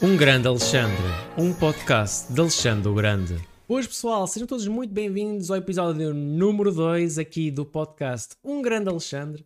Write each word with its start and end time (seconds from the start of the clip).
Um 0.00 0.16
Grande 0.16 0.46
Alexandre, 0.46 1.02
um 1.36 1.52
podcast 1.52 2.32
de 2.32 2.40
Alexandre 2.40 2.88
o 2.88 2.94
Grande. 2.94 3.34
Hoje, 3.66 3.88
pessoal, 3.88 4.28
sejam 4.28 4.46
todos 4.46 4.64
muito 4.68 4.94
bem-vindos 4.94 5.50
ao 5.50 5.56
episódio 5.56 6.14
número 6.14 6.72
2 6.72 7.18
aqui 7.18 7.50
do 7.50 7.66
podcast 7.66 8.36
Um 8.44 8.62
Grande 8.62 8.88
Alexandre. 8.88 9.44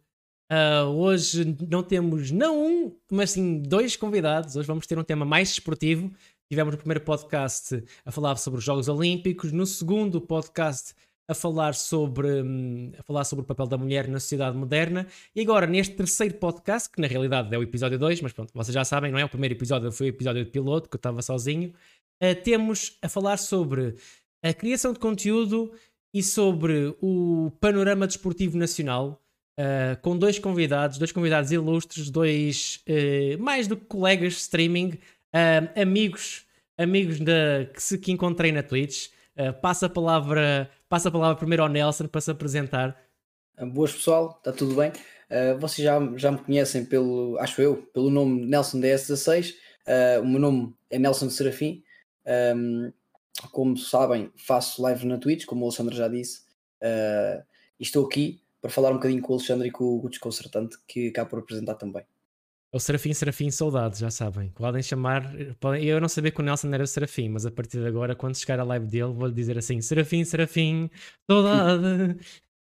Uh, 0.53 0.89
hoje 0.91 1.57
não 1.71 1.83
temos 1.83 2.30
não 2.30 2.67
um, 2.67 2.95
mas 3.11 3.30
sim 3.30 3.62
dois 3.62 3.96
convidados. 3.96 4.55
Hoje 4.55 4.69
vamos 4.69 4.87
ter 4.87 4.99
um 4.99 5.03
tema 5.03 5.25
mais 5.25 5.49
esportivo. 5.53 6.12
Tivemos 6.51 6.73
no 6.73 6.79
primeiro 6.79 7.00
podcast 7.00 7.82
a 8.05 8.12
falar 8.12 8.37
sobre 8.37 8.59
os 8.59 8.64
Jogos 8.64 8.89
Olímpicos, 8.89 9.53
no 9.53 9.64
segundo 9.64 10.21
podcast 10.21 10.95
a 11.29 11.34
falar 11.34 11.75
sobre, 11.75 12.43
hum, 12.43 12.93
a 12.98 13.02
falar 13.02 13.25
sobre 13.25 13.45
o 13.45 13.46
papel 13.46 13.66
da 13.66 13.79
mulher 13.79 14.09
na 14.09 14.21
sociedade 14.21 14.57
moderna. 14.57 15.07
E 15.35 15.40
agora, 15.40 15.67
neste 15.67 15.94
terceiro 15.94 16.35
podcast, 16.35 16.90
que 16.90 17.00
na 17.00 17.07
realidade 17.07 17.54
é 17.54 17.58
o 17.58 17.63
episódio 17.63 17.99
2, 17.99 18.21
mas 18.21 18.32
pronto, 18.32 18.53
vocês 18.54 18.75
já 18.75 18.85
sabem, 18.85 19.11
não 19.13 19.18
é? 19.18 19.25
O 19.25 19.29
primeiro 19.29 19.54
episódio 19.54 19.90
foi 19.93 20.08
o 20.08 20.11
episódio 20.11 20.44
de 20.44 20.50
piloto, 20.50 20.89
que 20.89 20.96
eu 20.96 20.99
estava 20.99 21.22
sozinho. 21.22 21.72
Uh, 22.22 22.35
temos 22.43 22.99
a 23.03 23.08
falar 23.08 23.36
sobre 23.36 23.96
a 24.43 24.53
criação 24.53 24.93
de 24.93 24.99
conteúdo 24.99 25.72
e 26.14 26.22
sobre 26.22 26.94
o 27.00 27.50
panorama 27.61 28.07
desportivo 28.07 28.57
nacional. 28.58 29.18
Uh, 29.58 30.00
com 30.00 30.16
dois 30.16 30.39
convidados, 30.39 30.99
dois 30.99 31.13
convidados 31.13 31.52
ilustres, 31.52 32.11
dois 32.11 32.83
uh, 32.89 33.42
mais 33.42 33.69
do 33.69 33.77
que 33.77 33.84
colegas 33.84 34.33
de 34.33 34.39
streaming, 34.41 34.98
amigos, 35.75 36.44
amigos 36.78 37.19
da, 37.20 37.66
que, 37.72 37.83
se, 37.83 37.98
que 37.98 38.12
encontrei 38.12 38.52
na 38.52 38.62
Twitch. 38.62 39.08
passa 39.62 39.86
a 39.86 39.89
palavra 39.89 40.70
Passa 40.92 41.09
a 41.09 41.11
palavra 41.11 41.39
primeiro 41.39 41.62
ao 41.62 41.70
Nelson 41.70 42.06
para 42.06 42.20
se 42.20 42.31
apresentar. 42.31 43.03
Ah, 43.56 43.64
boas 43.64 43.95
pessoal, 43.95 44.37
está 44.37 44.53
tudo 44.53 44.75
bem? 44.75 44.91
Uh, 44.91 45.59
vocês 45.59 45.83
já, 45.83 45.98
já 46.19 46.31
me 46.31 46.37
conhecem 46.37 46.84
pelo, 46.84 47.39
acho 47.39 47.62
eu, 47.62 47.78
pelo 47.94 48.11
nome 48.11 48.44
Nelson 48.44 48.78
DS16. 48.78 49.53
Uh, 49.53 49.55
ah, 49.86 50.20
o 50.20 50.27
meu 50.28 50.39
nome 50.39 50.75
é 50.91 50.98
Nelson 50.98 51.31
Serafim. 51.31 51.83
Um, 52.55 52.92
como 53.53 53.75
sabem, 53.78 54.31
faço 54.36 54.83
live 54.83 55.06
na 55.06 55.16
Twitch, 55.16 55.47
como 55.47 55.62
o 55.62 55.64
Alexandre 55.64 55.97
já 55.97 56.08
disse. 56.08 56.42
Uh, 56.83 57.42
e 57.81 57.84
estou 57.84 58.05
aqui 58.05 58.42
para 58.61 58.70
falar 58.70 58.91
um 58.91 58.97
bocadinho 58.97 59.22
com 59.22 59.33
o 59.33 59.36
Alexandre 59.36 59.69
e 59.69 59.72
com 59.72 59.98
o 59.98 60.11
Desconcertante, 60.11 60.77
que 60.86 61.09
acabo 61.09 61.31
por 61.31 61.38
apresentar 61.38 61.77
também. 61.77 62.05
O 62.75 62.81
Serafim, 62.81 63.12
Serafim, 63.12 63.51
saudades, 63.51 63.98
já 63.98 64.11
sabem. 64.11 64.48
Podem 64.48 64.83
chamar. 64.83 65.31
Podem, 65.61 65.84
eu 65.84 66.01
não 66.01 66.09
sabia 66.09 66.31
que 66.31 66.41
o 66.41 66.42
Nelson 66.42 66.73
era 66.73 66.83
o 66.83 66.87
Serafim, 66.87 67.28
mas 67.28 67.45
a 67.45 67.51
partir 67.51 67.78
de 67.78 67.87
agora, 67.87 68.17
quando 68.17 68.34
chegar 68.34 68.59
a 68.59 68.65
live 68.65 68.87
dele, 68.87 69.12
vou-lhe 69.12 69.34
dizer 69.34 69.59
assim: 69.59 69.83
Serafim, 69.83 70.25
Serafim, 70.25 70.91
saudade. 71.31 72.17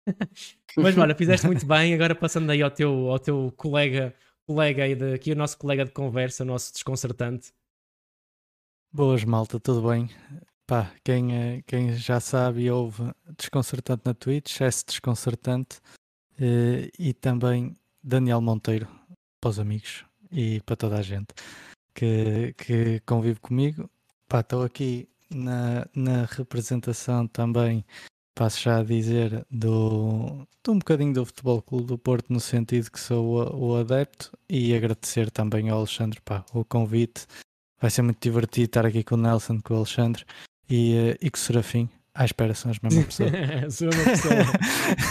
mas 0.78 0.96
olha, 0.96 1.16
fizeste 1.16 1.48
muito 1.48 1.66
bem. 1.66 1.96
Agora 1.96 2.14
passando 2.14 2.52
aí 2.52 2.62
ao 2.62 2.70
teu, 2.70 3.10
ao 3.10 3.18
teu 3.18 3.52
colega, 3.58 4.14
colega 4.46 4.84
aí 4.84 4.94
aqui, 5.12 5.32
o 5.32 5.36
nosso 5.36 5.58
colega 5.58 5.84
de 5.84 5.92
conversa, 5.92 6.44
o 6.44 6.46
nosso 6.46 6.72
desconcertante. 6.72 7.52
Boas, 8.94 9.24
malta, 9.24 9.60
tudo 9.60 9.90
bem? 9.90 10.08
Pá, 10.68 10.94
quem, 11.04 11.36
eh, 11.36 11.64
quem 11.66 11.94
já 11.94 12.20
sabe 12.20 12.62
e 12.62 12.72
ouve 12.72 13.12
desconcertante 13.36 14.04
na 14.06 14.14
Twitch, 14.14 14.62
é 14.62 14.70
desconcertante. 14.70 15.82
Eh, 16.40 16.92
e 17.00 17.12
também 17.12 17.76
Daniel 18.04 18.40
Monteiro 18.40 18.88
para 19.46 19.52
os 19.52 19.60
amigos 19.60 20.04
e 20.32 20.60
para 20.62 20.76
toda 20.76 20.98
a 20.98 21.04
gente 21.04 21.28
que, 21.94 22.56
que 22.58 23.00
convive 23.02 23.40
comigo. 23.40 23.88
Pá, 24.28 24.40
estou 24.40 24.64
aqui 24.64 25.08
na, 25.30 25.88
na 25.94 26.26
representação 26.26 27.28
também, 27.28 27.86
passo 28.34 28.64
já 28.64 28.80
a 28.80 28.84
dizer, 28.84 29.46
do, 29.52 30.48
de 30.64 30.72
um 30.72 30.80
bocadinho 30.80 31.14
do 31.14 31.26
Futebol 31.28 31.62
Clube 31.62 31.86
do 31.86 31.96
Porto, 31.96 32.34
no 32.34 32.40
sentido 32.40 32.90
que 32.90 33.00
sou 33.00 33.54
o, 33.54 33.74
o 33.74 33.76
adepto, 33.76 34.32
e 34.50 34.74
agradecer 34.74 35.30
também 35.30 35.70
ao 35.70 35.78
Alexandre 35.78 36.20
pá, 36.22 36.44
o 36.52 36.66
convite. 36.66 37.28
Vai 37.80 37.92
ser 37.92 38.02
muito 38.02 38.20
divertido 38.20 38.66
estar 38.66 38.84
aqui 38.84 39.04
com 39.04 39.14
o 39.14 39.20
Nelson, 39.20 39.62
com 39.62 39.76
o 39.76 39.78
Alexandre 39.78 40.26
e, 40.68 40.96
eh, 40.96 41.18
e 41.22 41.30
com 41.30 41.38
o 41.38 41.40
Serafim. 41.40 41.88
À 42.18 42.24
espera, 42.24 42.54
são 42.54 42.72
as 42.72 42.80
mesmas 42.80 43.06
pessoas. 43.08 43.32
sou 43.76 43.90
uma 43.90 44.04
pessoa. 44.06 44.34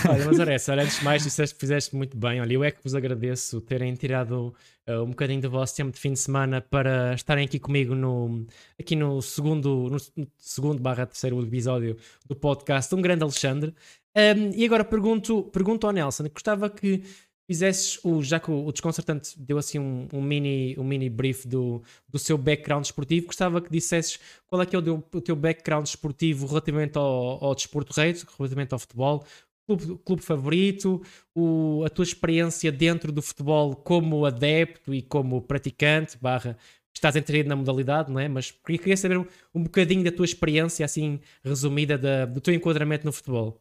olha, 0.09 0.25
mas 0.25 0.41
olha, 0.41 0.57
olha, 0.71 0.83
antes 0.85 0.99
de 0.99 1.05
mais, 1.05 1.23
disseste 1.23 1.55
que 1.55 1.61
fizeste 1.61 1.95
muito 1.95 2.17
bem. 2.17 2.41
Olha, 2.41 2.55
eu 2.55 2.65
é 2.65 2.71
que 2.71 2.83
vos 2.83 2.95
agradeço 2.95 3.61
terem 3.61 3.93
tirado 3.95 4.55
uh, 4.89 5.03
um 5.03 5.11
bocadinho 5.11 5.43
do 5.43 5.51
vosso 5.51 5.77
tempo 5.77 5.93
de 5.93 6.01
fim 6.01 6.15
de 6.15 6.19
semana 6.19 6.63
para 6.63 7.13
estarem 7.13 7.45
aqui 7.45 7.59
comigo 7.59 7.95
no, 7.95 8.47
aqui 8.81 8.97
no 8.97 9.21
segundo, 9.21 9.91
no 9.91 10.27
segundo 10.39 10.81
barra 10.81 11.05
terceiro 11.05 11.39
episódio 11.43 11.95
do 12.27 12.35
podcast 12.35 12.95
Um 12.95 13.03
Grande 13.03 13.23
Alexandre. 13.23 13.75
Um, 14.17 14.53
e 14.55 14.65
agora 14.65 14.83
pergunto, 14.83 15.43
pergunto 15.53 15.87
ao 15.87 15.93
Nelson, 15.93 16.25
gostava 16.33 16.71
que 16.71 17.03
fizesses 17.47 17.99
o, 18.05 18.23
já 18.23 18.41
que 18.41 18.51
o, 18.51 18.71
desconcertante 18.73 19.39
deu 19.39 19.59
assim 19.59 19.79
um, 19.79 20.09
um, 20.13 20.23
mini, 20.23 20.75
um 20.79 20.85
mini 20.85 21.11
brief 21.11 21.47
do, 21.47 21.83
do 22.09 22.19
seu 22.19 22.39
background 22.39 22.85
esportivo, 22.85 23.27
gostava 23.27 23.61
que 23.61 23.71
dissesses 23.71 24.19
qual 24.47 24.63
é 24.63 24.67
que 24.67 24.75
é 24.75 24.79
o, 24.79 25.05
o 25.13 25.21
teu 25.21 25.37
background 25.37 25.87
esportivo 25.87 26.47
relativamente 26.47 26.97
ao, 26.97 27.45
ao 27.45 27.55
desporto 27.55 27.93
rei, 27.93 28.15
relativamente 28.39 28.73
ao 28.73 28.79
futebol, 28.79 29.25
clube, 29.67 29.99
clube 30.05 30.23
favorito, 30.23 31.03
o, 31.35 31.83
a 31.85 31.91
tua 31.91 32.05
experiência 32.05 32.73
dentro 32.73 33.13
do 33.13 33.21
futebol 33.21 33.77
como 33.77 34.25
adepto 34.25 34.95
e 34.95 35.03
como 35.03 35.43
praticante, 35.43 36.17
barra, 36.19 36.57
estás 36.95 37.17
inserido 37.17 37.49
na 37.49 37.57
modalidade, 37.57 38.11
não 38.11 38.21
é? 38.21 38.29
Mas 38.29 38.51
queria 38.51 38.97
saber 38.97 39.19
um, 39.19 39.27
um 39.55 39.63
bocadinho 39.65 40.05
da 40.05 40.13
tua 40.13 40.25
experiência, 40.25 40.85
assim, 40.85 41.21
resumida, 41.43 41.99
da, 41.99 42.25
do 42.25 42.41
teu 42.41 42.55
enquadramento 42.55 43.05
no 43.05 43.13
futebol. 43.13 43.61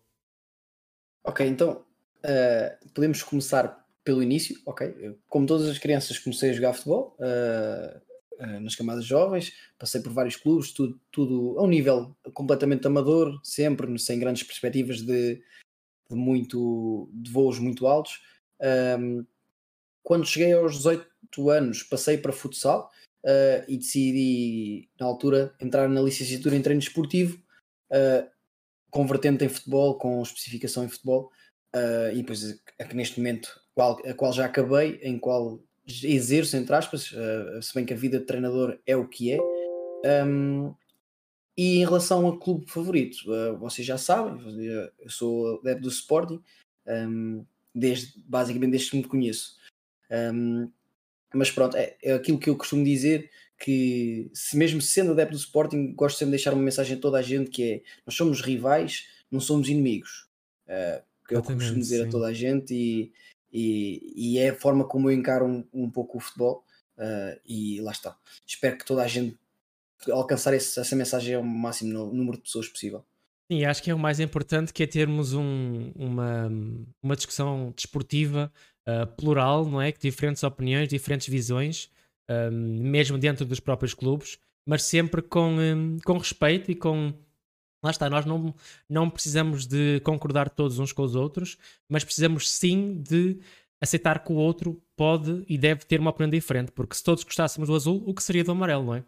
Ok, 1.25 1.45
então 1.47 1.83
Uh, 2.25 2.89
podemos 2.93 3.21
começar 3.21 3.85
pelo 4.01 4.23
início, 4.23 4.55
ok? 4.65 5.17
Como 5.27 5.45
todas 5.45 5.67
as 5.67 5.77
crianças, 5.77 6.17
comecei 6.17 6.51
a 6.51 6.53
jogar 6.53 6.73
futebol 6.73 7.17
uh, 7.19 7.97
uh, 8.41 8.59
nas 8.61 8.75
camadas 8.75 9.05
jovens, 9.05 9.53
passei 9.77 10.01
por 10.01 10.13
vários 10.13 10.37
clubes, 10.37 10.71
tudo, 10.71 10.99
tudo 11.11 11.59
a 11.59 11.63
um 11.63 11.67
nível 11.67 12.15
completamente 12.33 12.87
amador, 12.87 13.39
sempre 13.43 13.97
sem 13.99 14.19
grandes 14.19 14.43
perspectivas 14.43 15.01
de, 15.01 15.41
de 16.09 16.15
muito 16.15 17.09
de 17.13 17.29
voos 17.29 17.59
muito 17.59 17.87
altos. 17.87 18.21
Um, 18.99 19.25
quando 20.01 20.25
cheguei 20.25 20.53
aos 20.53 20.77
18 20.77 21.49
anos, 21.49 21.83
passei 21.83 22.17
para 22.17 22.31
futsal 22.31 22.89
e 23.69 23.77
decidi, 23.77 24.89
na 24.99 25.05
altura, 25.05 25.55
entrar 25.61 25.87
na 25.87 26.01
licenciatura 26.01 26.57
em 26.57 26.61
treino 26.61 26.81
esportivo, 26.81 27.41
convertendo 28.91 29.45
em 29.45 29.49
futebol, 29.49 29.97
com 29.97 30.21
especificação 30.21 30.83
em 30.83 30.89
futebol 30.89 31.31
uh, 31.75 32.11
e 32.13 32.17
depois 32.17 32.61
a 32.79 32.83
que 32.83 32.95
neste 32.95 33.19
momento 33.19 33.59
qual, 33.73 33.99
a 34.05 34.13
qual 34.13 34.33
já 34.33 34.45
acabei, 34.45 34.99
em 35.01 35.17
qual 35.17 35.59
exerço, 35.85 36.55
entre 36.55 36.75
aspas, 36.75 37.11
uh, 37.11 37.61
se 37.61 37.73
bem 37.73 37.85
que 37.85 37.93
a 37.93 37.97
vida 37.97 38.19
de 38.19 38.25
treinador 38.25 38.79
é 38.85 38.95
o 38.95 39.07
que 39.07 39.31
é. 39.31 39.39
Um, 40.25 40.73
e 41.57 41.77
em 41.77 41.85
relação 41.85 42.27
a 42.27 42.39
clube 42.39 42.65
favorito, 42.67 43.17
uh, 43.31 43.57
vocês 43.57 43.85
já 43.85 43.97
sabem, 43.97 44.41
eu 44.65 45.09
sou 45.09 45.59
adepto 45.59 45.83
do 45.83 45.89
Sporting, 45.89 46.41
um, 46.87 47.45
desde, 47.73 48.13
basicamente 48.17 48.71
desde 48.71 48.91
que 48.91 48.97
me 48.97 49.03
conheço. 49.03 49.57
Um, 50.09 50.69
mas 51.33 51.51
pronto, 51.51 51.75
é, 51.75 51.95
é, 52.03 52.13
aquilo 52.13 52.39
que 52.39 52.49
eu 52.49 52.57
costumo 52.57 52.83
dizer 52.83 53.29
que 53.57 54.29
se 54.33 54.57
mesmo 54.57 54.81
sendo 54.81 55.11
adepto 55.11 55.33
do 55.33 55.39
Sporting, 55.39 55.93
gosto 55.93 56.17
sempre 56.17 56.31
de 56.31 56.37
deixar 56.37 56.53
uma 56.53 56.63
mensagem 56.63 56.97
a 56.97 56.99
toda 56.99 57.17
a 57.17 57.21
gente 57.21 57.49
que 57.49 57.63
é 57.63 57.81
nós 58.05 58.15
somos 58.15 58.41
rivais, 58.41 59.07
não 59.31 59.39
somos 59.39 59.69
inimigos. 59.69 60.27
Uh, 60.67 61.01
que 61.27 61.35
eu 61.35 61.43
costumo 61.43 61.79
dizer 61.79 62.03
sim. 62.03 62.07
a 62.07 62.09
toda 62.09 62.27
a 62.27 62.33
gente 62.33 62.73
e, 62.73 63.11
e, 63.51 64.13
e, 64.15 64.37
é 64.39 64.49
a 64.49 64.55
forma 64.55 64.85
como 64.85 65.09
eu 65.09 65.13
encaro 65.15 65.45
um, 65.45 65.65
um 65.73 65.89
pouco 65.89 66.17
o 66.17 66.21
futebol 66.21 66.63
uh, 66.97 67.39
e 67.45 67.79
lá 67.81 67.91
está. 67.91 68.17
Espero 68.45 68.77
que 68.77 68.85
toda 68.85 69.03
a 69.03 69.07
gente 69.07 69.37
alcançar 70.11 70.53
esse, 70.53 70.79
essa 70.79 70.95
mensagem 70.95 71.35
ao 71.35 71.43
máximo 71.43 72.11
número 72.11 72.37
de 72.37 72.43
pessoas 72.43 72.67
possível. 72.67 73.05
Sim, 73.51 73.65
acho 73.65 73.83
que 73.83 73.91
é 73.91 73.93
o 73.93 73.99
mais 73.99 74.19
importante 74.19 74.73
que 74.73 74.83
é 74.83 74.87
termos 74.87 75.33
um, 75.33 75.91
uma, 75.95 76.49
uma 77.01 77.15
discussão 77.15 77.73
desportiva 77.75 78.51
uh, 78.87 79.07
plural, 79.15 79.65
não 79.65 79.81
é? 79.81 79.91
Que 79.91 79.99
diferentes 79.99 80.43
opiniões, 80.43 80.87
diferentes 80.87 81.27
visões, 81.27 81.89
um, 82.29 82.81
mesmo 82.81 83.17
dentro 83.17 83.45
dos 83.45 83.59
próprios 83.59 83.93
clubes, 83.93 84.39
mas 84.65 84.83
sempre 84.83 85.21
com, 85.21 85.55
um, 85.57 85.97
com 86.03 86.17
respeito 86.17 86.71
e 86.71 86.75
com 86.75 87.13
Lá 87.83 87.91
está, 87.91 88.09
nós 88.09 88.25
não, 88.25 88.55
não 88.89 89.09
precisamos 89.09 89.67
de 89.67 89.99
concordar 90.05 90.49
todos 90.49 90.79
uns 90.79 90.93
com 90.93 91.03
os 91.03 91.15
outros, 91.15 91.57
mas 91.89 92.03
precisamos 92.03 92.49
sim 92.49 93.01
de 93.01 93.39
aceitar 93.81 94.23
que 94.23 94.31
o 94.31 94.35
outro 94.35 94.81
pode 94.95 95.43
e 95.47 95.57
deve 95.57 95.83
ter 95.83 95.99
uma 95.99 96.11
opinião 96.11 96.29
diferente, 96.29 96.71
porque 96.71 96.95
se 96.95 97.03
todos 97.03 97.23
gostássemos 97.23 97.67
do 97.67 97.75
azul, 97.75 98.01
o 98.05 98.13
que 98.13 98.23
seria 98.23 98.43
do 98.43 98.51
amarelo, 98.51 98.85
não 98.85 98.95
é? 98.95 99.03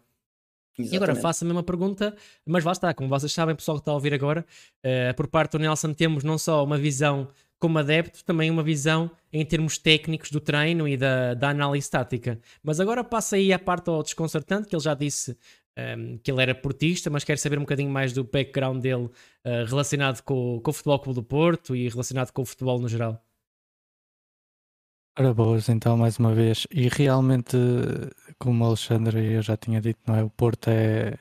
Exatamente. 0.78 0.92
E 0.92 0.96
agora 0.96 1.14
faço 1.14 1.42
a 1.42 1.46
mesma 1.46 1.62
pergunta, 1.62 2.14
mas 2.44 2.62
lá 2.62 2.72
está, 2.72 2.92
como 2.92 3.08
vocês 3.08 3.32
sabem, 3.32 3.56
pessoal 3.56 3.78
que 3.78 3.80
está 3.80 3.92
a 3.92 3.94
ouvir 3.94 4.12
agora, 4.12 4.44
uh, 4.84 5.14
por 5.16 5.26
parte 5.26 5.52
do 5.52 5.58
Nelson 5.58 5.94
temos 5.94 6.22
não 6.22 6.36
só 6.36 6.62
uma 6.62 6.76
visão 6.76 7.28
como 7.58 7.78
adepto, 7.78 8.22
também 8.22 8.50
uma 8.50 8.62
visão 8.62 9.10
em 9.32 9.44
termos 9.44 9.78
técnicos 9.78 10.30
do 10.30 10.40
treino 10.40 10.86
e 10.86 10.96
da, 10.96 11.32
da 11.32 11.48
análise 11.48 11.90
tática. 11.90 12.38
Mas 12.62 12.78
agora 12.80 13.02
passa 13.02 13.36
aí 13.36 13.52
a 13.52 13.58
parte 13.58 13.88
ao 13.88 14.02
desconcertante, 14.02 14.68
que 14.68 14.76
ele 14.76 14.82
já 14.82 14.92
disse 14.92 15.34
um, 15.76 16.18
que 16.18 16.30
ele 16.30 16.42
era 16.42 16.54
portista, 16.54 17.10
mas 17.10 17.24
quero 17.24 17.38
saber 17.38 17.58
um 17.58 17.62
bocadinho 17.62 17.90
mais 17.90 18.12
do 18.12 18.24
background 18.24 18.80
dele 18.80 19.04
uh, 19.04 19.64
relacionado 19.66 20.22
com, 20.22 20.60
com 20.60 20.70
o 20.70 20.74
Futebol 20.74 20.98
Clube 20.98 21.20
do 21.20 21.22
Porto 21.22 21.76
e 21.76 21.88
relacionado 21.88 22.32
com 22.32 22.42
o 22.42 22.46
futebol 22.46 22.78
no 22.80 22.88
geral. 22.88 23.22
Ora 25.18 25.32
boas, 25.32 25.68
então, 25.70 25.96
mais 25.96 26.18
uma 26.18 26.34
vez. 26.34 26.66
E 26.70 26.88
realmente, 26.88 27.56
como 28.38 28.62
o 28.62 28.66
Alexandre 28.66 29.32
eu 29.32 29.40
já 29.40 29.56
tinha 29.56 29.80
dito, 29.80 29.98
não 30.06 30.14
é? 30.14 30.22
O 30.22 30.28
Porto 30.28 30.68
é, 30.68 31.18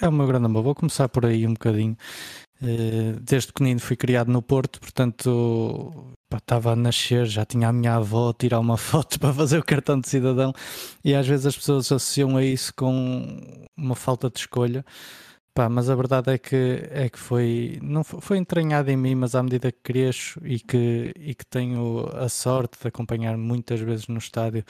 é 0.00 0.10
meu 0.10 0.26
grande 0.26 0.46
amor. 0.46 0.62
Vou 0.62 0.74
começar 0.74 1.08
por 1.08 1.26
aí 1.26 1.46
um 1.46 1.52
bocadinho. 1.52 1.96
Eh, 2.60 3.14
desde 3.20 3.52
pequenino 3.52 3.80
fui 3.80 3.96
criado 3.96 4.32
no 4.32 4.42
Porto, 4.42 4.80
portanto 4.80 6.12
estava 6.34 6.72
a 6.72 6.76
nascer, 6.76 7.26
já 7.26 7.44
tinha 7.44 7.68
a 7.68 7.72
minha 7.72 7.94
avó 7.94 8.30
a 8.30 8.34
tirar 8.34 8.58
uma 8.60 8.76
foto 8.78 9.18
para 9.20 9.32
fazer 9.32 9.58
o 9.58 9.64
cartão 9.64 9.98
de 10.00 10.08
cidadão 10.08 10.52
e 11.04 11.14
às 11.14 11.26
vezes 11.26 11.46
as 11.46 11.56
pessoas 11.56 11.86
associam 11.86 12.36
a 12.36 12.44
isso 12.44 12.72
com 12.74 13.66
uma 13.76 13.94
falta 13.94 14.28
de 14.30 14.40
escolha. 14.40 14.84
Pá, 15.54 15.68
mas 15.68 15.90
a 15.90 15.94
verdade 15.96 16.32
é 16.32 16.38
que, 16.38 16.88
é 16.90 17.08
que 17.08 17.18
foi, 17.18 17.78
não 17.82 18.04
foi, 18.04 18.20
foi 18.20 18.38
entranhado 18.38 18.90
em 18.90 18.96
mim, 18.96 19.14
mas 19.16 19.34
à 19.34 19.42
medida 19.42 19.72
que 19.72 19.80
cresço 19.82 20.40
e 20.44 20.60
que, 20.60 21.12
e 21.18 21.34
que 21.34 21.44
tenho 21.46 22.08
a 22.16 22.28
sorte 22.28 22.78
de 22.80 22.88
acompanhar 22.88 23.36
muitas 23.36 23.80
vezes 23.80 24.06
no 24.08 24.18
estádio 24.18 24.64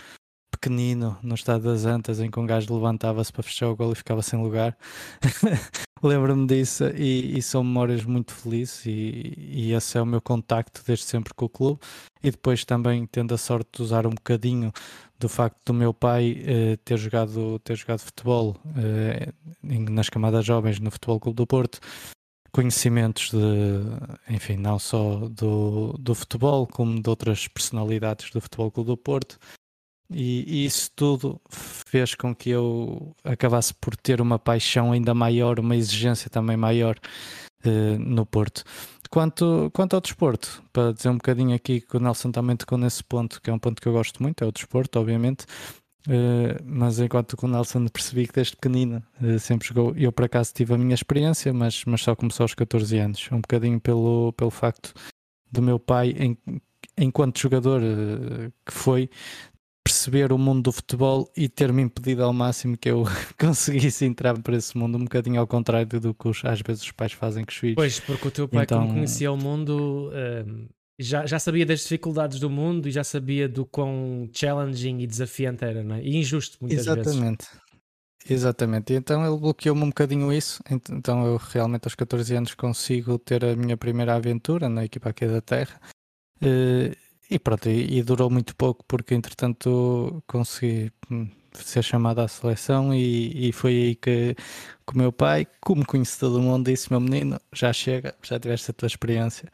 pequenino, 0.51 1.17
no 1.23 1.35
estádio 1.35 1.65
das 1.65 1.85
Antas, 1.85 2.21
em 2.21 2.31
que 2.31 2.39
um 2.39 2.47
gajo 2.47 2.75
levantava-se 2.75 3.33
para 3.33 3.43
fechar 3.43 3.69
o 3.69 3.77
gol 3.77 3.93
e 3.93 3.97
ficava 3.97 4.23
sem 4.23 4.41
lugar. 4.43 4.77
Lembro-me 6.03 6.47
disso 6.47 6.85
e, 6.95 7.37
e, 7.37 7.43
são 7.43 7.65
memórias 7.65 8.05
muito 8.05 8.33
felizes 8.33 8.87
e, 8.87 9.35
e, 9.37 9.73
esse 9.73 9.99
é 9.99 10.03
o 10.03 10.07
meu 10.07 10.21
contacto 10.21 10.83
desde 10.87 11.05
sempre 11.05 11.35
com 11.35 11.47
o 11.47 11.49
clube 11.49 11.81
e 12.23 12.31
depois 12.31 12.65
também 12.65 13.05
tendo 13.07 13.35
a 13.35 13.39
sorte 13.39 13.69
de 13.77 13.83
usar 13.83 14.07
um 14.07 14.11
bocadinho 14.11 14.73
do 15.19 15.29
facto 15.29 15.59
do 15.67 15.75
meu 15.75 15.93
pai 15.93 16.41
eh, 16.47 16.77
ter, 16.85 16.97
jogado, 16.99 17.59
ter 17.61 17.77
jogado 17.77 17.99
futebol 17.99 18.57
eh, 18.77 19.33
nas 19.63 20.09
camadas 20.09 20.45
jovens 20.45 20.79
no 20.79 20.91
Futebol 20.91 21.19
Clube 21.19 21.37
do 21.37 21.47
Porto, 21.47 21.81
conhecimentos 22.53 23.31
de, 23.31 24.33
enfim, 24.33 24.57
não 24.57 24.79
só 24.79 25.29
do, 25.29 25.95
do 25.99 26.15
futebol, 26.15 26.67
como 26.67 27.03
de 27.03 27.11
outras 27.11 27.49
personalidades 27.49 28.31
do 28.31 28.41
Futebol 28.41 28.71
Clube 28.71 28.91
do 28.91 28.97
Porto. 28.97 29.39
E, 30.11 30.45
e 30.47 30.65
isso 30.65 30.91
tudo 30.97 31.41
fez 31.51 32.15
com 32.15 32.35
que 32.35 32.51
eu 32.51 33.15
acabasse 33.23 33.75
por 33.75 33.95
ter 33.97 34.21
uma 34.21 34.39
paixão 34.39 34.93
ainda 34.93 35.13
maior, 35.15 35.61
uma 35.61 35.77
exigência 35.77 36.31
também 36.31 36.57
maior 36.57 36.99
eh, 37.65 37.99
no 37.99 38.25
Porto. 38.25 38.63
Quanto, 39.11 39.71
quanto 39.75 39.95
ao 39.95 40.01
desporto, 40.01 40.63
para 40.73 40.93
dizer 40.93 41.09
um 41.09 41.17
bocadinho 41.17 41.55
aqui 41.55 41.81
que 41.81 41.97
o 41.97 42.01
Nelson 42.01 42.31
também 42.31 42.57
tocou 42.57 42.77
nesse 42.79 43.03
ponto, 43.03 43.41
que 43.41 43.51
é 43.51 43.53
um 43.53 43.59
ponto 43.59 43.81
que 43.81 43.89
eu 43.89 43.93
gosto 43.93 44.23
muito, 44.23 44.45
é 44.45 44.47
o 44.47 44.53
desporto, 44.53 45.01
obviamente, 45.01 45.45
uh, 46.07 46.63
mas 46.65 47.01
enquanto 47.01 47.37
com 47.37 47.47
o 47.47 47.51
Nelson 47.51 47.87
percebi 47.89 48.27
que 48.27 48.35
desde 48.35 48.55
pequenina 48.55 49.03
uh, 49.23 49.39
sempre 49.39 49.67
jogou, 49.67 49.95
eu 49.97 50.13
por 50.13 50.27
acaso 50.27 50.53
tive 50.53 50.75
a 50.75 50.79
minha 50.79 50.95
experiência, 50.95 51.53
mas, 51.55 51.85
mas 51.87 52.03
só 52.03 52.15
começou 52.15 52.45
aos 52.45 52.55
14 52.55 52.99
anos, 52.99 53.29
um 53.33 53.41
bocadinho 53.41 53.81
pelo, 53.81 54.33
pelo 54.35 54.51
facto 54.51 54.93
do 55.51 55.63
meu 55.63 55.79
pai, 55.79 56.11
em, 56.11 56.37
enquanto 56.99 57.41
jogador 57.41 57.81
uh, 57.81 58.53
que 58.65 58.73
foi, 58.73 59.09
perceber 59.89 60.33
o 60.33 60.39
mundo 60.39 60.65
do 60.65 60.73
futebol 60.73 61.33
e 61.35 61.49
ter-me 61.49 61.81
impedido 61.81 62.23
ao 62.23 62.33
máximo 62.33 62.77
que 62.77 62.91
eu 62.91 63.05
conseguisse 63.41 64.05
entrar 64.05 64.39
para 64.39 64.55
esse 64.55 64.77
mundo, 64.77 64.99
um 64.99 65.05
bocadinho 65.05 65.41
ao 65.41 65.47
contrário 65.47 65.99
do 65.99 66.13
que 66.13 66.29
os, 66.29 66.45
às 66.45 66.61
vezes 66.61 66.83
os 66.83 66.93
pais 66.93 67.13
fazem 67.13 67.43
com 67.43 67.51
os 67.51 67.57
filhos. 67.57 67.75
Pois, 67.75 67.99
porque 67.99 68.29
o 68.29 68.31
teu 68.31 68.47
pai, 68.47 68.65
então... 68.65 68.83
como 68.83 68.93
conhecia 68.93 69.33
o 69.33 69.37
mundo, 69.37 70.13
um, 70.13 70.69
já, 70.99 71.25
já 71.25 71.39
sabia 71.39 71.65
das 71.65 71.81
dificuldades 71.81 72.39
do 72.39 72.51
mundo 72.51 72.87
e 72.87 72.91
já 72.91 73.03
sabia 73.03 73.49
do 73.49 73.65
quão 73.65 74.29
challenging 74.31 74.99
e 74.99 75.07
desafiante 75.07 75.65
era, 75.65 75.83
não 75.83 75.97
é? 75.97 76.03
E 76.03 76.17
injusto 76.17 76.59
muitas 76.61 76.81
Exatamente. 76.81 77.07
vezes. 77.07 77.19
Exatamente. 77.19 77.69
Exatamente, 78.31 78.93
então 78.93 79.27
ele 79.27 79.41
bloqueou-me 79.41 79.83
um 79.85 79.89
bocadinho 79.89 80.31
isso. 80.31 80.63
Então 80.71 81.25
eu 81.25 81.37
realmente 81.39 81.87
aos 81.87 81.95
14 81.95 82.35
anos 82.35 82.55
consigo 82.55 83.19
ter 83.19 83.43
a 83.43 83.57
minha 83.57 83.77
primeira 83.77 84.15
aventura 84.15 84.69
na 84.69 84.85
equipa 84.85 85.09
aqui 85.09 85.27
da 85.27 85.41
Terra. 85.41 85.81
E 87.31 87.39
pronto, 87.39 87.69
e, 87.69 87.99
e, 87.99 88.03
durou 88.03 88.31
muito 88.31 88.57
pouco 88.57 88.85
porque 88.87 89.15
entretanto 89.15 90.23
consegui 90.27 90.91
hum, 91.11 91.29
ser 91.53 91.83
chamado 91.83 92.21
à 92.21 92.29
seleção 92.29 92.95
e, 92.95 93.49
e 93.49 93.53
foi 93.53 93.73
aí 93.73 93.95
que, 93.95 94.35
que 94.35 94.95
o 94.95 94.97
meu 94.97 95.13
pai, 95.13 95.47
como 95.61 95.85
conhece 95.85 96.19
todo 96.19 96.41
mundo, 96.41 96.71
disse: 96.71 96.91
Meu 96.91 97.01
menino, 97.01 97.39
já 97.53 97.73
chega, 97.73 98.15
já 98.23 98.39
tiveste 98.39 98.71
a 98.71 98.75
tua 98.75 98.87
experiência. 98.87 99.51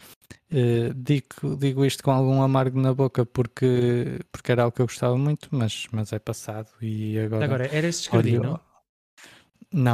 Uh, 0.53 0.95
digo, 0.95 1.57
digo 1.59 1.85
isto 1.85 2.03
com 2.05 2.13
algum 2.13 2.41
amargo 2.43 2.81
na 2.81 2.95
boca 2.95 3.27
porque, 3.27 4.21
porque 4.31 4.53
era 4.53 4.63
algo 4.63 4.77
que 4.77 4.83
eu 4.83 4.87
gostava 4.87 5.19
muito, 5.19 5.49
mas, 5.51 5.87
mas 5.91 6.13
é 6.13 6.19
passado. 6.21 6.69
E 6.81 7.19
agora, 7.19 7.45
agora 7.45 7.67
era 7.73 7.89
este 7.89 8.03
escardinho, 8.03 8.43
não? 8.43 8.61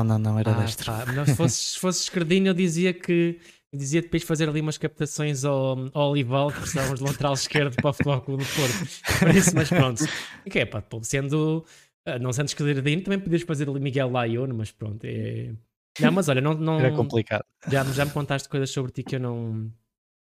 Não, 0.04 0.18
não, 0.18 0.38
era 0.38 0.50
ah, 0.50 0.60
destro. 0.60 0.92
Pá, 0.92 1.24
se 1.24 1.34
fosse, 1.34 1.56
se 1.56 1.78
fosse 1.78 2.02
escardinho, 2.02 2.48
eu 2.48 2.54
dizia 2.54 2.92
que 2.92 3.40
dizia 3.72 4.02
depois 4.02 4.22
fazer 4.22 4.48
ali 4.48 4.60
umas 4.60 4.76
captações 4.76 5.44
ao, 5.44 5.90
ao 5.94 6.10
Olival, 6.10 6.50
que 6.50 6.60
precisávamos 6.60 6.98
de 6.98 7.06
lateral 7.06 7.34
esquerdo 7.34 7.76
para 7.76 7.90
o 7.90 7.92
Futebol 7.92 8.20
Clube 8.20 8.44
do 8.44 8.50
Porto. 8.50 9.18
Por 9.18 9.34
isso, 9.34 9.54
mas 9.54 9.68
pronto. 9.68 10.04
E 10.44 10.50
que 10.50 10.58
é, 10.58 10.64
pá, 10.64 10.82
sendo, 11.02 11.64
ah, 12.04 12.18
não 12.18 12.32
sendo 12.32 12.48
escadeiradinho, 12.48 13.02
também 13.02 13.20
podias 13.20 13.42
fazer 13.42 13.68
ali 13.68 13.78
Miguel 13.78 14.10
Laione, 14.10 14.52
mas 14.52 14.72
pronto. 14.72 15.04
É... 15.04 15.52
Não, 16.00 16.12
mas 16.12 16.28
olha, 16.28 16.40
não, 16.40 16.54
não... 16.54 16.80
Era 16.80 16.94
complicado. 16.94 17.44
Já, 17.68 17.84
já 17.84 18.04
me 18.04 18.10
contaste 18.10 18.48
coisas 18.48 18.70
sobre 18.70 18.90
ti 18.90 19.02
que 19.02 19.16
eu 19.16 19.20
não, 19.20 19.70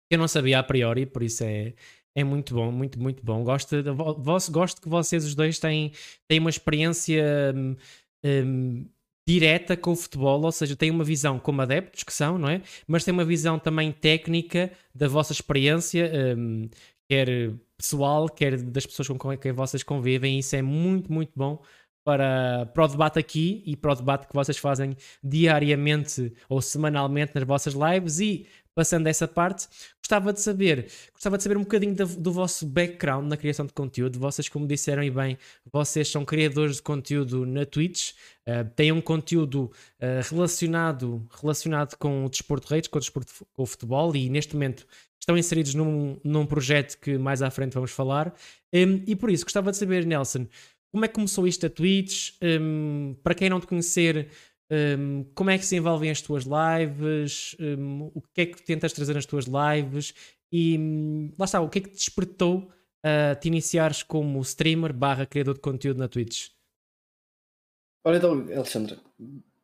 eu 0.09 0.17
não 0.17 0.27
sabia 0.27 0.59
a 0.59 0.63
priori, 0.63 1.05
por 1.05 1.23
isso 1.23 1.43
é, 1.43 1.73
é 2.15 2.23
muito 2.23 2.53
bom, 2.53 2.71
muito, 2.71 2.99
muito 2.99 3.23
bom. 3.23 3.43
Gosto, 3.43 3.81
de, 3.81 3.89
gosto 4.51 4.81
que 4.81 4.89
vocês 4.89 5.23
os 5.23 5.35
dois 5.35 5.57
têm, 5.57 5.93
têm 6.27 6.39
uma 6.39 6.49
experiência... 6.49 7.53
Hum, 7.55 7.75
hum, 8.25 8.89
direta 9.27 9.75
com 9.75 9.91
o 9.91 9.95
futebol, 9.95 10.41
ou 10.41 10.51
seja, 10.53 10.75
tem 10.75 10.89
uma 10.89 11.03
visão 11.03 11.37
como 11.37 11.61
adeptos 11.61 12.03
que 12.03 12.13
são, 12.13 12.37
não 12.37 12.47
é? 12.47 12.61
Mas 12.87 13.03
tem 13.03 13.13
uma 13.13 13.25
visão 13.25 13.59
também 13.59 13.91
técnica 13.91 14.71
da 14.95 15.09
vossa 15.09 15.33
experiência, 15.33 16.09
um, 16.37 16.69
quer 17.09 17.27
pessoal, 17.77 18.29
quer 18.29 18.61
das 18.61 18.85
pessoas 18.85 19.09
com 19.09 19.37
quem 19.37 19.51
vocês 19.51 19.83
convivem, 19.83 20.39
isso 20.39 20.55
é 20.55 20.61
muito, 20.61 21.11
muito 21.11 21.31
bom 21.35 21.61
para, 22.05 22.67
para 22.67 22.85
o 22.85 22.87
debate 22.87 23.19
aqui 23.19 23.61
e 23.65 23.75
para 23.75 23.91
o 23.91 23.95
debate 23.95 24.27
que 24.27 24.33
vocês 24.33 24.57
fazem 24.57 24.95
diariamente 25.21 26.33
ou 26.47 26.61
semanalmente 26.61 27.33
nas 27.35 27.43
vossas 27.43 27.73
lives 27.73 28.21
e 28.21 28.47
passando 28.77 29.07
essa 29.07 29.27
parte, 29.27 29.67
gostava 29.99 30.31
de 30.31 30.39
saber, 30.39 30.87
gostava 31.11 31.35
de 31.35 31.41
saber 31.41 31.57
um 31.57 31.61
bocadinho 31.61 31.95
do, 31.95 32.05
do, 32.05 32.31
vosso 32.31 32.63
background 32.63 33.27
na 33.27 33.35
criação 33.35 33.65
de 33.65 33.73
conteúdo. 33.73 34.19
Vocês, 34.19 34.47
como 34.47 34.67
disseram 34.67 35.01
e 35.01 35.09
bem, 35.09 35.35
vocês 35.73 36.07
são 36.07 36.23
criadores 36.23 36.75
de 36.75 36.83
conteúdo 36.83 37.43
na 37.43 37.65
Twitch, 37.65 38.11
uh, 38.45 38.69
têm 38.75 38.91
um 38.91 39.01
conteúdo 39.01 39.71
uh, 39.99 40.29
relacionado, 40.29 41.27
relacionado 41.41 41.95
com 41.95 42.23
o 42.23 42.29
desporto 42.29 42.67
de 42.67 42.75
redes, 42.75 42.87
com 42.87 42.99
o 42.99 43.01
desporto 43.01 43.47
com 43.51 43.63
o 43.63 43.65
futebol, 43.65 44.15
e 44.15 44.29
neste 44.29 44.53
momento 44.53 44.85
estão 45.19 45.35
inseridos 45.35 45.73
num, 45.73 46.19
num 46.23 46.45
projeto 46.45 46.99
que 46.99 47.17
mais 47.17 47.41
à 47.41 47.49
frente 47.49 47.73
vamos 47.73 47.89
falar. 47.89 48.31
Um, 48.71 49.01
e 49.07 49.15
por 49.15 49.31
isso, 49.31 49.43
gostava 49.43 49.71
de 49.71 49.77
saber, 49.77 50.05
Nelson, 50.05 50.45
como 50.91 51.03
é 51.03 51.07
que 51.07 51.15
começou 51.15 51.47
isto 51.47 51.65
a 51.65 51.69
Twitch? 51.69 52.33
Um, 52.43 53.15
para 53.23 53.33
quem 53.33 53.49
não 53.49 53.59
te 53.59 53.65
conhecer, 53.65 54.29
um, 54.69 55.23
como 55.33 55.49
é 55.49 55.57
que 55.57 55.65
se 55.65 55.75
envolvem 55.77 56.09
as 56.09 56.21
tuas 56.21 56.43
lives? 56.43 57.55
Um, 57.59 58.11
o 58.13 58.21
que 58.21 58.41
é 58.41 58.45
que 58.45 58.61
tentas 58.61 58.93
trazer 58.93 59.13
nas 59.13 59.25
tuas 59.25 59.45
lives? 59.45 60.13
E 60.51 60.77
um, 60.77 61.31
lá 61.37 61.45
está, 61.45 61.61
o 61.61 61.69
que 61.69 61.79
é 61.79 61.81
que 61.81 61.89
te 61.89 61.95
despertou 61.95 62.69
a 63.03 63.35
te 63.35 63.47
iniciares 63.47 64.03
como 64.03 64.41
streamer 64.41 64.93
barra 64.93 65.25
criador 65.25 65.55
de 65.55 65.61
conteúdo 65.61 65.99
na 65.99 66.07
Twitch? 66.07 66.49
Olha 68.03 68.17
então, 68.17 68.31
Alexandre, 68.55 68.97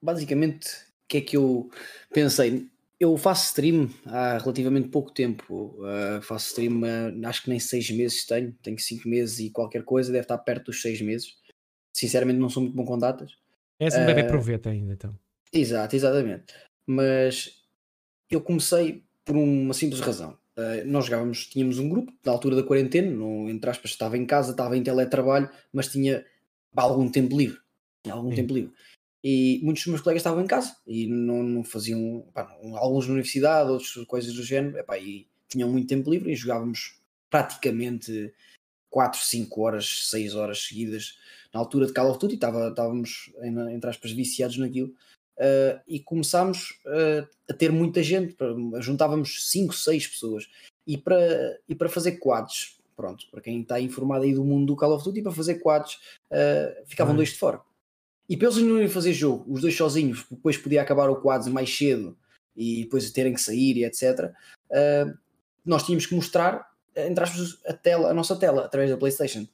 basicamente 0.02 0.68
o 0.68 1.08
que 1.08 1.18
é 1.18 1.22
que 1.22 1.38
eu 1.38 1.70
pensei? 2.14 2.68
Eu 3.00 3.18
faço 3.18 3.48
stream 3.48 3.90
há 4.06 4.38
relativamente 4.38 4.88
pouco 4.88 5.12
tempo. 5.12 5.76
Uh, 5.80 6.22
faço 6.22 6.48
stream, 6.48 6.82
uh, 6.82 7.28
acho 7.28 7.44
que 7.44 7.50
nem 7.50 7.60
seis 7.60 7.90
meses 7.90 8.26
tenho, 8.26 8.54
tenho 8.62 8.80
cinco 8.80 9.08
meses 9.10 9.40
e 9.40 9.50
qualquer 9.50 9.84
coisa, 9.84 10.12
deve 10.12 10.24
estar 10.24 10.38
perto 10.38 10.68
dos 10.68 10.82
seis 10.82 11.02
meses. 11.02 11.36
Sinceramente, 11.94 12.40
não 12.40 12.50
sou 12.50 12.64
muito 12.64 12.76
bom 12.76 12.86
com 12.86 12.98
datas. 12.98 13.43
És 13.84 13.96
um 13.96 14.04
uh, 14.04 14.06
bebê 14.06 14.22
ah, 14.22 14.28
proveta 14.28 14.70
ainda, 14.70 14.94
então. 14.94 15.18
Exato, 15.52 15.96
exatamente. 15.96 16.54
Mas 16.86 17.64
eu 18.30 18.42
comecei 18.42 19.04
por 19.26 19.36
uma 19.36 19.74
simples 19.74 20.02
razão. 20.02 20.38
Uh, 20.58 20.86
nós 20.86 21.06
jogávamos, 21.06 21.48
tínhamos 21.48 21.80
um 21.80 21.90
grupo 21.90 22.14
na 22.26 22.32
altura 22.32 22.56
da 22.56 22.64
quarentena, 22.64 23.10
no, 23.10 23.50
entre 23.50 23.70
aspas, 23.70 23.92
estava 23.92 24.18
em 24.18 24.26
casa, 24.26 24.52
estava 24.52 24.78
em 24.78 24.84
teletrabalho, 24.84 25.50
mas 25.72 25.88
tinha 25.88 26.26
algum 26.76 27.10
tempo 27.10 27.38
livre. 27.38 27.60
Tinha 28.04 28.16
algum 28.16 28.30
Sim. 28.30 28.36
tempo 28.36 28.54
livre. 28.54 28.74
E 29.24 29.62
muitos 29.64 29.84
dos 29.84 29.92
meus 29.92 30.02
colegas 30.02 30.20
estavam 30.20 30.44
em 30.44 30.48
casa 30.48 30.76
e 30.86 31.08
não, 31.08 31.42
não 31.42 31.64
faziam, 31.64 32.28
pá, 32.34 32.56
alguns 32.76 33.08
na 33.08 33.14
universidade, 33.14 33.70
outros 33.70 33.94
coisas 34.06 34.34
do 34.34 34.44
género, 34.44 34.78
epá, 34.78 34.98
e 34.98 35.28
tinham 35.48 35.72
muito 35.72 35.88
tempo 35.88 36.12
livre 36.12 36.32
e 36.32 36.36
jogávamos 36.36 37.00
praticamente 37.30 38.34
4, 38.90 39.20
5 39.20 39.62
horas, 39.62 40.10
6 40.10 40.36
horas 40.36 40.66
seguidas 40.66 41.18
na 41.54 41.60
altura 41.60 41.86
de 41.86 41.94
Call 41.94 42.10
of 42.10 42.20
Duty, 42.20 42.36
estava, 42.36 42.70
estávamos, 42.70 43.32
entre 43.72 43.90
aspas, 43.90 44.12
viciados 44.12 44.58
naquilo, 44.58 44.90
uh, 45.38 45.80
e 45.88 46.00
começámos 46.00 46.80
uh, 46.86 47.28
a 47.50 47.54
ter 47.54 47.72
muita 47.72 48.02
gente, 48.02 48.36
juntávamos 48.80 49.52
5, 49.52 49.74
6 49.74 50.08
pessoas, 50.08 50.50
e 50.86 50.98
para, 50.98 51.60
e 51.70 51.76
para 51.76 51.90
fazer 51.90 52.14
quads, 52.14 52.80
pronto, 52.96 53.26
para 53.32 53.42
quem 53.42 53.62
está 53.62 53.80
informado 53.80 54.24
aí 54.24 54.34
do 54.34 54.44
mundo 54.44 54.68
do 54.68 54.76
Call 54.76 54.94
of 54.94 55.04
Duty, 55.04 55.22
para 55.22 55.32
fazer 55.32 55.56
quads, 55.56 55.96
uh, 56.32 56.86
ficavam 56.88 57.16
dois 57.16 57.30
de 57.30 57.38
fora. 57.38 57.62
E 58.28 58.36
para 58.38 58.48
eles 58.48 58.64
não 58.64 58.78
irem 58.78 58.90
fazer 58.90 59.14
jogo, 59.14 59.46
os 59.52 59.62
dois 59.62 59.76
sozinhos, 59.76 60.26
depois 60.32 60.58
podia 60.58 60.82
acabar 60.82 61.10
o 61.10 61.22
quads 61.22 61.48
mais 61.50 61.76
cedo 61.76 62.18
e 62.56 62.84
depois 62.84 63.12
terem 63.12 63.34
que 63.34 63.42
sair 63.42 63.78
e 63.78 63.84
etc. 63.84 64.32
nós 65.66 65.84
tínhamos 65.84 66.06
que 66.06 66.16
mostrar 66.16 66.74
entre 66.96 67.24
aspas, 67.24 67.60
a, 67.66 67.74
tela, 67.74 68.10
a 68.10 68.14
nossa 68.14 68.36
tela 68.36 68.66
através 68.66 68.92
da 68.92 68.98
PlayStation. 68.98 69.48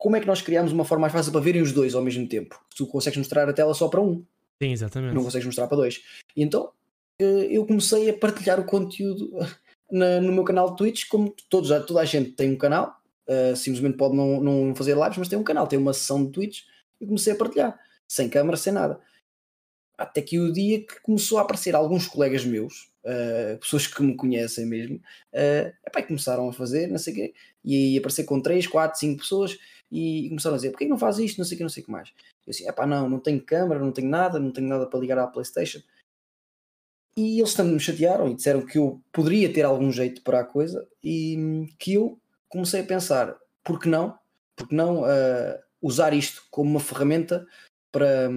Como 0.00 0.16
é 0.16 0.20
que 0.20 0.26
nós 0.26 0.40
criamos 0.40 0.72
uma 0.72 0.84
forma 0.84 1.02
mais 1.02 1.12
fácil 1.12 1.30
para 1.30 1.42
verem 1.42 1.60
os 1.60 1.72
dois 1.72 1.94
ao 1.94 2.02
mesmo 2.02 2.26
tempo? 2.26 2.58
Tu 2.74 2.86
consegues 2.86 3.18
mostrar 3.18 3.46
a 3.46 3.52
tela 3.52 3.74
só 3.74 3.86
para 3.86 4.00
um. 4.00 4.24
Sim, 4.60 4.72
exatamente. 4.72 5.14
Não 5.14 5.22
consegues 5.22 5.44
mostrar 5.44 5.66
para 5.66 5.76
dois. 5.76 6.02
E 6.34 6.42
então 6.42 6.72
eh, 7.20 7.48
eu 7.50 7.66
comecei 7.66 8.08
a 8.08 8.16
partilhar 8.16 8.58
o 8.58 8.64
conteúdo 8.64 9.30
na, 9.92 10.18
no 10.18 10.32
meu 10.32 10.42
canal 10.42 10.70
de 10.70 10.78
Twitch, 10.78 11.06
como 11.06 11.34
todos, 11.50 11.68
toda 11.86 12.00
a 12.00 12.04
gente 12.06 12.32
tem 12.32 12.50
um 12.50 12.56
canal, 12.56 12.98
uh, 13.28 13.54
simplesmente 13.54 13.98
pode 13.98 14.16
não, 14.16 14.40
não 14.40 14.74
fazer 14.74 14.96
lives, 14.96 15.18
mas 15.18 15.28
tem 15.28 15.38
um 15.38 15.44
canal, 15.44 15.66
tem 15.66 15.78
uma 15.78 15.92
sessão 15.92 16.24
de 16.24 16.32
Twitch 16.32 16.62
e 16.98 17.04
comecei 17.04 17.34
a 17.34 17.36
partilhar, 17.36 17.78
sem 18.08 18.26
câmera, 18.26 18.56
sem 18.56 18.72
nada. 18.72 18.98
Até 19.98 20.22
que 20.22 20.38
o 20.38 20.50
dia 20.50 20.80
que 20.80 20.98
começou 21.02 21.36
a 21.36 21.42
aparecer 21.42 21.74
alguns 21.74 22.06
colegas 22.08 22.42
meus, 22.42 22.90
uh, 23.04 23.58
pessoas 23.60 23.86
que 23.86 24.02
me 24.02 24.16
conhecem 24.16 24.64
mesmo, 24.64 24.96
uh, 24.96 25.72
epá, 25.86 26.02
começaram 26.02 26.48
a 26.48 26.52
fazer, 26.54 26.86
não 26.86 26.96
sei 26.96 27.12
o 27.12 27.16
quê, 27.16 27.34
e 27.62 27.98
aparecer 27.98 28.24
com 28.24 28.40
3, 28.40 28.66
4, 28.66 28.98
5 28.98 29.20
pessoas 29.20 29.58
e 29.90 30.28
começaram 30.28 30.54
a 30.54 30.58
dizer: 30.58 30.70
porquê 30.70 30.86
não 30.86 30.98
faz 30.98 31.18
isto, 31.18 31.38
não 31.38 31.44
sei 31.44 31.54
o 31.56 31.58
que, 31.58 31.62
não 31.62 31.70
sei 31.70 31.82
o 31.82 31.86
que 31.86 31.92
mais. 31.92 32.12
Eu 32.46 32.50
assim: 32.50 32.68
epá, 32.68 32.86
não, 32.86 33.08
não 33.08 33.18
tenho 33.18 33.40
câmera, 33.42 33.80
não 33.80 33.92
tenho 33.92 34.08
nada, 34.08 34.38
não 34.38 34.52
tenho 34.52 34.68
nada 34.68 34.86
para 34.86 35.00
ligar 35.00 35.18
à 35.18 35.26
PlayStation. 35.26 35.80
E 37.16 37.38
eles 37.38 37.54
também 37.54 37.74
me 37.74 37.80
chatearam 37.80 38.28
e 38.28 38.34
disseram 38.34 38.64
que 38.64 38.78
eu 38.78 39.00
poderia 39.12 39.52
ter 39.52 39.64
algum 39.64 39.90
jeito 39.90 40.22
para 40.22 40.40
a 40.40 40.44
coisa 40.44 40.86
e 41.02 41.68
que 41.78 41.94
eu 41.94 42.18
comecei 42.48 42.80
a 42.80 42.86
pensar: 42.86 43.36
por 43.64 43.80
que 43.80 43.88
não? 43.88 44.18
Por 44.56 44.68
que 44.68 44.74
não 44.74 45.02
uh, 45.02 45.58
usar 45.82 46.12
isto 46.12 46.44
como 46.50 46.70
uma 46.70 46.80
ferramenta 46.80 47.46
para, 47.90 48.30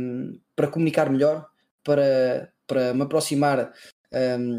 para 0.55 0.67
comunicar 0.67 1.09
melhor, 1.09 1.47
para, 1.83 2.51
para 2.65 2.93
me 2.93 3.03
aproximar 3.03 3.73
um, 4.39 4.57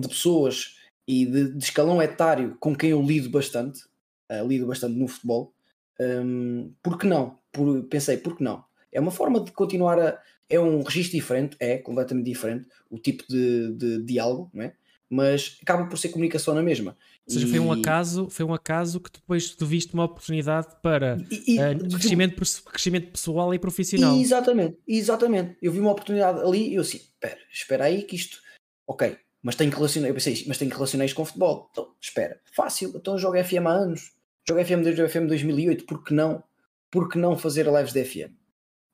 de 0.00 0.08
pessoas 0.08 0.76
e 1.06 1.24
de, 1.24 1.52
de, 1.54 1.64
escalão 1.64 2.02
etário 2.02 2.56
com 2.58 2.74
quem 2.74 2.90
eu 2.90 3.00
lido 3.00 3.30
bastante, 3.30 3.84
uh, 4.30 4.46
lido 4.46 4.66
bastante 4.66 4.98
no 4.98 5.08
futebol. 5.08 5.52
Um, 6.00 6.72
por 6.82 6.98
que 6.98 7.06
não? 7.06 7.38
Por, 7.52 7.84
pensei, 7.84 8.16
por 8.16 8.36
que 8.36 8.44
não? 8.44 8.64
É 8.92 9.00
uma 9.00 9.10
forma 9.10 9.40
de 9.40 9.52
continuar 9.52 9.98
a. 10.00 10.18
É 10.48 10.60
um 10.60 10.82
registro 10.82 11.18
diferente, 11.18 11.56
é 11.58 11.78
completamente 11.78 12.26
diferente, 12.26 12.68
o 12.88 12.98
tipo 12.98 13.24
de, 13.28 13.72
de 13.72 14.02
diálogo, 14.04 14.48
não 14.54 14.62
é? 14.62 14.74
mas 15.08 15.58
acaba 15.62 15.86
por 15.86 15.96
ser 15.98 16.08
comunicação 16.08 16.54
na 16.54 16.62
mesma. 16.62 16.96
Ou 17.26 17.34
seja, 17.34 17.46
e... 17.46 17.50
foi 17.50 17.60
um 17.60 17.72
acaso, 17.72 18.28
foi 18.28 18.44
um 18.44 18.52
acaso 18.52 19.00
que 19.00 19.10
depois 19.10 19.50
tu 19.50 19.66
viste 19.66 19.94
uma 19.94 20.04
oportunidade 20.04 20.68
para 20.82 21.18
e, 21.30 21.54
e, 21.54 21.58
uh, 21.58 21.90
crescimento, 21.90 22.42
crescimento 22.64 23.10
pessoal 23.10 23.54
e 23.54 23.58
profissional. 23.58 24.16
Exatamente, 24.16 24.78
exatamente. 24.86 25.56
Eu 25.62 25.72
vi 25.72 25.80
uma 25.80 25.92
oportunidade 25.92 26.40
ali 26.40 26.70
e 26.70 26.74
eu 26.74 26.82
assim, 26.82 26.98
espera, 26.98 27.38
espera 27.52 27.84
aí 27.84 28.02
que 28.02 28.16
isto, 28.16 28.38
ok, 28.86 29.16
mas 29.42 29.54
tem 29.54 29.70
que 29.70 29.76
relacionar, 29.76 30.08
eu 30.08 30.14
pensei, 30.14 30.44
mas 30.46 30.58
tem 30.58 30.68
que 30.68 30.74
relacionar 30.74 31.04
isto 31.04 31.16
com 31.16 31.24
futebol. 31.24 31.68
Então, 31.70 31.92
espera, 32.00 32.40
fácil, 32.54 32.92
então 32.94 33.18
jogo 33.18 33.42
FM 33.42 33.66
há 33.66 33.70
anos, 33.70 34.12
jogo 34.48 34.64
FM 34.64 34.82
desde 34.82 35.02
o 35.02 35.08
FM 35.08 35.26
2008, 35.26 35.84
por 35.84 36.04
que 36.04 36.14
não, 36.14 36.42
por 36.90 37.08
que 37.08 37.18
não 37.18 37.36
fazer 37.36 37.66
lives 37.66 37.92
de 37.92 38.04
FM? 38.04 38.32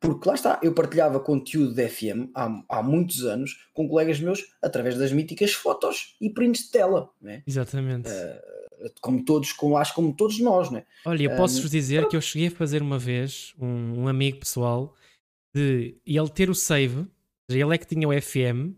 Porque 0.00 0.28
lá 0.28 0.34
está, 0.34 0.58
eu 0.62 0.74
partilhava 0.74 1.20
conteúdo 1.20 1.72
de 1.72 1.88
FM 1.88 2.30
há, 2.34 2.64
há 2.68 2.82
muitos 2.82 3.24
anos 3.24 3.68
com 3.72 3.88
colegas 3.88 4.18
meus 4.18 4.44
através 4.60 4.98
das 4.98 5.12
míticas 5.12 5.52
fotos 5.52 6.16
e 6.20 6.28
prints 6.28 6.64
de 6.64 6.70
tela. 6.72 7.08
Né? 7.20 7.44
Exatamente. 7.46 8.08
Uh, 8.08 8.90
como 9.00 9.24
todos, 9.24 9.52
como, 9.52 9.76
acho 9.76 9.94
como 9.94 10.12
todos 10.12 10.40
nós. 10.40 10.70
Né? 10.70 10.84
Olha, 11.06 11.22
eu 11.22 11.36
posso-vos 11.36 11.70
dizer 11.70 12.08
que 12.08 12.16
eu 12.16 12.20
cheguei 12.20 12.48
a 12.48 12.50
fazer 12.50 12.82
uma 12.82 12.98
vez 12.98 13.54
um, 13.60 14.02
um 14.02 14.08
amigo 14.08 14.40
pessoal 14.40 14.92
de 15.54 15.96
ele 16.04 16.28
ter 16.30 16.50
o 16.50 16.54
save, 16.54 17.06
ele 17.48 17.74
é 17.74 17.78
que 17.78 17.86
tinha 17.86 18.08
o 18.08 18.20
FM, 18.20 18.74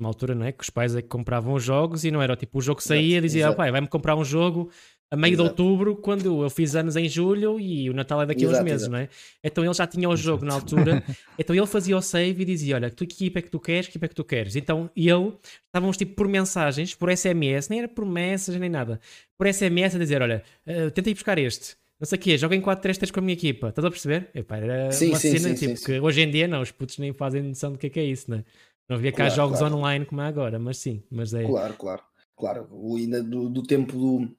uma 0.00 0.08
altura, 0.08 0.34
não 0.34 0.46
é? 0.46 0.52
Que 0.52 0.62
os 0.62 0.70
pais 0.70 0.94
é 0.94 1.02
que 1.02 1.08
compravam 1.08 1.52
os 1.52 1.62
jogos 1.62 2.04
e 2.04 2.10
não 2.10 2.22
era 2.22 2.36
tipo 2.36 2.58
o 2.58 2.62
jogo 2.62 2.82
saía, 2.82 3.20
dizia, 3.20 3.48
ah, 3.48 3.54
pai, 3.54 3.70
vai-me 3.70 3.88
comprar 3.88 4.16
um 4.16 4.24
jogo 4.24 4.70
a 5.10 5.16
meio 5.16 5.34
Exato. 5.34 5.54
de 5.54 5.62
outubro, 5.62 5.96
quando 5.96 6.42
eu 6.42 6.50
fiz 6.50 6.74
anos 6.74 6.96
em 6.96 7.08
julho 7.08 7.60
e 7.60 7.88
o 7.88 7.94
Natal 7.94 8.22
é 8.22 8.26
daqui 8.26 8.44
a 8.44 8.48
uns 8.48 8.60
meses, 8.60 8.82
exato. 8.82 8.92
não 8.92 8.98
é? 8.98 9.08
Então 9.42 9.64
ele 9.64 9.72
já 9.72 9.86
tinha 9.86 10.08
o 10.08 10.16
jogo 10.16 10.44
na 10.44 10.54
altura, 10.54 11.02
então 11.38 11.54
ele 11.54 11.66
fazia 11.66 11.96
o 11.96 12.02
save 12.02 12.42
e 12.42 12.44
dizia: 12.44 12.74
Olha, 12.74 12.90
tu, 12.90 13.06
que 13.06 13.14
equipa 13.14 13.38
é 13.38 13.42
que 13.42 13.50
tu 13.50 13.60
queres, 13.60 13.86
que 13.86 13.92
equipa 13.92 14.06
é 14.06 14.08
que 14.08 14.14
tu 14.14 14.24
queres? 14.24 14.56
Então 14.56 14.90
ele, 14.96 15.32
estávamos 15.66 15.96
tipo 15.96 16.14
por 16.16 16.26
mensagens, 16.26 16.94
por 16.94 17.16
SMS, 17.16 17.68
nem 17.68 17.80
era 17.80 17.88
por 17.88 18.04
mensagens 18.04 18.60
nem 18.60 18.68
nada, 18.68 19.00
por 19.38 19.46
SMS 19.46 19.94
a 19.94 19.98
dizer: 19.98 20.20
Olha, 20.22 20.42
uh, 20.66 20.90
tenta 20.90 21.08
ir 21.08 21.14
buscar 21.14 21.38
este. 21.38 21.76
Não 22.00 22.06
sei 22.06 22.18
o 22.18 22.20
quê, 22.20 22.36
joga 22.36 22.54
em 22.54 22.60
4-3-3 22.60 23.10
com 23.10 23.20
a 23.20 23.22
minha 23.22 23.32
equipa, 23.32 23.68
estás 23.68 23.84
a 23.84 23.90
perceber? 23.90 24.28
Epá, 24.34 24.58
era 24.58 24.90
sim, 24.92 25.08
uma 25.08 25.18
sim, 25.18 25.38
cena 25.38 25.56
sim, 25.56 25.66
tipo 25.66 25.82
que 25.82 25.98
hoje 25.98 26.20
em 26.20 26.30
dia 26.30 26.46
não, 26.46 26.60
os 26.60 26.70
putos 26.70 26.98
nem 26.98 27.12
fazem 27.14 27.42
noção 27.42 27.72
do 27.72 27.78
que 27.78 27.86
é, 27.86 27.90
que 27.90 28.00
é 28.00 28.04
isso, 28.04 28.30
não 28.30 28.38
é? 28.38 28.44
Não 28.88 28.96
havia 28.96 29.10
cá 29.12 29.24
claro, 29.24 29.34
jogos 29.34 29.58
claro. 29.60 29.76
online 29.76 30.04
como 30.04 30.20
é 30.20 30.26
agora, 30.26 30.58
mas 30.58 30.78
sim, 30.78 31.02
mas 31.10 31.32
é. 31.32 31.44
Claro, 31.44 31.74
claro, 31.74 32.02
claro. 32.36 32.68
O, 32.70 32.96
ainda 32.96 33.22
do, 33.22 33.48
do 33.48 33.62
tempo 33.62 33.92
do 33.96 34.36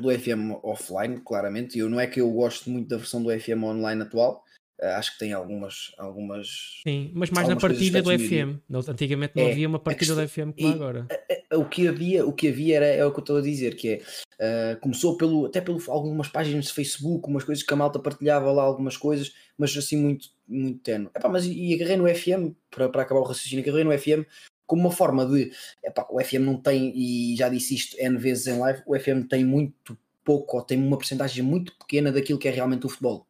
do 0.00 0.10
FM 0.10 0.52
offline, 0.62 1.20
claramente. 1.20 1.78
Eu 1.78 1.88
não 1.88 2.00
é 2.00 2.06
que 2.06 2.20
eu 2.20 2.30
gosto 2.30 2.70
muito 2.70 2.88
da 2.88 2.96
versão 2.96 3.22
do 3.22 3.30
FM 3.30 3.62
online 3.62 4.02
atual. 4.02 4.42
Uh, 4.82 4.86
acho 4.96 5.12
que 5.12 5.20
tem 5.20 5.32
algumas, 5.32 5.92
algumas. 5.96 6.80
Sim, 6.86 7.12
mas 7.14 7.30
mais 7.30 7.48
na 7.48 7.56
partilha 7.56 8.02
do 8.02 8.10
FM. 8.10 8.58
Antigamente 8.88 9.34
não 9.36 9.44
é, 9.44 9.52
havia 9.52 9.68
uma 9.68 9.78
partilha 9.78 10.14
do 10.14 10.28
FM 10.28 10.50
como 10.58 10.74
agora. 10.74 11.06
A, 11.10 11.54
a, 11.54 11.58
o 11.58 11.68
que 11.68 11.86
havia, 11.86 12.26
o 12.26 12.32
que 12.32 12.48
havia 12.48 12.76
era 12.76 12.86
é 12.86 13.06
o 13.06 13.12
que 13.12 13.18
eu 13.18 13.22
estou 13.22 13.36
a 13.36 13.40
dizer, 13.40 13.76
que 13.76 13.88
é 13.88 14.74
uh, 14.74 14.80
começou 14.80 15.16
pelo 15.16 15.46
até 15.46 15.60
pelo 15.60 15.80
algumas 15.88 16.26
páginas 16.26 16.66
de 16.66 16.72
Facebook, 16.72 17.28
umas 17.28 17.44
coisas 17.44 17.62
que 17.62 17.72
a 17.72 17.76
malta 17.76 18.00
partilhava 18.00 18.50
lá 18.50 18.64
algumas 18.64 18.96
coisas, 18.96 19.32
mas 19.56 19.76
assim 19.76 19.96
muito 19.96 20.28
muito 20.46 20.80
tenue. 20.80 21.08
Epá, 21.16 21.28
mas 21.28 21.46
e 21.46 21.72
agarrei 21.72 21.96
no 21.96 22.12
FM 22.12 22.54
para, 22.68 22.88
para 22.88 23.02
acabar 23.02 23.20
o 23.20 23.24
raciocínio, 23.24 23.62
agarrei 23.62 23.84
no 23.84 23.96
FM 23.96 24.28
como 24.66 24.82
uma 24.82 24.92
forma 24.92 25.26
de 25.26 25.50
epá, 25.82 26.06
o 26.10 26.20
FM 26.20 26.40
não 26.40 26.56
tem, 26.56 26.92
e 26.96 27.36
já 27.36 27.48
disse 27.48 27.74
isto 27.74 27.96
N 27.98 28.18
vezes 28.18 28.46
em 28.46 28.58
live, 28.58 28.82
o 28.86 28.98
FM 28.98 29.26
tem 29.28 29.44
muito 29.44 29.96
pouco, 30.24 30.56
ou 30.56 30.62
tem 30.62 30.78
uma 30.78 30.96
porcentagem 30.96 31.44
muito 31.44 31.76
pequena 31.78 32.10
daquilo 32.10 32.38
que 32.38 32.48
é 32.48 32.50
realmente 32.50 32.86
o 32.86 32.88
futebol. 32.88 33.26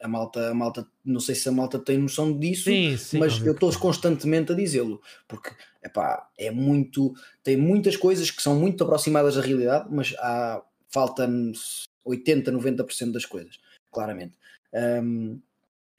a 0.00 0.08
malta, 0.08 0.50
a 0.50 0.54
malta, 0.54 0.86
não 1.04 1.20
sei 1.20 1.34
se 1.34 1.48
a 1.48 1.52
malta 1.52 1.78
tem 1.78 1.98
noção 1.98 2.36
disso, 2.38 2.64
sim, 2.64 2.96
sim, 2.96 3.18
mas 3.18 3.40
eu 3.44 3.52
estou 3.52 3.72
constantemente 3.78 4.52
a 4.52 4.56
dizê-lo, 4.56 5.00
porque 5.28 5.50
epá, 5.82 6.28
é 6.36 6.50
muito, 6.50 7.14
tem 7.42 7.56
muitas 7.56 7.96
coisas 7.96 8.30
que 8.30 8.42
são 8.42 8.58
muito 8.58 8.82
aproximadas 8.84 9.36
da 9.36 9.40
realidade, 9.40 9.88
mas 9.90 10.14
há, 10.18 10.62
falta 10.88 11.28
80, 12.04 12.52
90% 12.52 13.12
das 13.12 13.24
coisas, 13.24 13.58
claramente. 13.90 14.34
Um, 14.74 15.40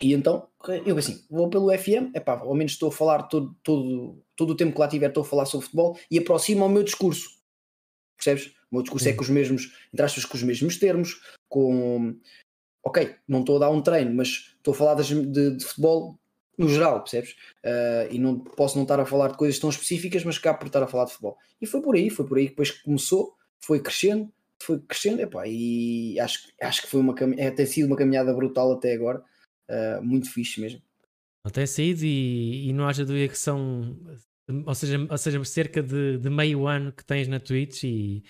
e 0.03 0.11
então, 0.11 0.49
eu 0.85 0.97
assim, 0.97 1.23
vou 1.29 1.49
pelo 1.49 1.71
FM, 1.71 2.13
epá, 2.13 2.37
ao 2.37 2.53
menos 2.53 2.73
estou 2.73 2.89
a 2.89 2.91
falar 2.91 3.23
todo, 3.23 3.55
todo, 3.63 4.21
todo 4.35 4.49
o 4.49 4.55
tempo 4.55 4.73
que 4.73 4.79
lá 4.81 4.87
tiver, 4.87 5.07
estou 5.07 5.23
a 5.23 5.25
falar 5.25 5.45
sobre 5.45 5.63
futebol 5.63 5.97
e 6.11 6.19
aproximo 6.19 6.65
o 6.65 6.69
meu 6.69 6.83
discurso. 6.83 7.29
Percebes? 8.17 8.47
O 8.69 8.75
meu 8.75 8.81
discurso 8.83 9.07
é 9.07 9.11
Sim. 9.11 9.13
é 9.13 9.17
com 9.17 9.23
os 9.23 9.29
mesmos, 9.29 9.71
entre 9.93 10.05
aspas, 10.05 10.25
com 10.25 10.35
os 10.35 10.43
mesmos 10.43 10.77
termos, 10.77 11.21
com 11.47 12.19
ok, 12.83 13.15
não 13.25 13.39
estou 13.39 13.55
a 13.55 13.59
dar 13.59 13.69
um 13.69 13.81
treino, 13.81 14.13
mas 14.13 14.53
estou 14.57 14.73
a 14.73 14.77
falar 14.77 14.95
de, 14.95 15.25
de, 15.25 15.55
de 15.55 15.63
futebol 15.63 16.19
no 16.57 16.67
geral, 16.67 16.99
percebes? 16.99 17.31
Uh, 17.63 18.11
e 18.11 18.19
não 18.19 18.37
posso 18.37 18.75
não 18.75 18.83
estar 18.83 18.99
a 18.99 19.05
falar 19.05 19.29
de 19.29 19.37
coisas 19.37 19.57
tão 19.57 19.69
específicas, 19.69 20.25
mas 20.25 20.37
cá 20.37 20.53
por 20.53 20.67
estar 20.67 20.83
a 20.83 20.87
falar 20.87 21.05
de 21.05 21.11
futebol. 21.11 21.37
E 21.61 21.65
foi 21.65 21.81
por 21.81 21.95
aí, 21.95 22.09
foi 22.09 22.27
por 22.27 22.37
aí 22.37 22.43
que 22.43 22.49
depois 22.49 22.71
começou, 22.71 23.37
foi 23.61 23.79
crescendo, 23.79 24.29
foi 24.61 24.81
crescendo, 24.81 25.21
epá, 25.21 25.47
e 25.47 26.19
acho, 26.19 26.49
acho 26.61 26.81
que 26.81 26.89
foi 26.89 26.99
uma 26.99 27.15
é, 27.37 27.51
tem 27.51 27.65
sido 27.65 27.87
uma 27.87 27.95
caminhada 27.95 28.33
brutal 28.33 28.73
até 28.73 28.93
agora 28.93 29.23
uh, 29.73 30.03
muito 30.03 30.31
fixe 30.31 30.61
mesmo. 30.61 30.81
Tem 31.51 31.67
saído 31.67 32.05
e, 32.05 32.69
e 32.69 32.73
não 32.73 32.87
haja 32.87 33.05
dúvida 33.05 33.27
que 33.27 33.37
são, 33.37 33.97
ou 34.65 34.73
seja, 34.73 34.97
ou 35.09 35.17
seja 35.17 35.43
cerca 35.43 35.83
de, 35.83 36.17
de 36.17 36.29
meio 36.29 36.67
ano 36.67 36.93
que 36.93 37.03
tens 37.03 37.27
na 37.27 37.39
Twitch 37.39 37.83
e, 37.83 38.23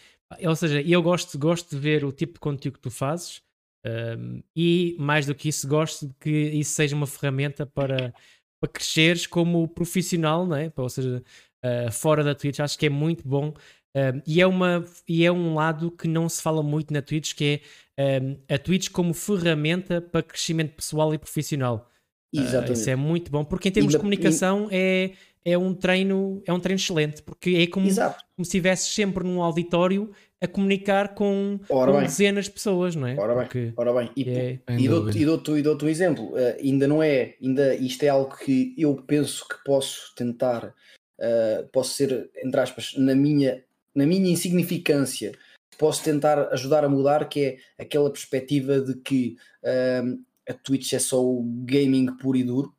ou 0.43 0.55
seja, 0.55 0.81
eu 0.81 1.01
gosto, 1.03 1.37
gosto 1.37 1.69
de 1.69 1.79
ver 1.79 2.03
o 2.03 2.11
tipo 2.11 2.33
de 2.33 2.39
conteúdo 2.39 2.75
que 2.75 2.81
tu 2.81 2.89
fazes 2.89 3.43
um, 3.85 4.41
e 4.55 4.95
mais 4.97 5.25
do 5.25 5.35
que 5.35 5.49
isso, 5.49 5.67
gosto 5.67 6.07
de 6.07 6.13
que 6.19 6.29
isso 6.29 6.71
seja 6.71 6.95
uma 6.95 7.07
ferramenta 7.07 7.65
para, 7.65 8.13
para 8.59 8.71
cresceres 8.71 9.27
como 9.27 9.67
profissional, 9.67 10.45
não 10.47 10.55
é? 10.55 10.71
ou 10.75 10.89
seja, 10.89 11.23
uh, 11.63 11.91
fora 11.91 12.23
da 12.23 12.33
Twitch, 12.33 12.59
acho 12.59 12.77
que 12.77 12.85
é 12.85 12.89
muito 12.89 13.27
bom. 13.27 13.53
Um, 13.95 14.21
e, 14.25 14.41
é 14.41 14.47
uma, 14.47 14.83
e 15.07 15.23
é 15.25 15.31
um 15.31 15.53
lado 15.53 15.91
que 15.91 16.07
não 16.07 16.27
se 16.27 16.41
fala 16.41 16.63
muito 16.63 16.91
na 16.91 17.01
Twitch, 17.01 17.35
que 17.35 17.61
é 17.95 18.19
um, 18.19 18.37
a 18.49 18.57
Twitch 18.57 18.89
como 18.89 19.13
ferramenta 19.13 20.01
para 20.01 20.23
crescimento 20.23 20.75
pessoal 20.75 21.13
e 21.13 21.17
profissional. 21.17 21.89
Exatamente. 22.33 22.71
Uh, 22.71 22.73
isso 22.73 22.89
é 22.89 22.95
muito 22.95 23.31
bom, 23.31 23.45
porque 23.45 23.69
em 23.69 23.71
termos 23.71 23.93
de 23.93 23.99
comunicação 23.99 24.67
e... 24.71 25.13
é, 25.45 25.51
é 25.53 25.57
um 25.57 25.75
treino 25.75 26.41
é 26.45 26.51
um 26.51 26.59
treino 26.59 26.79
excelente, 26.79 27.21
porque 27.21 27.51
é 27.51 27.67
como, 27.67 27.87
como 27.87 28.15
se 28.37 28.41
estivesse 28.41 28.89
sempre 28.89 29.23
num 29.23 29.43
auditório 29.43 30.11
a 30.41 30.47
comunicar 30.47 31.13
com, 31.13 31.59
com 31.67 32.01
dezenas 32.01 32.45
de 32.45 32.51
pessoas, 32.51 32.95
não 32.95 33.07
é? 33.07 33.15
Ora 33.17 33.35
bem, 33.35 33.43
porque 33.43 33.73
ora 33.77 33.93
bem. 33.93 34.11
E, 34.17 34.29
é... 34.29 34.59
e 34.77 34.87
dou-te 34.89 35.23
dou 35.23 35.37
dou 35.61 35.83
um 35.83 35.87
exemplo, 35.87 36.31
uh, 36.31 36.59
ainda 36.59 36.87
não 36.87 37.03
é, 37.03 37.35
ainda 37.41 37.75
isto 37.75 38.03
é 38.03 38.09
algo 38.09 38.35
que 38.35 38.73
eu 38.75 38.95
penso 38.95 39.47
que 39.47 39.63
posso 39.63 40.13
tentar, 40.15 40.65
uh, 40.65 41.67
posso 41.71 41.93
ser, 41.93 42.31
entre 42.43 42.59
aspas, 42.59 42.93
na 42.97 43.13
minha 43.13 43.63
na 43.95 44.05
minha 44.05 44.31
insignificância, 44.31 45.37
posso 45.77 46.03
tentar 46.03 46.49
ajudar 46.53 46.83
a 46.83 46.89
mudar, 46.89 47.27
que 47.27 47.39
é 47.77 47.83
aquela 47.83 48.11
perspectiva 48.11 48.79
de 48.79 48.95
que 48.95 49.37
uh, 49.63 50.23
a 50.49 50.53
Twitch 50.53 50.93
é 50.93 50.99
só 50.99 51.23
o 51.23 51.43
gaming 51.65 52.15
puro 52.17 52.37
e 52.37 52.43
duro. 52.43 52.75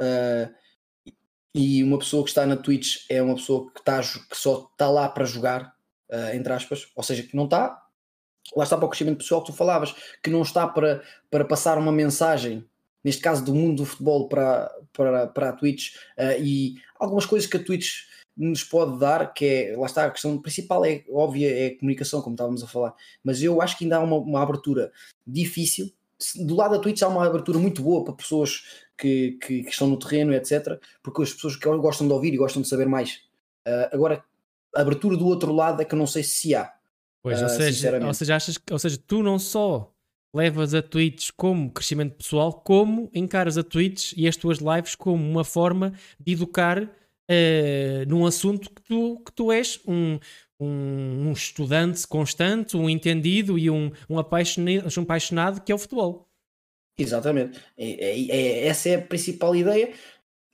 Uh, 0.00 0.52
e 1.54 1.84
uma 1.84 1.98
pessoa 1.98 2.24
que 2.24 2.30
está 2.30 2.44
na 2.44 2.56
Twitch 2.56 3.04
é 3.08 3.22
uma 3.22 3.36
pessoa 3.36 3.70
que, 3.70 3.78
está, 3.78 4.00
que 4.00 4.36
só 4.36 4.68
está 4.72 4.90
lá 4.90 5.08
para 5.08 5.24
jogar. 5.24 5.74
uh, 6.10 6.34
entre 6.34 6.52
aspas, 6.52 6.88
ou 6.94 7.02
seja, 7.02 7.22
que 7.22 7.36
não 7.36 7.44
está, 7.44 7.82
lá 8.56 8.64
está 8.64 8.76
para 8.76 8.86
o 8.86 8.88
crescimento 8.88 9.18
pessoal 9.18 9.42
que 9.42 9.52
tu 9.52 9.56
falavas, 9.56 9.94
que 10.22 10.30
não 10.30 10.42
está 10.42 10.66
para, 10.66 11.02
para 11.30 11.44
passar 11.44 11.78
uma 11.78 11.92
mensagem, 11.92 12.64
neste 13.02 13.22
caso 13.22 13.44
do 13.44 13.54
mundo 13.54 13.78
do 13.78 13.86
futebol 13.86 14.28
para, 14.28 14.70
para, 14.92 15.26
para 15.28 15.48
a 15.50 15.52
Twitch, 15.52 15.94
uh, 16.18 16.40
e 16.42 16.74
algumas 16.98 17.26
coisas 17.26 17.48
que 17.48 17.56
a 17.56 17.64
Twitch 17.64 18.04
nos 18.36 18.64
pode 18.64 18.98
dar, 18.98 19.32
que 19.32 19.44
é, 19.44 19.76
lá 19.76 19.86
está, 19.86 20.06
a 20.06 20.10
questão 20.10 20.36
principal 20.38 20.84
é 20.84 21.04
óbvia, 21.10 21.50
é 21.50 21.66
a 21.68 21.78
comunicação, 21.78 22.20
como 22.20 22.34
estávamos 22.34 22.62
a 22.62 22.66
falar, 22.66 22.94
mas 23.22 23.42
eu 23.42 23.60
acho 23.62 23.78
que 23.78 23.84
ainda 23.84 23.96
há 23.96 24.00
uma, 24.00 24.16
uma 24.16 24.42
abertura 24.42 24.92
difícil, 25.26 25.92
do 26.36 26.54
lado 26.54 26.72
da 26.72 26.78
Twitch 26.78 27.02
há 27.02 27.08
uma 27.08 27.26
abertura 27.26 27.58
muito 27.58 27.82
boa 27.82 28.04
para 28.04 28.14
pessoas 28.14 28.64
que, 28.96 29.32
que, 29.40 29.62
que, 29.62 29.70
estão 29.70 29.88
no 29.88 29.98
terreno, 29.98 30.32
etc. 30.32 30.80
Porque 31.02 31.22
as 31.22 31.32
pessoas 31.32 31.56
que 31.56 31.68
gostam 31.68 32.06
de 32.06 32.12
ouvir 32.12 32.32
e 32.32 32.36
gostam 32.36 32.62
de 32.62 32.68
saber 32.68 32.86
mais. 32.86 33.20
Uh, 33.66 33.88
agora, 33.92 34.24
a 34.74 34.80
abertura 34.80 35.16
do 35.16 35.26
outro 35.26 35.52
lado 35.52 35.82
é 35.82 35.84
que 35.84 35.94
eu 35.94 35.98
não 35.98 36.06
sei 36.06 36.22
se 36.22 36.54
há. 36.54 36.72
Pois, 37.22 37.40
uh, 37.40 37.44
ou, 37.44 37.48
seja, 37.48 38.06
ou, 38.06 38.14
seja, 38.14 38.36
achas, 38.36 38.58
ou 38.70 38.78
seja, 38.78 38.98
tu 39.06 39.22
não 39.22 39.38
só 39.38 39.92
levas 40.32 40.74
a 40.74 40.82
Twitch 40.82 41.30
como 41.36 41.70
crescimento 41.70 42.16
pessoal, 42.16 42.52
como 42.52 43.10
encaras 43.14 43.56
a 43.56 43.62
Twitch 43.62 44.12
e 44.16 44.26
as 44.26 44.36
tuas 44.36 44.58
lives 44.58 44.94
como 44.94 45.22
uma 45.22 45.44
forma 45.44 45.92
de 46.18 46.32
educar 46.32 46.90
uh, 47.30 48.08
num 48.08 48.26
assunto 48.26 48.70
que 48.70 48.82
tu, 48.82 49.22
que 49.24 49.32
tu 49.32 49.52
és 49.52 49.80
um, 49.86 50.18
um, 50.58 51.28
um 51.28 51.32
estudante 51.32 52.06
constante, 52.06 52.76
um 52.76 52.88
entendido 52.88 53.58
e 53.58 53.70
um, 53.70 53.90
um, 54.08 54.18
apaixonado, 54.18 54.88
um 54.98 55.02
apaixonado 55.02 55.60
que 55.60 55.72
é 55.72 55.74
o 55.74 55.78
futebol. 55.78 56.28
Exatamente. 56.98 57.60
É, 57.76 57.90
é, 57.90 58.30
é, 58.30 58.66
essa 58.66 58.88
é 58.88 58.96
a 58.96 59.02
principal 59.02 59.54
ideia. 59.56 59.92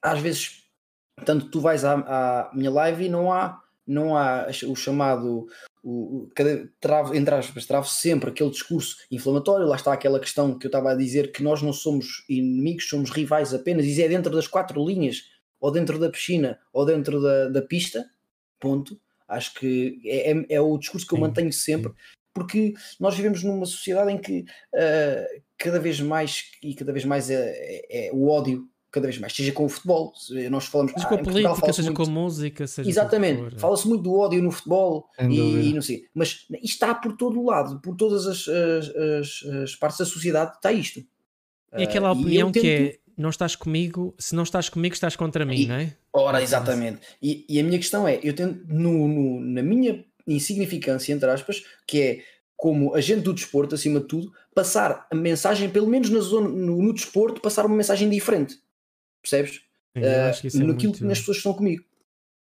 Às 0.03 0.21
vezes, 0.21 0.65
tanto 1.25 1.51
tu 1.51 1.61
vais 1.61 1.85
à, 1.85 1.95
à 1.95 2.55
minha 2.55 2.71
live 2.71 3.05
e 3.05 3.09
não 3.09 3.33
há, 3.33 3.63
não 3.87 4.17
há 4.17 4.47
o 4.67 4.75
chamado 4.75 5.47
o, 5.83 6.25
o, 6.25 6.31
travo, 6.81 7.15
entre 7.15 7.35
aspas, 7.35 7.67
travo 7.67 7.89
sempre 7.89 8.31
aquele 8.31 8.51
discurso 8.51 8.97
inflamatório, 9.11 9.67
lá 9.67 9.77
está 9.77 9.93
aquela 9.93 10.21
questão 10.21 10.59
que 10.59 10.67
eu 10.67 10.69
estava 10.69 10.93
a 10.93 10.97
dizer 10.97 11.33
que 11.33 11.43
nós 11.43 11.63
não 11.63 11.73
somos 11.73 12.25
inimigos, 12.29 12.89
somos 12.89 13.11
rivais 13.11 13.55
apenas, 13.55 13.87
e 13.87 14.03
é 14.03 14.09
dentro 14.09 14.31
das 14.31 14.47
quatro 14.47 14.85
linhas, 14.87 15.23
ou 15.61 15.71
dentro 15.71 15.99
da 15.99 16.11
piscina, 16.11 16.59
ou 16.73 16.85
dentro 16.87 17.21
da, 17.21 17.49
da 17.49 17.63
pista, 17.63 18.09
ponto. 18.59 18.99
Acho 19.29 19.55
que 19.55 20.01
é, 20.05 20.33
é, 20.33 20.47
é 20.49 20.61
o 20.61 20.77
discurso 20.79 21.07
que 21.07 21.15
eu 21.15 21.19
mantenho 21.19 21.53
sempre, 21.53 21.93
porque 22.33 22.75
nós 22.99 23.15
vivemos 23.15 23.45
numa 23.45 23.67
sociedade 23.67 24.11
em 24.13 24.19
que 24.19 24.41
uh, 24.75 25.43
cada 25.57 25.79
vez 25.79 26.01
mais 26.01 26.45
e 26.63 26.75
cada 26.75 26.93
vez 26.93 27.05
mais 27.05 27.31
é, 27.31 27.51
é, 27.51 28.09
é, 28.09 28.11
o 28.13 28.29
ódio 28.29 28.69
cada 28.91 29.07
vez 29.07 29.19
mais, 29.19 29.33
seja 29.33 29.53
com 29.53 29.65
o 29.65 29.69
futebol, 29.69 30.13
nós 30.51 30.67
falamos 30.67 30.91
seja 30.93 31.07
ah, 31.07 31.09
com 31.09 31.15
a 31.15 31.19
política, 31.19 31.73
seja 31.73 31.91
muito, 31.91 31.97
com 31.97 32.11
a 32.11 32.13
música, 32.13 32.67
seja 32.67 32.91
exatamente, 32.91 33.57
fala-se 33.57 33.87
muito 33.87 34.03
do 34.03 34.19
ódio 34.19 34.43
no 34.43 34.51
futebol 34.51 35.09
e, 35.21 35.69
e, 35.69 35.73
não 35.73 35.81
sei, 35.81 36.07
mas 36.13 36.45
isto 36.55 36.65
está 36.65 36.93
por 36.93 37.17
todo 37.17 37.41
o 37.41 37.47
lado, 37.47 37.81
por 37.81 37.95
todas 37.95 38.27
as, 38.27 38.49
as, 38.49 38.89
as, 38.89 39.53
as 39.63 39.77
partes 39.77 40.01
da 40.01 40.05
sociedade 40.05 40.57
está 40.57 40.73
isto. 40.73 41.05
E 41.79 41.85
aquela 41.85 42.13
uh, 42.13 42.19
opinião 42.19 42.51
que 42.51 42.69
é 42.69 42.99
não 43.21 43.31
estás 43.31 43.55
comigo, 43.55 44.15
se 44.19 44.35
não 44.35 44.43
estás 44.43 44.69
comigo, 44.69 44.95
estás 44.95 45.15
contra 45.15 45.45
mim, 45.45 45.63
e, 45.63 45.67
não 45.67 45.75
é? 45.75 45.97
Ora, 46.13 46.43
exatamente. 46.43 47.01
E, 47.23 47.45
e, 47.49 47.61
a 47.61 47.63
minha 47.63 47.79
questão 47.79 48.09
é, 48.09 48.19
eu 48.23 48.35
tento, 48.35 48.65
no, 48.67 49.07
no, 49.07 49.41
na 49.41 49.63
minha 49.63 50.05
insignificância, 50.27 51.13
entre 51.13 51.29
aspas, 51.31 51.63
que 51.87 52.01
é 52.01 52.25
como 52.57 52.95
agente 52.95 53.23
do 53.23 53.33
desporto, 53.33 53.75
acima 53.75 54.01
de 54.01 54.07
tudo, 54.07 54.33
passar 54.55 55.07
a 55.11 55.15
mensagem, 55.15 55.71
pelo 55.71 55.87
menos 55.87 56.11
na 56.11 56.21
zona, 56.21 56.49
no, 56.49 56.83
no 56.83 56.93
desporto, 56.93 57.41
passar 57.41 57.67
uma 57.67 57.77
mensagem 57.77 58.09
diferente. 58.09 58.59
Percebes? 59.23 59.63
Uh, 59.97 60.41
que 60.41 60.47
é 60.47 60.63
naquilo 60.65 60.93
que 60.93 61.05
as 61.05 61.19
pessoas 61.19 61.39
estão 61.39 61.53
comigo. 61.55 61.85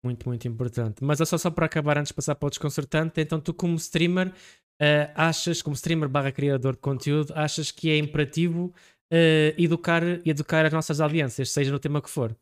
Muito, 0.02 0.28
muito 0.28 0.46
importante. 0.46 1.02
Mas 1.02 1.20
é 1.20 1.24
só, 1.24 1.38
só 1.38 1.50
para 1.50 1.66
acabar, 1.66 1.98
antes 1.98 2.08
de 2.08 2.14
passar 2.14 2.34
para 2.34 2.46
o 2.46 2.50
desconcertante, 2.50 3.20
então 3.20 3.40
tu 3.40 3.54
como 3.54 3.76
streamer, 3.76 4.28
uh, 4.28 5.10
achas, 5.14 5.62
como 5.62 5.74
streamer 5.74 6.08
barra 6.08 6.30
criador 6.30 6.74
de 6.74 6.80
conteúdo, 6.80 7.32
achas 7.34 7.70
que 7.70 7.90
é 7.90 7.96
imperativo 7.96 8.72
uh, 9.14 9.54
educar, 9.62 10.02
educar 10.26 10.66
as 10.66 10.72
nossas 10.72 11.00
audiências, 11.00 11.50
seja 11.50 11.70
no 11.70 11.78
tema 11.78 12.02
que 12.02 12.10
for? 12.10 12.36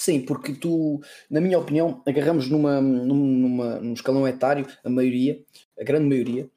Sim, 0.00 0.22
porque 0.22 0.52
tu, 0.52 1.00
na 1.30 1.40
minha 1.40 1.56
opinião, 1.58 2.02
agarramos 2.04 2.48
numa, 2.48 2.80
numa, 2.80 3.78
num 3.78 3.92
escalão 3.92 4.26
etário, 4.26 4.66
a 4.82 4.90
maioria, 4.90 5.40
a 5.78 5.84
grande 5.84 6.08
maioria, 6.08 6.50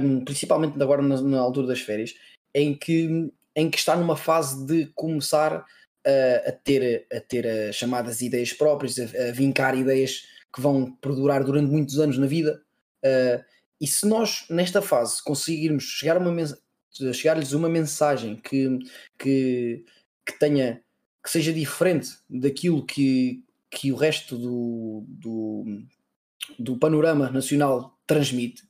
um, 0.00 0.24
principalmente 0.24 0.82
agora 0.82 1.02
na, 1.02 1.20
na, 1.20 1.38
altura 1.38 1.66
das 1.66 1.80
férias, 1.80 2.14
em 2.54 2.74
que, 2.74 3.30
em 3.54 3.68
que 3.68 3.76
está 3.76 3.94
numa 3.94 4.16
fase 4.16 4.64
de 4.64 4.86
começar 4.94 5.62
a, 6.06 6.48
a 6.48 6.52
ter, 6.52 7.06
a 7.12 7.20
ter 7.20 7.46
as 7.46 7.76
chamadas 7.76 8.22
ideias 8.22 8.54
próprias, 8.54 8.98
a, 8.98 9.28
a, 9.28 9.32
vincar 9.32 9.76
ideias 9.76 10.22
que 10.54 10.62
vão 10.62 10.90
perdurar 11.02 11.44
durante 11.44 11.70
muitos 11.70 11.98
anos 11.98 12.16
na 12.16 12.26
vida. 12.26 12.62
Uh, 13.04 13.44
e 13.78 13.86
se 13.86 14.06
nós, 14.06 14.46
nesta 14.48 14.80
fase, 14.80 15.22
conseguirmos 15.22 15.84
chegar 15.84 16.16
a 16.16 16.20
uma 16.20 16.32
chegar-lhes 17.12 17.52
uma 17.52 17.68
mensagem 17.68 18.36
que, 18.36 18.78
que, 19.18 19.84
que 20.26 20.38
tenha 20.38 20.82
que 21.22 21.30
seja 21.30 21.52
diferente 21.52 22.10
daquilo 22.28 22.86
que, 22.86 23.42
que 23.70 23.92
o 23.92 23.96
resto 23.96 24.38
do, 24.38 25.04
do, 25.06 25.64
do 26.58 26.76
panorama 26.78 27.30
nacional 27.30 27.98
transmite 28.06 28.62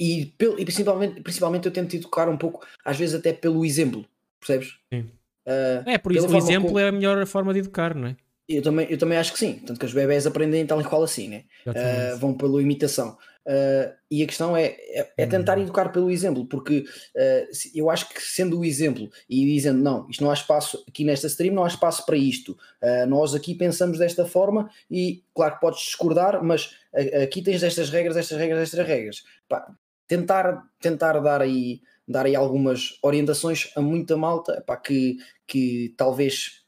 e, 0.00 0.32
e 0.58 0.64
principalmente, 0.64 1.20
principalmente 1.20 1.66
eu 1.66 1.72
tento 1.72 1.96
educar 1.96 2.28
um 2.28 2.36
pouco, 2.36 2.64
às 2.84 2.96
vezes 2.96 3.16
até 3.16 3.32
pelo 3.32 3.64
exemplo, 3.64 4.06
percebes? 4.38 4.78
Sim. 4.92 5.10
Uh, 5.46 5.82
é, 5.86 5.98
por 5.98 6.12
isso 6.12 6.28
o 6.28 6.36
exemplo 6.36 6.68
como... 6.68 6.78
é 6.78 6.88
a 6.88 6.92
melhor 6.92 7.26
forma 7.26 7.52
de 7.52 7.60
educar, 7.60 7.94
não 7.94 8.08
é? 8.08 8.16
Eu 8.48 8.62
também, 8.62 8.86
eu 8.88 8.96
também 8.96 9.18
acho 9.18 9.32
que 9.32 9.38
sim, 9.38 9.54
tanto 9.66 9.78
que 9.78 9.84
os 9.84 9.92
bebés 9.92 10.26
aprendem 10.26 10.64
tal 10.64 10.80
e 10.80 10.84
qual 10.84 11.02
assim, 11.02 11.28
né? 11.28 11.44
Uh, 11.66 12.16
vão 12.18 12.32
pela 12.32 12.62
imitação. 12.62 13.18
Uh, 13.48 13.96
e 14.10 14.22
a 14.22 14.26
questão 14.26 14.54
é, 14.54 14.66
é, 14.66 15.10
é, 15.16 15.26
tentar 15.26 15.56
hum. 15.56 15.62
educar 15.62 15.88
pelo 15.88 16.10
exemplo, 16.10 16.44
porque 16.44 16.80
uh, 16.80 17.48
eu 17.74 17.88
acho 17.88 18.06
que 18.10 18.20
sendo 18.20 18.58
o 18.58 18.64
exemplo 18.64 19.08
e 19.26 19.46
dizendo 19.46 19.82
não, 19.82 20.06
isto 20.10 20.22
não 20.22 20.30
há 20.30 20.34
espaço 20.34 20.84
aqui 20.86 21.02
nesta 21.02 21.28
stream, 21.28 21.54
não 21.54 21.64
há 21.64 21.68
espaço 21.68 22.04
para 22.04 22.14
isto, 22.14 22.52
uh, 22.82 23.06
nós 23.08 23.34
aqui 23.34 23.54
pensamos 23.54 23.98
desta 23.98 24.26
forma 24.26 24.68
e 24.90 25.24
claro 25.34 25.54
que 25.54 25.60
podes 25.62 25.80
discordar, 25.80 26.44
mas 26.44 26.76
aqui 27.22 27.40
tens 27.40 27.62
estas 27.62 27.88
regras, 27.88 28.18
estas 28.18 28.36
regras, 28.36 28.60
estas 28.60 28.86
regras. 28.86 29.24
Pá, 29.48 29.74
tentar, 30.06 30.68
tentar 30.78 31.18
dar 31.18 31.40
aí 31.40 31.80
dar 32.06 32.26
aí 32.26 32.36
algumas 32.36 32.98
orientações 33.02 33.70
a 33.76 33.80
muita 33.80 34.16
malta 34.16 34.62
pá, 34.66 34.76
que, 34.76 35.18
que 35.46 35.94
talvez 35.96 36.64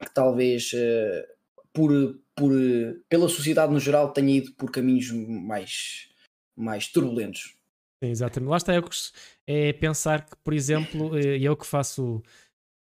que 0.00 0.12
talvez 0.12 0.72
por, 1.72 1.90
por, 2.34 2.52
pela 3.08 3.28
sociedade 3.28 3.72
no 3.72 3.78
geral 3.78 4.12
tenha 4.12 4.38
ido 4.38 4.52
por 4.52 4.70
caminhos 4.70 5.10
mais, 5.12 6.08
mais 6.56 6.88
turbulentos. 6.88 7.54
Sim, 8.02 8.10
exatamente. 8.10 8.50
Lá 8.50 8.56
está, 8.56 8.74
é, 8.74 8.80
é 9.46 9.72
pensar 9.72 10.24
que, 10.24 10.36
por 10.44 10.54
exemplo, 10.54 11.16
eh, 11.18 11.38
eu 11.38 11.56
que 11.56 11.66
faço 11.66 12.22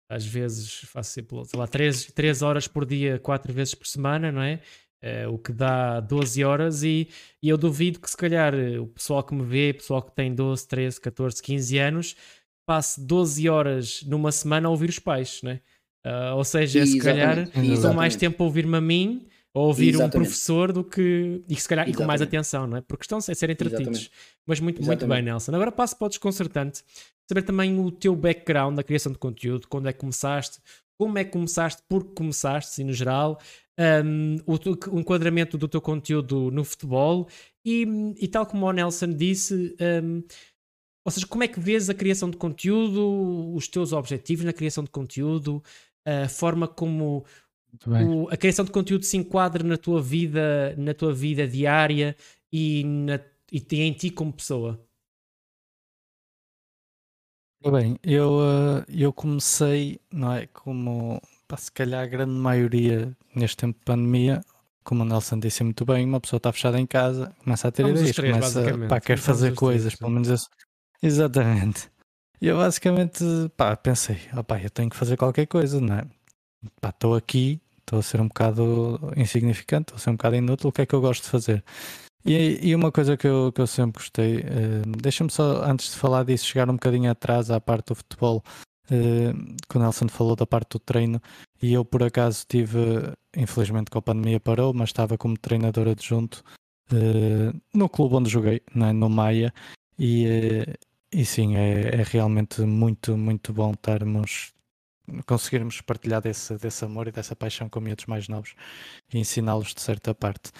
às 0.09 0.25
vezes 0.25 0.81
faço 0.85 1.13
sei 1.13 1.59
lá, 1.59 1.67
3, 1.67 2.11
3 2.11 2.41
horas 2.41 2.67
por 2.67 2.85
dia, 2.85 3.19
4 3.19 3.51
vezes 3.51 3.73
por 3.73 3.87
semana, 3.87 4.31
não 4.31 4.41
é? 4.41 4.59
é 5.01 5.27
o 5.27 5.37
que 5.37 5.51
dá 5.51 5.99
12 5.99 6.43
horas 6.43 6.83
e, 6.83 7.09
e, 7.41 7.49
eu 7.49 7.57
duvido 7.57 7.99
que 7.99 8.09
se 8.09 8.15
calhar 8.15 8.53
o 8.79 8.87
pessoal 8.87 9.23
que 9.23 9.33
me 9.33 9.43
vê, 9.43 9.71
o 9.71 9.75
pessoal 9.75 10.01
que 10.01 10.11
tem 10.11 10.33
12, 10.33 10.67
13, 10.67 11.01
14, 11.01 11.41
15 11.41 11.77
anos, 11.77 12.15
passe 12.65 13.01
12 13.01 13.49
horas 13.49 14.03
numa 14.03 14.31
semana 14.31 14.67
a 14.67 14.71
ouvir 14.71 14.89
os 14.89 14.99
pais, 14.99 15.41
não 15.41 15.51
é? 15.51 15.61
Uh, 16.05 16.35
ou 16.35 16.43
seja, 16.43 16.81
é, 16.81 16.85
se 16.85 16.99
calhar 16.99 17.49
dão 17.81 17.93
mais 17.93 18.15
tempo 18.15 18.43
a 18.43 18.45
ouvir-me 18.45 18.75
a 18.75 18.81
mim 18.81 19.25
ouvir 19.53 19.89
Exatamente. 19.89 20.15
um 20.15 20.19
professor 20.19 20.71
do 20.71 20.83
que. 20.83 21.43
E 21.47 21.55
se 21.55 21.67
calhar 21.67 21.87
e 21.87 21.93
com 21.93 22.03
mais 22.03 22.21
atenção, 22.21 22.65
não 22.65 22.77
é? 22.77 22.81
Porque 22.81 23.03
estão 23.03 23.19
a 23.19 23.21
ser 23.21 23.49
entretidos. 23.49 23.81
Exatamente. 23.81 24.11
Mas 24.45 24.59
muito, 24.59 24.83
muito 24.83 25.07
bem, 25.07 25.21
Nelson. 25.21 25.53
Agora 25.53 25.71
passo 25.71 25.95
para 25.97 26.07
o 26.07 26.09
desconcertante. 26.09 26.83
Saber 27.29 27.43
também 27.43 27.79
o 27.79 27.91
teu 27.91 28.15
background 28.15 28.75
na 28.75 28.83
criação 28.83 29.11
de 29.11 29.17
conteúdo, 29.17 29.67
quando 29.67 29.87
é 29.87 29.93
que 29.93 29.99
começaste, 29.99 30.59
como 30.97 31.17
é 31.17 31.23
que 31.23 31.31
começaste, 31.31 31.81
por 31.87 32.03
que 32.03 32.13
começaste, 32.13 32.81
e 32.81 32.83
no 32.83 32.91
geral, 32.91 33.39
um, 34.05 34.37
o, 34.45 34.55
o, 34.95 34.99
enquadramento 34.99 35.57
do 35.57 35.67
teu 35.67 35.81
conteúdo 35.81 36.51
no 36.51 36.63
futebol 36.63 37.27
e, 37.65 37.87
e 38.17 38.27
tal 38.27 38.45
como 38.45 38.65
o 38.65 38.71
Nelson 38.71 39.13
disse. 39.13 39.75
Um, 40.03 40.23
ou 41.05 41.11
seja, 41.11 41.27
como 41.27 41.43
é 41.43 41.47
que 41.47 41.59
vês 41.59 41.89
a 41.89 41.93
criação 41.93 42.29
de 42.29 42.37
conteúdo, 42.37 43.53
os 43.53 43.67
teus 43.67 43.91
objetivos 43.91 44.45
na 44.45 44.53
criação 44.53 44.83
de 44.83 44.89
conteúdo, 44.89 45.61
a 46.05 46.29
forma 46.29 46.67
como 46.67 47.25
o, 47.85 48.29
a 48.29 48.37
criação 48.37 48.65
de 48.65 48.71
conteúdo 48.71 49.03
se 49.03 49.17
enquadra 49.17 49.63
na 49.63 49.77
tua 49.77 50.01
vida, 50.01 50.75
na 50.77 50.93
tua 50.93 51.13
vida 51.13 51.47
diária 51.47 52.15
e, 52.51 52.83
na, 52.83 53.19
e 53.51 53.81
em 53.81 53.93
ti 53.93 54.09
como 54.09 54.31
pessoa? 54.31 54.79
Bem, 57.71 57.97
eu, 58.03 58.39
eh, 58.41 58.85
eu 58.89 59.13
comecei, 59.13 59.99
não 60.11 60.33
é? 60.33 60.47
Como 60.47 61.21
se 61.57 61.71
calhar 61.71 62.03
a 62.03 62.07
grande 62.07 62.33
maioria 62.33 63.15
neste 63.33 63.57
tempo 63.57 63.79
de 63.79 63.85
pandemia, 63.85 64.43
como 64.83 65.03
o 65.03 65.05
Nelson 65.05 65.39
disse 65.39 65.63
muito 65.63 65.85
bem, 65.85 66.05
uma 66.05 66.19
pessoa 66.19 66.37
está 66.37 66.51
fechada 66.51 66.77
em 66.79 66.85
casa, 66.85 67.33
começa 67.41 67.69
a 67.69 67.71
ter 67.71 67.83
Vamos 67.83 68.01
ideias, 68.01 68.15
três, 68.15 68.33
começa, 68.33 68.87
pá, 68.87 68.99
quer 68.99 69.17
fazer 69.17 69.53
coisas, 69.53 69.93
três, 69.93 69.99
pelo 69.99 70.11
menos 70.11 70.27
isso. 70.27 70.49
Exatamente. 71.01 71.89
E 72.41 72.47
eu 72.47 72.57
basicamente, 72.57 73.23
pá, 73.55 73.77
pensei, 73.77 74.17
opá, 74.37 74.61
eu 74.61 74.69
tenho 74.69 74.89
que 74.89 74.97
fazer 74.97 75.15
qualquer 75.15 75.45
coisa, 75.45 75.79
não 75.79 75.95
é? 75.95 76.05
Estou 76.83 77.15
aqui, 77.15 77.61
estou 77.79 77.99
a 77.99 78.03
ser 78.03 78.21
um 78.21 78.27
bocado 78.27 78.99
insignificante, 79.15 79.87
estou 79.87 79.97
a 79.97 79.99
ser 79.99 80.09
um 80.09 80.13
bocado 80.13 80.35
inútil, 80.35 80.69
o 80.69 80.71
que 80.71 80.81
é 80.81 80.85
que 80.85 80.95
eu 80.95 81.01
gosto 81.01 81.23
de 81.23 81.29
fazer? 81.29 81.63
E, 82.25 82.69
e, 82.69 82.75
uma 82.75 82.91
coisa 82.91 83.17
que 83.17 83.27
eu, 83.27 83.51
que 83.51 83.59
eu 83.59 83.67
sempre 83.67 84.01
gostei, 84.01 84.37
uh, 84.37 84.97
deixa-me 85.01 85.29
só, 85.29 85.61
antes 85.63 85.91
de 85.91 85.97
falar 85.97 86.23
disso, 86.23 86.45
chegar 86.45 86.69
um 86.69 86.73
bocadinho 86.73 87.11
atrás 87.11 87.51
à 87.51 87.59
parte 87.59 87.87
do 87.87 87.95
futebol, 87.95 88.41
uh, 88.89 89.55
que 89.69 89.77
o 89.77 89.79
Nelson 89.79 90.07
falou 90.07 90.35
da 90.35 90.45
parte 90.45 90.71
do 90.71 90.79
treino, 90.79 91.21
e 91.61 91.73
eu 91.73 91.83
por 91.83 92.01
acaso 92.01 92.45
tive, 92.47 92.79
infelizmente 93.35 93.91
com 93.91 93.99
a 93.99 94.01
pandemia 94.01 94.39
parou, 94.39 94.73
mas 94.73 94.89
estava 94.89 95.17
como 95.17 95.37
treinador 95.37 95.89
adjunto 95.89 96.43
uh, 96.93 97.61
no 97.73 97.89
clube 97.89 98.15
onde 98.15 98.29
joguei, 98.29 98.61
né, 98.73 98.93
no 98.93 99.09
Maia, 99.09 99.53
e, 99.99 100.65
e 101.11 101.25
sim, 101.25 101.57
é, 101.57 101.95
é 101.95 102.03
realmente 102.03 102.61
muito, 102.61 103.17
muito 103.17 103.51
bom 103.51 103.71
estarmos 103.71 104.53
conseguirmos 105.25 105.81
partilhar 105.81 106.21
desse, 106.21 106.55
desse 106.57 106.83
amor 106.85 107.07
e 107.07 107.11
dessa 107.11 107.35
paixão 107.35 107.69
com 107.69 107.79
miúdos 107.79 108.05
mais 108.05 108.27
novos 108.27 108.55
e 109.13 109.19
ensiná-los 109.19 109.73
de 109.73 109.81
certa 109.81 110.13
parte. 110.13 110.51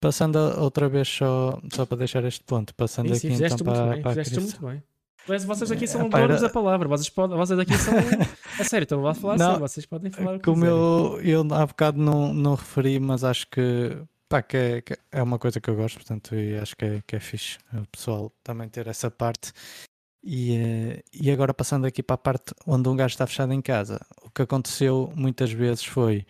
Passando 0.00 0.36
outra 0.60 0.88
vez 0.88 1.08
só, 1.08 1.58
só 1.72 1.86
para 1.86 1.98
deixar 1.98 2.24
este 2.24 2.44
ponto, 2.44 2.74
passando 2.74 3.14
sim, 3.14 3.34
sim, 3.34 3.44
aqui 3.44 3.54
então 3.54 3.64
para, 3.64 3.86
bem, 3.86 4.02
para 4.02 4.10
fizeste 4.12 4.40
muito 4.40 4.66
bem. 4.66 4.82
Mas 5.26 5.44
vocês 5.44 5.70
aqui 5.72 5.86
são 5.86 6.02
é, 6.02 6.08
donos 6.08 6.40
da 6.42 6.50
palavra, 6.50 6.86
vocês, 6.86 7.08
podem, 7.08 7.36
vocês 7.36 7.58
aqui 7.58 7.76
são. 7.78 7.94
a 8.60 8.64
sério, 8.64 8.84
então 8.84 9.00
vou 9.00 9.14
falar 9.14 9.38
não, 9.38 9.52
assim, 9.52 9.60
vocês 9.60 9.86
podem 9.86 10.10
falar 10.10 10.34
o 10.34 10.38
que 10.38 10.44
Como 10.44 10.64
eu, 10.66 11.18
eu 11.22 11.40
há 11.54 11.66
bocado 11.66 11.98
não, 11.98 12.34
não 12.34 12.54
referi, 12.54 13.00
mas 13.00 13.24
acho 13.24 13.46
que, 13.46 13.96
pá, 14.28 14.42
que, 14.42 14.56
é, 14.56 14.82
que 14.82 14.98
é 15.10 15.22
uma 15.22 15.38
coisa 15.38 15.60
que 15.60 15.70
eu 15.70 15.76
gosto, 15.76 15.96
portanto, 15.96 16.34
e 16.34 16.58
acho 16.58 16.76
que 16.76 16.84
é, 16.84 17.02
que 17.06 17.16
é 17.16 17.20
fixe 17.20 17.56
o 17.72 17.86
pessoal 17.86 18.30
também 18.42 18.68
ter 18.68 18.86
essa 18.86 19.10
parte. 19.10 19.52
E, 20.24 20.56
eh, 20.56 21.02
e 21.12 21.30
agora 21.30 21.52
passando 21.52 21.86
aqui 21.86 22.02
para 22.02 22.14
a 22.14 22.18
parte 22.18 22.54
onde 22.66 22.88
um 22.88 22.96
gajo 22.96 23.12
está 23.12 23.26
fechado 23.26 23.52
em 23.52 23.60
casa, 23.60 24.00
o 24.22 24.30
que 24.30 24.40
aconteceu 24.40 25.12
muitas 25.14 25.52
vezes 25.52 25.84
foi 25.84 26.24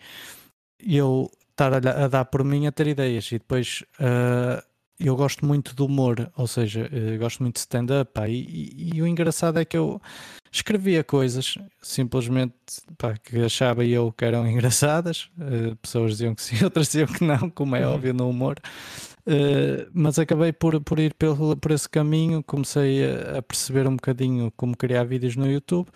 eu 0.79 1.31
estar 1.51 1.73
a, 1.73 2.03
a, 2.03 2.07
dar 2.09 2.25
por 2.25 2.43
mim 2.43 2.67
a 2.67 2.71
ter 2.73 2.87
ideias 2.87 3.31
e 3.31 3.39
depois 3.39 3.83
uh, 3.99 4.61
eu 4.99 5.15
gosto 5.15 5.45
muito 5.45 5.73
do 5.73 5.85
humor, 5.85 6.29
ou 6.35 6.45
seja, 6.45 6.89
uh, 6.91 7.17
gosto 7.17 7.41
muito 7.41 7.55
de 7.55 7.61
stand-up 7.61 8.19
e, 8.27 8.31
e, 8.31 8.91
e, 8.95 9.01
o 9.01 9.07
engraçado 9.07 9.59
é 9.59 9.65
que 9.65 9.77
eu 9.77 10.01
escrevia 10.51 11.01
coisas 11.01 11.57
simplesmente 11.81 12.53
pá, 12.97 13.17
que 13.17 13.45
achava 13.45 13.85
eu 13.85 14.11
que 14.11 14.25
eram 14.25 14.45
engraçadas, 14.51 15.29
uh, 15.37 15.75
pessoas 15.77 16.11
diziam 16.11 16.35
que 16.35 16.41
sim, 16.41 16.61
outras 16.65 16.87
diziam 16.87 17.07
que 17.07 17.23
não, 17.23 17.49
como 17.49 17.77
é 17.77 17.87
uhum. 17.87 17.93
óbvio 17.93 18.13
no 18.13 18.29
humor. 18.29 18.59
Uh, 19.27 19.89
mas 19.91 20.19
acabei 20.19 20.53
por, 20.53 20.79
por 20.81 20.99
ir 20.99 21.15
pelo, 21.15 21.57
por 21.57 21.71
esse 21.71 21.89
caminho, 21.89 22.43
comecei 22.43 23.03
a, 23.03 23.39
a, 23.39 23.41
perceber 23.41 23.87
um 23.87 23.95
bocadinho 23.95 24.51
como 24.55 24.77
criar 24.77 25.03
vídeos 25.03 25.35
no 25.35 25.49
YouTube 25.49 25.89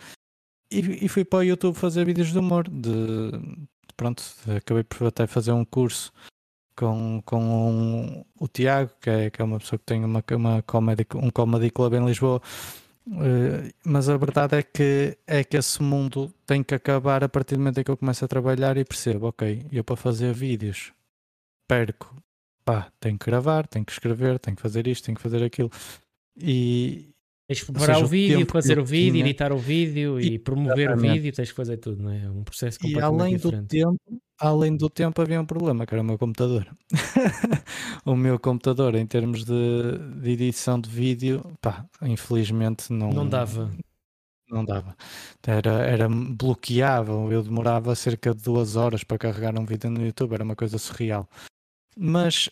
e, 0.72 1.06
e, 1.06 1.08
fui 1.08 1.24
para 1.24 1.40
o 1.40 1.44
YouTube 1.44 1.76
fazer 1.76 2.06
vídeos 2.06 2.32
de 2.32 2.40
humor, 2.40 2.68
de, 2.68 3.32
pronto, 3.96 4.24
acabei 4.56 4.84
por 4.84 5.08
até 5.08 5.28
fazer 5.28 5.52
um 5.52 5.64
curso 5.64 6.12
com, 6.76 7.22
com 7.26 7.40
um, 7.40 8.26
o 8.40 8.48
Tiago, 8.48 8.92
que 9.02 9.10
é, 9.10 9.30
que 9.30 9.42
é 9.42 9.46
uma 9.46 9.60
pessoa 9.60 9.78
que 9.78 9.86
tem 9.86 10.04
uma, 10.06 10.24
uma 10.32 10.62
comedy, 10.64 11.06
um 11.16 11.30
comedy 11.30 11.70
club 11.70 11.94
em 11.96 12.06
Lisboa. 12.06 12.42
Uh, 13.08 13.74
mas 13.84 14.08
a 14.08 14.16
verdade 14.18 14.58
é 14.58 14.64
que 14.64 15.18
é 15.26 15.44
que 15.44 15.58
esse 15.58 15.82
mundo 15.82 16.32
tem 16.46 16.64
que 16.64 16.76
acabar 16.76 17.24
a 17.24 17.30
partir 17.30 17.56
do 17.56 17.60
momento 17.60 17.80
em 17.80 17.84
que 17.84 17.92
eu 17.92 17.98
começo 17.98 18.24
a 18.24 18.28
trabalhar 18.28 18.78
e 18.78 18.86
percebo, 18.86 19.28
ok, 19.28 19.66
eu 19.72 19.84
para 19.84 19.96
fazer 19.96 20.34
vídeos 20.34 20.94
perco, 21.68 22.16
pá, 22.64 22.92
tenho 23.00 23.18
que 23.18 23.26
gravar, 23.26 23.68
tenho 23.68 23.86
que 23.86 23.92
escrever, 23.92 24.40
tenho 24.40 24.56
que 24.56 24.62
fazer 24.62 24.88
isto, 24.88 25.06
tenho 25.06 25.16
que 25.16 25.22
fazer 25.22 25.44
aquilo. 25.44 25.72
E, 26.38 27.14
Tens 27.50 27.62
que 27.62 27.72
preparar 27.72 28.04
o, 28.04 28.06
o 28.06 28.08
vídeo, 28.08 28.46
fazer 28.46 28.78
o 28.78 28.86
vídeo, 28.86 29.14
tinha... 29.14 29.26
editar 29.26 29.52
o 29.52 29.58
vídeo 29.58 30.20
e, 30.20 30.34
e 30.34 30.40
promover 30.40 30.82
exatamente. 30.82 31.10
o 31.10 31.14
vídeo, 31.14 31.34
tens 31.34 31.50
que 31.50 31.56
fazer 31.56 31.78
tudo, 31.78 32.04
não 32.04 32.12
é? 32.12 32.26
É 32.26 32.30
um 32.30 32.44
processo 32.44 32.78
completamente 32.78 33.18
e 33.18 33.22
além 33.22 33.36
diferente. 33.36 33.62
Do 33.62 33.68
tempo, 33.68 34.22
além 34.40 34.78
do 34.78 34.88
tempo 34.88 35.20
havia 35.20 35.42
um 35.42 35.46
problema, 35.48 35.84
que 35.84 35.96
era 35.96 36.04
o 36.04 36.06
meu 36.06 36.16
computador. 36.16 36.68
o 38.06 38.16
meu 38.16 38.38
computador, 38.38 38.94
em 38.94 39.08
termos 39.08 39.44
de, 39.46 39.98
de, 40.22 40.30
edição 40.30 40.80
de 40.80 40.92
vídeo, 40.92 41.42
pá, 41.60 41.88
infelizmente 42.04 42.94
não... 42.94 43.10
Não 43.10 43.28
dava. 43.28 43.72
Não 44.48 44.64
dava. 44.64 44.96
Era, 45.42 45.72
era 45.88 46.08
bloqueável, 46.08 47.32
eu 47.32 47.42
demorava 47.42 47.96
cerca 47.96 48.32
de 48.32 48.44
duas 48.44 48.76
horas 48.76 49.04
para 49.04 49.18
carregar 49.18 49.60
um 49.60 49.66
vídeo 49.66 49.90
no 49.90 50.06
YouTube, 50.06 50.34
era 50.34 50.44
uma 50.44 50.56
coisa 50.56 50.78
surreal. 50.78 51.28
Mas, 52.02 52.50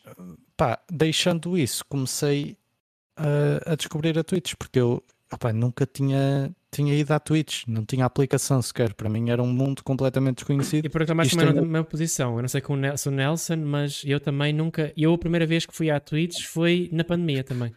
pá, 0.58 0.80
deixando 0.92 1.58
isso, 1.58 1.86
comecei 1.86 2.58
a, 3.16 3.72
a 3.72 3.76
descobrir 3.76 4.20
a 4.20 4.24
Twitch, 4.24 4.56
porque 4.58 4.80
eu 4.80 5.02
opa, 5.32 5.54
nunca 5.54 5.86
tinha, 5.86 6.54
tinha 6.72 6.94
ido 6.94 7.12
à 7.12 7.20
Twitch, 7.20 7.64
não 7.68 7.86
tinha 7.86 8.06
aplicação 8.06 8.62
sequer. 8.62 8.94
Para 8.94 9.10
mim 9.10 9.30
era 9.30 9.42
um 9.42 9.52
mundo 9.52 9.84
completamente 9.84 10.38
desconhecido. 10.38 10.86
E 10.86 10.90
por 10.90 11.02
acaso 11.02 11.16
mais 11.16 11.30
também 11.30 11.54
na 11.54 11.62
mesma 11.62 11.84
posição. 11.84 12.36
Eu 12.36 12.42
não 12.42 12.50
sei 12.50 12.62
com 12.62 12.74
o 12.74 13.12
Nelson, 13.12 13.58
mas 13.58 14.04
eu 14.06 14.20
também 14.20 14.52
nunca. 14.54 14.92
Eu 14.98 15.14
a 15.14 15.18
primeira 15.18 15.46
vez 15.46 15.66
que 15.66 15.74
fui 15.74 15.90
à 15.90 16.00
Twitch 16.00 16.46
foi 16.46 16.90
na 16.92 17.04
pandemia 17.04 17.44
também. 17.44 17.74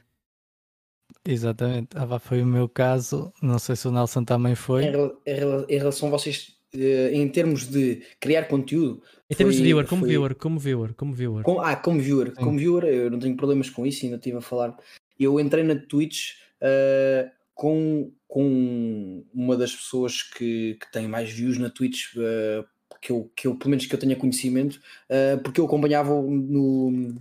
Exatamente. 1.24 1.88
Ah, 1.94 2.18
foi 2.18 2.42
o 2.42 2.46
meu 2.46 2.68
caso. 2.68 3.32
Não 3.42 3.58
sei 3.58 3.76
se 3.76 3.86
o 3.86 3.92
Nelson 3.92 4.24
também 4.24 4.54
foi. 4.54 4.84
Em, 4.86 5.78
relação 5.78 6.08
a 6.08 6.12
vocês, 6.12 6.56
em 6.72 7.28
termos 7.28 7.66
de 7.66 8.02
criar 8.20 8.44
conteúdo. 8.44 9.02
Em 9.28 9.34
termos 9.34 9.56
de 9.56 9.62
viewer, 9.62 9.86
como 9.86 10.00
foi... 10.02 10.10
viewer, 10.10 10.34
como 10.34 10.58
viewer, 10.58 10.94
como 10.94 11.12
viewer. 11.14 11.44
Com, 11.44 11.60
ah, 11.60 11.76
como 11.76 12.00
viewer, 12.00 12.32
como 12.34 12.58
viewer, 12.58 12.84
eu 12.84 13.10
não 13.10 13.18
tenho 13.18 13.36
problemas 13.36 13.70
com 13.70 13.86
isso, 13.86 14.04
ainda 14.04 14.16
estive 14.16 14.38
a 14.38 14.40
falar 14.40 14.76
eu 15.20 15.38
entrei 15.38 15.62
na 15.62 15.76
Twitch 15.76 16.36
uh, 16.62 17.30
com, 17.54 18.10
com 18.26 19.22
uma 19.34 19.56
das 19.56 19.76
pessoas 19.76 20.22
que, 20.22 20.78
que 20.80 20.90
tem 20.90 21.06
mais 21.06 21.30
views 21.30 21.58
na 21.58 21.68
Twitch, 21.68 22.16
uh, 22.16 22.66
que, 23.02 23.12
eu, 23.12 23.30
que 23.36 23.46
eu, 23.46 23.54
pelo 23.54 23.70
menos 23.70 23.84
que 23.84 23.94
eu 23.94 23.98
tenha 23.98 24.16
conhecimento, 24.16 24.80
uh, 25.10 25.40
porque 25.42 25.60
eu 25.60 25.66
acompanhava 25.66 26.14
no, 26.22 27.14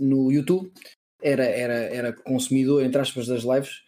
no 0.00 0.32
YouTube, 0.32 0.72
era, 1.22 1.44
era, 1.44 1.74
era 1.74 2.12
consumidor, 2.12 2.82
entre 2.82 3.00
aspas, 3.00 3.28
das 3.28 3.44
lives, 3.44 3.82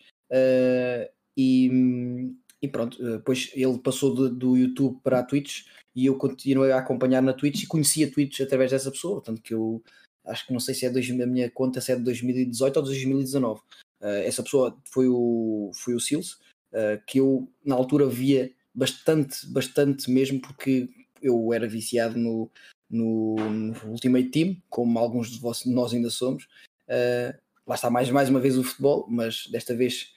e, 1.37 2.33
e 2.65 2.69
pronto, 2.69 3.03
depois 3.03 3.51
ele 3.55 3.79
passou 3.79 4.15
de, 4.15 4.35
do 4.35 4.57
YouTube 4.57 4.99
para 5.03 5.21
a 5.21 5.23
Twitch 5.23 5.65
e 5.95 6.07
eu 6.07 6.17
continuei 6.17 6.73
a 6.73 6.79
acompanhar 6.79 7.23
na 7.23 7.33
Twitch 7.33 7.63
e 7.63 7.67
conheci 7.67 8.03
a 8.03 8.11
Twitch 8.11 8.41
através 8.41 8.71
dessa 8.71 8.91
pessoa, 8.91 9.17
portanto 9.17 9.43
que 9.43 9.55
eu 9.55 9.83
acho 10.25 10.47
que 10.47 10.53
não 10.53 10.61
sei 10.61 10.75
se 10.75 10.87
é 10.87 10.91
dois, 10.91 11.09
a 11.11 11.27
minha 11.27 11.51
conta 11.51 11.81
se 11.81 11.93
é 11.93 11.97
de 11.97 12.03
2018 12.03 12.77
ou 12.79 12.83
2019. 12.83 13.61
Uh, 13.61 13.63
eh, 14.01 14.27
essa 14.27 14.43
pessoa 14.43 14.77
foi 14.85 15.07
o, 15.09 15.71
foi 15.75 15.95
o 15.95 16.01
Sils, 16.01 16.33
uh, 16.73 17.01
que 17.07 17.21
eu 17.21 17.49
na 17.65 17.75
altura 17.75 18.07
via 18.09 18.51
bastante, 18.75 19.47
bastante 19.47 20.11
mesmo, 20.11 20.41
porque 20.41 20.89
eu 21.23 21.53
era 21.53 21.69
viciado 21.69 22.19
no, 22.19 22.51
no, 22.91 23.37
no 23.37 23.91
Ultimate 23.91 24.29
Team, 24.31 24.57
como 24.71 24.99
alguns 24.99 25.31
de 25.31 25.39
vós, 25.39 25.65
nós 25.67 25.93
ainda 25.93 26.11
somos. 26.11 26.45
Uh, 26.89 27.37
lá 27.67 27.75
está 27.75 27.91
mais, 27.91 28.11
mais 28.11 28.29
uma 28.29 28.41
vez 28.41 28.57
o 28.57 28.65
futebol, 28.65 29.07
mas 29.09 29.47
desta 29.49 29.75
vez 29.75 30.13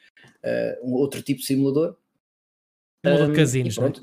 um 0.81 0.93
outro 0.93 1.21
tipo 1.21 1.41
de 1.41 1.45
simulador. 1.45 1.97
Um, 3.07 3.33
casinos, 3.33 3.75
pronto, 3.75 4.01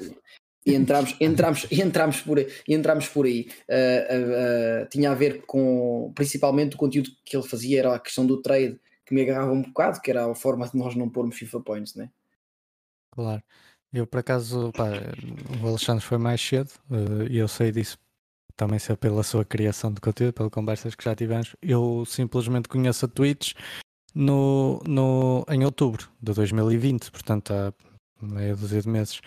e 0.67 0.75
entramos, 0.75 1.15
entramos, 1.21 1.67
entramos, 1.71 2.21
por, 2.23 2.39
entramos 2.67 3.09
por 3.09 3.27
aí. 3.27 3.49
Uh, 3.69 4.85
uh, 4.85 4.89
tinha 4.89 5.11
a 5.11 5.15
ver 5.15 5.43
com, 5.43 6.11
principalmente, 6.15 6.75
o 6.75 6.79
conteúdo 6.79 7.11
que 7.25 7.37
ele 7.37 7.47
fazia 7.47 7.81
era 7.81 7.95
a 7.95 7.99
questão 7.99 8.25
do 8.25 8.41
trade, 8.41 8.81
que 9.05 9.15
me 9.15 9.21
agarrava 9.21 9.53
um 9.53 9.63
bocado, 9.63 10.01
que 10.01 10.11
era 10.11 10.31
a 10.31 10.35
forma 10.35 10.67
de 10.67 10.77
nós 10.77 10.95
não 10.95 11.11
pormos 11.11 11.37
FIFA 11.37 11.61
Points, 11.61 11.95
né? 11.95 12.09
Claro. 13.11 13.43
Eu, 13.93 14.07
por 14.07 14.21
acaso, 14.21 14.73
pá, 14.73 14.91
o 15.63 15.69
Alexandre 15.69 16.03
foi 16.03 16.19
mais 16.19 16.41
cedo, 16.41 16.71
e 17.31 17.37
eu 17.37 17.47
sei 17.47 17.71
disso 17.71 17.99
também 18.57 18.79
sei 18.79 18.97
pela 18.97 19.23
sua 19.23 19.45
criação 19.45 19.93
de 19.93 20.01
conteúdo, 20.01 20.33
pelas 20.33 20.53
conversas 20.53 20.95
que 20.95 21.05
já 21.05 21.15
tivemos. 21.15 21.55
Eu 21.61 22.05
simplesmente 22.07 22.69
conheço 22.69 23.05
a 23.05 23.09
Twitch 23.09 23.53
no, 24.15 24.81
no, 24.87 25.45
em 25.49 25.65
outubro 25.65 26.09
de 26.23 26.33
2020, 26.33 27.11
portanto 27.11 27.53
há 27.53 27.73
meia 28.25 28.57
dúzia 28.57 28.81
de 28.81 28.89
meses. 28.89 29.21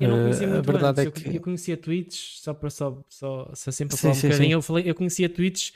Eu 0.00 0.08
não 0.08 0.22
conhecia 0.22 0.46
uh, 0.46 0.50
muito 0.50 0.68
a 0.68 0.72
verdade 0.72 1.00
antes. 1.02 1.22
É 1.22 1.24
que... 1.24 1.28
eu, 1.30 1.34
eu 1.34 1.40
conhecia 1.40 1.76
Twitch, 1.76 2.36
só 2.38 2.54
para 2.54 2.70
só, 2.70 3.02
só, 3.08 3.50
só 3.54 3.70
sempre 3.70 3.96
sim, 3.96 4.02
falar 4.02 4.12
um 4.12 4.16
sim, 4.16 4.28
bocadinho, 4.28 4.48
sim. 4.48 4.52
Eu, 4.52 4.62
falei, 4.62 4.90
eu 4.90 4.94
conhecia 4.94 5.28
Twitch 5.28 5.70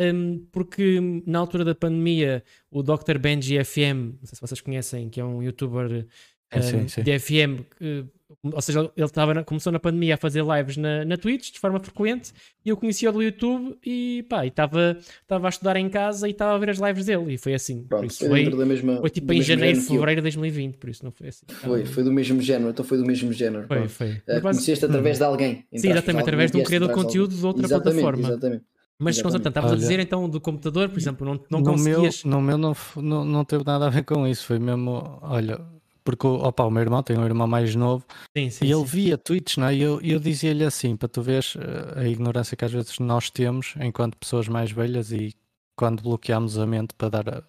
um, 0.00 0.46
porque 0.52 1.00
na 1.26 1.40
altura 1.40 1.64
da 1.64 1.74
pandemia 1.74 2.42
o 2.70 2.82
Dr. 2.82 3.18
Benji 3.18 3.62
FM, 3.64 4.18
não 4.20 4.26
sei 4.26 4.36
se 4.36 4.40
vocês 4.40 4.60
conhecem, 4.60 5.08
que 5.08 5.20
é 5.20 5.24
um 5.24 5.42
youtuber 5.42 6.06
um, 6.54 7.02
de 7.02 7.18
FM, 7.18 7.64
que 7.76 8.04
ou 8.42 8.60
seja, 8.60 8.90
ele 8.94 9.08
tava, 9.08 9.42
começou 9.42 9.72
na 9.72 9.78
pandemia 9.78 10.14
a 10.14 10.16
fazer 10.18 10.44
lives 10.44 10.76
na, 10.76 11.04
na 11.04 11.16
Twitch 11.16 11.52
de 11.52 11.58
forma 11.58 11.80
frequente 11.80 12.32
e 12.64 12.68
eu 12.68 12.76
conhecia-o 12.76 13.12
do 13.12 13.22
YouTube 13.22 13.78
e 13.84 14.24
pá, 14.28 14.44
estava 14.44 14.98
a 15.28 15.48
estudar 15.48 15.76
em 15.76 15.88
casa 15.88 16.28
e 16.28 16.32
estava 16.32 16.54
a 16.54 16.58
ver 16.58 16.70
as 16.70 16.78
lives 16.78 17.06
dele 17.06 17.34
e 17.34 17.38
foi 17.38 17.54
assim. 17.54 17.84
Pronto, 17.84 18.06
isso 18.06 18.26
foi, 18.26 18.44
mesma, 18.50 19.00
foi 19.00 19.10
tipo 19.10 19.32
em 19.32 19.40
janeiro, 19.40 19.80
fevereiro 19.80 20.20
de 20.20 20.24
2020, 20.24 20.76
por 20.76 20.90
isso 20.90 21.04
não 21.04 21.10
foi 21.10 21.28
assim. 21.28 21.46
Foi, 21.48 21.86
foi 21.86 22.04
do 22.04 22.12
mesmo 22.12 22.40
género, 22.42 22.70
então 22.70 22.84
foi 22.84 22.98
do 22.98 23.04
mesmo 23.04 23.32
género. 23.32 23.66
Foi, 23.66 23.88
foi. 23.88 24.10
Uh, 24.28 24.42
conheceste 24.42 24.84
através 24.84 25.16
hum. 25.16 25.20
de 25.20 25.24
alguém. 25.24 25.64
Sim, 25.74 25.90
exatamente, 25.90 26.22
através 26.22 26.50
de 26.50 26.58
um 26.58 26.62
criador 26.62 26.88
de 26.88 26.94
conteúdo 26.94 27.34
de 27.34 27.46
outra 27.46 27.64
exatamente, 27.64 28.02
plataforma. 28.02 28.28
Exatamente. 28.28 28.64
Mas 29.00 29.22
constantante, 29.22 29.50
estavas 29.50 29.72
a 29.72 29.76
dizer 29.76 30.00
então 30.00 30.28
do 30.28 30.40
computador, 30.40 30.88
por 30.88 30.98
exemplo, 30.98 31.24
não, 31.24 31.40
não 31.48 31.60
no 31.60 31.70
conseguias. 31.70 32.24
Meu, 32.24 32.34
no 32.34 32.42
meu 32.42 32.58
não, 32.58 32.76
não, 32.96 33.24
não 33.24 33.44
teve 33.44 33.62
nada 33.64 33.86
a 33.86 33.90
ver 33.90 34.02
com 34.04 34.26
isso, 34.26 34.44
foi 34.44 34.58
mesmo, 34.58 35.20
olha, 35.22 35.60
porque 36.08 36.26
opa, 36.26 36.64
o 36.64 36.70
meu 36.70 36.80
irmão 36.80 37.02
tem 37.02 37.18
um 37.18 37.24
irmão 37.26 37.46
mais 37.46 37.74
novo 37.74 38.02
sim, 38.34 38.48
sim, 38.48 38.64
e 38.64 38.72
ele 38.72 38.80
sim. 38.80 38.86
via 38.86 39.18
tweets, 39.18 39.58
não 39.58 39.66
é? 39.66 39.74
E 39.74 39.82
eu, 39.82 40.00
eu 40.00 40.18
dizia-lhe 40.18 40.64
assim, 40.64 40.96
para 40.96 41.06
tu 41.06 41.20
veres 41.20 41.54
eh, 41.54 42.00
a 42.00 42.08
ignorância 42.08 42.56
que 42.56 42.64
às 42.64 42.72
vezes 42.72 42.98
nós 42.98 43.28
temos 43.28 43.74
enquanto 43.78 44.16
pessoas 44.16 44.48
mais 44.48 44.72
velhas 44.72 45.12
e 45.12 45.34
quando 45.76 46.02
bloqueámos 46.02 46.58
a 46.58 46.66
mente 46.66 46.94
para 46.94 47.10
dar 47.10 47.28
a, 47.28 47.42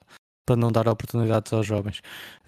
para 0.45 0.57
não 0.57 0.73
dar 0.73 0.89
oportunidades 0.89 1.53
aos 1.53 1.65
jovens. 1.65 1.99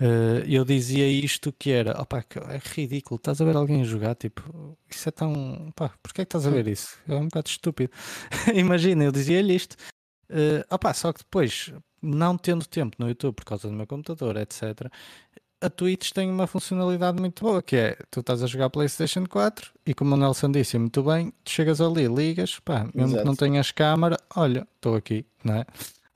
Uh, 0.01 0.43
eu 0.45 0.65
dizia 0.65 1.07
isto 1.07 1.53
que 1.53 1.71
era, 1.71 1.97
opa, 2.01 2.25
é 2.49 2.59
ridículo, 2.75 3.15
estás 3.15 3.39
a 3.39 3.45
ver 3.45 3.55
alguém 3.55 3.85
jogar, 3.85 4.15
tipo, 4.15 4.77
isso 4.89 5.07
é 5.07 5.13
tão, 5.13 5.71
pá, 5.73 5.93
porquê 6.03 6.23
é 6.23 6.25
que 6.25 6.27
estás 6.27 6.45
a 6.45 6.49
ver 6.49 6.67
isso? 6.67 6.97
É 7.07 7.15
um 7.15 7.29
bocado 7.29 7.47
estúpido. 7.47 7.93
Imagina, 8.53 9.05
eu 9.05 9.13
dizia-lhe 9.13 9.55
isto, 9.55 9.77
uh, 10.29 10.65
opa, 10.69 10.93
só 10.93 11.13
que 11.13 11.19
depois, 11.19 11.71
não 12.01 12.37
tendo 12.37 12.65
tempo 12.65 12.97
no 12.99 13.07
YouTube 13.07 13.35
por 13.35 13.45
causa 13.45 13.69
do 13.69 13.73
meu 13.73 13.87
computador, 13.87 14.35
etc., 14.35 14.91
a 15.61 15.69
Twitch 15.69 16.11
tem 16.11 16.29
uma 16.29 16.47
funcionalidade 16.47 17.19
muito 17.19 17.43
boa, 17.43 17.61
que 17.61 17.75
é, 17.75 17.97
tu 18.09 18.21
estás 18.21 18.43
a 18.43 18.47
jogar 18.47 18.69
Playstation 18.69 19.25
4 19.25 19.71
e 19.85 19.93
como 19.93 20.15
o 20.15 20.17
Nelson 20.17 20.51
disse 20.51 20.77
muito 20.77 21.03
bem, 21.03 21.31
tu 21.43 21.51
chegas 21.51 21.79
ali, 21.79 22.07
ligas, 22.07 22.59
pá, 22.59 22.85
mesmo 22.93 23.11
Exato. 23.11 23.19
que 23.19 23.25
não 23.25 23.35
tenhas 23.35 23.71
câmara, 23.71 24.17
olha, 24.35 24.67
estou 24.75 24.95
aqui, 24.95 25.25
não 25.43 25.55
é? 25.55 25.65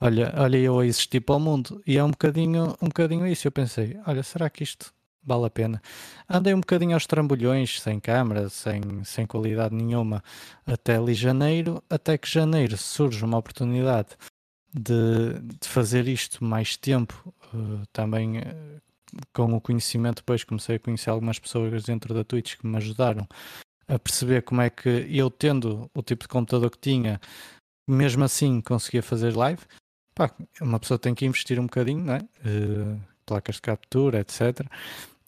olha, 0.00 0.32
olha 0.36 0.56
eu 0.56 0.78
a 0.78 0.86
existir 0.86 1.20
para 1.20 1.36
o 1.36 1.40
mundo. 1.40 1.82
E 1.86 1.96
é 1.96 2.04
um 2.04 2.10
bocadinho, 2.10 2.76
um 2.80 2.86
bocadinho 2.86 3.26
isso. 3.26 3.46
Eu 3.46 3.52
pensei, 3.52 3.98
olha, 4.06 4.22
será 4.22 4.48
que 4.50 4.62
isto 4.62 4.92
vale 5.22 5.46
a 5.46 5.50
pena? 5.50 5.82
Andei 6.28 6.54
um 6.54 6.60
bocadinho 6.60 6.94
aos 6.94 7.06
trambolhões, 7.06 7.80
sem 7.80 7.98
câmara, 8.00 8.48
sem, 8.48 9.04
sem 9.04 9.26
qualidade 9.26 9.74
nenhuma, 9.74 10.22
até 10.66 10.96
ali 10.96 11.14
janeiro, 11.14 11.82
até 11.88 12.16
que 12.16 12.28
janeiro 12.28 12.76
surge 12.76 13.24
uma 13.24 13.38
oportunidade 13.38 14.10
de, 14.72 15.40
de 15.40 15.68
fazer 15.68 16.06
isto 16.06 16.44
mais 16.44 16.76
tempo, 16.76 17.34
uh, 17.54 17.82
também 17.92 18.38
uh, 18.38 18.82
com 19.32 19.54
o 19.54 19.60
conhecimento, 19.60 20.16
depois 20.16 20.44
comecei 20.44 20.76
a 20.76 20.80
conhecer 20.80 21.10
algumas 21.10 21.38
pessoas 21.38 21.84
dentro 21.84 22.14
da 22.14 22.24
Twitch 22.24 22.56
que 22.56 22.66
me 22.66 22.76
ajudaram 22.76 23.26
a 23.88 23.98
perceber 23.98 24.42
como 24.42 24.60
é 24.60 24.70
que 24.70 25.06
eu 25.08 25.30
tendo 25.30 25.88
o 25.94 26.02
tipo 26.02 26.24
de 26.24 26.28
computador 26.28 26.70
que 26.70 26.78
tinha, 26.78 27.20
mesmo 27.88 28.24
assim 28.24 28.60
conseguia 28.60 29.02
fazer 29.02 29.36
live 29.36 29.60
pá, 30.16 30.34
uma 30.60 30.80
pessoa 30.80 30.98
tem 30.98 31.14
que 31.14 31.26
investir 31.26 31.60
um 31.60 31.64
bocadinho? 31.64 32.04
Uh, 32.04 33.00
placas 33.24 33.56
de 33.56 33.62
captura, 33.62 34.20
etc. 34.20 34.66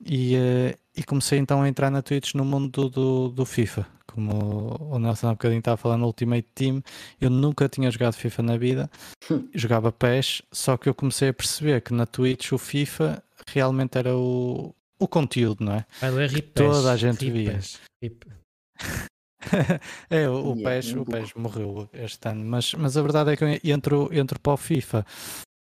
E, 0.05 0.35
uh, 0.35 0.79
e, 0.97 1.05
comecei 1.05 1.39
então 1.39 1.63
a 1.63 1.69
entrar 1.69 1.91
na 1.91 2.03
Twitch 2.03 2.35
no 2.35 2.45
mundo 2.45 2.69
do, 2.71 2.89
do, 2.89 3.29
do, 3.29 3.45
FIFA. 3.45 3.87
Como 4.19 4.77
o 4.81 4.99
Nelson 4.99 5.29
há 5.29 5.31
bocadinho 5.31 5.61
estava 5.61 5.77
falando 5.77 6.01
no 6.01 6.09
Ultimate 6.09 6.49
Team, 6.53 6.83
eu 7.21 7.31
nunca 7.31 7.69
tinha 7.69 7.89
jogado 7.89 8.15
FIFA 8.15 8.43
na 8.43 8.57
vida, 8.57 8.91
jogava 9.55 9.93
PES, 9.93 10.43
só 10.51 10.77
que 10.77 10.89
eu 10.89 10.95
comecei 10.95 11.29
a 11.29 11.33
perceber 11.33 11.81
que 11.83 11.95
na 11.95 12.05
Twitch 12.05 12.51
o 12.51 12.59
FIFA 12.59 13.23
realmente 13.47 13.97
era 13.97 14.17
o, 14.17 14.75
o 14.99 15.07
conteúdo, 15.07 15.65
não 15.65 15.75
é? 15.75 15.87
Que 16.29 16.43
toda 16.43 16.91
a 16.91 16.97
gente 16.97 17.31
via. 17.31 17.61
é, 20.11 20.29
o, 20.29 20.51
o, 20.51 20.63
PES, 20.65 20.95
o 20.95 21.05
PES 21.05 21.35
morreu 21.35 21.89
este 21.93 22.29
ano, 22.29 22.45
mas, 22.45 22.75
mas 22.75 22.97
a 22.97 23.03
verdade 23.03 23.31
é 23.31 23.37
que 23.37 23.45
eu 23.45 23.61
entro, 23.63 24.09
entro 24.13 24.41
para 24.41 24.55
o 24.55 24.57
FIFA 24.57 25.07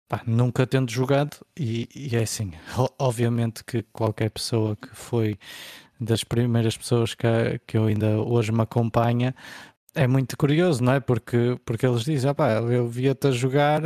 pá, 0.09 0.23
nunca 0.27 0.67
tendo 0.67 0.91
jogado 0.91 1.37
e, 1.57 1.87
e, 1.95 2.17
é 2.17 2.23
assim, 2.23 2.51
obviamente 2.99 3.63
que 3.63 3.81
qualquer 3.93 4.29
pessoa 4.29 4.75
que 4.75 4.93
foi 4.93 5.39
das 6.01 6.23
primeiras 6.23 6.75
pessoas 6.75 7.13
que, 7.13 7.27
que 7.67 7.77
eu 7.77 7.85
ainda 7.85 8.19
hoje 8.19 8.51
me 8.51 8.61
acompanha 8.61 9.35
é 9.93 10.07
muito 10.07 10.35
curioso, 10.35 10.83
não 10.83 10.93
é? 10.93 10.99
Porque, 10.99 11.59
porque 11.63 11.85
eles 11.85 12.03
dizem, 12.03 12.29
ah, 12.29 12.33
pá, 12.33 12.53
eu 12.53 12.87
via-te 12.87 13.27
a 13.27 13.31
jogar, 13.31 13.81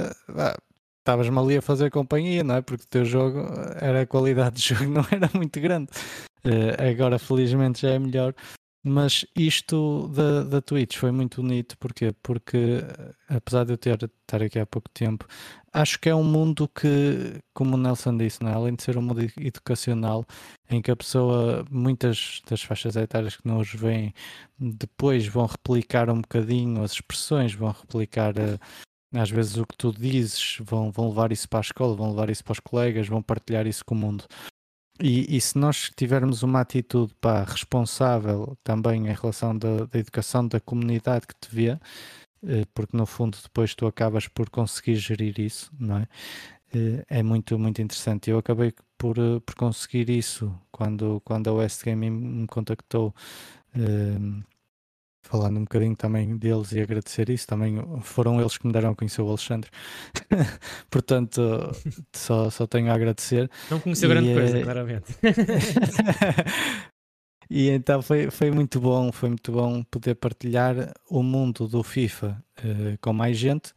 estavas-me 1.00 1.38
ali 1.38 1.58
a 1.58 1.62
fazer 1.62 1.92
companhia, 1.92 2.44
não 2.44 2.56
é? 2.56 2.62
Porque 2.62 2.84
o 2.84 2.88
teu 2.88 3.04
jogo 3.04 3.40
era 3.82 4.02
a 4.02 4.08
qualidade 4.08 4.56
de 4.56 4.70
jogo 4.74 4.90
não 4.90 5.06
era 5.12 5.30
muito 5.34 5.60
grande. 5.60 5.90
Uh, 6.46 6.90
agora 6.92 7.18
felizmente 7.18 7.82
já 7.82 7.90
é 7.90 8.00
melhor 8.00 8.34
mas 8.88 9.26
isto 9.36 10.08
da, 10.10 10.44
da 10.44 10.62
Twitch 10.62 10.98
foi 10.98 11.12
muito 11.12 11.42
bonito, 11.42 11.76
porquê? 11.80 12.14
Porque 12.22 12.84
apesar 13.28 13.64
de 13.64 13.74
eu 13.74 13.78
ter 13.80 13.98
estar 14.04 14.44
aqui 14.44 14.60
há 14.60 14.66
pouco 14.68 14.88
tempo, 14.90 15.26
acho 15.76 16.00
que 16.00 16.10
é 16.10 16.16
um 16.16 16.24
mundo 16.24 16.70
que, 16.70 17.42
como 17.54 17.76
o 17.76 17.78
Nelson 17.78 18.18
disse, 18.18 18.44
é? 18.44 18.48
além 18.48 18.76
de 18.76 18.84
ser 18.84 18.98
um 18.98 19.02
mundo 19.02 19.22
educacional, 19.38 20.26
em 20.70 20.82
que 20.82 20.90
a 20.90 20.96
pessoa, 20.96 21.66
muitas 21.70 22.42
das 22.50 22.64
faixas 22.64 22.96
etárias 22.96 23.36
que 23.36 23.46
não 23.46 23.60
os 23.60 23.74
veem, 23.74 24.14
depois 24.58 25.28
vão 25.28 25.46
replicar 25.46 26.10
um 26.10 26.22
bocadinho 26.22 26.82
as 26.82 26.94
expressões, 26.94 27.54
vão 27.54 27.72
replicar 27.72 28.34
eh, 28.38 28.58
às 29.14 29.30
vezes 29.30 29.58
o 29.58 29.66
que 29.66 29.78
tu 29.78 29.92
dizes, 29.92 30.58
vão, 30.62 30.92
vão 30.92 31.10
levar 31.10 31.32
isso 31.34 31.48
para 31.50 31.60
a 31.60 31.62
escola, 31.62 31.96
vão 31.96 32.12
levar 32.12 32.30
isso 32.30 32.44
para 32.44 32.54
os 32.54 32.60
colegas, 32.62 33.08
vão 33.10 33.22
partilhar 33.22 33.68
isso 33.68 33.84
com 33.84 33.96
o 33.96 33.98
mundo. 33.98 34.26
E, 35.02 35.36
e, 35.36 35.42
se 35.42 35.58
nós 35.58 35.92
tivermos 35.94 36.42
uma 36.42 36.62
atitude 36.62 37.14
pá, 37.20 37.44
responsável 37.44 38.58
também 38.64 39.08
em 39.08 39.14
relação 39.14 39.58
da, 39.58 39.86
da, 39.86 40.00
educação 40.00 40.48
da 40.48 40.62
comunidade 40.62 41.28
que 41.28 41.36
te 41.36 41.54
vê, 41.54 41.78
porque 42.74 42.96
no 42.96 43.06
fundo 43.06 43.38
depois 43.42 43.74
tu 43.76 43.88
acabas 43.88 44.28
por 44.28 44.50
conseguir 44.50 44.96
gerir 44.96 45.40
isso, 45.40 45.72
não 45.80 45.98
é? 45.98 46.08
Eh, 46.74 47.06
é 47.10 47.24
muito, 47.24 47.58
muito 47.58 47.82
interessante. 47.82 48.30
Eu 48.30 48.38
acabei 48.38 48.74
por, 48.98 49.18
eh, 49.18 49.40
por 49.46 49.56
conseguir 49.56 50.10
isso 50.10 50.54
quando, 50.72 51.22
quando 51.24 51.50
a 51.50 51.54
West 51.54 51.84
Gaming 51.84 52.12
me 52.12 52.48
contactou 52.48 53.14
falando 55.22 55.58
um 55.58 55.64
bocadinho 55.64 55.96
também 55.96 56.38
deles 56.38 56.72
e 56.72 56.80
agradecer 56.80 57.30
isso, 57.30 57.48
também 57.48 57.78
foram 58.04 58.40
eles 58.40 58.58
que 58.58 58.68
me 58.68 58.72
deram 58.72 58.92
a 58.92 58.96
conhecer 58.96 59.22
o 59.22 59.28
Alexandre. 59.28 59.70
Portanto, 60.90 61.42
só, 62.14 62.50
só 62.50 62.68
tenho 62.68 62.92
a 62.92 62.94
agradecer. 62.94 63.50
Não 63.70 63.80
conheceu 63.80 64.10
e, 64.10 64.14
grande 64.14 64.34
coisa, 64.34 64.62
claramente. 64.62 65.14
e 67.50 67.70
então 67.70 68.02
foi, 68.02 68.30
foi 68.30 68.52
muito 68.52 68.80
bom, 68.80 69.12
foi 69.12 69.30
muito 69.30 69.52
bom 69.52 69.84
poder 69.84 70.16
partilhar 70.16 70.94
o 71.10 71.22
mundo 71.22 71.68
do 71.68 71.84
FIFA 71.84 72.44
uh, 72.60 72.98
com 73.00 73.14
mais 73.14 73.38
gente 73.38 73.74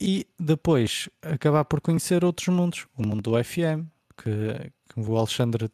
e 0.00 0.26
depois 0.38 1.10
acabar 1.20 1.64
por 1.64 1.80
conhecer 1.80 2.24
outros 2.24 2.48
mundos, 2.48 2.86
o 2.96 3.06
mundo 3.06 3.20
do 3.20 3.44
FM, 3.44 3.84
que, 4.16 4.72
que 4.88 5.00
o 5.00 5.16
Alexandre 5.16 5.70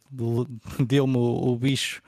deu-me 0.85 1.17
o, 1.17 1.53
o 1.53 1.57
bicho 1.57 2.03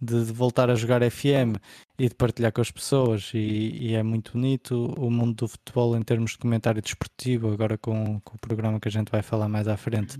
de, 0.00 0.24
de, 0.24 0.32
voltar 0.32 0.70
a 0.70 0.74
jogar 0.74 1.08
FM 1.08 1.56
e 1.98 2.08
de 2.08 2.14
partilhar 2.14 2.50
com 2.50 2.62
as 2.62 2.70
pessoas. 2.70 3.30
E, 3.34 3.76
e, 3.78 3.94
é 3.94 4.02
muito 4.02 4.32
bonito 4.32 4.94
o 4.96 5.10
mundo 5.10 5.34
do 5.34 5.48
futebol 5.48 5.94
em 5.96 6.02
termos 6.02 6.32
de 6.32 6.38
comentário 6.38 6.80
desportivo 6.80 7.52
agora 7.52 7.76
com, 7.76 8.18
com, 8.20 8.36
o 8.36 8.38
programa 8.38 8.80
que 8.80 8.88
a 8.88 8.92
gente 8.92 9.10
vai 9.10 9.20
falar 9.20 9.48
mais 9.48 9.68
à 9.68 9.76
frente 9.76 10.16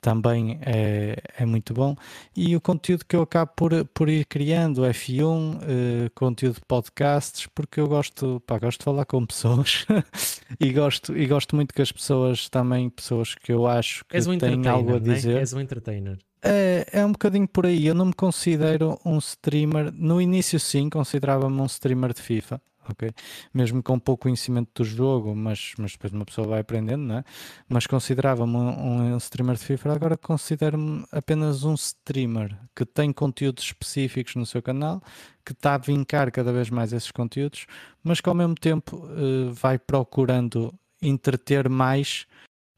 também 0.00 0.58
é, 0.62 1.16
é 1.38 1.44
muito 1.44 1.74
bom 1.74 1.96
e 2.36 2.54
o 2.54 2.60
conteúdo 2.60 3.04
que 3.04 3.16
eu 3.16 3.22
acabo 3.22 3.52
por, 3.56 3.84
por 3.86 4.08
ir 4.08 4.24
criando 4.26 4.82
F1 4.82 5.60
eh, 5.62 6.10
conteúdo 6.14 6.54
de 6.54 6.64
podcasts 6.66 7.46
porque 7.54 7.80
eu 7.80 7.88
gosto, 7.88 8.40
pá, 8.46 8.58
gosto 8.58 8.80
de 8.80 8.84
falar 8.84 9.04
com 9.04 9.26
pessoas 9.26 9.86
e, 10.60 10.72
gosto, 10.72 11.16
e 11.16 11.26
gosto 11.26 11.56
muito 11.56 11.74
que 11.74 11.82
as 11.82 11.90
pessoas 11.90 12.48
também, 12.48 12.88
pessoas 12.88 13.34
que 13.34 13.52
eu 13.52 13.66
acho 13.66 14.04
que 14.04 14.16
um 14.18 14.38
têm 14.38 14.66
algo 14.66 14.96
a 14.96 14.98
dizer 14.98 15.34
né? 15.34 15.40
És 15.40 15.52
um 15.52 15.60
entertainer 15.60 16.18
é, 16.42 16.86
é 16.92 17.04
um 17.04 17.12
bocadinho 17.12 17.48
por 17.48 17.66
aí. 17.66 17.86
Eu 17.86 17.94
não 17.94 18.06
me 18.06 18.12
considero 18.12 18.98
um 19.04 19.18
streamer. 19.18 19.92
No 19.92 20.20
início, 20.20 20.58
sim, 20.58 20.88
considerava-me 20.88 21.60
um 21.60 21.66
streamer 21.66 22.12
de 22.12 22.22
FIFA. 22.22 22.60
Ok? 22.90 23.10
Mesmo 23.52 23.82
com 23.82 23.98
pouco 23.98 24.22
conhecimento 24.22 24.70
do 24.74 24.84
jogo, 24.84 25.34
mas, 25.34 25.72
mas 25.78 25.92
depois 25.92 26.12
uma 26.12 26.24
pessoa 26.24 26.46
vai 26.46 26.60
aprendendo, 26.60 27.02
não 27.02 27.18
é? 27.18 27.24
Mas 27.68 27.86
considerava-me 27.86 28.56
um, 28.56 29.14
um, 29.14 29.16
streamer 29.18 29.56
de 29.56 29.64
FIFA, 29.64 29.92
agora 29.92 30.16
considero-me 30.16 31.04
apenas 31.12 31.64
um 31.64 31.74
streamer 31.74 32.56
que 32.74 32.84
tem 32.84 33.12
conteúdos 33.12 33.64
específicos 33.64 34.34
no 34.34 34.46
seu 34.46 34.62
canal, 34.62 35.02
que 35.44 35.52
está 35.52 35.74
a 35.74 35.78
vincar 35.78 36.30
cada 36.30 36.52
vez 36.52 36.70
mais 36.70 36.92
esses 36.92 37.10
conteúdos, 37.10 37.66
mas 38.02 38.20
que 38.20 38.28
ao 38.28 38.34
mesmo 38.34 38.54
tempo 38.54 38.96
uh, 38.96 39.52
vai 39.52 39.78
procurando 39.78 40.74
entreter 41.00 41.68
mais 41.68 42.26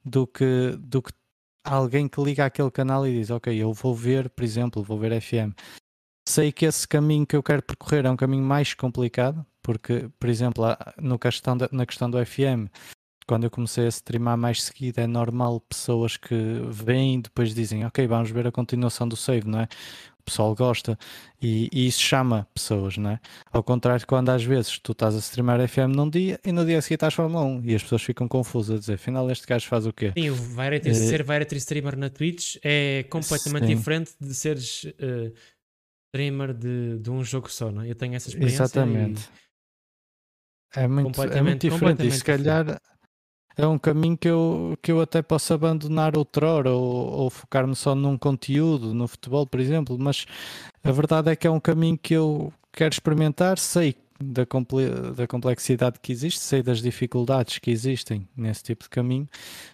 do 0.04 0.26
que, 0.26 0.76
do 0.78 1.02
que 1.02 1.12
alguém 1.64 2.08
que 2.08 2.20
liga 2.20 2.46
àquele 2.46 2.70
canal 2.70 3.06
e 3.06 3.12
diz: 3.12 3.30
Ok, 3.30 3.54
eu 3.54 3.72
vou 3.72 3.94
ver, 3.94 4.28
por 4.30 4.44
exemplo, 4.44 4.82
vou 4.82 4.98
ver 4.98 5.20
FM. 5.20 5.52
Sei 6.28 6.52
que 6.52 6.66
esse 6.66 6.86
caminho 6.86 7.26
que 7.26 7.36
eu 7.36 7.42
quero 7.42 7.62
percorrer 7.62 8.06
é 8.06 8.10
um 8.10 8.16
caminho 8.16 8.44
mais 8.44 8.74
complicado, 8.74 9.44
porque, 9.70 10.10
por 10.18 10.28
exemplo, 10.28 10.64
no 11.00 11.16
questão 11.16 11.56
da, 11.56 11.68
na 11.70 11.86
questão 11.86 12.10
do 12.10 12.18
FM, 12.26 12.66
quando 13.24 13.44
eu 13.44 13.50
comecei 13.52 13.84
a 13.84 13.88
streamar 13.88 14.36
mais 14.36 14.64
seguido, 14.64 15.00
é 15.00 15.06
normal 15.06 15.60
pessoas 15.60 16.16
que 16.16 16.34
vêm 16.68 17.20
depois 17.20 17.54
dizem: 17.54 17.86
Ok, 17.86 18.04
vamos 18.08 18.32
ver 18.32 18.48
a 18.48 18.50
continuação 18.50 19.06
do 19.06 19.14
save, 19.14 19.46
não 19.46 19.60
é? 19.60 19.68
o 20.18 20.22
pessoal 20.24 20.56
gosta 20.56 20.98
e, 21.40 21.68
e, 21.72 21.86
isso 21.86 22.00
chama 22.00 22.48
pessoas, 22.52 22.96
não 22.98 23.10
é? 23.10 23.20
Ao 23.52 23.62
contrário, 23.62 24.04
quando 24.08 24.30
às 24.30 24.42
vezes 24.42 24.76
tu 24.80 24.90
estás 24.90 25.14
a 25.14 25.18
streamar 25.20 25.66
FM 25.68 25.94
num 25.94 26.10
dia 26.10 26.40
e 26.44 26.50
no 26.50 26.66
dia 26.66 26.78
a 26.78 26.82
seguir 26.82 26.94
estás 26.94 27.14
Fórmula 27.14 27.44
1 27.44 27.62
e 27.64 27.74
as 27.76 27.82
pessoas 27.84 28.02
ficam 28.02 28.26
confusas 28.26 28.76
a 28.76 28.78
dizer, 28.80 28.94
afinal 28.94 29.30
este 29.30 29.46
gajo 29.46 29.68
faz 29.68 29.86
o 29.86 29.92
quê? 29.92 30.12
Sim, 30.18 30.30
o 30.30 30.34
Variety, 30.34 30.90
é... 30.90 30.94
ser 30.94 31.22
Variety 31.22 31.56
streamer 31.58 31.96
na 31.96 32.10
Twitch 32.10 32.56
é 32.64 33.04
completamente 33.08 33.68
Sim. 33.68 33.76
diferente 33.76 34.10
de 34.20 34.34
seres 34.34 34.82
uh, 34.84 35.32
streamer 36.12 36.52
de, 36.52 36.98
de 36.98 37.10
um 37.10 37.22
jogo 37.22 37.48
só, 37.48 37.70
não 37.70 37.82
é? 37.82 37.90
Eu 37.90 37.94
tenho 37.94 38.14
essa 38.14 38.28
experiência. 38.28 38.64
Exatamente. 38.64 39.22
E... 39.22 39.49
É 40.74 40.86
muito, 40.86 41.22
é 41.22 41.42
muito 41.42 41.68
diferente. 41.68 42.06
E 42.06 42.12
se 42.12 42.24
calhar 42.24 42.64
diferente. 42.64 42.82
é 43.56 43.66
um 43.66 43.78
caminho 43.78 44.16
que 44.16 44.28
eu, 44.28 44.78
que 44.82 44.92
eu 44.92 45.00
até 45.00 45.22
posso 45.22 45.52
abandonar 45.52 46.16
outrora 46.16 46.70
ou, 46.70 47.10
ou 47.10 47.30
focar-me 47.30 47.74
só 47.74 47.94
num 47.94 48.16
conteúdo, 48.16 48.94
no 48.94 49.08
futebol, 49.08 49.46
por 49.46 49.60
exemplo, 49.60 49.96
mas 49.98 50.26
a 50.82 50.92
verdade 50.92 51.30
é 51.30 51.36
que 51.36 51.46
é 51.46 51.50
um 51.50 51.60
caminho 51.60 51.98
que 51.98 52.14
eu 52.14 52.52
quero 52.72 52.92
experimentar, 52.92 53.58
sei 53.58 53.96
da, 54.22 54.44
comple 54.44 54.88
da 55.16 55.26
complexidade 55.26 55.98
que 56.00 56.12
existe, 56.12 56.40
sei 56.40 56.62
das 56.62 56.82
dificuldades 56.82 57.58
que 57.58 57.70
existem 57.70 58.28
nesse 58.36 58.62
tipo 58.62 58.84
de 58.84 58.90
caminho, 58.90 59.28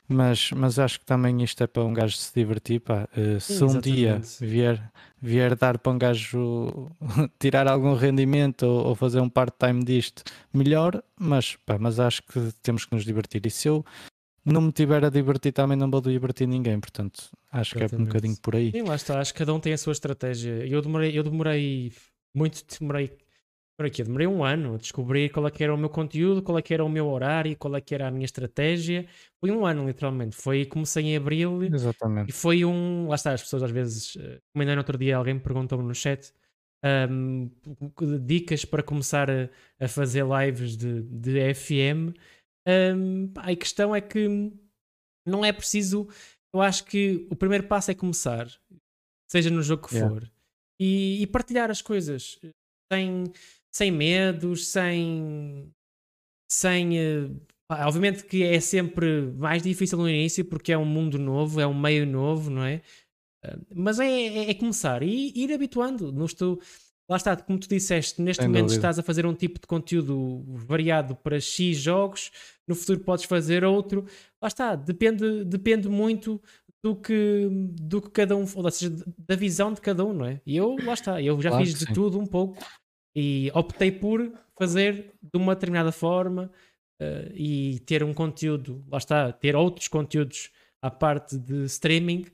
mas, 0.08 0.50
mas 0.52 0.78
acho 0.78 1.00
que 1.00 1.06
também 1.06 1.42
isto 1.42 1.62
é 1.62 1.66
para 1.66 1.84
um 1.84 1.92
gajo 1.92 2.16
se 2.16 2.32
divertir. 2.34 2.80
Pá. 2.80 3.08
Uh, 3.16 3.40
se 3.40 3.62
um 3.64 3.80
dia 3.80 4.20
vier, 4.40 4.90
vier 5.20 5.56
dar 5.56 5.78
para 5.78 5.92
um 5.92 5.98
gajo 5.98 6.90
tirar 7.38 7.66
algum 7.66 7.94
rendimento 7.94 8.62
ou, 8.62 8.88
ou 8.88 8.94
fazer 8.94 9.20
um 9.20 9.28
part-time 9.28 9.84
disto, 9.84 10.22
melhor, 10.54 11.02
mas, 11.18 11.56
pá, 11.66 11.76
mas 11.78 11.98
acho 11.98 12.22
que 12.22 12.52
temos 12.62 12.84
que 12.84 12.94
nos 12.94 13.04
divertir. 13.04 13.44
E 13.44 13.50
se 13.50 13.68
eu 13.68 13.84
não 14.44 14.60
me 14.60 14.72
tiver 14.72 15.04
a 15.04 15.10
divertir 15.10 15.52
também 15.52 15.76
não 15.76 15.90
vou 15.90 16.00
divertir 16.00 16.46
ninguém, 16.46 16.78
portanto 16.78 17.30
acho 17.50 17.76
Exatamente. 17.76 17.88
que 17.88 17.94
é 17.94 17.98
um 17.98 18.04
bocadinho 18.04 18.36
por 18.40 18.54
aí. 18.54 18.70
Sim, 18.70 18.82
lá 18.82 18.94
está, 18.94 19.20
acho 19.20 19.32
que 19.32 19.38
cada 19.40 19.52
um 19.52 19.58
tem 19.58 19.72
a 19.72 19.78
sua 19.78 19.92
estratégia. 19.92 20.64
Eu 20.64 20.80
demorei, 20.80 21.18
eu 21.18 21.24
demorei 21.24 21.92
muito, 22.32 22.62
demorei 22.78 23.10
por 23.76 23.84
aqui, 23.84 24.00
eu 24.00 24.06
demorei 24.06 24.26
um 24.26 24.42
ano 24.42 24.74
a 24.74 24.78
descobrir 24.78 25.30
qual 25.30 25.46
é 25.46 25.50
que 25.50 25.62
era 25.62 25.74
o 25.74 25.76
meu 25.76 25.90
conteúdo, 25.90 26.42
qual 26.42 26.58
é 26.58 26.62
que 26.62 26.72
era 26.72 26.82
o 26.82 26.88
meu 26.88 27.06
horário, 27.08 27.54
qual 27.56 27.76
é 27.76 27.80
que 27.80 27.94
era 27.94 28.08
a 28.08 28.10
minha 28.10 28.24
estratégia. 28.24 29.06
Foi 29.38 29.50
um 29.50 29.66
ano, 29.66 29.86
literalmente. 29.86 30.34
Foi, 30.34 30.64
comecei 30.64 31.04
em 31.04 31.16
abril 31.16 31.62
Exatamente. 31.62 32.30
e 32.30 32.32
foi 32.32 32.64
um. 32.64 33.06
Lá 33.08 33.16
está, 33.16 33.32
as 33.32 33.42
pessoas 33.42 33.62
às 33.62 33.70
vezes, 33.70 34.16
eh, 34.16 34.40
como 34.50 34.62
ainda 34.62 34.74
no 34.74 34.80
outro 34.80 34.96
dia 34.96 35.16
alguém 35.16 35.34
me 35.34 35.40
perguntou 35.40 35.82
no 35.82 35.94
chat, 35.94 36.32
um, 37.10 37.50
dicas 38.24 38.64
para 38.64 38.82
começar 38.82 39.30
a, 39.30 39.50
a, 39.78 39.88
fazer 39.88 40.24
lives 40.24 40.74
de, 40.76 41.02
de 41.02 41.54
FM. 41.54 42.16
Um, 42.66 43.30
a 43.36 43.54
questão 43.54 43.94
é 43.94 44.00
que 44.00 44.52
não 45.26 45.44
é 45.44 45.52
preciso. 45.52 46.08
Eu 46.54 46.62
acho 46.62 46.84
que 46.84 47.26
o 47.30 47.36
primeiro 47.36 47.66
passo 47.66 47.90
é 47.90 47.94
começar, 47.94 48.48
seja 49.30 49.50
no 49.50 49.62
jogo 49.62 49.86
que 49.86 49.96
yeah. 49.96 50.14
for, 50.14 50.32
e, 50.80 51.22
e 51.22 51.26
partilhar 51.26 51.70
as 51.70 51.82
coisas 51.82 52.38
sem 52.90 53.24
sem 53.76 53.90
medos, 53.90 54.68
sem. 54.68 55.70
sem. 56.50 56.98
Uh, 56.98 57.40
obviamente 57.70 58.24
que 58.24 58.42
é 58.42 58.58
sempre 58.58 59.32
mais 59.36 59.62
difícil 59.62 59.98
no 59.98 60.08
início 60.08 60.44
porque 60.44 60.72
é 60.72 60.78
um 60.78 60.84
mundo 60.84 61.18
novo, 61.18 61.60
é 61.60 61.66
um 61.66 61.78
meio 61.78 62.06
novo, 62.06 62.50
não 62.50 62.64
é? 62.64 62.80
Uh, 63.44 63.66
mas 63.74 64.00
é, 64.00 64.08
é, 64.08 64.50
é, 64.50 64.54
começar 64.54 65.02
e 65.02 65.30
ir 65.34 65.52
habituando. 65.52 66.10
No 66.10 66.24
estou, 66.24 66.58
lá 67.08 67.18
está, 67.18 67.36
como 67.36 67.58
tu 67.58 67.68
disseste, 67.68 68.22
neste 68.22 68.42
momento 68.44 68.68
dúvida. 68.68 68.78
estás 68.78 68.98
a 68.98 69.02
fazer 69.02 69.26
um 69.26 69.34
tipo 69.34 69.60
de 69.60 69.66
conteúdo 69.66 70.42
variado 70.46 71.14
para 71.14 71.38
X 71.38 71.76
jogos, 71.76 72.30
no 72.66 72.74
futuro 72.74 73.00
podes 73.00 73.26
fazer 73.26 73.62
outro. 73.62 74.06
Lá 74.40 74.48
está, 74.48 74.74
depende, 74.74 75.44
depende 75.44 75.86
muito 75.86 76.40
do 76.82 76.96
que, 76.96 77.46
do 77.78 78.00
que 78.00 78.10
cada 78.10 78.34
um, 78.34 78.46
ou 78.54 78.70
seja, 78.70 78.94
da 79.18 79.36
visão 79.36 79.70
de 79.74 79.82
cada 79.82 80.02
um, 80.02 80.14
não 80.14 80.24
é? 80.24 80.40
E 80.46 80.56
eu, 80.56 80.76
lá 80.82 80.94
está, 80.94 81.20
eu 81.20 81.38
já 81.42 81.50
claro 81.50 81.64
fiz 81.64 81.74
de 81.74 81.84
sim. 81.84 81.92
tudo 81.92 82.18
um 82.18 82.26
pouco 82.26 82.56
e 83.16 83.50
optei 83.54 83.90
por 83.90 84.30
fazer 84.58 85.14
de 85.22 85.38
uma 85.38 85.54
determinada 85.54 85.90
forma 85.90 86.50
uh, 87.00 87.32
e 87.34 87.80
ter 87.86 88.04
um 88.04 88.12
conteúdo, 88.12 88.84
lá 88.88 88.98
está, 88.98 89.32
ter 89.32 89.56
outros 89.56 89.88
conteúdos 89.88 90.50
à 90.82 90.90
parte 90.90 91.38
de 91.38 91.64
streaming 91.64 92.26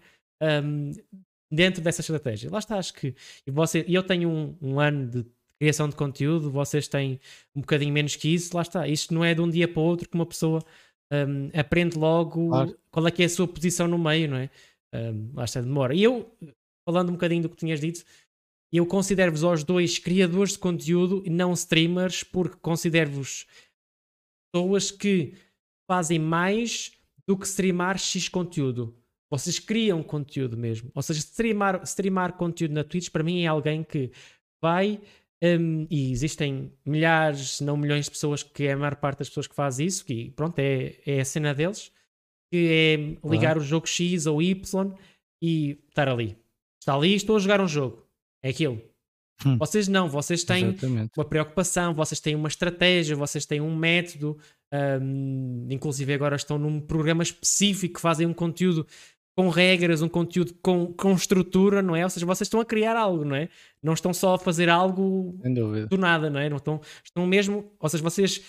um, 0.42 0.90
dentro 1.48 1.80
dessa 1.80 2.00
estratégia. 2.00 2.50
Lá 2.50 2.58
está, 2.58 2.78
acho 2.78 2.94
que 2.94 3.14
você, 3.46 3.84
eu 3.88 4.02
tenho 4.02 4.28
um, 4.28 4.56
um, 4.60 4.80
ano 4.80 5.06
de 5.08 5.26
criação 5.60 5.88
de 5.88 5.94
conteúdo, 5.94 6.50
vocês 6.50 6.88
têm 6.88 7.20
um 7.54 7.60
bocadinho 7.60 7.92
menos 7.92 8.16
que 8.16 8.34
isso, 8.34 8.56
lá 8.56 8.62
está. 8.62 8.88
Isto 8.88 9.14
não 9.14 9.24
é 9.24 9.32
de 9.34 9.40
um 9.40 9.48
dia 9.48 9.68
para 9.68 9.80
o 9.80 9.84
outro 9.84 10.08
que 10.08 10.14
uma 10.16 10.26
pessoa 10.26 10.60
um, 11.12 11.48
aprende 11.56 11.96
logo 11.96 12.48
claro. 12.48 12.78
qual 12.90 13.06
é 13.06 13.10
que 13.12 13.22
é 13.22 13.26
a 13.26 13.28
sua 13.28 13.46
posição 13.46 13.86
no 13.86 13.98
meio, 13.98 14.28
não 14.28 14.36
é? 14.36 14.50
Um, 14.92 15.30
lá 15.34 15.44
está, 15.44 15.60
demora. 15.60 15.94
E 15.94 16.02
eu, 16.02 16.34
falando 16.84 17.10
um 17.10 17.12
bocadinho 17.12 17.42
do 17.42 17.48
que 17.48 17.56
tinhas 17.56 17.80
dito, 17.80 18.04
eu 18.72 18.86
considero-vos 18.86 19.44
aos 19.44 19.62
dois 19.62 19.98
criadores 19.98 20.52
de 20.52 20.58
conteúdo 20.58 21.22
e 21.26 21.30
não 21.30 21.52
streamers, 21.52 22.24
porque 22.24 22.56
considero-vos 22.62 23.46
pessoas 24.50 24.90
que 24.90 25.34
fazem 25.86 26.18
mais 26.18 26.92
do 27.26 27.36
que 27.36 27.46
streamar 27.46 27.98
X 27.98 28.30
conteúdo. 28.30 28.96
Vocês 29.30 29.58
criam 29.58 30.02
conteúdo 30.02 30.56
mesmo. 30.56 30.90
Ou 30.94 31.02
seja, 31.02 31.20
streamar, 31.20 31.82
streamar 31.84 32.32
conteúdo 32.34 32.72
na 32.72 32.82
Twitch 32.82 33.10
para 33.10 33.22
mim 33.22 33.42
é 33.42 33.46
alguém 33.46 33.84
que 33.84 34.10
vai. 34.60 35.00
Um, 35.44 35.86
e 35.90 36.12
existem 36.12 36.72
milhares, 36.86 37.56
se 37.56 37.64
não 37.64 37.76
milhões 37.76 38.04
de 38.06 38.12
pessoas 38.12 38.42
que 38.42 38.64
é 38.64 38.72
a 38.72 38.76
maior 38.76 38.96
parte 38.96 39.18
das 39.18 39.28
pessoas 39.28 39.48
que 39.48 39.54
faz 39.54 39.80
isso, 39.80 40.04
que 40.04 40.30
pronto, 40.30 40.58
é, 40.60 40.96
é 41.04 41.20
a 41.20 41.24
cena 41.24 41.52
deles, 41.52 41.90
que 42.50 43.18
é 43.24 43.28
ligar 43.28 43.56
ah. 43.56 43.60
o 43.60 43.62
jogo 43.62 43.86
X 43.86 44.24
ou 44.26 44.40
Y 44.40 44.94
e 45.42 45.78
estar 45.88 46.08
ali. 46.08 46.38
Está 46.80 46.94
ali, 46.94 47.14
estou 47.14 47.36
a 47.36 47.40
jogar 47.40 47.60
um 47.60 47.68
jogo 47.68 48.01
é 48.42 48.50
aquilo. 48.50 48.80
Hum. 49.44 49.58
Vocês 49.58 49.88
não, 49.88 50.08
vocês 50.08 50.44
têm 50.44 50.68
Exatamente. 50.68 51.10
uma 51.16 51.24
preocupação, 51.24 51.94
vocês 51.94 52.20
têm 52.20 52.34
uma 52.34 52.48
estratégia, 52.48 53.16
vocês 53.16 53.44
têm 53.44 53.60
um 53.60 53.74
método, 53.74 54.38
um, 54.72 55.66
inclusive 55.70 56.12
agora 56.12 56.36
estão 56.36 56.58
num 56.58 56.80
programa 56.80 57.22
específico 57.22 58.00
fazem 58.00 58.26
um 58.26 58.32
conteúdo 58.32 58.86
com 59.36 59.48
regras, 59.48 60.02
um 60.02 60.08
conteúdo 60.08 60.54
com, 60.62 60.92
com 60.92 61.12
estrutura, 61.14 61.80
não 61.80 61.96
é? 61.96 62.04
Ou 62.04 62.10
seja, 62.10 62.26
vocês 62.26 62.46
estão 62.46 62.60
a 62.60 62.64
criar 62.64 62.96
algo, 62.96 63.24
não 63.24 63.34
é? 63.34 63.48
Não 63.82 63.94
estão 63.94 64.12
só 64.12 64.34
a 64.34 64.38
fazer 64.38 64.68
algo 64.68 65.38
do 65.88 65.96
nada, 65.96 66.28
não 66.28 66.38
é? 66.38 66.50
Não 66.50 66.58
estão, 66.58 66.80
estão 67.02 67.26
mesmo, 67.26 67.72
ou 67.80 67.88
seja, 67.88 68.02
vocês 68.02 68.42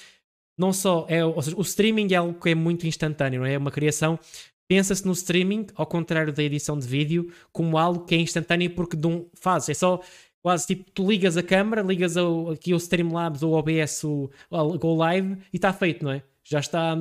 não 0.58 0.72
só 0.74 1.06
é, 1.10 1.24
ou 1.26 1.42
seja, 1.42 1.58
o 1.58 1.62
streaming 1.62 2.14
é 2.14 2.16
algo 2.16 2.40
que 2.40 2.50
é 2.50 2.56
muito 2.56 2.86
instantâneo, 2.86 3.40
não 3.40 3.48
é? 3.48 3.54
É 3.54 3.58
uma 3.58 3.72
criação 3.72 4.20
pensa-se 4.68 5.06
no 5.06 5.12
streaming, 5.12 5.68
ao 5.76 5.86
contrário 5.86 6.34
da 6.34 6.44
edição 6.44 6.78
de 6.78 6.88
vídeo, 6.88 7.32
como 7.52 7.78
algo 7.78 8.06
que 8.06 8.16
é 8.16 8.18
instantâneo 8.18 8.70
porque 8.72 8.98
não 8.98 9.28
fazes. 9.34 9.70
É 9.70 9.74
só 9.74 10.02
quase 10.42 10.68
tipo, 10.68 10.92
tu 10.92 11.10
ligas 11.10 11.38
a 11.38 11.44
câmera, 11.44 11.82
ligas 11.82 12.18
ao, 12.18 12.52
aqui 12.52 12.74
o 12.74 12.78
Streamlabs 12.78 13.42
ou 13.44 13.54
o 13.54 13.58
OBS, 13.58 14.04
o, 14.04 14.30
o 14.50 14.78
Go 14.78 14.96
Live 14.96 15.38
e 15.54 15.56
está 15.58 15.72
feito, 15.72 16.04
não 16.04 16.12
é? 16.12 16.24
Já 16.44 16.60
está, 16.60 16.96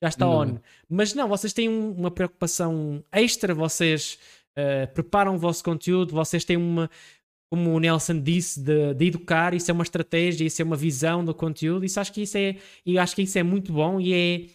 já 0.00 0.08
está 0.08 0.26
não. 0.26 0.32
on. 0.32 0.58
Mas 0.88 1.14
não, 1.14 1.28
vocês 1.28 1.52
têm 1.52 1.68
uma 1.68 2.10
preocupação 2.10 3.04
extra, 3.12 3.54
vocês 3.54 4.18
uh, 4.58 4.92
preparam 4.92 5.36
o 5.36 5.38
vosso 5.38 5.62
conteúdo, 5.62 6.12
vocês 6.12 6.44
têm 6.44 6.56
uma, 6.56 6.90
como 7.48 7.70
o 7.70 7.78
Nelson 7.78 8.18
disse, 8.18 8.60
de, 8.60 8.94
de, 8.94 9.06
educar, 9.06 9.54
isso 9.54 9.70
é 9.70 9.74
uma 9.74 9.84
estratégia, 9.84 10.44
isso 10.44 10.60
é 10.60 10.64
uma 10.64 10.74
visão 10.74 11.24
do 11.24 11.32
conteúdo, 11.32 11.84
isso 11.84 12.00
acho 12.00 12.12
que 12.12 12.22
isso 12.22 12.36
é, 12.36 12.56
e 12.84 12.98
acho 12.98 13.14
que 13.14 13.22
isso 13.22 13.38
é 13.38 13.42
muito 13.44 13.72
bom 13.72 14.00
e 14.00 14.12
é 14.12 14.46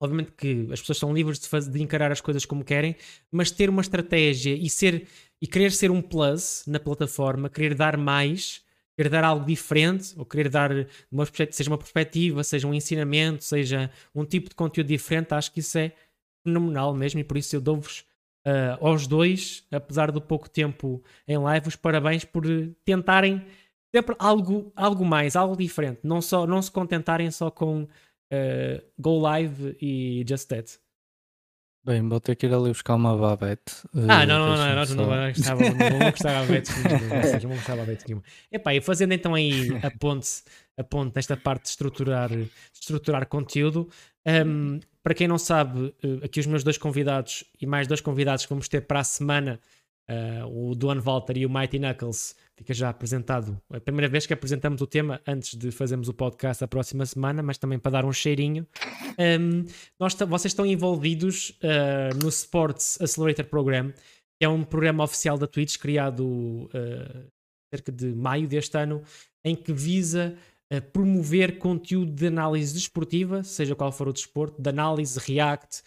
Obviamente 0.00 0.32
que 0.32 0.68
as 0.72 0.80
pessoas 0.80 0.98
são 0.98 1.12
livres 1.12 1.40
de, 1.40 1.48
fazer, 1.48 1.70
de 1.70 1.82
encarar 1.82 2.12
as 2.12 2.20
coisas 2.20 2.44
como 2.44 2.64
querem, 2.64 2.94
mas 3.32 3.50
ter 3.50 3.68
uma 3.68 3.82
estratégia 3.82 4.54
e 4.54 4.70
ser 4.70 5.08
e 5.40 5.46
querer 5.46 5.70
ser 5.72 5.90
um 5.90 6.02
plus 6.02 6.64
na 6.66 6.80
plataforma, 6.80 7.48
querer 7.48 7.74
dar 7.74 7.96
mais, 7.96 8.62
querer 8.96 9.08
dar 9.08 9.24
algo 9.24 9.46
diferente, 9.46 10.12
ou 10.16 10.24
querer 10.24 10.48
dar 10.48 10.70
uma, 11.10 11.24
seja 11.50 11.70
uma 11.70 11.78
perspectiva, 11.78 12.42
seja 12.42 12.66
um 12.66 12.74
ensinamento, 12.74 13.44
seja 13.44 13.90
um 14.14 14.24
tipo 14.24 14.48
de 14.48 14.56
conteúdo 14.56 14.88
diferente, 14.88 15.34
acho 15.34 15.52
que 15.52 15.60
isso 15.60 15.78
é 15.78 15.92
fenomenal 16.44 16.94
mesmo 16.94 17.20
e 17.20 17.24
por 17.24 17.36
isso 17.36 17.54
eu 17.54 17.60
dou-vos 17.60 18.04
uh, 18.46 18.84
aos 18.84 19.06
dois, 19.06 19.64
apesar 19.70 20.10
do 20.10 20.20
pouco 20.20 20.48
tempo 20.48 21.02
em 21.26 21.38
live, 21.38 21.68
os 21.68 21.76
parabéns 21.76 22.24
por 22.24 22.44
tentarem 22.84 23.44
sempre 23.94 24.16
algo, 24.18 24.72
algo 24.74 25.04
mais, 25.04 25.36
algo 25.36 25.56
diferente, 25.56 26.00
não, 26.02 26.20
só, 26.20 26.46
não 26.46 26.60
se 26.60 26.70
contentarem 26.70 27.30
só 27.30 27.50
com 27.50 27.86
uh, 28.32 28.82
Go 28.98 29.18
Live 29.18 29.76
e 29.80 30.24
Just 30.28 30.48
That. 30.48 30.78
Bem, 31.84 32.06
vou 32.06 32.20
ter 32.20 32.34
que 32.34 32.46
ir 32.46 32.52
ali 32.52 32.68
buscar 32.68 32.96
uma 32.96 33.16
babete. 33.16 33.72
Ah, 34.08 34.26
não, 34.26 34.38
não, 34.38 34.56
não, 34.56 34.74
nós 34.74 34.90
não 34.94 35.06
não 35.06 35.06
vamos 35.06 35.32
gostar 36.10 36.34
de 37.74 37.76
babete 37.80 38.04
nenhuma. 38.06 38.24
Epá, 38.52 38.74
e 38.74 38.80
fazendo 38.80 39.12
então 39.14 39.34
aí 39.34 39.70
a 39.82 39.90
ponte, 39.90 40.28
a 40.76 40.84
ponte 40.84 41.14
nesta 41.16 41.36
parte 41.36 41.62
de 41.62 41.68
estruturar, 41.70 42.30
estruturar 42.74 43.26
conteúdo, 43.26 43.88
um, 44.26 44.80
para 45.02 45.14
quem 45.14 45.26
não 45.26 45.38
sabe, 45.38 45.94
eh, 46.02 46.26
aqui 46.26 46.40
os 46.40 46.46
meus 46.46 46.62
dois 46.62 46.76
convidados 46.76 47.42
e 47.58 47.64
mais 47.64 47.86
dois 47.86 48.02
convidados 48.02 48.44
que 48.44 48.50
vamos 48.50 48.68
ter 48.68 48.82
para 48.82 49.00
a 49.00 49.04
semana, 49.04 49.58
uh, 50.08 50.70
o 50.70 50.74
Duane 50.74 51.00
Walter 51.00 51.36
e 51.36 51.46
o 51.46 51.50
Mighty 51.50 51.78
Knuckles, 51.78 52.34
fica 52.56 52.72
já 52.72 52.88
apresentado. 52.88 53.60
É 53.72 53.76
a 53.76 53.80
primeira 53.80 54.08
vez 54.08 54.26
que 54.26 54.32
apresentamos 54.32 54.80
o 54.80 54.86
tema 54.86 55.20
antes 55.26 55.54
de 55.54 55.70
fazermos 55.70 56.08
o 56.08 56.14
podcast 56.14 56.64
a 56.64 56.68
próxima 56.68 57.04
semana, 57.06 57.42
mas 57.42 57.58
também 57.58 57.78
para 57.78 57.92
dar 57.92 58.04
um 58.04 58.12
cheirinho. 58.12 58.66
Um, 59.18 59.64
nós 59.98 60.14
vocês 60.14 60.52
estão 60.52 60.66
envolvidos 60.66 61.50
uh, 61.62 62.16
no 62.22 62.28
Sports 62.28 63.00
Accelerator 63.00 63.44
Program, 63.44 63.92
que 63.92 64.44
é 64.44 64.48
um 64.48 64.64
programa 64.64 65.04
oficial 65.04 65.36
da 65.36 65.46
Twitch 65.46 65.76
criado 65.78 66.24
uh, 66.24 67.26
cerca 67.72 67.92
de 67.92 68.14
maio 68.14 68.48
deste 68.48 68.76
ano, 68.78 69.02
em 69.44 69.54
que 69.54 69.72
visa 69.72 70.36
promover 70.92 71.56
conteúdo 71.58 72.12
de 72.12 72.26
análise 72.26 72.74
desportiva, 72.74 73.42
seja 73.42 73.74
qual 73.74 73.90
for 73.90 74.06
o 74.06 74.12
desporto, 74.12 74.60
de 74.60 74.68
análise, 74.68 75.18
react, 75.18 75.82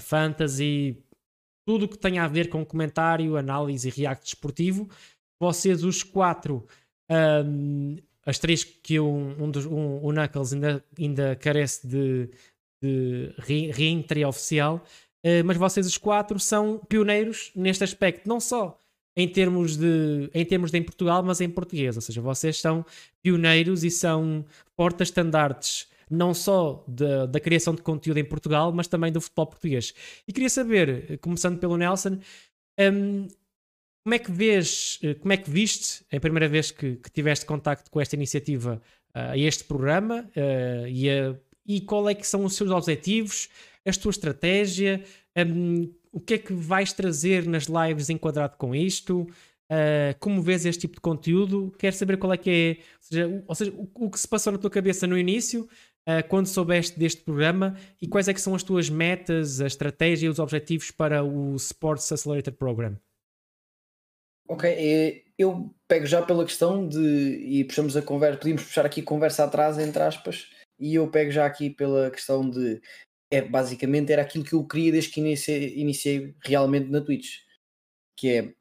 fantasy, 0.00 0.96
tudo 1.66 1.84
o 1.84 1.88
que 1.88 1.98
tenha 1.98 2.24
a 2.24 2.28
ver 2.28 2.48
com 2.48 2.64
comentário, 2.64 3.36
análise 3.36 3.88
e 3.88 3.90
react 3.90 4.24
desportivo 4.24 4.88
vocês 5.38 5.84
os 5.84 6.02
quatro, 6.02 6.66
um, 7.44 7.96
as 8.24 8.38
três 8.38 8.64
que 8.64 8.98
um, 8.98 9.44
um 9.44 9.50
dos, 9.50 9.66
um, 9.66 9.98
o 10.02 10.12
Knuckles 10.12 10.52
ainda, 10.52 10.84
ainda 10.98 11.36
carece 11.36 11.86
de, 11.86 12.30
de 12.82 13.34
reentry 13.72 14.24
oficial, 14.24 14.82
uh, 15.24 15.44
mas 15.44 15.56
vocês 15.56 15.86
os 15.86 15.98
quatro 15.98 16.38
são 16.40 16.78
pioneiros 16.88 17.52
neste 17.54 17.84
aspecto, 17.84 18.28
não 18.28 18.40
só 18.40 18.78
em 19.18 19.28
termos, 19.28 19.76
de, 19.76 20.30
em 20.34 20.44
termos 20.44 20.70
de 20.70 20.78
em 20.78 20.82
Portugal, 20.82 21.22
mas 21.22 21.40
em 21.40 21.48
português. 21.48 21.96
Ou 21.96 22.02
seja, 22.02 22.20
vocês 22.20 22.60
são 22.60 22.84
pioneiros 23.22 23.82
e 23.82 23.90
são 23.90 24.44
portas-estandartes 24.76 25.88
não 26.10 26.32
só 26.32 26.84
da, 26.86 27.26
da 27.26 27.40
criação 27.40 27.74
de 27.74 27.82
conteúdo 27.82 28.18
em 28.18 28.24
Portugal, 28.24 28.72
mas 28.72 28.86
também 28.86 29.12
do 29.12 29.20
futebol 29.20 29.46
português. 29.46 29.92
E 30.26 30.32
queria 30.32 30.50
saber, 30.50 31.18
começando 31.18 31.58
pelo 31.58 31.76
Nelson, 31.76 32.18
um, 32.78 33.28
como 34.04 34.14
é 34.14 34.18
que 34.18 34.30
vês, 34.30 35.00
como 35.20 35.32
é 35.32 35.36
que 35.36 35.50
viste, 35.50 36.04
a 36.14 36.20
primeira 36.20 36.48
vez 36.48 36.70
que, 36.70 36.96
que 36.96 37.10
tiveste 37.10 37.44
contacto 37.44 37.90
com 37.90 38.00
esta 38.00 38.14
iniciativa, 38.14 38.80
uh, 39.16 39.36
este 39.36 39.64
programa, 39.64 40.30
uh, 40.36 40.86
e, 40.86 41.10
a, 41.10 41.34
e 41.66 41.80
qual 41.80 42.08
é 42.08 42.14
que 42.14 42.26
são 42.26 42.44
os 42.44 42.54
seus 42.54 42.70
objetivos, 42.70 43.48
a 43.84 43.90
tua 43.92 44.10
estratégia, 44.10 45.02
um, 45.36 45.92
o 46.12 46.20
que 46.20 46.34
é 46.34 46.38
que 46.38 46.52
vais 46.52 46.92
trazer 46.92 47.46
nas 47.46 47.64
lives 47.64 48.08
enquadrado 48.08 48.56
com 48.56 48.74
isto? 48.74 49.22
Uh, 49.70 50.16
como 50.20 50.40
vês 50.40 50.64
este 50.64 50.82
tipo 50.82 50.94
de 50.94 51.00
conteúdo? 51.00 51.74
Quero 51.78 51.96
saber 51.96 52.16
qual 52.16 52.32
é 52.32 52.36
que 52.36 52.50
é, 52.50 52.78
ou 52.78 53.02
seja, 53.02 53.44
ou 53.48 53.54
seja 53.54 53.72
o, 53.72 54.06
o, 54.06 54.10
que 54.10 54.20
se 54.20 54.28
passou 54.28 54.52
na 54.52 54.58
tua 54.58 54.70
cabeça 54.70 55.06
no 55.06 55.18
início, 55.18 55.68
quando 56.28 56.46
soubeste 56.46 56.98
deste 56.98 57.22
programa 57.22 57.76
e 58.00 58.06
quais 58.06 58.28
é 58.28 58.34
que 58.34 58.40
são 58.40 58.54
as 58.54 58.62
tuas 58.62 58.88
metas, 58.88 59.60
a 59.60 59.66
estratégia 59.66 60.26
e 60.26 60.28
os 60.28 60.38
objetivos 60.38 60.90
para 60.90 61.24
o 61.24 61.56
Sports 61.56 62.10
Accelerator 62.12 62.54
Program? 62.54 62.96
Ok, 64.48 64.70
é, 64.70 65.24
eu 65.36 65.74
pego 65.88 66.06
já 66.06 66.22
pela 66.22 66.44
questão 66.44 66.86
de, 66.88 66.98
e 66.98 67.64
puxamos 67.64 67.96
a 67.96 68.02
conversa, 68.02 68.38
podíamos 68.38 68.62
puxar 68.62 68.86
aqui 68.86 69.02
conversa 69.02 69.44
atrás, 69.44 69.78
entre 69.78 70.02
aspas, 70.02 70.48
e 70.78 70.94
eu 70.94 71.10
pego 71.10 71.32
já 71.32 71.44
aqui 71.44 71.70
pela 71.70 72.10
questão 72.10 72.48
de 72.48 72.80
é, 73.30 73.42
basicamente 73.42 74.12
era 74.12 74.22
aquilo 74.22 74.44
que 74.44 74.52
eu 74.52 74.64
queria 74.64 74.92
desde 74.92 75.10
que 75.10 75.20
iniciei, 75.20 75.74
iniciei 75.76 76.34
realmente 76.44 76.88
na 76.90 77.00
Twitch, 77.00 77.40
que 78.16 78.28
é 78.28 78.54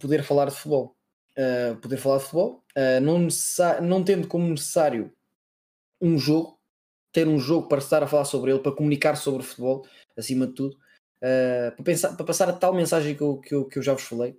poder 0.00 0.22
falar 0.22 0.46
de 0.46 0.54
futebol. 0.54 0.96
Uh, 1.38 1.76
poder 1.82 1.98
falar 1.98 2.16
de 2.16 2.22
futebol, 2.22 2.64
uh, 2.78 3.00
não, 3.02 3.28
não 3.86 4.02
tendo 4.02 4.26
como 4.26 4.48
necessário 4.48 5.12
um 6.00 6.16
jogo, 6.16 6.55
ter 7.20 7.28
um 7.28 7.38
jogo 7.38 7.68
para 7.68 7.78
estar 7.78 8.02
a 8.02 8.06
falar 8.06 8.24
sobre 8.24 8.50
ele, 8.50 8.60
para 8.60 8.72
comunicar 8.72 9.16
sobre 9.16 9.42
futebol, 9.42 9.86
acima 10.16 10.46
de 10.46 10.52
tudo, 10.52 10.74
uh, 10.74 11.74
para, 11.74 11.84
pensar, 11.84 12.16
para 12.16 12.26
passar 12.26 12.48
a 12.48 12.52
tal 12.52 12.74
mensagem 12.74 13.14
que 13.14 13.22
eu, 13.22 13.38
que 13.38 13.54
eu, 13.54 13.64
que 13.64 13.78
eu 13.78 13.82
já 13.82 13.92
vos 13.92 14.02
falei, 14.02 14.36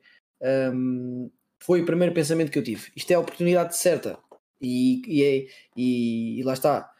um, 0.74 1.30
foi 1.60 1.82
o 1.82 1.86
primeiro 1.86 2.14
pensamento 2.14 2.52
que 2.52 2.60
eu 2.60 2.64
tive. 2.64 2.92
Isto 2.96 3.12
é 3.12 3.16
a 3.16 3.20
oportunidade 3.20 3.76
certa. 3.76 4.20
E, 4.62 5.02
e, 5.08 5.24
é, 5.24 5.48
e, 5.76 6.40
e 6.40 6.44
lá 6.44 6.54
está. 6.54 6.92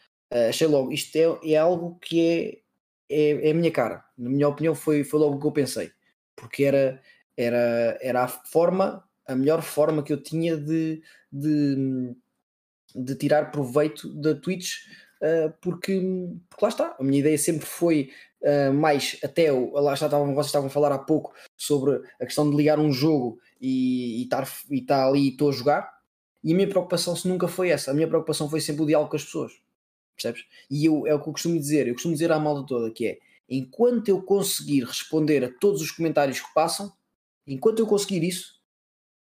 achei 0.50 0.68
logo, 0.68 0.92
isto 0.92 1.16
é, 1.16 1.54
é 1.54 1.58
algo 1.58 1.98
que 2.00 2.22
é 2.22 2.68
é, 3.10 3.50
é 3.50 3.52
a 3.52 3.54
minha 3.54 3.72
cara. 3.72 4.04
Na 4.18 4.30
minha 4.30 4.48
opinião, 4.48 4.76
foi, 4.76 5.04
foi 5.04 5.20
logo 5.20 5.36
o 5.36 5.40
que 5.40 5.48
eu 5.48 5.52
pensei, 5.52 5.92
porque 6.36 6.64
era, 6.64 7.02
era, 7.36 7.98
era 8.02 8.24
a 8.24 8.28
forma, 8.28 9.04
a 9.26 9.36
melhor 9.36 9.62
forma 9.62 10.04
que 10.04 10.12
eu 10.14 10.22
tinha 10.22 10.58
de, 10.58 11.02
de, 11.32 12.16
de 12.96 13.16
tirar 13.16 13.52
proveito 13.52 14.14
da 14.14 14.36
Twitch, 14.36 14.76
uh, 14.86 15.07
porque, 15.62 16.00
porque 16.50 16.66
lá 16.66 16.70
está, 16.70 16.96
a 17.00 17.04
minha 17.04 17.20
ideia 17.20 17.38
sempre 17.38 17.66
foi 17.66 18.12
uh, 18.42 18.74
mais 18.74 19.18
até 19.24 19.52
o, 19.52 19.72
lá 19.74 19.94
está, 19.94 20.06
estavam, 20.06 20.34
vocês 20.34 20.48
estavam 20.48 20.68
a 20.68 20.72
falar 20.72 20.92
há 20.92 21.00
pouco 21.00 21.34
sobre 21.56 22.02
a 22.20 22.26
questão 22.26 22.50
de 22.50 22.56
ligar 22.56 22.80
um 22.80 22.92
jogo 22.92 23.40
e, 23.60 24.24
estar, 24.24 24.48
e 24.70 24.80
estar 24.80 25.08
ali 25.08 25.22
e 25.22 25.30
estou 25.30 25.50
a 25.50 25.54
jogar. 25.54 25.98
E 26.44 26.54
a 26.54 26.56
minha 26.56 26.68
preocupação 26.68 27.16
se 27.16 27.28
nunca 27.28 27.48
foi 27.48 27.70
essa, 27.70 27.92
a 27.92 27.94
minha 27.94 28.08
preocupação 28.08 28.50
foi 28.50 28.62
sempre 28.62 28.84
o 28.84 28.86
diálogo 28.86 29.10
com 29.10 29.18
as 29.18 29.26
pessoas 29.26 29.54
percebes? 30.18 30.46
E 30.70 30.86
eu, 30.86 31.06
é 31.08 31.14
o 31.14 31.22
que 31.22 31.30
eu 31.30 31.34
costumo 31.34 31.58
dizer, 31.58 31.88
eu 31.88 31.94
costumo 31.94 32.14
dizer 32.14 32.32
à 32.32 32.40
malta 32.40 32.68
toda 32.68 32.92
que 32.92 33.08
é, 33.08 33.20
enquanto 33.48 34.10
eu 34.10 34.22
conseguir 34.22 34.84
responder 34.84 35.44
a 35.44 35.50
todos 35.60 35.82
os 35.82 35.92
comentários 35.92 36.42
que 36.42 36.54
passam, 36.54 36.92
enquanto 37.46 37.80
eu 37.80 37.88
conseguir 37.88 38.24
isso, 38.24 38.58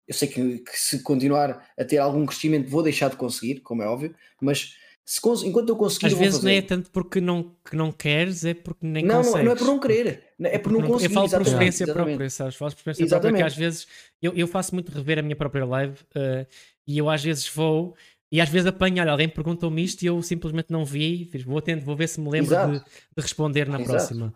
eu 0.06 0.14
sei 0.14 0.28
que, 0.28 0.58
que 0.58 0.78
se 0.78 1.02
continuar 1.02 1.66
a 1.78 1.84
ter 1.84 1.98
algum 1.98 2.26
crescimento 2.26 2.68
vou 2.68 2.82
deixar 2.82 3.08
de 3.08 3.16
conseguir, 3.16 3.60
como 3.60 3.82
é 3.82 3.86
óbvio, 3.86 4.14
mas 4.40 4.76
se, 5.04 5.20
enquanto 5.46 5.68
eu 5.68 5.76
conseguir. 5.76 6.06
Às 6.06 6.12
vezes 6.12 6.36
fazer. 6.36 6.48
não 6.48 6.56
é 6.56 6.62
tanto 6.62 6.90
porque 6.90 7.20
não, 7.20 7.54
que 7.68 7.76
não 7.76 7.92
queres, 7.92 8.44
é 8.44 8.54
porque 8.54 8.86
nem 8.86 9.04
não, 9.04 9.16
consegues. 9.16 9.38
Não, 9.38 9.44
não 9.44 9.52
é 9.52 9.56
por 9.56 9.66
não 9.66 9.80
querer, 9.80 10.24
é 10.40 10.58
por 10.58 10.72
não, 10.72 10.80
não 10.80 10.88
conseguir. 10.88 11.14
Eu 11.14 11.28
falo 11.28 11.30
por 11.30 11.42
experiência 11.42 11.86
própria, 11.92 12.30
sabes? 12.30 12.56
Falo 12.56 12.70
por 12.70 12.78
experiência 12.78 13.04
exatamente. 13.04 13.38
própria, 13.38 13.42
que 13.44 13.46
às 13.46 13.56
vezes 13.56 13.86
eu, 14.20 14.32
eu 14.34 14.46
faço 14.46 14.74
muito 14.74 14.90
rever 14.90 15.18
a 15.18 15.22
minha 15.22 15.36
própria 15.36 15.64
live 15.64 15.94
uh, 16.16 16.46
e 16.86 16.98
eu 16.98 17.10
às 17.10 17.22
vezes 17.22 17.48
vou 17.48 17.94
e 18.32 18.40
às 18.40 18.48
vezes 18.48 18.66
apanho, 18.66 19.02
olha, 19.02 19.12
alguém 19.12 19.28
perguntou-me 19.28 19.84
isto 19.84 20.02
e 20.02 20.06
eu 20.06 20.22
simplesmente 20.22 20.70
não 20.70 20.86
vi, 20.86 21.30
vou, 21.44 21.60
tento, 21.60 21.84
vou 21.84 21.94
ver 21.94 22.08
se 22.08 22.18
me 22.18 22.30
lembro 22.30 22.56
de, 22.56 22.78
de, 22.78 22.84
responder 23.18 23.68
na 23.68 23.78
Exato. 23.78 23.90
próxima. 23.90 24.34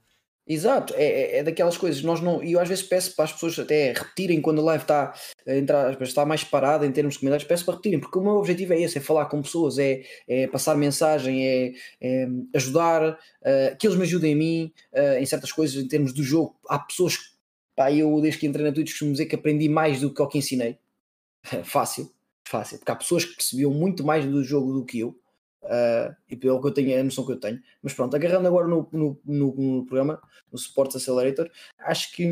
Exato, 0.49 0.95
é, 0.95 1.05
é, 1.05 1.39
é, 1.39 1.43
daquelas 1.43 1.77
coisas, 1.77 2.01
nós 2.03 2.21
não, 2.21 2.41
e 2.41 2.53
eu 2.53 2.61
às 2.61 2.69
vezes 2.69 2.85
peço 2.85 3.17
para 3.17 3.25
as 3.25 3.33
pessoas 3.33 3.59
até 3.59 3.93
repetirem 3.93 4.41
quando 4.41 4.61
a 4.61 4.65
live 4.65 4.85
está, 4.85 5.13
entrar, 5.45 6.01
está 6.01 6.25
mais 6.25 6.45
parada 6.45 6.87
em 6.87 6.93
termos 6.93 7.15
de 7.15 7.21
comentários, 7.21 7.49
peço 7.49 7.65
para 7.65 7.75
repetirem, 7.75 7.99
porque 7.99 8.17
o 8.17 8.23
meu 8.23 8.35
objetivo 8.35 8.73
é 8.73 8.81
esse, 8.81 8.97
é 8.97 9.01
falar 9.01 9.27
com 9.27 9.43
pessoas, 9.43 9.77
é, 9.77 10.05
é 10.29 10.47
passar 10.47 10.77
mensagem, 10.77 11.45
é, 11.45 11.73
é 12.01 12.29
ajudar, 12.55 13.15
uh, 13.15 13.77
que 13.77 13.89
eles 13.89 13.99
me 13.99 14.05
ajudem 14.05 14.35
a 14.35 14.37
mim 14.37 14.73
uh, 14.93 15.19
em 15.19 15.27
certas 15.27 15.51
coisas 15.51 15.83
em 15.83 15.89
termos 15.89 16.13
do 16.13 16.23
jogo. 16.23 16.55
Há 16.69 16.79
pessoas, 16.79 17.19
pá, 17.75 17.91
eu 17.91 18.21
desde 18.21 18.39
que 18.39 18.47
entrei 18.47 18.65
na 18.65 18.73
Twitch 18.73 18.91
costumo 18.91 19.11
dizer 19.11 19.27
que 19.27 19.35
aprendi 19.35 19.69
mais 19.69 20.01
do 20.01 20.15
que 20.15 20.23
o 20.23 20.29
que 20.29 20.39
ensinei, 20.39 20.79
fácil, 21.65 22.09
fácil, 22.47 22.79
porque 22.79 22.93
há 22.93 22.97
pessoas 22.97 23.25
que 23.25 23.35
percebiam 23.35 23.73
muito 23.73 24.05
mais 24.05 24.25
do 24.25 24.45
jogo 24.45 24.73
do 24.73 24.85
que 24.85 25.01
eu, 25.01 25.19
uh, 25.67 26.15
e 26.29 26.37
pelo 26.37 26.61
que 26.61 26.69
eu 26.69 26.73
tenho, 26.73 26.99
a 26.99 27.05
noção 27.05 27.27
que 27.27 27.33
eu 27.33 27.41
tenho. 27.41 27.61
Mas 27.83 27.93
pronto, 27.93 28.15
agarrando 28.15 28.49
agora 28.49 28.67
no, 28.67 28.89
no, 28.93 29.21
no, 29.25 29.55
no 29.55 29.87
programa, 29.87 30.21
no 30.51 30.59
Sports 30.59 30.97
Accelerator, 30.97 31.51
acho 31.79 32.13
que 32.13 32.27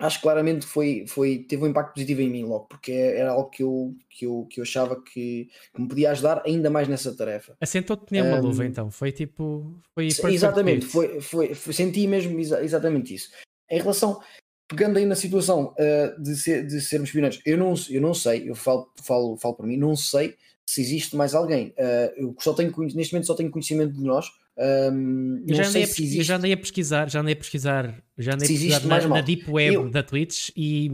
acho 0.00 0.16
que 0.18 0.22
claramente 0.22 0.66
foi, 0.66 1.04
foi, 1.06 1.38
teve 1.48 1.62
um 1.64 1.68
impacto 1.68 1.94
positivo 1.94 2.20
em 2.20 2.30
mim 2.30 2.44
logo, 2.44 2.66
porque 2.66 2.92
era 2.92 3.30
algo 3.30 3.48
que 3.48 3.62
eu, 3.62 3.94
que 4.10 4.26
eu, 4.26 4.46
que 4.50 4.60
eu 4.60 4.62
achava 4.62 5.00
que, 5.00 5.48
que 5.72 5.80
me 5.80 5.88
podia 5.88 6.10
ajudar 6.10 6.42
ainda 6.44 6.68
mais 6.68 6.88
nessa 6.88 7.14
tarefa. 7.14 7.56
Assentou-te 7.60 8.12
nem 8.12 8.22
uma 8.22 8.38
um, 8.38 8.42
luva 8.42 8.66
então, 8.66 8.90
foi 8.90 9.12
tipo. 9.12 9.80
Foi 9.94 10.34
exatamente, 10.34 10.86
foi, 10.86 11.20
foi, 11.20 11.54
foi, 11.54 11.72
senti 11.72 12.06
mesmo 12.06 12.38
exa 12.38 12.62
exatamente 12.62 13.14
isso. 13.14 13.30
Em 13.70 13.78
relação, 13.78 14.20
pegando 14.68 14.98
aí 14.98 15.06
na 15.06 15.14
situação 15.14 15.74
uh, 15.78 16.22
de, 16.22 16.36
ser, 16.36 16.66
de 16.66 16.80
sermos 16.80 17.10
pioneiros, 17.10 17.40
eu 17.46 17.56
não, 17.56 17.74
eu 17.88 18.00
não 18.00 18.14
sei, 18.14 18.48
eu 18.48 18.54
falo, 18.54 18.90
falo, 19.02 19.36
falo 19.36 19.54
para 19.54 19.66
mim, 19.66 19.76
não 19.76 19.94
sei 19.94 20.36
se 20.66 20.80
existe 20.80 21.14
mais 21.16 21.34
alguém. 21.34 21.74
Uh, 21.78 22.12
eu 22.16 22.34
só 22.38 22.54
tenho, 22.54 22.72
neste 22.94 23.12
momento 23.12 23.26
só 23.26 23.34
tenho 23.34 23.50
conhecimento 23.50 23.92
de 23.92 24.02
nós. 24.02 24.26
Um, 24.56 25.42
eu, 25.48 25.56
já 25.56 25.66
andei 25.66 25.84
se 25.84 26.16
eu 26.16 26.22
já 26.22 26.36
andei 26.36 26.52
a 26.52 26.56
pesquisar, 26.56 27.10
já 27.10 27.20
andei 27.20 27.32
a 27.32 27.36
pesquisar, 27.36 28.00
já 28.16 28.34
andei 28.34 28.46
a 28.46 28.48
pesquisar 28.48 28.86
na, 28.86 29.08
na, 29.08 29.20
Deep 29.20 29.50
Web 29.50 29.74
eu, 29.74 29.90
da 29.90 30.00
Twitch 30.00 30.50
e 30.56 30.88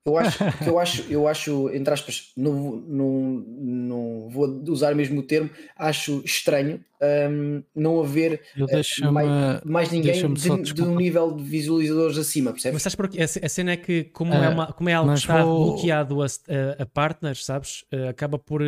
Eu 0.07 0.17
acho, 0.17 0.45
eu 0.65 0.79
acho, 0.79 1.05
eu 1.11 1.29
acho, 1.29 1.71
entre 1.71 1.93
aspas, 1.93 2.31
não, 2.37 2.53
não, 2.87 3.45
não 3.59 4.29
vou 4.31 4.63
usar 4.69 4.95
mesmo 4.95 5.19
o 5.19 5.23
termo, 5.25 5.51
acho 5.77 6.23
estranho 6.25 6.81
um, 7.03 7.63
não 7.75 8.01
haver 8.01 8.41
uh, 8.57 9.13
mais, 9.13 9.61
mais, 9.65 9.91
ninguém 9.91 10.33
de, 10.33 10.73
de, 10.73 10.83
um 10.83 10.95
nível 10.95 11.33
de 11.33 11.43
visualizadores 11.43 12.17
acima, 12.19 12.53
percebes? 12.53 12.75
Mas 12.75 12.83
sabes 12.85 12.95
porque 12.95 13.21
a 13.21 13.49
cena 13.49 13.73
é 13.73 13.77
que, 13.77 14.05
como, 14.05 14.33
uh, 14.33 14.37
é, 14.37 14.49
uma, 14.49 14.73
como 14.73 14.89
é 14.89 14.95
algo 14.95 15.13
que 15.13 15.19
está 15.19 15.43
vou... 15.43 15.73
bloqueado 15.73 16.23
a, 16.23 16.27
a, 16.27 16.83
a 16.83 16.87
partners, 16.87 17.45
sabes? 17.45 17.85
Uh, 17.93 18.09
acaba 18.09 18.39
por 18.39 18.63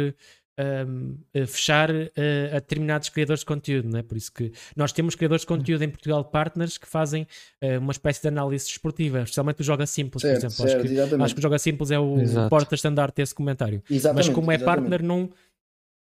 um, 0.58 1.16
fechar 1.46 1.90
uh, 1.90 2.06
a 2.50 2.54
determinados 2.54 3.08
criadores 3.08 3.40
de 3.40 3.46
conteúdo, 3.46 3.88
não 3.88 3.98
é? 3.98 4.02
Por 4.02 4.16
isso 4.16 4.32
que 4.32 4.52
nós 4.74 4.92
temos 4.92 5.14
criadores 5.14 5.42
de 5.42 5.46
conteúdo 5.46 5.82
em 5.82 5.88
Portugal 5.88 6.24
partners 6.24 6.76
que 6.76 6.86
fazem 6.88 7.26
uh, 7.62 7.78
uma 7.78 7.92
espécie 7.92 8.20
de 8.22 8.28
análise 8.28 8.66
esportiva, 8.66 9.20
especialmente 9.20 9.60
o 9.60 9.64
Joga 9.64 9.86
Simples, 9.86 10.22
certo, 10.22 10.40
por 10.40 10.46
exemplo. 10.46 10.56
Certo, 10.56 10.80
acho, 10.80 10.94
que, 10.94 11.22
acho, 11.22 11.34
que, 11.34 11.38
o 11.38 11.42
Joga 11.42 11.58
Simples 11.58 11.90
é 11.90 11.98
o 11.98 12.20
Exato. 12.20 12.50
porta-estandarte 12.50 13.16
desse 13.16 13.34
comentário. 13.34 13.82
Exatamente, 13.88 14.26
Mas 14.26 14.34
como 14.34 14.50
é 14.50 14.56
exatamente. 14.56 14.80
partner, 14.80 15.02
não, 15.02 15.30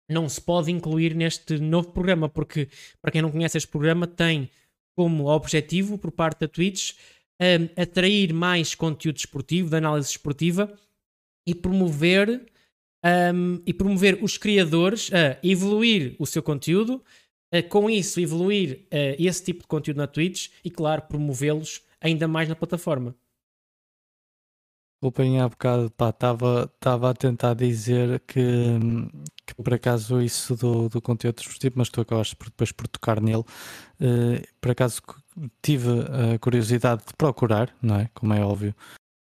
não 0.09 0.29
se 0.29 0.39
pode 0.39 0.71
incluir 0.71 1.15
neste 1.15 1.57
novo 1.57 1.89
programa, 1.91 2.29
porque 2.29 2.69
para 3.01 3.11
quem 3.11 3.21
não 3.21 3.31
conhece 3.31 3.57
este 3.57 3.67
programa, 3.67 4.05
tem 4.05 4.49
como 4.95 5.25
objetivo, 5.25 5.97
por 5.97 6.11
parte 6.11 6.41
da 6.41 6.47
Twitch, 6.47 6.93
um, 7.41 7.81
atrair 7.81 8.33
mais 8.33 8.75
conteúdo 8.75 9.17
esportivo, 9.17 9.69
de 9.69 9.75
análise 9.75 10.09
esportiva 10.09 10.71
e 11.45 11.53
promover 11.53 12.45
um, 13.05 13.61
e 13.65 13.73
promover 13.73 14.19
os 14.21 14.37
criadores 14.37 15.11
a 15.13 15.37
evoluir 15.45 16.15
o 16.17 16.25
seu 16.25 16.41
conteúdo, 16.41 17.03
com 17.69 17.89
isso 17.89 18.19
evoluir 18.19 18.85
esse 19.17 19.41
tipo 19.41 19.61
de 19.61 19.67
conteúdo 19.67 19.97
na 19.97 20.07
Twitch 20.07 20.49
e, 20.61 20.69
claro, 20.69 21.03
promovê-los 21.03 21.81
ainda 22.01 22.27
mais 22.27 22.49
na 22.49 22.55
plataforma. 22.55 23.15
Desculpem, 24.95 25.39
há 25.39 25.47
bocado 25.47 25.85
estava 25.85 27.09
a 27.09 27.13
tentar 27.13 27.53
dizer 27.53 28.19
que, 28.21 28.41
que 29.45 29.53
por 29.53 29.73
acaso 29.73 30.21
isso 30.21 30.55
do, 30.55 30.89
do 30.89 31.01
conteúdo 31.01 31.35
desportivo, 31.35 31.75
mas 31.77 31.89
tu 31.89 32.01
acabaste 32.01 32.35
por, 32.35 32.47
depois 32.47 32.71
por 32.71 32.87
tocar 32.87 33.21
nele, 33.21 33.43
uh, 33.43 34.41
por 34.59 34.71
acaso 34.71 35.01
tive 35.61 35.89
a 35.89 36.39
curiosidade 36.39 37.03
de 37.05 37.13
procurar, 37.13 37.75
não 37.81 37.99
é? 37.99 38.09
Como 38.15 38.33
é 38.33 38.43
óbvio, 38.43 38.73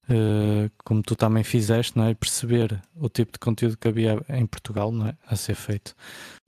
uh, 0.10 0.72
como 0.84 1.02
tu 1.02 1.16
também 1.16 1.44
fizeste, 1.44 1.98
não 1.98 2.06
é? 2.06 2.14
Perceber 2.14 2.82
o 2.96 3.10
tipo 3.10 3.34
de 3.34 3.40
conteúdo 3.40 3.78
que 3.78 3.88
havia 3.88 4.24
em 4.30 4.46
Portugal, 4.46 4.92
não 4.92 5.08
é? 5.08 5.18
A 5.28 5.36
ser 5.36 5.56
feito 5.56 5.96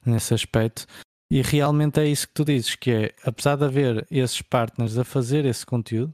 nesse 0.06 0.34
aspecto. 0.34 0.86
E 1.30 1.41
realmente 1.41 1.99
é 1.99 2.08
isso 2.08 2.28
que 2.28 2.34
tu 2.34 2.45
dizes, 2.45 2.76
que 2.76 2.91
é, 2.91 3.16
apesar 3.26 3.56
de 3.56 3.66
haver 3.66 4.06
esses 4.12 4.41
partners 4.41 4.97
a 4.97 5.04
fazer 5.04 5.45
esse 5.45 5.66
conteúdo, 5.66 6.14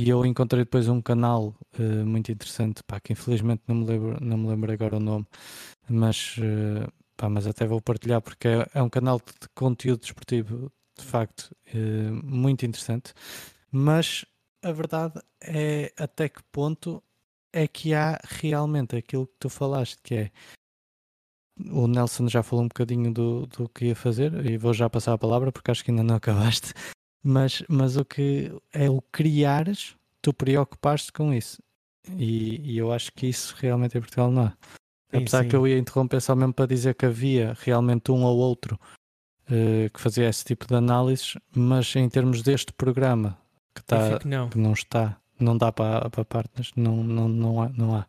e 0.00 0.08
eu 0.08 0.24
encontrei 0.24 0.64
depois 0.64 0.88
um 0.88 1.02
canal 1.02 1.54
uh, 1.78 2.06
muito 2.06 2.32
interessante, 2.32 2.82
pá, 2.84 2.98
que 3.00 3.12
infelizmente 3.12 3.62
não 3.66 3.74
me 3.76 3.86
lembro, 3.86 4.24
não 4.24 4.38
me 4.38 4.48
lembro 4.48 4.72
agora 4.72 4.96
o 4.96 5.00
nome, 5.00 5.26
mas, 5.88 6.36
uh, 6.38 6.90
pá, 7.16 7.28
mas 7.28 7.46
até 7.46 7.66
vou 7.66 7.82
partilhar 7.82 8.22
porque 8.22 8.48
é, 8.48 8.66
é 8.74 8.82
um 8.82 8.88
canal 8.88 9.18
de 9.18 9.48
conteúdo 9.54 10.00
desportivo 10.00 10.72
de 10.98 11.04
facto 11.04 11.54
uh, 11.74 12.24
muito 12.24 12.64
interessante. 12.64 13.12
Mas 13.72 14.24
a 14.62 14.72
verdade 14.72 15.20
é 15.40 15.92
até 15.96 16.28
que 16.28 16.42
ponto 16.52 17.02
é 17.52 17.66
que 17.66 17.94
há 17.94 18.20
realmente 18.24 18.96
aquilo 18.96 19.26
que 19.26 19.36
tu 19.38 19.48
falaste, 19.48 19.98
que 20.02 20.14
é 20.14 20.30
o 21.70 21.86
Nelson 21.86 22.28
já 22.28 22.42
falou 22.42 22.64
um 22.64 22.68
bocadinho 22.68 23.12
do, 23.12 23.46
do 23.46 23.68
que 23.68 23.86
ia 23.86 23.96
fazer 23.96 24.46
e 24.46 24.56
vou 24.56 24.72
já 24.72 24.88
passar 24.88 25.12
a 25.12 25.18
palavra 25.18 25.52
porque 25.52 25.70
acho 25.70 25.84
que 25.84 25.90
ainda 25.90 26.02
não 26.02 26.14
acabaste. 26.16 26.72
Mas, 27.22 27.62
mas 27.68 27.96
o 27.96 28.04
que 28.04 28.50
é 28.72 28.88
o 28.88 29.02
criares, 29.02 29.94
tu 30.22 30.32
preocupaste 30.32 31.12
com 31.12 31.34
isso. 31.34 31.62
E, 32.16 32.72
e, 32.72 32.78
eu 32.78 32.90
acho 32.90 33.12
que 33.12 33.26
isso 33.26 33.54
realmente 33.58 33.98
em 33.98 34.00
Portugal 34.00 34.30
não 34.30 34.44
há. 34.44 34.56
Apesar 35.12 35.42
sim. 35.42 35.50
que 35.50 35.56
eu 35.56 35.68
ia 35.68 35.76
interromper 35.76 36.20
só 36.22 36.34
mesmo 36.34 36.54
para 36.54 36.66
dizer 36.66 36.94
que 36.94 37.04
havia 37.04 37.54
realmente 37.60 38.10
um 38.10 38.22
ou 38.22 38.38
outro 38.38 38.80
uh, 39.50 39.90
que 39.92 40.00
fazia 40.00 40.28
esse 40.28 40.44
tipo 40.44 40.66
de 40.66 40.74
análises, 40.74 41.36
mas 41.54 41.94
em 41.94 42.08
termos 42.08 42.42
deste 42.42 42.72
programa 42.72 43.36
que, 43.74 43.82
tá, 43.84 44.18
que 44.18 44.28
não. 44.28 44.48
que 44.48 44.58
não 44.58 44.72
está, 44.72 45.20
não 45.38 45.56
dá 45.56 45.70
para, 45.72 46.08
para 46.10 46.24
partners, 46.24 46.72
não, 46.76 47.02
não, 47.02 47.28
não, 47.28 47.62
há, 47.62 47.68
não 47.70 47.94
há 47.96 48.06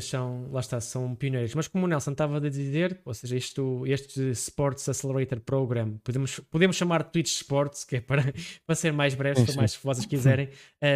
são, 0.00 0.48
lá 0.50 0.60
está, 0.60 0.80
são 0.80 1.14
pioneiros. 1.14 1.54
Mas 1.54 1.68
como 1.68 1.84
o 1.84 1.88
Nelson 1.88 2.12
estava 2.12 2.36
a 2.36 2.40
dizer, 2.40 3.00
ou 3.04 3.14
seja, 3.14 3.36
isto, 3.36 3.86
este 3.86 4.30
Sports 4.30 4.88
Accelerator 4.88 5.40
Program, 5.40 5.98
podemos, 6.04 6.40
podemos 6.50 6.76
chamar 6.76 7.02
de 7.04 7.12
Twitch 7.12 7.32
Sports, 7.32 7.84
que 7.84 7.96
é 7.96 8.00
para, 8.00 8.22
para 8.66 8.74
ser 8.74 8.92
mais 8.92 9.14
breve, 9.14 9.44
se 9.46 9.56
mais 9.56 9.74
vocês 9.76 10.06
quiserem, 10.06 10.48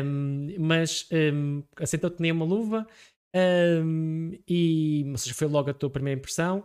um, 0.05 0.55
mas 0.59 1.09
um, 1.13 1.63
aceitou-te 1.77 2.21
nem 2.21 2.33
uma 2.33 2.45
luva 2.45 2.87
um, 3.85 4.33
e, 4.49 5.05
ou 5.09 5.19
seja, 5.19 5.35
foi 5.35 5.47
logo 5.47 5.71
a 5.71 5.75
tua 5.75 5.91
primeira 5.91 6.19
impressão. 6.19 6.65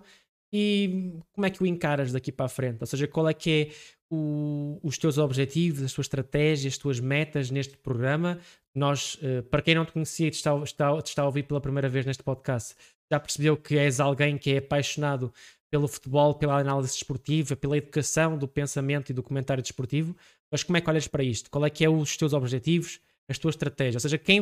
E 0.54 1.20
como 1.34 1.46
é 1.46 1.50
que 1.50 1.62
o 1.62 1.66
encaras 1.66 2.14
daqui 2.14 2.32
para 2.32 2.46
a 2.46 2.50
frente? 2.50 2.78
Ou 2.80 2.88
seja, 2.88 3.08
qual 3.08 3.28
é 3.28 3.34
que 3.34 3.52
é 3.52 3.95
o, 4.10 4.80
os 4.84 4.98
teus 4.98 5.18
objetivos, 5.18 5.84
as 5.84 5.94
tuas 5.94 6.06
estratégias, 6.06 6.74
as 6.74 6.78
tuas 6.78 7.00
metas 7.00 7.50
neste 7.50 7.78
programa? 7.78 8.40
Nós, 8.74 9.16
uh, 9.16 9.44
para 9.44 9.62
quem 9.62 9.76
não 9.76 9.86
te 9.86 9.92
conhecia 9.92 10.28
e 10.28 10.32
te 10.32 10.36
está, 10.36 10.56
está, 10.64 11.02
te 11.02 11.08
está 11.08 11.22
a 11.22 11.26
ouvir 11.26 11.44
pela 11.44 11.62
primeira 11.62 11.90
vez 11.90 12.06
neste 12.06 12.24
podcast, 12.24 12.76
já 13.12 13.20
percebeu 13.20 13.56
que 13.56 13.78
és 13.78 14.00
alguém 14.00 14.38
que 14.38 14.52
é 14.52 14.58
apaixonado 14.58 15.32
pelo 15.70 15.88
futebol, 15.88 16.34
pela 16.36 16.58
análise 16.58 16.94
desportiva, 16.94 17.56
pela 17.56 17.78
educação 17.78 18.38
do 18.38 18.48
pensamento 18.48 19.10
e 19.10 19.14
do 19.14 19.24
comentário 19.24 19.62
desportivo. 19.62 20.16
Mas 20.50 20.64
como 20.64 20.78
é 20.78 20.82
que 20.82 20.90
olhas 20.90 21.08
para 21.08 21.24
isto? 21.24 21.50
Qual 21.50 21.66
é 21.66 21.70
que 21.70 21.84
é 21.84 21.90
os 21.90 22.16
teus 22.16 22.34
objetivos, 22.34 23.00
as 23.28 23.38
tuas 23.38 23.56
estratégias? 23.56 23.96
Ou 23.96 24.10
seja, 24.10 24.18
quem, 24.18 24.42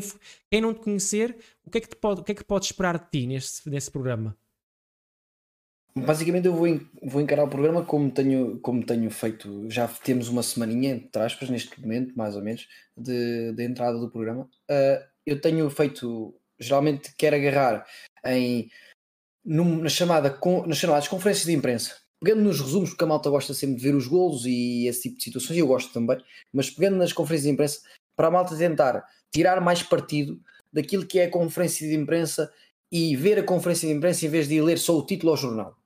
quem 0.52 0.62
não 0.62 0.74
te 0.74 0.82
conhecer, 0.82 1.36
o 1.66 1.70
que 1.70 1.80
é 1.80 1.82
que, 1.82 1.96
pode, 1.96 2.22
o 2.22 2.24
que 2.24 2.34
é 2.34 2.36
que 2.36 2.44
pode 2.44 2.66
esperar 2.66 3.00
de 3.00 3.10
ti 3.10 3.26
neste, 3.26 3.68
nesse 3.70 3.90
programa? 3.90 4.38
Basicamente 5.96 6.48
eu 6.48 6.56
vou, 6.56 6.68
vou 7.04 7.22
encarar 7.22 7.44
o 7.44 7.50
programa 7.50 7.86
como 7.86 8.10
tenho, 8.10 8.60
como 8.60 8.84
tenho 8.84 9.12
feito, 9.12 9.70
já 9.70 9.88
temos 9.88 10.28
uma 10.28 10.42
semaninha, 10.42 10.96
entre 10.96 11.22
aspas, 11.22 11.50
neste 11.50 11.80
momento, 11.80 12.18
mais 12.18 12.36
ou 12.36 12.42
menos, 12.42 12.68
de, 12.98 13.54
de 13.54 13.64
entrada 13.64 14.00
do 14.00 14.10
programa. 14.10 14.50
Uh, 14.70 15.06
eu 15.24 15.40
tenho 15.40 15.70
feito, 15.70 16.34
geralmente 16.60 17.14
quero 17.16 17.36
agarrar 17.36 17.86
em 18.26 18.72
num, 19.46 19.78
na 19.78 19.90
chamada, 19.90 20.40
nas 20.66 20.78
chamadas 20.78 21.08
conferências 21.08 21.46
de 21.46 21.54
imprensa, 21.54 21.98
pegando 22.20 22.42
nos 22.42 22.60
resumos, 22.60 22.90
porque 22.90 23.04
a 23.04 23.08
malta 23.08 23.30
gosta 23.30 23.54
sempre 23.54 23.76
de 23.76 23.84
ver 23.84 23.94
os 23.94 24.08
golos 24.08 24.46
e 24.46 24.88
esse 24.88 25.04
tipo 25.04 25.18
de 25.18 25.24
situações, 25.26 25.58
e 25.58 25.60
eu 25.60 25.68
gosto 25.68 25.94
também, 25.94 26.18
mas 26.52 26.72
pegando 26.72 26.98
nas 26.98 27.14
conferências 27.14 27.48
de 27.48 27.54
imprensa, 27.54 27.82
para 28.16 28.30
a 28.30 28.32
malta 28.32 28.58
tentar 28.58 29.06
tirar 29.32 29.62
mais 29.62 29.84
partido 29.84 30.42
daquilo 30.72 31.06
que 31.06 31.20
é 31.20 31.26
a 31.26 31.32
conferência 31.32 31.88
de 31.88 31.96
imprensa 31.96 32.52
e 32.92 33.16
ver 33.16 33.40
a 33.40 33.44
conferência 33.44 33.88
de 33.88 33.94
imprensa 33.94 34.26
em 34.26 34.30
vez 34.30 34.48
de 34.48 34.62
ler 34.62 34.80
só 34.80 34.98
o 34.98 35.06
título 35.06 35.32
ao 35.32 35.38
jornal. 35.38 35.83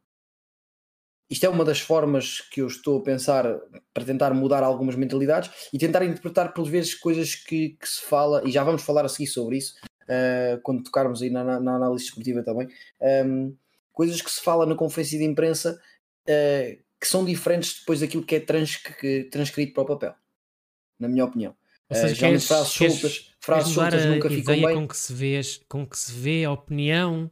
Isto 1.30 1.46
é 1.46 1.50
uma 1.50 1.66
das 1.66 1.80
formas 1.80 2.40
que 2.40 2.62
eu 2.62 2.68
estou 2.68 3.00
a 3.00 3.04
pensar 3.04 3.46
para 3.94 4.06
tentar 4.06 4.34
mudar 4.34 4.64
algumas 4.64 4.96
mentalidades 4.96 5.52
e 5.74 5.78
tentar 5.78 6.06
interpretar, 6.06 6.54
por 6.54 6.66
vezes, 6.66 6.96
coisas 6.96 7.36
que, 7.36 7.78
que 7.80 7.88
se 7.88 8.02
fala, 8.02 8.42
e 8.46 8.52
já 8.52 8.64
vamos 8.64 8.82
falar 8.82 9.04
a 9.04 9.10
seguir 9.10 9.28
sobre 9.28 9.58
isso, 9.58 9.76
uh, 10.04 10.62
quando 10.64 10.84
tocarmos 10.84 11.22
aí 11.22 11.30
na, 11.30 11.44
na, 11.44 11.60
na 11.60 11.76
análise 11.76 12.06
esportiva 12.06 12.42
também, 12.44 12.68
um, 12.68 13.06
ehm, 13.06 13.54
coisas 13.92 14.22
que 14.22 14.32
se 14.32 14.42
fala 14.42 14.66
na 14.66 14.76
conferência 14.76 15.20
de 15.20 15.26
imprensa 15.26 15.78
uh, 16.30 16.84
que 17.00 17.08
são 17.08 17.26
diferentes 17.26 17.80
depois 17.80 18.00
daquilo 18.00 18.24
que 18.24 18.36
é 18.36 18.40
trans, 18.40 18.78
que, 18.78 19.26
transcrito 19.26 19.74
para 19.74 19.84
o 19.84 19.86
papel, 19.86 20.16
na 20.98 21.10
minha 21.10 21.26
opinião. 21.26 21.54
Ou 21.90 21.96
seja, 21.96 22.16
uh, 22.16 22.18
queres, 22.18 22.48
frases 22.48 22.72
soltas, 22.74 23.34
frases 23.40 23.74
soltas 23.74 24.06
nunca 24.06 24.30
ficam 24.30 24.56
bem. 24.56 24.76
Com 24.76 24.88
que, 24.88 24.98
se 24.98 25.14
vê, 25.14 25.42
com 25.68 25.86
que 25.86 25.98
se 25.98 26.12
vê 26.12 26.46
a 26.46 26.52
opinião 26.52 27.30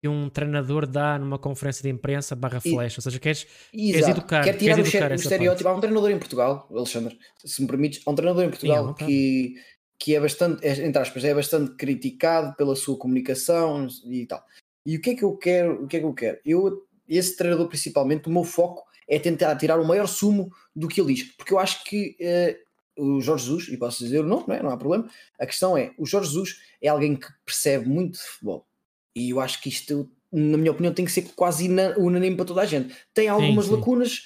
que 0.00 0.08
um 0.08 0.30
treinador 0.30 0.86
dá 0.86 1.18
numa 1.18 1.38
conferência 1.38 1.82
de 1.82 1.90
imprensa 1.90 2.34
barra 2.34 2.60
flash, 2.60 2.96
ou 2.96 3.02
seja, 3.02 3.18
queres, 3.18 3.46
queres 3.70 4.08
educar, 4.08 4.42
Quer 4.42 4.56
tirar 4.56 4.76
queres 4.76 4.94
educar 4.94 5.12
o, 5.12 5.14
estereótipo. 5.14 5.68
Há 5.68 5.74
um 5.74 5.80
treinador 5.80 6.10
em 6.10 6.18
Portugal, 6.18 6.66
Alexandre, 6.74 7.18
se 7.44 7.60
me 7.60 7.68
permites, 7.68 8.00
há 8.06 8.10
um 8.10 8.14
treinador 8.14 8.44
em 8.44 8.48
Portugal 8.48 8.96
Sim, 8.98 9.06
que, 9.06 9.54
que 9.98 10.16
é 10.16 10.20
bastante, 10.20 10.66
é, 10.66 10.86
entre 10.86 11.02
aspas, 11.02 11.22
é 11.22 11.34
bastante 11.34 11.72
criticado 11.72 12.56
pela 12.56 12.74
sua 12.74 12.96
comunicação 12.96 13.86
e 14.06 14.26
tal. 14.26 14.42
E 14.86 14.96
o 14.96 15.00
que 15.02 15.10
é 15.10 15.14
que 15.14 15.22
eu 15.22 15.36
quero? 15.36 15.84
O 15.84 15.86
que 15.86 15.98
é 15.98 16.00
que 16.00 16.06
eu 16.06 16.14
quero? 16.14 16.38
Eu, 16.46 16.86
esse 17.06 17.36
treinador 17.36 17.68
principalmente, 17.68 18.26
o 18.26 18.32
meu 18.32 18.44
foco 18.44 18.82
é 19.06 19.18
tentar 19.18 19.54
tirar 19.56 19.78
o 19.78 19.86
maior 19.86 20.06
sumo 20.06 20.50
do 20.74 20.88
que 20.88 20.98
ele 20.98 21.14
diz, 21.14 21.24
porque 21.36 21.52
eu 21.52 21.58
acho 21.58 21.84
que 21.84 22.16
uh, 22.96 23.16
o 23.16 23.20
Jorge 23.20 23.44
Jesus, 23.44 23.68
e 23.68 23.76
posso 23.76 24.02
dizer 24.02 24.20
o 24.20 24.26
nome, 24.26 24.44
não, 24.48 24.54
é? 24.54 24.62
não 24.62 24.70
há 24.70 24.78
problema, 24.78 25.10
a 25.38 25.44
questão 25.44 25.76
é, 25.76 25.92
o 25.98 26.06
Jorge 26.06 26.28
Jesus 26.28 26.56
é 26.80 26.88
alguém 26.88 27.16
que 27.16 27.26
percebe 27.44 27.86
muito 27.86 28.14
de 28.14 28.24
futebol 28.24 28.69
e 29.16 29.30
eu 29.30 29.40
acho 29.40 29.60
que 29.60 29.68
isto, 29.68 30.10
na 30.32 30.56
minha 30.56 30.72
opinião, 30.72 30.94
tem 30.94 31.04
que 31.04 31.12
ser 31.12 31.22
quase 31.34 31.68
unânime 31.96 32.36
para 32.36 32.44
toda 32.44 32.62
a 32.62 32.66
gente. 32.66 32.94
Tem 33.14 33.28
algumas 33.28 33.66
sim, 33.66 33.70
sim. 33.70 33.76
lacunas 33.76 34.18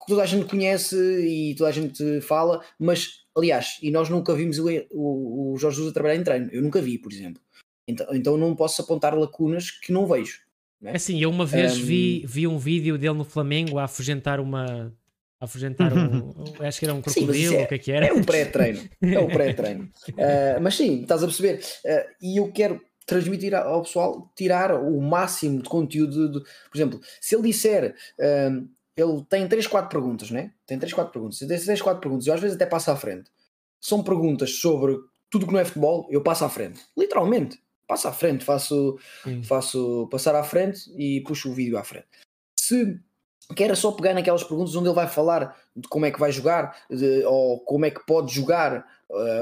que 0.00 0.06
toda 0.08 0.22
a 0.22 0.26
gente 0.26 0.46
conhece 0.46 0.96
e 0.96 1.54
toda 1.54 1.70
a 1.70 1.72
gente 1.72 2.20
fala, 2.20 2.62
mas 2.78 3.22
aliás, 3.36 3.78
e 3.82 3.90
nós 3.90 4.08
nunca 4.08 4.34
vimos 4.34 4.58
o, 4.58 4.66
o, 4.90 5.52
o 5.52 5.58
Jorge 5.58 5.76
Jesus 5.76 5.90
a 5.90 5.94
trabalhar 5.94 6.16
em 6.16 6.24
treino. 6.24 6.48
Eu 6.52 6.62
nunca 6.62 6.80
vi, 6.80 6.98
por 6.98 7.12
exemplo. 7.12 7.40
Então, 7.86 8.06
então 8.12 8.36
não 8.36 8.54
posso 8.54 8.82
apontar 8.82 9.16
lacunas 9.16 9.70
que 9.70 9.92
não 9.92 10.06
vejo. 10.06 10.40
é? 10.84 10.96
Assim, 10.96 11.20
eu 11.20 11.30
uma 11.30 11.46
vez 11.46 11.76
um... 11.76 11.82
vi, 11.82 12.24
vi 12.26 12.46
um 12.46 12.58
vídeo 12.58 12.98
dele 12.98 13.14
no 13.14 13.24
Flamengo 13.24 13.78
a 13.78 13.84
afugentar 13.84 14.40
uma. 14.40 14.92
A 15.40 15.44
afugentar 15.44 15.92
um. 15.92 16.32
acho 16.64 16.78
que 16.78 16.84
era 16.84 16.94
um 16.94 17.02
crocodilo, 17.02 17.56
é, 17.56 17.64
o 17.64 17.68
que 17.68 17.74
é 17.74 17.78
que 17.78 17.92
era? 17.92 18.06
É 18.06 18.12
um 18.12 18.22
pré-treino. 18.22 18.88
É 19.02 19.18
um 19.18 19.28
pré-treino. 19.28 19.84
uh, 20.10 20.60
mas 20.62 20.76
sim, 20.76 21.02
estás 21.02 21.22
a 21.22 21.26
perceber. 21.26 21.60
Uh, 21.84 22.14
e 22.20 22.36
eu 22.38 22.50
quero 22.52 22.80
transmitir 23.06 23.54
ao 23.54 23.82
pessoal, 23.82 24.30
tirar 24.36 24.74
o 24.74 25.00
máximo 25.00 25.62
de 25.62 25.68
conteúdo. 25.68 26.28
De, 26.28 26.38
de, 26.38 26.44
por 26.44 26.76
exemplo, 26.76 27.00
se 27.20 27.34
ele 27.34 27.44
disser, 27.44 27.94
um, 28.50 28.68
ele 28.96 29.24
tem 29.28 29.48
3, 29.48 29.66
4 29.66 29.88
perguntas, 29.88 30.30
né? 30.30 30.52
Tem 30.66 30.78
3, 30.78 30.92
4 30.92 31.12
perguntas. 31.12 31.38
Se 31.38 31.46
tem 31.46 31.58
3, 31.58 31.80
4 31.80 32.00
perguntas, 32.00 32.26
eu 32.26 32.34
às 32.34 32.40
vezes 32.40 32.56
até 32.56 32.66
passo 32.66 32.90
à 32.90 32.96
frente. 32.96 33.30
São 33.80 34.02
perguntas 34.02 34.58
sobre 34.58 34.96
tudo 35.30 35.46
que 35.46 35.52
não 35.52 35.60
é 35.60 35.64
futebol, 35.64 36.06
eu 36.10 36.22
passo 36.22 36.44
à 36.44 36.48
frente. 36.48 36.80
Literalmente. 36.96 37.60
Passo 37.88 38.08
à 38.08 38.12
frente, 38.12 38.44
faço, 38.44 38.98
faço 39.44 40.08
passar 40.10 40.34
à 40.34 40.42
frente 40.42 40.90
e 40.96 41.20
puxo 41.22 41.50
o 41.50 41.54
vídeo 41.54 41.76
à 41.76 41.84
frente. 41.84 42.06
Se 42.58 42.98
quer 43.54 43.76
só 43.76 43.92
pegar 43.92 44.14
naquelas 44.14 44.44
perguntas 44.44 44.74
onde 44.74 44.88
ele 44.88 44.94
vai 44.94 45.08
falar 45.08 45.56
de 45.74 45.86
como 45.88 46.06
é 46.06 46.10
que 46.10 46.18
vai 46.18 46.32
jogar, 46.32 46.76
de, 46.88 47.24
ou 47.24 47.60
como 47.60 47.84
é 47.84 47.90
que 47.90 48.04
pode 48.06 48.32
jogar 48.32 48.86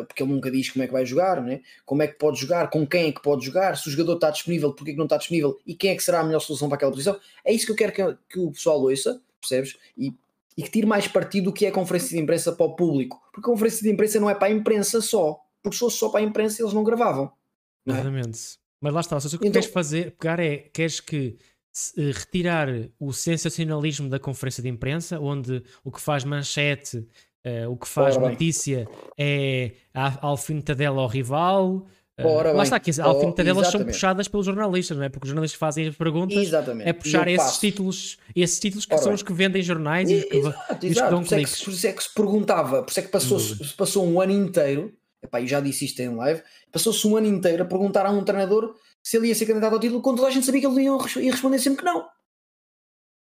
porque 0.07 0.23
ele 0.23 0.33
nunca 0.33 0.51
diz 0.51 0.71
como 0.71 0.83
é 0.83 0.87
que 0.87 0.93
vai 0.93 1.07
jogar, 1.07 1.41
né? 1.43 1.61
como 1.87 2.03
é 2.03 2.09
que 2.09 2.19
pode 2.19 2.41
jogar, 2.41 2.69
com 2.71 2.87
quem 2.87 3.09
é 3.09 3.13
que 3.13 3.23
pode 3.23 3.45
jogar, 3.45 3.77
se 3.77 3.89
o 3.89 3.91
jogador 3.91 4.15
está 4.15 4.31
disponível, 4.31 4.73
porque 4.73 4.91
é 4.91 4.95
que 4.95 4.99
não 4.99 5.07
está 5.07 5.17
disponível 5.17 5.59
e 5.67 5.75
quem 5.75 5.91
é 5.91 5.97
que 5.97 6.03
será 6.03 6.21
a 6.21 6.25
melhor 6.25 6.41
solução 6.41 6.69
para 6.69 6.77
aquela 6.77 6.91
posição. 6.91 7.19
É 7.45 7.53
isso 7.53 7.67
que 7.67 7.73
eu 7.73 7.77
quero 7.77 7.93
que, 7.93 8.19
que 8.29 8.41
o 8.41 8.51
pessoal 8.51 8.81
ouça, 8.81 9.21
percebes? 9.41 9.77
E, 9.97 10.13
e 10.57 10.63
que 10.63 10.71
tire 10.71 10.87
mais 10.87 11.07
partido 11.07 11.45
do 11.45 11.53
que 11.53 11.67
é 11.67 11.69
a 11.69 11.73
conferência 11.73 12.11
de 12.11 12.23
imprensa 12.23 12.53
para 12.53 12.67
o 12.67 12.75
público, 12.75 13.21
porque 13.33 13.49
a 13.49 13.53
conferência 13.53 13.83
de 13.83 13.91
imprensa 13.91 14.19
não 14.19 14.29
é 14.29 14.35
para 14.35 14.49
a 14.49 14.51
imprensa 14.51 15.01
só, 15.01 15.41
porque 15.63 15.77
se 15.77 15.81
fosse 15.81 15.99
só 15.99 16.09
para 16.09 16.21
a 16.21 16.25
imprensa 16.25 16.63
eles 16.63 16.73
não 16.73 16.83
gravavam. 16.83 17.33
Não 17.87 17.95
é? 17.95 18.01
Exatamente. 18.01 18.59
Mas 18.81 18.93
lá 18.95 19.01
está, 19.01 19.19
o 19.19 19.21
que 19.21 19.37
então, 19.37 19.53
queres 19.53 19.67
fazer, 19.67 20.13
pegar 20.13 20.41
é, 20.41 20.57
queres 20.57 21.01
que 21.01 21.37
eh, 21.97 22.11
retirar 22.13 22.69
o 22.99 23.13
sensacionalismo 23.13 24.09
da 24.09 24.19
conferência 24.19 24.63
de 24.63 24.69
imprensa, 24.69 25.21
onde 25.21 25.63
o 25.85 25.93
que 25.93 26.01
faz 26.01 26.25
manchete 26.25 27.07
Uh, 27.47 27.71
o 27.71 27.77
que 27.77 27.89
faz 27.89 28.17
Ora 28.17 28.29
notícia 28.29 28.87
bem. 28.87 28.95
é 29.17 29.73
a 29.95 30.27
alfinetadela 30.27 31.01
ao 31.01 31.09
rival. 31.09 31.87
Uh, 32.19 32.55
lá 32.55 32.65
está, 32.65 32.79
que 32.79 32.91
as 32.91 32.99
alfinetadelas 32.99 33.69
oh, 33.69 33.71
são 33.71 33.85
puxadas 33.85 34.29
pelos 34.29 34.45
jornalistas, 34.45 34.95
não 34.97 35.05
é? 35.05 35.09
Porque 35.09 35.25
os 35.25 35.29
jornalistas 35.31 35.59
fazem 35.59 35.89
as 35.89 35.97
perguntas, 35.97 36.37
exatamente. 36.37 36.87
é 36.87 36.93
puxar 36.93 37.27
esses 37.29 37.57
títulos, 37.59 38.19
esses 38.37 38.61
títulos 38.61 38.85
que 38.85 38.93
Ora 38.93 39.03
são 39.03 39.11
bem. 39.11 39.15
os 39.15 39.23
que 39.23 39.33
vendem 39.33 39.63
jornais 39.63 40.11
e, 40.11 40.17
e, 40.17 40.37
exato, 40.37 40.79
que, 40.79 40.87
exato. 40.87 41.17
Por, 41.17 41.35
é 41.35 41.45
que, 41.45 41.65
por 41.65 41.73
isso 41.73 41.87
é 41.87 41.93
que 41.93 42.03
se 42.03 42.15
perguntava, 42.15 42.83
por 42.83 42.91
isso 42.91 43.01
é 43.01 43.03
que 43.05 43.09
passou, 43.09 43.39
passou 43.79 44.07
um 44.07 44.21
ano 44.21 44.33
inteiro 44.33 44.93
epá, 45.23 45.41
e 45.41 45.47
já 45.47 45.61
disse 45.61 45.85
isto 45.85 46.01
em 46.01 46.15
live, 46.15 46.43
passou-se 46.73 47.07
um 47.07 47.17
ano 47.17 47.27
inteiro 47.27 47.63
a 47.63 47.67
perguntar 47.67 48.07
a 48.07 48.11
um 48.11 48.25
treinador 48.25 48.75
se 49.03 49.17
ele 49.17 49.29
ia 49.29 49.35
ser 49.35 49.47
candidato 49.47 49.73
ao 49.73 49.81
título, 49.81 50.03
quando 50.03 50.17
toda 50.17 50.29
a 50.29 50.31
gente 50.31 50.45
sabia 50.45 50.61
que 50.61 50.67
ele 50.67 50.83
ia 50.83 51.31
responder 51.31 51.59
sempre 51.59 51.79
que 51.79 51.85
não. 51.85 52.05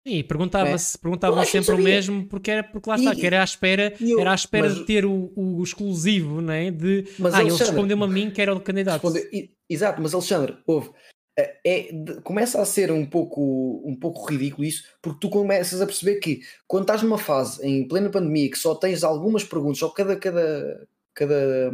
E 0.04 0.24
perguntava-se, 0.24 0.96
é. 0.96 1.00
perguntavam 1.00 1.44
sempre 1.44 1.74
o 1.74 1.78
mesmo, 1.78 2.26
porque 2.26 2.50
era 2.50 2.64
porque 2.64 2.88
lá 2.88 2.96
está, 2.96 3.12
e, 3.12 3.16
que 3.16 3.26
era 3.26 3.42
à 3.42 3.44
espera, 3.44 3.94
eu, 4.00 4.18
era 4.18 4.32
à 4.32 4.34
espera 4.34 4.68
mas, 4.68 4.78
de 4.78 4.84
ter 4.86 5.04
o, 5.04 5.30
o 5.36 5.62
exclusivo, 5.62 6.40
não 6.40 6.54
é? 6.54 6.70
De 6.70 7.06
mas 7.18 7.34
ah, 7.34 7.42
ele 7.42 7.50
respondeu-me 7.50 8.04
a 8.04 8.06
mim 8.06 8.30
que 8.30 8.40
era 8.40 8.54
o 8.54 8.60
candidato. 8.60 9.02
Responde, 9.02 9.50
exato, 9.68 10.00
mas 10.00 10.14
Alexandre, 10.14 10.56
houve. 10.66 10.90
É, 11.38 11.58
é, 11.64 11.88
começa 12.22 12.60
a 12.60 12.64
ser 12.64 12.90
um 12.90 13.06
pouco, 13.06 13.82
um 13.84 13.94
pouco 13.94 14.26
ridículo 14.26 14.64
isso, 14.64 14.84
porque 15.02 15.20
tu 15.20 15.28
começas 15.28 15.80
a 15.80 15.86
perceber 15.86 16.16
que 16.16 16.40
quando 16.66 16.84
estás 16.84 17.02
numa 17.02 17.18
fase 17.18 17.64
em 17.64 17.86
plena 17.86 18.10
pandemia 18.10 18.50
que 18.50 18.58
só 18.58 18.74
tens 18.74 19.04
algumas 19.04 19.44
perguntas, 19.44 19.78
só 19.78 19.90
cada, 19.90 20.16
cada, 20.16 20.86
cada, 21.14 21.70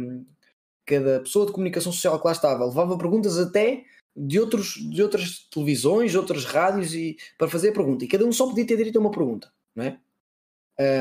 cada 0.85 1.19
pessoa 1.21 1.45
de 1.45 1.53
comunicação 1.53 1.91
social 1.91 2.19
que 2.19 2.27
lá 2.27 2.33
estava 2.33 2.65
levava 2.65 2.97
perguntas 2.97 3.37
até 3.37 3.83
de, 4.17 4.39
outros, 4.39 4.73
de 4.89 5.03
outras 5.03 5.47
televisões, 5.51 6.15
outras 6.15 6.43
rádios 6.43 6.93
e, 6.95 7.17
para 7.37 7.47
fazer 7.47 7.69
a 7.69 7.73
pergunta. 7.73 8.03
E 8.03 8.07
cada 8.07 8.25
um 8.25 8.31
só 8.31 8.47
podia 8.47 8.65
ter 8.65 8.75
direito 8.75 8.97
a 8.97 9.01
uma 9.01 9.11
pergunta, 9.11 9.51
não 9.75 9.85
é? 9.85 9.99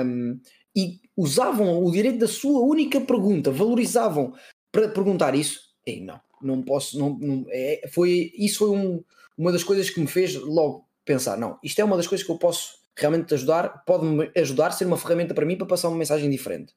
Um, 0.04 0.38
e 0.74 1.00
usavam 1.16 1.82
o 1.82 1.90
direito 1.90 2.18
da 2.18 2.28
sua 2.28 2.60
única 2.60 3.00
pergunta, 3.00 3.50
valorizavam 3.50 4.34
para 4.70 4.88
perguntar 4.88 5.34
isso. 5.34 5.60
E 5.86 6.00
não, 6.00 6.20
não 6.42 6.62
posso, 6.62 6.98
não, 6.98 7.18
não 7.18 7.46
é, 7.48 7.88
foi, 7.92 8.32
isso 8.36 8.58
foi 8.58 8.70
um, 8.70 9.02
uma 9.38 9.52
das 9.52 9.64
coisas 9.64 9.88
que 9.88 10.00
me 10.00 10.06
fez 10.06 10.34
logo 10.34 10.86
pensar, 11.04 11.38
não, 11.38 11.58
isto 11.62 11.80
é 11.80 11.84
uma 11.84 11.96
das 11.96 12.06
coisas 12.06 12.26
que 12.26 12.32
eu 12.32 12.38
posso 12.38 12.78
realmente 12.96 13.32
ajudar, 13.32 13.84
pode-me 13.84 14.30
ajudar, 14.36 14.72
ser 14.72 14.86
uma 14.86 14.96
ferramenta 14.96 15.32
para 15.32 15.46
mim 15.46 15.56
para 15.56 15.66
passar 15.66 15.88
uma 15.88 15.98
mensagem 15.98 16.28
diferente 16.28 16.74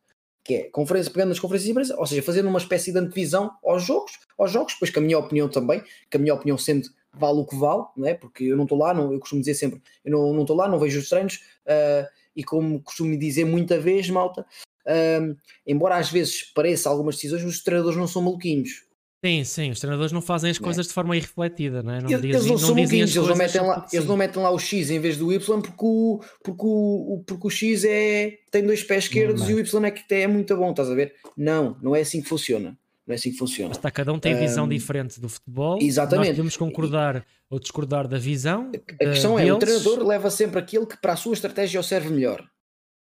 que 0.49 0.55
é 0.55 0.63
conferência, 0.63 1.11
pegando 1.11 1.29
nas 1.29 1.39
conferências 1.39 1.65
de 1.65 1.71
imprensa, 1.71 1.95
ou 1.95 2.07
seja, 2.07 2.23
fazendo 2.23 2.49
uma 2.49 2.57
espécie 2.57 2.91
de 2.91 2.97
antevisão 2.97 3.51
aos 3.63 3.83
jogos, 3.83 4.13
aos 4.35 4.51
jogos, 4.51 4.73
depois 4.73 4.89
com 4.89 4.99
a 4.99 5.03
minha 5.03 5.19
opinião 5.19 5.47
também, 5.47 5.83
que 6.09 6.17
a 6.17 6.19
minha 6.19 6.33
opinião 6.33 6.57
sempre 6.57 6.89
vale 7.13 7.37
o 7.37 7.45
que 7.45 7.55
vale, 7.55 7.83
não 7.95 8.07
é? 8.07 8.15
porque 8.15 8.45
eu 8.45 8.57
não 8.57 8.63
estou 8.63 8.75
lá, 8.75 8.91
não, 8.91 9.13
eu 9.13 9.19
costumo 9.19 9.41
dizer 9.41 9.53
sempre, 9.53 9.79
eu 10.03 10.11
não 10.11 10.41
estou 10.41 10.55
lá, 10.55 10.67
não 10.67 10.79
vejo 10.79 10.99
os 10.99 11.07
treinos, 11.07 11.35
uh, 11.67 12.07
e 12.35 12.43
como 12.43 12.81
costumo 12.81 13.15
dizer 13.15 13.45
muita 13.45 13.79
vez, 13.79 14.09
malta, 14.09 14.41
uh, 14.41 15.37
embora 15.67 15.97
às 15.97 16.09
vezes 16.09 16.41
pareça 16.51 16.89
algumas 16.89 17.13
decisões, 17.13 17.43
os 17.43 17.61
treinadores 17.61 17.99
não 17.99 18.07
são 18.07 18.23
maluquinhos. 18.23 18.88
Sim, 19.23 19.43
sim, 19.43 19.69
os 19.69 19.79
treinadores 19.79 20.13
não 20.13 20.21
fazem 20.21 20.49
as 20.49 20.57
é? 20.57 20.59
coisas 20.61 20.85
é. 20.85 20.87
de 20.87 20.93
forma 20.93 21.15
irrefletida, 21.15 21.83
não 21.83 21.93
é? 21.93 22.01
Não 22.01 22.09
eles, 22.09 22.21
dizem, 22.21 22.51
não, 22.51 22.57
são 22.57 22.75
dizem 22.75 23.01
eles, 23.01 23.15
não 23.15 23.35
metem 23.35 23.61
lá, 23.61 23.85
eles 23.91 24.05
não 24.05 24.17
metem 24.17 24.41
lá 24.41 24.49
o 24.49 24.57
X 24.57 24.89
em 24.89 24.99
vez 24.99 25.17
do 25.17 25.33
Y 25.33 25.61
porque 25.61 25.85
o, 25.85 26.21
porque 26.41 26.61
o, 26.63 27.23
porque 27.27 27.47
o 27.47 27.49
X 27.49 27.83
é, 27.83 28.37
tem 28.49 28.65
dois 28.65 28.81
pés 28.81 29.03
esquerdos 29.05 29.41
não, 29.41 29.49
e 29.49 29.53
o 29.55 29.59
Y 29.59 29.85
é 29.85 29.91
que 29.91 30.15
é 30.15 30.25
muito 30.25 30.55
bom, 30.55 30.71
estás 30.71 30.89
a 30.89 30.95
ver? 30.95 31.15
Não, 31.35 31.77
não 31.81 31.93
é 31.93 31.99
assim 31.99 32.21
que 32.21 32.29
funciona. 32.29 32.77
Não 33.05 33.13
é 33.13 33.15
assim 33.15 33.31
que 33.31 33.37
funciona. 33.37 33.71
Está, 33.71 33.91
cada 33.91 34.13
um 34.13 34.19
tem 34.19 34.37
visão 34.37 34.65
um, 34.65 34.69
diferente 34.69 35.19
do 35.19 35.27
futebol. 35.27 35.79
Exatamente. 35.81 36.27
Nós 36.27 36.35
podemos 36.35 36.57
concordar 36.57 37.17
e, 37.17 37.23
ou 37.49 37.59
discordar 37.59 38.07
da 38.07 38.19
visão. 38.19 38.71
A 39.01 39.05
questão 39.05 39.37
é: 39.37 39.51
o 39.51 39.57
treinador 39.57 40.05
leva 40.05 40.29
sempre 40.29 40.59
aquilo 40.59 40.85
que 40.87 40.95
para 40.95 41.13
a 41.13 41.15
sua 41.15 41.33
estratégia 41.33 41.79
o 41.79 41.83
serve 41.83 42.09
melhor. 42.09 42.47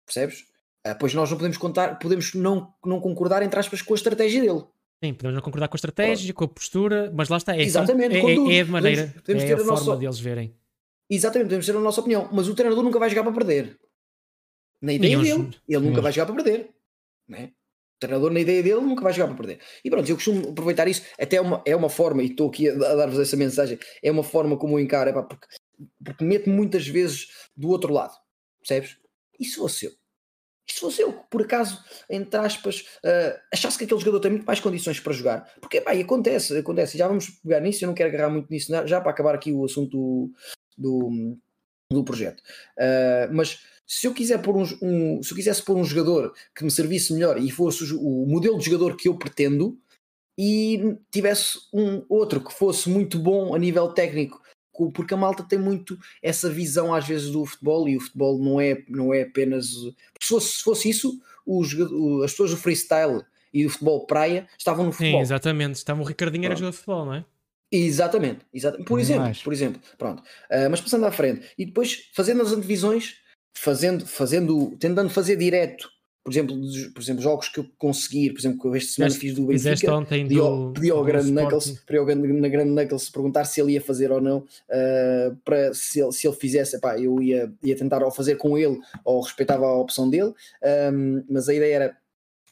Percebes? 0.05 0.45
Ah, 0.83 0.95
pois 0.95 1.13
nós 1.13 1.29
não 1.29 1.37
podemos 1.37 1.57
contar, 1.57 1.97
podemos 1.97 2.33
não, 2.33 2.73
não 2.83 2.99
concordar, 2.99 3.41
entre 3.41 3.57
aspas, 3.57 3.81
com 3.81 3.93
a 3.93 3.95
estratégia 3.95 4.41
dele. 4.41 4.63
Sim, 5.03 5.13
podemos 5.13 5.35
não 5.35 5.41
concordar 5.41 5.67
com 5.67 5.75
a 5.75 5.77
estratégia, 5.77 6.33
com 6.33 6.45
a 6.45 6.47
postura, 6.47 7.11
mas 7.13 7.27
lá 7.27 7.35
está. 7.35 7.53
É, 7.53 7.61
Exatamente, 7.61 8.15
é, 8.15 8.19
é, 8.19 8.57
é 8.57 8.61
a 8.61 8.65
maneira, 8.65 9.01
podemos, 9.07 9.21
podemos 9.21 9.43
é 9.43 9.51
a, 9.51 9.55
a 9.55 9.57
forma 9.57 9.71
nossa... 9.73 9.97
deles 9.97 10.19
verem. 10.21 10.55
Exatamente, 11.09 11.47
podemos 11.47 11.65
ter 11.65 11.75
a 11.75 11.79
nossa 11.81 11.99
opinião, 11.99 12.29
mas 12.31 12.47
o 12.47 12.55
treinador 12.55 12.85
nunca 12.85 12.97
vai 12.97 13.09
jogar 13.09 13.23
para 13.23 13.33
perder. 13.33 13.77
Na 14.81 14.93
ideia 14.93 15.17
dele, 15.19 15.49
ele 15.67 15.85
nunca 15.85 16.01
vai 16.01 16.13
jogar 16.13 16.27
para 16.27 16.41
perder. 16.41 16.69
Né? 17.27 17.51
O 17.97 17.99
treinador, 17.99 18.31
na 18.31 18.39
ideia 18.39 18.63
dele, 18.63 18.79
nunca 18.79 19.03
vai 19.03 19.11
jogar 19.11 19.27
para 19.27 19.35
perder. 19.35 19.59
E 19.83 19.89
pronto, 19.89 20.09
eu 20.09 20.15
costumo 20.15 20.51
aproveitar 20.51 20.87
isso, 20.87 21.03
até 21.19 21.41
uma, 21.41 21.61
é 21.65 21.75
uma 21.75 21.89
forma, 21.89 22.23
e 22.23 22.27
estou 22.27 22.47
aqui 22.47 22.69
a, 22.69 22.73
dar-vos 22.73 23.19
essa 23.19 23.35
mensagem, 23.35 23.77
é 24.01 24.09
uma 24.09 24.23
forma 24.23 24.55
como 24.55 24.79
eu 24.79 24.83
encaro, 24.83 25.09
é 25.09 25.13
pá, 25.13 25.23
porque, 25.23 25.47
porque 26.01 26.23
meto-me 26.23 26.55
muitas 26.55 26.87
vezes 26.87 27.27
do 27.57 27.67
outro 27.67 27.91
lado, 27.91 28.13
percebes? 28.61 28.97
E 29.37 29.43
se 29.43 29.57
fosse 29.57 29.87
eu? 29.87 29.91
Se 30.73 30.79
fosse 30.79 31.03
eu 31.03 31.13
por 31.29 31.43
acaso, 31.43 31.77
entre 32.09 32.39
aspas, 32.39 32.81
uh, 33.05 33.39
achasse 33.53 33.77
que 33.77 33.83
aquele 33.83 33.99
jogador 33.99 34.19
tem 34.19 34.31
muito 34.31 34.45
mais 34.45 34.59
condições 34.59 34.99
para 34.99 35.13
jogar, 35.13 35.53
porque 35.61 35.79
pá, 35.79 35.91
acontece, 35.91 36.57
acontece, 36.57 36.97
já 36.97 37.07
vamos 37.07 37.29
pegar 37.29 37.59
nisso, 37.59 37.83
eu 37.83 37.87
não 37.87 37.93
quero 37.93 38.09
agarrar 38.09 38.31
muito 38.31 38.49
nisso, 38.49 38.71
já 38.87 38.99
para 38.99 39.11
acabar 39.11 39.35
aqui 39.35 39.51
o 39.51 39.63
assunto 39.63 39.91
do, 39.95 40.31
do, 40.75 41.37
do 41.91 42.03
projeto. 42.03 42.41
Uh, 42.79 43.31
mas 43.31 43.59
se 43.85 44.07
eu 44.07 44.15
quiser 44.15 44.41
pôr 44.41 44.57
um, 44.57 44.63
um, 44.81 45.21
se 45.21 45.31
eu 45.31 45.35
quisesse 45.35 45.61
pôr 45.61 45.77
um 45.77 45.83
jogador 45.83 46.33
que 46.55 46.63
me 46.63 46.71
servisse 46.71 47.13
melhor 47.13 47.37
e 47.37 47.51
fosse 47.51 47.93
o, 47.93 48.23
o 48.23 48.27
modelo 48.27 48.57
de 48.57 48.65
jogador 48.65 48.97
que 48.97 49.07
eu 49.07 49.15
pretendo, 49.15 49.77
e 50.35 50.97
tivesse 51.11 51.59
um 51.71 52.03
outro 52.09 52.43
que 52.43 52.51
fosse 52.51 52.89
muito 52.89 53.19
bom 53.19 53.53
a 53.53 53.59
nível 53.59 53.89
técnico 53.89 54.41
porque 54.93 55.13
a 55.13 55.17
malta 55.17 55.43
tem 55.43 55.59
muito 55.59 55.97
essa 56.21 56.49
visão 56.49 56.93
às 56.93 57.07
vezes 57.07 57.31
do 57.31 57.45
futebol 57.45 57.87
e 57.87 57.97
o 57.97 58.01
futebol 58.01 58.39
não 58.39 58.59
é, 58.59 58.83
não 58.89 59.13
é 59.13 59.21
apenas. 59.21 59.67
Se 60.19 60.27
fosse, 60.27 60.57
se 60.57 60.63
fosse 60.63 60.89
isso, 60.89 61.19
os, 61.45 61.73
as 62.23 62.31
pessoas 62.31 62.51
do 62.51 62.57
freestyle 62.57 63.21
e 63.53 63.63
do 63.63 63.69
futebol 63.69 64.05
praia 64.05 64.47
estavam 64.57 64.85
no 64.85 64.91
futebol. 64.91 65.19
Sim, 65.19 65.21
exatamente. 65.21 65.75
Estavam 65.75 66.03
o 66.03 66.07
Ricardinho 66.07 66.45
era 66.45 66.55
jogador 66.55 66.71
de 66.71 66.77
futebol, 66.77 67.05
não 67.05 67.13
é? 67.13 67.25
Exatamente, 67.71 68.45
exatamente. 68.53 68.87
Por 68.87 68.99
exemplo, 68.99 69.31
por 69.43 69.53
exemplo, 69.53 69.81
pronto. 69.97 70.21
Uh, 70.21 70.69
mas 70.69 70.79
passando 70.79 71.05
à 71.05 71.11
frente, 71.11 71.47
e 71.57 71.65
depois 71.65 72.09
fazendo 72.13 72.43
as 72.43 72.51
antevisões, 72.51 73.15
fazendo, 73.55 74.05
fazendo, 74.05 74.77
tentando 74.77 75.09
fazer 75.09 75.35
direto 75.35 75.89
por 76.23 76.31
exemplo, 76.31 76.55
por 76.93 77.01
exemplo, 77.01 77.21
jogos 77.21 77.49
que 77.49 77.59
eu 77.59 77.65
conseguir, 77.77 78.31
por 78.31 78.39
exemplo, 78.39 78.71
que 78.71 78.77
esta 78.77 78.93
semana 78.93 79.13
fiz 79.13 79.35
do 79.35 79.45
Benfica, 79.45 79.93
ontem 79.93 80.25
pedi, 80.25 80.39
ao, 80.39 80.71
pedi 80.71 80.89
ao 80.89 81.03
Grande 81.03 81.31
Knuckles, 81.31 81.83
pedi 81.85 81.99
ao 81.99 82.05
na 82.05 82.47
Grande 82.47 82.71
Knuckles 82.71 83.09
perguntar 83.09 83.43
se 83.43 83.59
ele 83.59 83.73
ia 83.73 83.81
fazer 83.81 84.09
ou 84.09 84.21
não, 84.21 84.37
uh, 84.37 85.35
para 85.43 85.73
se 85.73 85.99
ele, 85.99 86.13
se 86.13 86.25
ele 86.25 86.35
fizesse, 86.37 86.77
epá, 86.77 86.97
eu 86.97 87.21
ia, 87.21 87.51
ia 87.61 87.75
tentar 87.75 88.01
ou 88.01 88.09
fazer 88.09 88.37
com 88.37 88.57
ele 88.57 88.79
ou 89.03 89.19
respeitava 89.19 89.65
a 89.65 89.75
opção 89.75 90.09
dele, 90.09 90.33
um, 90.93 91.23
mas 91.29 91.49
a 91.49 91.53
ideia 91.53 91.75
era 91.75 91.97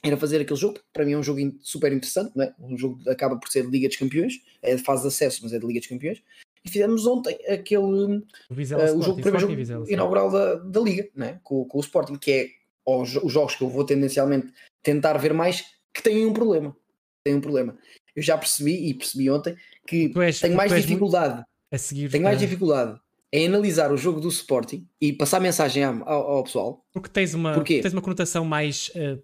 era 0.03 0.17
fazer 0.17 0.41
aquele 0.41 0.59
jogo, 0.59 0.80
para 0.91 1.05
mim 1.05 1.13
é 1.13 1.17
um 1.17 1.22
jogo 1.22 1.39
super 1.61 1.93
interessante, 1.93 2.32
não 2.36 2.43
é? 2.43 2.53
um 2.59 2.76
jogo 2.76 2.97
que 3.03 3.09
acaba 3.09 3.38
por 3.38 3.49
ser 3.49 3.63
de 3.63 3.69
Liga 3.69 3.88
dos 3.88 3.97
Campeões, 3.97 4.41
é 4.59 4.76
de 4.76 4.82
fase 4.82 5.03
de 5.03 5.09
acesso, 5.09 5.41
mas 5.43 5.53
é 5.53 5.59
de 5.59 5.65
Liga 5.65 5.80
dos 5.80 5.88
Campeões, 5.88 6.24
e 6.65 6.69
fizemos 6.69 7.05
ontem 7.05 7.38
aquele 7.47 7.84
o, 7.84 8.17
uh, 8.17 8.97
o 8.97 9.01
jogo, 9.01 9.22
primeiro 9.22 9.39
jogo 9.39 9.88
inaugural 9.88 10.32
da, 10.32 10.55
da 10.55 10.80
Liga, 10.80 11.07
não 11.15 11.28
é? 11.28 11.39
com, 11.43 11.63
com 11.65 11.78
o 11.78 11.82
Sporting, 11.82 12.15
que 12.15 12.32
é 12.32 12.61
os, 13.00 13.16
os 13.16 13.32
jogos 13.32 13.56
que 13.56 13.64
eu 13.64 13.70
vou 13.70 13.86
tendencialmente 13.86 14.48
tentar 14.84 15.18
ver 15.18 15.34
mais, 15.34 15.64
que 15.94 16.02
têm 16.02 16.26
um 16.26 16.34
problema. 16.34 16.76
Têm 17.24 17.36
um 17.36 17.42
problema. 17.42 17.78
Eu 18.16 18.24
já 18.24 18.38
percebi 18.38 18.89
e 18.89 18.94
percebi 18.94 19.30
ontem 19.30 19.56
que 19.88 20.12
és, 20.20 20.39
tenho 20.39 20.56
mais 20.56 20.74
dificuldade. 20.74 21.44
A 21.72 21.78
seguir, 21.78 22.10
tenho 22.10 22.24
mais 22.24 22.39
dificuldade 22.39 23.00
em 23.32 23.48
analisar 23.48 23.92
o 23.92 23.98
jogo 23.98 24.20
do 24.20 24.28
Sporting 24.28 24.86
e 25.00 25.14
passar 25.14 25.39
mensagem 25.39 25.84
ao, 25.84 26.04
ao 26.06 26.44
pessoal. 26.44 26.86
Porque 26.92 27.10
tens 27.10 27.34
uma, 27.34 27.64
tens 27.64 27.94
uma 27.94 28.02
conotação 28.02 28.44
mais. 28.44 28.89
Uh, 28.89 29.22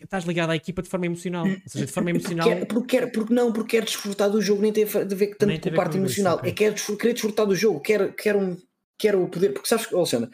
estás 0.00 0.24
ligado 0.24 0.50
à 0.50 0.56
equipa 0.56 0.82
de 0.82 0.88
forma 0.88 1.06
emocional. 1.06 1.46
Ou 1.46 1.56
seja, 1.66 1.86
de 1.86 1.92
forma 1.92 2.10
emocional. 2.10 2.48
Porque, 2.48 2.66
porque, 2.66 2.98
quer, 2.98 3.12
porque 3.12 3.32
não, 3.32 3.52
porque 3.52 3.76
quero 3.76 3.86
desfrutar 3.86 4.30
do 4.30 4.42
jogo, 4.42 4.60
nem 4.60 4.72
tem 4.72 4.84
a 4.84 4.86
ver 4.86 5.34
tanto 5.36 5.60
com 5.60 5.68
a 5.70 5.72
parte 5.72 5.96
emocional. 5.96 6.36
Isso. 6.36 6.46
É 6.46 6.52
querer 6.52 7.12
desfrutar 7.14 7.46
do 7.46 7.54
jogo, 7.54 7.80
quero, 7.80 8.12
quero, 8.12 8.38
um, 8.38 8.56
quero 8.98 9.26
poder. 9.28 9.54
Porque 9.54 9.68
sabes, 9.68 9.92
Alexandre, 9.92 10.30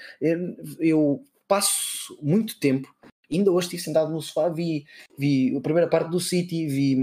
eu 0.80 1.24
passo 1.52 2.18
muito 2.22 2.58
tempo, 2.58 2.88
ainda 3.30 3.52
hoje 3.52 3.66
estive 3.66 3.82
sentado 3.82 4.10
no 4.10 4.22
sofá, 4.22 4.48
vi, 4.48 4.86
vi 5.18 5.54
a 5.54 5.60
primeira 5.60 5.86
parte 5.86 6.08
do 6.08 6.18
City, 6.18 6.66
vi, 6.66 6.96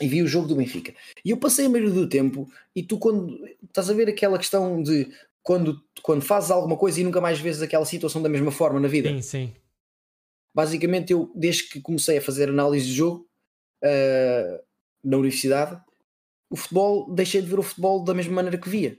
e 0.00 0.06
vi 0.06 0.22
o 0.22 0.28
jogo 0.28 0.46
do 0.46 0.54
Benfica. 0.54 0.94
E 1.24 1.30
eu 1.30 1.36
passei 1.36 1.66
a 1.66 1.68
maioria 1.68 1.92
do 1.92 2.08
tempo, 2.08 2.48
e 2.76 2.80
tu 2.80 2.96
quando 2.96 3.44
estás 3.64 3.90
a 3.90 3.92
ver 3.92 4.08
aquela 4.08 4.38
questão 4.38 4.80
de 4.80 5.10
quando, 5.42 5.82
quando 6.00 6.22
fazes 6.22 6.52
alguma 6.52 6.76
coisa 6.76 7.00
e 7.00 7.02
nunca 7.02 7.20
mais 7.20 7.40
vês 7.40 7.60
aquela 7.60 7.84
situação 7.84 8.22
da 8.22 8.28
mesma 8.28 8.52
forma 8.52 8.78
na 8.78 8.86
vida. 8.86 9.08
Sim, 9.08 9.20
sim. 9.20 9.52
Basicamente, 10.54 11.12
eu, 11.12 11.32
desde 11.34 11.64
que 11.64 11.80
comecei 11.80 12.18
a 12.18 12.22
fazer 12.22 12.50
análise 12.50 12.86
de 12.86 12.92
jogo 12.92 13.28
uh, 13.82 14.62
na 15.02 15.16
universidade, 15.16 15.76
o 16.48 16.54
futebol, 16.54 17.12
deixei 17.12 17.42
de 17.42 17.48
ver 17.48 17.58
o 17.58 17.64
futebol 17.64 18.04
da 18.04 18.14
mesma 18.14 18.34
maneira 18.34 18.58
que 18.58 18.68
via. 18.68 18.96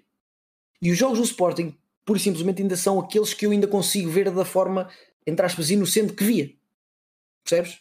E 0.82 0.91
os 0.91 0.97
jogos 0.97 1.20
do 1.20 1.24
Sporting 1.24 1.74
pura 2.06 2.18
e 2.18 2.22
simplesmente 2.22 2.62
ainda 2.62 2.76
são 2.76 2.99
aqueles 2.99 3.34
que 3.34 3.45
eu 3.45 3.52
ainda 3.52 3.68
consigo 3.68 4.10
ver 4.10 4.30
da 4.32 4.45
forma, 4.45 4.89
entre 5.26 5.45
aspas, 5.45 5.70
inocente 5.70 6.14
que 6.14 6.24
via. 6.24 6.54
Percebes? 7.43 7.80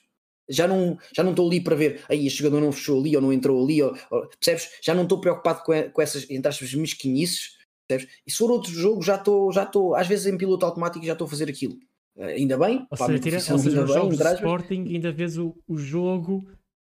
Já 0.49 0.67
não, 0.67 0.99
já 1.15 1.23
não 1.23 1.31
estou 1.31 1.47
ali 1.47 1.61
para 1.61 1.77
ver, 1.77 2.03
aí 2.09 2.27
este 2.27 2.41
jogador 2.41 2.61
não 2.61 2.73
fechou 2.73 2.99
ali 2.99 3.15
ou 3.15 3.23
não 3.23 3.33
entrou 3.33 3.63
ali, 3.63 3.81
ou, 3.83 3.97
ou, 4.11 4.27
percebes? 4.27 4.69
Já 4.83 4.95
não 4.95 5.05
estou 5.05 5.21
preocupado 5.21 5.63
com, 5.63 5.91
com 5.91 6.03
essas, 6.03 6.29
entre 6.29 6.49
aspas, 6.49 6.75
mesquinices, 6.75 7.57
percebes? 7.87 8.13
E 8.27 8.31
se 8.31 8.37
for 8.37 8.51
outro 8.51 8.73
jogo, 8.73 9.01
já 9.01 9.15
estou, 9.15 9.53
já 9.53 9.63
estou, 9.63 9.95
às 9.95 10.09
vezes 10.09 10.27
em 10.27 10.37
piloto 10.37 10.67
automático 10.67 11.07
já 11.07 11.13
estou 11.13 11.27
a 11.27 11.31
fazer 11.31 11.49
aquilo. 11.49 11.79
Uh, 12.17 12.25
ainda 12.25 12.59
bem, 12.59 12.85
ou 12.91 12.97
seja, 12.97 13.19
tira, 13.21 13.37
ou 13.37 13.59
seja, 13.59 13.85
bem, 13.85 14.35
Sporting 14.35 14.85
ainda 14.89 15.13
vês 15.13 15.39
o, 15.39 15.57
o 15.69 15.79
jogo 15.79 16.45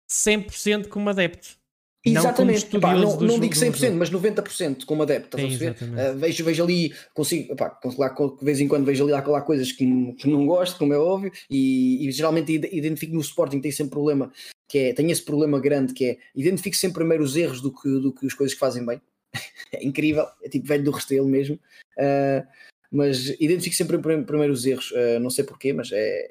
100% 0.10 0.90
como 0.90 1.10
adepto. 1.10 1.58
Exatamente, 2.06 2.68
não, 2.74 2.80
Epá, 2.80 2.94
não, 2.96 3.02
não 3.02 3.28
jogo, 3.28 3.40
digo 3.40 3.56
100%, 3.56 3.94
mas 3.94 4.12
90% 4.12 4.84
como 4.84 5.04
adepto, 5.04 5.38
estás 5.38 5.58
Sim, 5.58 5.68
a 5.68 5.74
perceber? 5.74 6.12
Uh, 6.12 6.18
vejo, 6.18 6.44
vejo 6.44 6.64
ali, 6.64 6.94
consigo, 7.14 7.54
epá, 7.54 7.80
lá, 7.98 8.10
de 8.10 8.46
vez 8.46 8.60
em 8.60 8.68
quando 8.68 8.84
vejo 8.84 9.04
ali, 9.04 9.14
lá, 9.14 9.26
lá 9.26 9.42
coisas 9.42 9.72
que, 9.72 10.14
que, 10.18 10.30
não 10.30 10.46
gosto, 10.46 10.78
como 10.78 10.94
é 10.94 10.98
óbvio, 10.98 11.32
e, 11.50 12.06
e, 12.06 12.12
geralmente 12.12 12.52
identifico 12.52 13.14
no 13.16 13.22
Sporting, 13.22 13.62
tem 13.62 13.72
sempre 13.72 13.92
problema, 13.92 14.34
que 14.68 14.80
é, 14.80 14.94
tem 14.94 15.10
esse 15.12 15.24
problema 15.24 15.62
grande 15.62 15.94
que 15.94 16.06
é, 16.06 16.18
identifico 16.36 16.76
sempre 16.76 16.96
primeiro 16.96 17.24
os 17.24 17.38
erros 17.38 17.62
do 17.62 17.72
que, 17.72 17.88
do 17.88 18.12
que 18.12 18.26
as 18.26 18.34
coisas 18.34 18.54
que 18.54 18.60
fazem 18.60 18.86
bem, 18.86 19.02
é 19.72 19.86
incrível, 19.86 20.26
é 20.44 20.50
tipo 20.50 20.68
velho 20.68 20.84
do 20.84 20.92
Restelo 20.92 21.28
mesmo, 21.28 21.56
uh, 21.56 22.46
mas 22.92 23.30
identifico 23.40 23.78
sempre 23.78 23.98
primeiro 23.98 24.52
os 24.52 24.66
erros, 24.66 24.92
uh, 24.92 25.22
não 25.22 25.30
sei 25.30 25.46
porquê, 25.46 25.72
mas 25.72 25.90
é, 25.94 26.30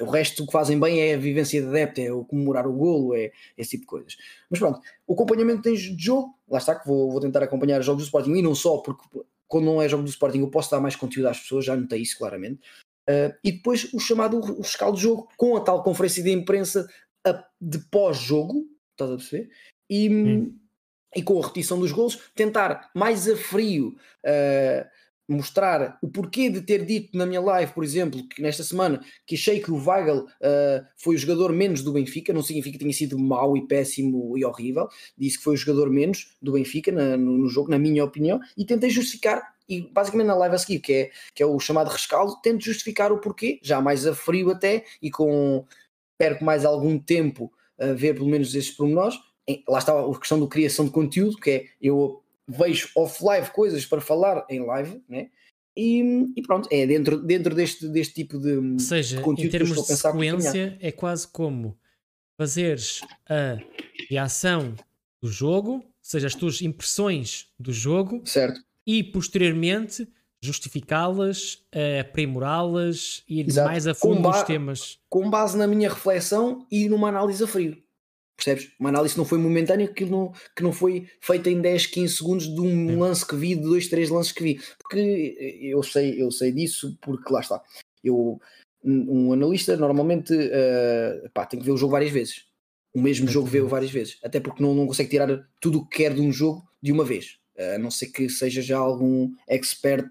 o 0.00 0.06
resto 0.06 0.46
que 0.46 0.52
fazem 0.52 0.78
bem 0.78 1.00
é 1.00 1.14
a 1.14 1.18
vivência 1.18 1.60
de 1.60 1.68
adepto, 1.68 2.00
é 2.00 2.12
o 2.12 2.24
comemorar 2.24 2.66
o 2.66 2.72
golo, 2.72 3.14
é 3.14 3.32
esse 3.56 3.70
tipo 3.70 3.82
de 3.82 3.86
coisas. 3.86 4.16
Mas 4.50 4.58
pronto, 4.58 4.80
o 5.06 5.14
acompanhamento 5.14 5.70
de 5.70 5.96
jogo, 5.98 6.34
lá 6.48 6.58
está 6.58 6.74
que 6.74 6.86
vou, 6.86 7.10
vou 7.10 7.20
tentar 7.20 7.42
acompanhar 7.42 7.80
os 7.80 7.86
jogos 7.86 8.02
do 8.02 8.06
Sporting 8.06 8.34
e 8.34 8.42
não 8.42 8.54
só, 8.54 8.78
porque 8.78 9.02
quando 9.46 9.64
não 9.64 9.80
é 9.82 9.88
jogo 9.88 10.02
do 10.02 10.10
Sporting 10.10 10.40
eu 10.40 10.50
posso 10.50 10.70
dar 10.70 10.80
mais 10.80 10.96
conteúdo 10.96 11.28
às 11.28 11.40
pessoas, 11.40 11.64
já 11.64 11.76
notei 11.76 12.00
isso 12.00 12.18
claramente. 12.18 12.60
Uh, 13.08 13.32
e 13.42 13.52
depois 13.52 13.92
o 13.94 13.98
chamado 13.98 14.36
o 14.36 14.60
rescaldo 14.60 14.96
de 14.96 15.02
jogo 15.02 15.28
com 15.36 15.56
a 15.56 15.60
tal 15.60 15.82
conferência 15.82 16.22
de 16.22 16.30
imprensa 16.30 16.86
de 17.60 17.78
pós-jogo, 17.90 18.66
estás 18.92 19.10
a 19.10 19.16
perceber? 19.16 19.50
E, 19.90 20.50
e 21.16 21.22
com 21.22 21.38
a 21.38 21.46
repetição 21.46 21.78
dos 21.78 21.92
golos, 21.92 22.30
tentar 22.34 22.90
mais 22.94 23.28
a 23.28 23.36
frio. 23.36 23.96
Uh, 24.24 24.97
mostrar 25.28 25.98
o 26.02 26.08
porquê 26.08 26.48
de 26.48 26.62
ter 26.62 26.84
dito 26.86 27.16
na 27.16 27.26
minha 27.26 27.40
live, 27.40 27.72
por 27.72 27.84
exemplo, 27.84 28.26
que 28.26 28.40
nesta 28.40 28.64
semana 28.64 29.00
que 29.26 29.34
achei 29.34 29.60
que 29.60 29.70
o 29.70 29.76
Weigl 29.76 30.20
uh, 30.20 30.86
foi 30.96 31.16
o 31.16 31.18
jogador 31.18 31.52
menos 31.52 31.82
do 31.82 31.92
Benfica, 31.92 32.32
não 32.32 32.42
significa 32.42 32.78
que 32.78 32.84
tenha 32.84 32.94
sido 32.94 33.18
mau 33.18 33.56
e 33.56 33.66
péssimo 33.66 34.36
e 34.38 34.44
horrível, 34.44 34.88
disse 35.16 35.36
que 35.36 35.44
foi 35.44 35.54
o 35.54 35.56
jogador 35.56 35.90
menos 35.90 36.34
do 36.40 36.52
Benfica 36.52 36.90
na, 36.90 37.16
no, 37.16 37.36
no, 37.36 37.48
jogo, 37.48 37.70
na 37.70 37.78
minha 37.78 38.02
opinião, 38.02 38.40
e 38.56 38.64
tentei 38.64 38.88
justificar, 38.88 39.54
e 39.68 39.82
basicamente 39.82 40.28
na 40.28 40.34
live 40.34 40.54
a 40.54 40.58
seguir, 40.58 40.80
que 40.80 40.92
é, 40.94 41.10
que 41.34 41.42
é 41.42 41.46
o 41.46 41.60
chamado 41.60 41.90
rescaldo, 41.90 42.40
tento 42.42 42.64
justificar 42.64 43.12
o 43.12 43.20
porquê, 43.20 43.60
já 43.62 43.82
mais 43.82 44.06
a 44.06 44.14
frio 44.14 44.50
até, 44.50 44.84
e 45.02 45.10
com 45.10 45.66
perco 46.16 46.42
mais 46.42 46.64
algum 46.64 46.98
tempo 46.98 47.52
a 47.78 47.92
ver 47.92 48.14
pelo 48.14 48.28
menos 48.28 48.54
esses 48.54 48.70
pormenores, 48.70 49.16
lá 49.68 49.78
está 49.78 49.98
a 49.98 50.18
questão 50.18 50.40
da 50.40 50.46
criação 50.46 50.84
de 50.84 50.90
conteúdo, 50.90 51.36
que 51.36 51.50
é 51.50 51.64
eu 51.80 52.22
vejo 52.48 52.88
off-live 52.96 53.50
coisas 53.50 53.84
para 53.84 54.00
falar 54.00 54.46
em 54.48 54.60
live, 54.60 55.02
né? 55.08 55.28
E, 55.76 56.02
e, 56.34 56.42
pronto, 56.42 56.68
é 56.72 56.84
dentro, 56.86 57.22
dentro 57.22 57.54
deste, 57.54 57.86
deste 57.86 58.14
tipo 58.14 58.36
de, 58.38 58.56
Ou 58.56 58.78
seja, 58.80 59.18
de 59.18 59.22
conteúdo 59.22 59.46
em 59.46 59.50
termos 59.50 59.86
de 59.86 59.94
sequência, 59.94 60.76
é 60.80 60.90
quase 60.90 61.28
como 61.28 61.78
fazeres 62.36 63.00
a 63.28 63.58
reação 64.08 64.74
do 65.22 65.30
jogo, 65.30 65.74
ou 65.74 65.84
seja, 66.02 66.26
as 66.26 66.34
tuas 66.34 66.62
impressões 66.62 67.46
do 67.56 67.72
jogo, 67.72 68.22
certo. 68.24 68.60
e 68.84 69.04
posteriormente 69.04 70.08
justificá-las, 70.40 71.64
aprimorá-las 72.00 73.22
e 73.28 73.40
ir 73.40 73.54
mais 73.54 73.86
a 73.86 73.94
fundo 73.94 74.20
nos 74.20 74.42
temas. 74.42 74.98
Com 75.08 75.28
base 75.30 75.56
na 75.56 75.66
minha 75.66 75.88
reflexão 75.88 76.66
e 76.70 76.88
numa 76.88 77.08
análise 77.08 77.42
a 77.42 77.46
frio. 77.46 77.80
Percebes? 78.38 78.70
Uma 78.78 78.90
análise 78.90 79.18
não 79.18 79.24
foi 79.24 79.36
momentânea, 79.36 79.88
que 79.88 80.04
não, 80.04 80.32
que 80.54 80.62
não 80.62 80.72
foi 80.72 81.08
feita 81.20 81.50
em 81.50 81.60
10, 81.60 81.86
15 81.86 82.14
segundos 82.14 82.46
de 82.46 82.60
um 82.60 83.00
lance 83.00 83.26
que 83.26 83.34
vi, 83.34 83.56
de 83.56 83.62
dois, 83.62 83.88
três 83.88 84.08
lances 84.10 84.30
que 84.30 84.44
vi. 84.44 84.60
Porque 84.78 85.58
eu 85.60 85.82
sei, 85.82 86.22
eu 86.22 86.30
sei 86.30 86.52
disso, 86.52 86.96
porque 87.00 87.32
lá 87.32 87.40
está. 87.40 87.60
Eu, 88.02 88.40
um 88.84 89.32
analista 89.32 89.76
normalmente 89.76 90.32
uh, 90.32 91.28
pá, 91.34 91.46
tem 91.46 91.58
que 91.58 91.66
ver 91.66 91.72
o 91.72 91.76
jogo 91.76 91.90
várias 91.90 92.12
vezes. 92.12 92.46
O 92.94 93.00
mesmo 93.00 93.26
Sim. 93.26 93.32
jogo 93.32 93.48
vê-o 93.48 93.66
várias 93.66 93.90
vezes. 93.90 94.18
Até 94.22 94.38
porque 94.38 94.62
não, 94.62 94.72
não 94.72 94.86
consegue 94.86 95.10
tirar 95.10 95.28
tudo 95.60 95.80
o 95.80 95.86
que 95.86 95.98
quer 95.98 96.14
de 96.14 96.20
um 96.20 96.30
jogo 96.30 96.62
de 96.80 96.92
uma 96.92 97.04
vez. 97.04 97.40
Uh, 97.58 97.74
a 97.74 97.78
não 97.78 97.90
ser 97.90 98.06
que 98.06 98.28
seja 98.28 98.62
já 98.62 98.78
algum 98.78 99.32
expert 99.48 100.08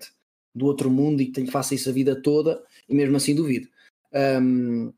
do 0.53 0.65
outro 0.65 0.91
mundo 0.91 1.21
e 1.21 1.27
que 1.27 1.45
faça 1.47 1.75
isso 1.75 1.89
a 1.89 1.93
vida 1.93 2.21
toda, 2.21 2.61
e 2.89 2.93
mesmo 2.93 3.15
assim 3.15 3.33
duvido. 3.33 3.69
Um, 4.13 4.91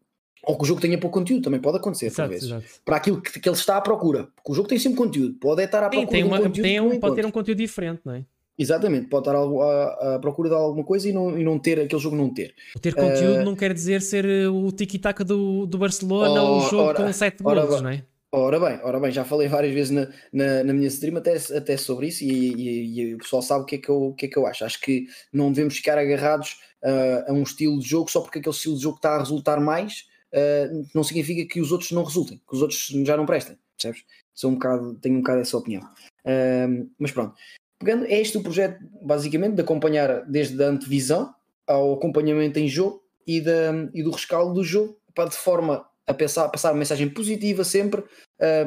ou 0.43 0.57
que 0.57 0.63
o 0.63 0.65
jogo 0.65 0.81
tenha 0.81 0.97
pouco 0.97 1.19
conteúdo, 1.19 1.43
também 1.43 1.59
pode 1.59 1.77
acontecer, 1.77 2.07
exato, 2.07 2.29
vezes. 2.29 2.45
Exato. 2.45 2.65
Para 2.85 2.97
aquilo 2.97 3.21
que, 3.21 3.39
que, 3.39 3.49
ele 3.49 3.55
está 3.55 3.77
à 3.77 3.81
procura. 3.81 4.27
Porque 4.35 4.51
o 4.51 4.55
jogo 4.55 4.67
tem 4.67 4.79
sempre 4.79 4.97
conteúdo, 4.97 5.35
pode 5.39 5.63
estar 5.63 5.83
à 5.83 5.89
procura 5.89 6.07
tem, 6.09 6.23
uma, 6.23 6.37
de 6.37 6.41
um 6.41 6.47
conteúdo. 6.47 6.65
Tem 6.65 6.79
um, 6.79 6.99
pode 6.99 7.15
ter 7.15 7.25
um 7.25 7.31
conteúdo 7.31 7.57
diferente, 7.57 8.01
não 8.05 8.13
é? 8.13 8.25
Exatamente, 8.57 9.07
pode 9.07 9.21
estar 9.29 9.37
à, 9.37 10.15
à, 10.15 10.19
procura 10.19 10.49
de 10.49 10.55
alguma 10.55 10.83
coisa 10.83 11.07
e 11.07 11.13
não, 11.13 11.37
e 11.39 11.45
não 11.45 11.57
ter 11.57 11.79
aquele 11.79 12.01
jogo 12.01 12.17
não 12.17 12.29
ter. 12.29 12.53
Ter 12.81 12.93
conteúdo 12.93 13.39
uh, 13.39 13.45
não 13.45 13.55
quer 13.55 13.73
dizer 13.73 14.01
ser 14.01 14.25
uh, 14.25 14.53
o 14.53 14.69
tiki-taka 14.69 15.23
do, 15.23 15.65
do 15.65 15.77
Barcelona 15.77 16.41
ou 16.41 16.57
o 16.57 16.61
jogo 16.69 16.89
ora, 16.89 16.97
com 17.05 17.13
7 17.13 17.41
gols, 17.41 17.81
não 17.81 17.89
é? 17.89 18.03
Ora 18.31 18.59
bem, 18.59 18.79
ora 18.83 18.99
bem, 18.99 19.11
já 19.11 19.23
falei 19.23 19.47
várias 19.47 19.73
vezes 19.73 19.91
na, 19.91 20.07
na, 20.31 20.63
na 20.65 20.73
minha 20.73 20.87
stream 20.89 21.17
até, 21.17 21.35
até 21.55 21.77
sobre 21.77 22.07
isso 22.07 22.23
e, 22.23 22.53
e, 22.53 22.99
e, 22.99 23.15
o 23.15 23.17
pessoal 23.19 23.41
sabe 23.41 23.63
o 23.63 23.65
que, 23.65 23.75
é 23.75 23.77
que 23.79 23.89
eu, 23.89 24.03
o 24.03 24.13
que 24.13 24.25
é 24.25 24.29
que 24.29 24.37
eu 24.37 24.45
acho. 24.45 24.65
Acho 24.65 24.79
que 24.81 25.07
não 25.33 25.51
devemos 25.51 25.77
ficar 25.77 25.97
agarrados 25.97 26.57
uh, 26.83 27.31
a 27.31 27.33
um 27.33 27.43
estilo 27.43 27.79
de 27.79 27.87
jogo 27.87 28.11
só 28.11 28.19
porque 28.19 28.39
aquele 28.39 28.53
estilo 28.53 28.75
de 28.75 28.83
jogo 28.83 28.97
está 28.97 29.15
a 29.15 29.19
resultar 29.19 29.59
mais 29.61 30.08
uh, 30.33 30.87
não 30.93 31.03
significa 31.03 31.51
que 31.51 31.61
os 31.61 31.71
outros 31.71 31.91
não 31.91 32.03
resultem, 32.03 32.37
que 32.37 32.55
os 32.55 32.61
outros 32.61 32.87
já 33.05 33.17
não 33.17 33.25
prestem, 33.25 33.57
percebes? 33.77 34.05
Sou 34.33 34.51
um 34.51 34.53
bocado, 34.53 34.95
tenho 34.95 35.15
um 35.15 35.19
bocado 35.19 35.41
essa 35.41 35.57
opinião. 35.57 35.83
Uh, 36.25 36.89
mas 36.97 37.11
pronto, 37.11 37.35
pegando, 37.77 38.05
é 38.05 38.19
este 38.19 38.37
o 38.37 38.43
projeto 38.43 38.79
basicamente 39.01 39.55
de 39.55 39.61
acompanhar 39.61 40.25
desde 40.25 40.61
a 40.63 40.67
antevisão 40.67 41.33
ao 41.67 41.93
acompanhamento 41.93 42.59
em 42.59 42.67
jogo 42.67 43.03
e, 43.25 43.39
da, 43.39 43.71
e 43.93 44.01
do 44.01 44.11
rescaldo 44.11 44.53
do 44.53 44.63
jogo, 44.63 44.97
para 45.13 45.29
de 45.29 45.35
forma 45.35 45.87
a 46.07 46.13
pensar, 46.13 46.49
passar 46.49 46.71
uma 46.71 46.79
mensagem 46.79 47.07
positiva 47.07 47.63
sempre, 47.63 48.03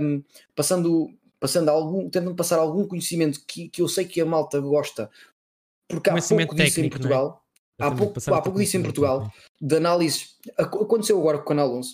um, 0.01 0.23
passando, 0.55 1.13
passando 1.41 1.69
algum, 1.69 2.09
tentando 2.09 2.37
passar 2.37 2.59
algum 2.59 2.87
conhecimento 2.87 3.41
que, 3.47 3.69
que 3.69 3.83
eu 3.83 3.89
sei 3.89 4.05
que 4.05 4.21
a 4.21 4.27
malta 4.27 4.61
gosta, 4.61 5.11
porque 5.89 6.09
há 6.09 6.15
pouco 6.15 6.55
disso 6.55 6.81
em 6.81 6.87
é? 6.87 6.89
Portugal. 6.89 7.42
Há 7.87 7.91
pouco, 7.91 8.21
há 8.27 8.41
pouco 8.41 8.59
disso 8.59 8.77
em 8.77 8.83
Portugal, 8.83 9.31
de 9.61 9.77
análise. 9.77 10.27
Aconteceu 10.57 11.19
agora 11.19 11.39
com 11.39 11.45
o 11.45 11.49
Canal 11.49 11.75
11. 11.75 11.91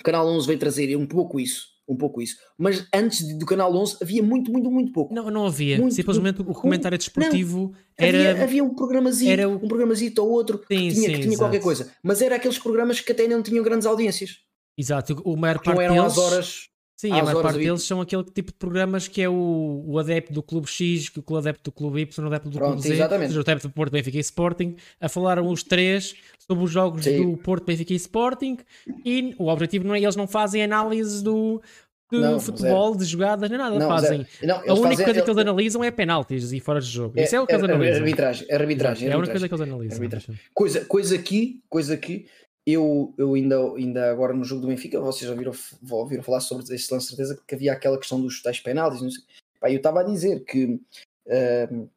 O 0.00 0.02
Canal 0.02 0.26
11 0.26 0.46
veio 0.46 0.58
trazer 0.58 0.96
um 0.96 1.06
pouco 1.06 1.38
isso. 1.38 1.72
Um 1.88 1.96
pouco 1.96 2.22
isso. 2.22 2.36
Mas 2.56 2.86
antes 2.94 3.36
do 3.36 3.44
Canal 3.44 3.74
11 3.74 3.98
havia 4.00 4.22
muito, 4.22 4.50
muito, 4.50 4.70
muito 4.70 4.92
pouco. 4.92 5.12
Não, 5.12 5.30
não 5.30 5.46
havia. 5.46 5.78
Muito, 5.78 5.94
Simplesmente 5.94 6.38
muito, 6.38 6.50
o 6.50 6.54
comentário 6.54 6.96
desportivo 6.96 7.72
não, 7.72 7.74
era. 7.98 8.30
Havia, 8.30 8.44
havia 8.44 8.64
um 8.64 8.74
programazinho, 8.74 9.32
era 9.32 9.48
o... 9.48 9.56
um 9.56 9.68
programazito 9.68 10.22
ou 10.22 10.30
outro 10.30 10.58
sim, 10.58 10.64
que 10.64 10.94
tinha, 10.94 11.08
sim, 11.08 11.14
que 11.14 11.20
tinha 11.20 11.36
qualquer 11.36 11.60
coisa. 11.60 11.92
Mas 12.02 12.22
era 12.22 12.36
aqueles 12.36 12.58
programas 12.58 13.00
que 13.00 13.12
até 13.12 13.26
não 13.26 13.42
tinham 13.42 13.62
grandes 13.64 13.86
audiências. 13.86 14.38
Exato, 14.78 15.20
o 15.24 15.36
maior 15.36 15.56
parte 15.56 15.76
não 15.76 15.82
eram 15.82 15.94
deles, 15.96 16.12
às 16.12 16.18
horas 16.18 16.71
Sim, 17.02 17.10
a 17.10 17.24
maior 17.24 17.42
parte 17.42 17.58
deles 17.58 17.82
são 17.82 18.00
aquele 18.00 18.22
tipo 18.22 18.52
de 18.52 18.58
programas 18.58 19.08
que 19.08 19.20
é 19.20 19.28
o, 19.28 19.82
o 19.84 19.98
adepto 19.98 20.32
do 20.32 20.40
Clube 20.40 20.68
X, 20.68 21.10
o 21.16 21.36
adepto 21.36 21.64
do 21.64 21.72
Clube 21.72 22.02
Y, 22.02 22.24
o 22.24 22.28
adepto 22.28 22.48
do 22.48 22.56
Pronto, 22.56 22.72
Clube 22.74 22.86
Z, 22.86 22.94
exatamente. 22.94 23.36
o 23.36 23.40
adepto 23.40 23.66
do 23.66 23.74
Porto, 23.74 23.90
Benfica 23.90 24.18
e 24.18 24.20
Sporting, 24.20 24.76
a 25.00 25.08
falar 25.08 25.42
os 25.42 25.64
três 25.64 26.14
sobre 26.38 26.62
os 26.62 26.70
jogos 26.70 27.02
Sim. 27.02 27.32
do 27.32 27.36
Porto, 27.38 27.64
Benfica 27.64 27.92
e 27.92 27.96
Sporting 27.96 28.56
e 29.04 29.34
o 29.36 29.48
objetivo 29.48 29.84
não 29.84 29.96
é, 29.96 30.00
eles 30.00 30.14
não 30.14 30.28
fazem 30.28 30.62
análise 30.62 31.24
do, 31.24 31.60
do 32.08 32.20
não, 32.20 32.38
futebol, 32.38 32.96
de 32.96 33.04
jogadas, 33.04 33.50
nem 33.50 33.58
nada, 33.58 33.76
não, 33.76 33.88
fazem. 33.88 34.24
Não, 34.40 34.58
a 34.58 34.58
única 34.60 34.90
fazem, 34.90 35.04
coisa 35.04 35.22
que 35.22 35.30
eles 35.30 35.38
analisam 35.38 35.82
é 35.82 35.90
penaltis 35.90 36.52
e 36.52 36.60
fora 36.60 36.80
de 36.80 36.86
jogo. 36.86 37.18
É, 37.18 37.24
Isso 37.24 37.34
é 37.34 37.40
o 37.40 37.46
que 37.48 37.52
eles 37.52 37.64
é, 37.64 37.72
analisam. 37.72 37.96
Arbitragem, 37.96 38.52
arbitragem, 38.52 39.08
é 39.08 39.12
a 39.12 39.18
única 39.18 39.32
coisa 39.32 39.48
que 39.48 39.54
eles 39.54 39.68
analisam. 39.68 40.08
Coisa, 40.54 40.84
coisa 40.84 41.16
aqui, 41.16 41.64
coisa 41.68 41.94
aqui 41.94 42.26
eu, 42.66 43.12
eu 43.18 43.34
ainda, 43.34 43.56
ainda 43.74 44.10
agora 44.10 44.32
no 44.32 44.44
jogo 44.44 44.62
do 44.62 44.68
Benfica, 44.68 45.00
vocês 45.00 45.26
já 45.26 45.32
ouviram, 45.32 45.52
ouviram 45.90 46.22
falar 46.22 46.40
sobre 46.40 46.64
esse 46.74 46.92
lance, 46.92 47.08
certeza 47.08 47.40
que 47.46 47.54
havia 47.54 47.72
aquela 47.72 47.98
questão 47.98 48.20
dos 48.20 48.40
tais 48.40 48.60
penaltis. 48.60 49.24
Pá, 49.60 49.70
eu 49.70 49.76
estava 49.76 50.00
a 50.00 50.04
dizer 50.04 50.44
que 50.44 50.80
uh, 51.26 51.90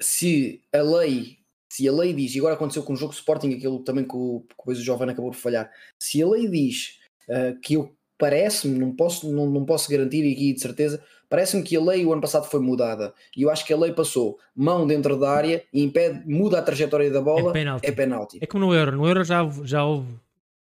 se 0.00 0.62
a 0.72 0.80
lei, 0.80 1.38
se 1.68 1.86
a 1.88 1.92
lei 1.92 2.12
diz, 2.14 2.34
e 2.34 2.38
agora 2.38 2.54
aconteceu 2.54 2.82
com 2.82 2.94
o 2.94 2.96
jogo 2.96 3.12
Sporting, 3.12 3.52
aquilo 3.52 3.80
também 3.80 4.06
que 4.06 4.16
o, 4.16 4.44
que 4.64 4.70
o 4.70 4.74
Jovem 4.74 5.10
acabou 5.10 5.30
de 5.30 5.36
falhar, 5.36 5.70
se 5.98 6.22
a 6.22 6.26
lei 6.26 6.48
diz 6.48 6.98
uh, 7.28 7.58
que 7.60 7.74
eu 7.74 7.94
parece-me, 8.16 8.78
não 8.78 8.94
posso, 8.94 9.30
não, 9.30 9.48
não 9.48 9.64
posso 9.64 9.90
garantir 9.90 10.30
aqui 10.32 10.52
de 10.52 10.60
certeza, 10.60 11.04
Parece-me 11.28 11.62
que 11.62 11.76
a 11.76 11.80
lei 11.80 12.04
o 12.04 12.12
ano 12.12 12.22
passado 12.22 12.46
foi 12.46 12.60
mudada 12.60 13.12
e 13.36 13.42
eu 13.42 13.50
acho 13.50 13.64
que 13.66 13.72
a 13.72 13.76
lei 13.76 13.92
passou 13.92 14.38
mão 14.54 14.86
dentro 14.86 15.18
da 15.18 15.30
área 15.30 15.62
e 15.72 15.82
impede, 15.82 16.22
muda 16.26 16.58
a 16.58 16.62
trajetória 16.62 17.10
da 17.10 17.20
bola, 17.20 17.50
é 17.50 17.52
penalti. 17.52 17.86
É, 17.86 17.92
penalti. 17.92 18.38
é 18.40 18.46
como 18.46 18.66
no 18.66 18.74
Euro, 18.74 18.96
no 18.96 19.06
Euro 19.06 19.24
já, 19.24 19.48
já, 19.64 19.84
houve, 19.84 20.14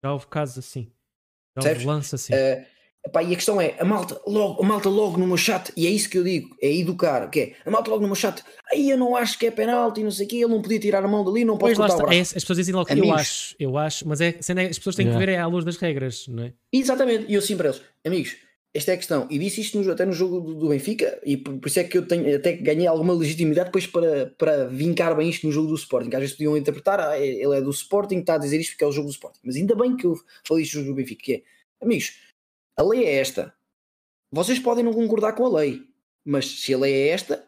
já 0.02 0.14
houve 0.14 0.28
casos 0.28 0.58
assim, 0.58 0.88
já 1.60 1.70
houve 1.70 1.86
lance 1.86 2.16
assim. 2.16 2.34
Uh, 2.34 2.74
Epá, 3.06 3.22
e 3.22 3.34
a 3.34 3.36
questão 3.36 3.60
é, 3.60 3.76
a 3.78 3.84
malta, 3.84 4.20
logo, 4.26 4.64
a 4.64 4.66
malta 4.66 4.88
logo 4.88 5.18
no 5.18 5.28
meu 5.28 5.36
chat, 5.36 5.74
e 5.76 5.86
é 5.86 5.90
isso 5.90 6.10
que 6.10 6.18
eu 6.18 6.24
digo, 6.24 6.56
é 6.62 6.72
educar, 6.72 7.30
que 7.30 7.40
é, 7.42 7.54
a 7.66 7.70
malta 7.70 7.90
logo 7.90 8.02
no 8.02 8.08
meu 8.08 8.16
chat, 8.16 8.42
aí 8.72 8.90
eu 8.90 8.98
não 8.98 9.14
acho 9.18 9.38
que 9.38 9.46
é 9.46 9.52
penalti, 9.52 10.02
não 10.02 10.10
sei 10.10 10.26
o 10.26 10.30
quê, 10.30 10.38
ele 10.38 10.48
não 10.48 10.62
podia 10.62 10.80
tirar 10.80 11.04
a 11.04 11.08
mão 11.08 11.26
dali, 11.26 11.44
não 11.44 11.58
pode 11.58 11.76
cortar 11.76 11.96
o 11.96 11.98
braço. 11.98 12.14
É, 12.14 12.22
as 12.22 12.34
pessoas 12.34 12.58
dizem 12.60 12.74
logo, 12.74 12.90
amigos, 12.90 13.10
eu 13.10 13.16
acho, 13.16 13.56
eu 13.60 13.78
acho, 13.78 14.08
mas 14.08 14.22
é, 14.22 14.30
as 14.30 14.78
pessoas 14.78 14.96
têm 14.96 15.06
yeah. 15.06 15.20
que 15.20 15.26
ver 15.26 15.34
é 15.34 15.38
à 15.38 15.46
luz 15.46 15.66
das 15.66 15.76
regras, 15.76 16.30
não 16.30 16.46
é? 16.46 16.54
Exatamente, 16.72 17.26
e 17.28 17.34
eu 17.34 17.42
sim 17.42 17.58
para 17.58 17.70
eles, 17.70 17.82
amigos, 18.06 18.38
esta 18.74 18.92
é 18.92 18.96
a 18.96 18.98
questão. 18.98 19.28
E 19.30 19.38
disse 19.38 19.62
isto 19.62 19.80
no, 19.80 19.92
até 19.92 20.06
no 20.06 20.14
jogo 20.14 20.40
do, 20.40 20.56
do, 20.56 20.70
Benfica, 20.70 21.22
e 21.24 21.38
por, 21.38 21.58
por, 21.60 21.68
isso 21.68 21.80
é 21.80 21.84
que 21.84 21.98
eu 21.98 22.08
tenho, 22.08 22.36
até 22.36 22.54
ganhei 22.54 22.88
alguma 22.88 23.14
legitimidade 23.14 23.68
depois 23.68 23.86
para, 23.86 24.34
para 24.38 24.66
vincar 24.66 25.16
bem 25.16 25.30
isto 25.30 25.46
no 25.46 25.54
jogo 25.54 25.68
do 25.68 25.76
Sporting. 25.76 26.10
Às 26.14 26.20
vezes 26.20 26.36
podiam 26.36 26.58
interpretar, 26.58 27.00
ah, 27.00 27.18
é, 27.18 27.28
ele 27.28 27.56
é 27.56 27.62
do 27.62 27.70
Sporting, 27.70 28.18
está 28.20 28.36
a 28.36 28.40
dizer 28.40 28.60
isto 28.60 28.72
porque 28.72 28.84
é 28.84 28.88
o 28.88 28.92
jogo 28.92 29.08
do 29.08 29.14
Sporting. 29.14 29.40
Mas 29.44 29.56
ainda 29.56 29.76
bem 29.76 29.96
que 29.96 30.06
eu 30.06 30.20
falei 30.44 30.64
isto 30.64 30.78
no 30.78 30.86
jogo 30.86 30.96
do 30.96 30.98
Benfica, 30.98 31.24
que 31.24 31.34
é, 31.36 31.44
amigos, 31.82 32.18
a 32.76 32.84
lei 32.84 33.06
é 33.06 33.16
esta. 33.16 33.54
vocês 34.32 34.58
podem 34.58 34.84
não 34.84 34.94
concordar 34.94 35.34
com 35.34 35.46
a 35.46 35.60
lei, 35.60 35.84
mas 36.26 36.48
se 36.48 36.74
a 36.74 36.78
lei 36.78 36.94
é 36.94 37.08
esta, 37.10 37.48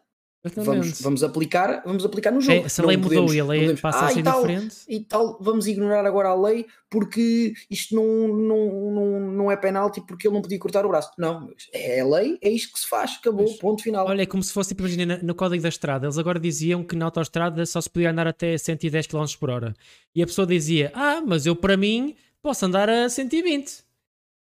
Vamos, 0.54 1.02
vamos, 1.02 1.24
aplicar, 1.24 1.82
vamos 1.84 2.06
aplicar 2.06 2.32
no 2.32 2.40
jogo. 2.40 2.66
É, 2.66 2.70
se 2.70 2.80
a 2.80 2.86
lei 2.86 2.98
mudou 2.98 3.34
e 3.34 3.40
a 3.40 3.46
lei 3.46 3.62
podemos, 3.62 3.82
passa 3.82 4.00
ah, 4.00 4.06
a 4.06 4.12
ser 4.12 4.20
e 4.20 4.24
tal, 4.24 4.42
diferente. 4.42 4.76
E 4.88 5.00
tal, 5.00 5.38
vamos 5.42 5.66
ignorar 5.66 6.06
agora 6.06 6.30
a 6.30 6.36
lei 6.36 6.68
porque 6.88 7.54
isto 7.70 7.96
não, 7.96 8.28
não, 8.28 8.92
não, 8.92 9.20
não 9.32 9.52
é 9.52 9.58
penalti 9.58 10.02
porque 10.02 10.28
ele 10.28 10.36
não 10.36 10.44
podia 10.44 10.60
cortar 10.60 10.86
o 10.86 10.90
braço. 10.90 11.10
Não, 11.18 11.50
é 11.74 12.00
a 12.00 12.06
lei, 12.06 12.38
é 12.44 12.50
isto 12.50 12.74
que 12.74 12.80
se 12.80 12.88
faz, 12.88 13.18
acabou, 13.20 13.48
mas, 13.48 13.58
ponto 13.58 13.82
final. 13.82 14.06
Olha, 14.06 14.22
é 14.22 14.26
como 14.28 14.44
se 14.44 14.54
fosse, 14.54 14.70
tipo, 14.70 14.84
imagina, 14.84 15.20
no 15.24 15.34
código 15.34 15.64
da 15.64 15.70
estrada, 15.70 16.06
eles 16.06 16.18
agora 16.20 16.40
diziam 16.40 16.84
que 16.84 16.96
na 16.96 17.06
autoestrada 17.06 17.66
só 17.66 17.82
se 17.82 17.90
podia 17.90 18.12
andar 18.12 18.28
até 18.28 18.56
110 18.56 19.08
km 19.08 19.26
por 19.40 19.50
hora. 19.50 19.74
E 20.14 20.22
a 20.22 20.28
pessoa 20.28 20.46
dizia, 20.46 20.92
ah, 20.94 21.24
mas 21.26 21.48
eu 21.48 21.56
para 21.56 21.76
mim 21.76 22.16
posso 22.40 22.66
andar 22.68 22.88
a 22.88 23.10
120. 23.10 23.84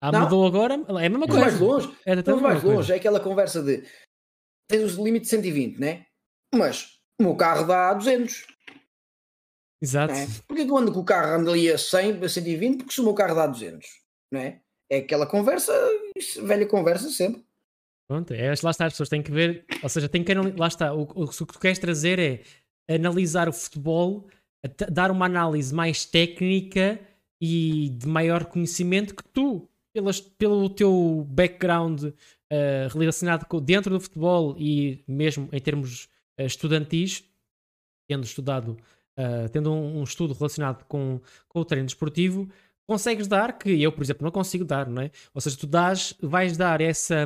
Ah, 0.02 0.12
não. 0.12 0.22
mudou 0.22 0.48
agora, 0.48 0.74
é 0.74 1.06
a 1.06 1.10
mesma 1.10 1.28
coisa. 1.28 1.42
mais 1.42 1.60
longe, 1.60 1.90
é 2.08 2.16
mais 2.16 2.64
longe, 2.64 2.92
é 2.92 2.96
aquela 2.96 3.20
conversa 3.20 3.62
de 3.62 3.84
tens 4.72 4.98
o 4.98 5.04
limite 5.04 5.24
de 5.24 5.30
120, 5.30 5.80
né? 5.80 6.06
Mas 6.54 7.00
o 7.20 7.24
meu 7.24 7.36
carro 7.36 7.66
dá 7.66 7.94
200. 7.94 8.48
Exato. 9.82 10.14
Né? 10.14 10.28
Porquê 10.48 10.66
que 10.66 10.72
eu 10.72 10.78
ando 10.78 10.92
com 10.92 11.00
o 11.00 11.06
carro 11.06 11.40
anda 11.40 11.52
ali 11.52 11.72
a 11.72 11.78
100, 11.78 12.24
a 12.24 12.30
120? 12.30 12.78
Porque 12.78 12.94
se 12.94 13.02
o 13.02 13.04
meu 13.04 13.14
carro 13.14 13.36
dá 13.36 13.48
200, 13.48 13.88
né? 14.32 14.62
É 14.90 14.98
aquela 14.98 15.26
conversa, 15.26 15.74
velha 16.44 16.66
conversa 16.66 17.10
sempre. 17.10 17.44
Pronto, 18.08 18.34
é, 18.34 18.50
lá 18.62 18.72
está, 18.72 18.86
as 18.86 18.94
pessoas 18.94 19.08
têm 19.08 19.24
que 19.24 19.32
ver, 19.32 19.66
ou 19.82 19.88
seja, 19.88 20.10
tem 20.10 20.22
que 20.22 20.34
lá 20.34 20.68
está, 20.68 20.94
o, 20.94 21.04
o, 21.16 21.24
o 21.24 21.28
que 21.30 21.54
tu 21.54 21.60
queres 21.60 21.80
trazer 21.80 22.20
é 22.20 22.42
analisar 22.94 23.48
o 23.48 23.54
futebol, 23.54 24.28
dar 24.92 25.12
uma 25.12 25.26
análise 25.26 25.74
mais 25.74 26.04
técnica 26.06 27.00
e 27.40 27.90
de 27.90 28.08
maior 28.08 28.46
conhecimento 28.46 29.16
que 29.16 29.24
tu, 29.24 29.70
pelas, 29.94 30.20
pelo 30.20 30.70
teu 30.70 31.26
background 31.30 32.12
uh, 32.52 32.98
relacionado 32.98 33.46
com, 33.46 33.62
dentro 33.62 33.94
do 33.94 34.00
futebol 34.00 34.56
e 34.60 35.04
mesmo 35.08 35.48
em 35.52 35.60
termos 35.60 36.06
uh, 36.38 36.44
estudantis, 36.44 37.24
tendo 38.08 38.24
estudado, 38.24 38.78
uh, 39.18 39.50
tendo 39.52 39.72
um, 39.72 40.00
um, 40.00 40.04
estudo 40.04 40.34
relacionado 40.34 40.84
com, 40.86 41.22
com 41.48 41.60
o 41.60 41.66
treino 41.66 41.86
desportivo, 41.86 42.50
consegues 42.86 43.28
dar 43.28 43.58
que 43.58 43.82
eu, 43.82 43.92
por 43.92 44.04
exemplo, 44.04 44.24
não 44.26 44.32
consigo 44.32 44.66
dar, 44.66 44.88
não 44.88 45.02
é? 45.02 45.12
Ou 45.34 45.40
seja, 45.40 45.58
tu 45.58 45.66
dás, 45.66 46.14
vais 46.22 46.58
dar 46.58 46.82
essa, 46.82 47.26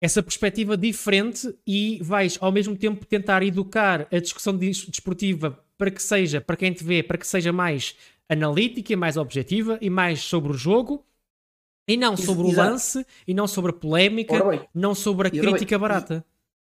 essa 0.00 0.22
perspectiva 0.22 0.76
diferente 0.76 1.54
e 1.64 2.00
vais 2.02 2.36
ao 2.40 2.50
mesmo 2.50 2.76
tempo 2.76 3.06
tentar 3.06 3.42
educar 3.42 4.08
a 4.10 4.18
discussão 4.18 4.56
desportiva 4.56 5.64
para 5.76 5.92
que 5.92 6.02
seja, 6.02 6.40
para 6.40 6.56
quem 6.56 6.72
te 6.72 6.82
vê, 6.82 7.04
para 7.04 7.16
que 7.16 7.26
seja 7.26 7.52
mais 7.52 7.94
analítica, 8.28 8.96
mais 8.96 9.16
objetiva 9.16 9.78
e 9.80 9.88
mais 9.88 10.20
sobre 10.20 10.50
o 10.50 10.54
jogo 10.54 11.04
e 11.88 11.96
não 11.96 12.16
sobre 12.16 12.46
o 12.46 12.54
lance, 12.54 13.04
e 13.26 13.32
não 13.32 13.48
sobre 13.48 13.70
a 13.70 13.74
polémica, 13.74 14.44
bem, 14.44 14.60
não 14.74 14.94
sobre 14.94 15.28
a 15.28 15.30
crítica 15.30 15.78
bem, 15.78 15.80
barata. 15.80 16.24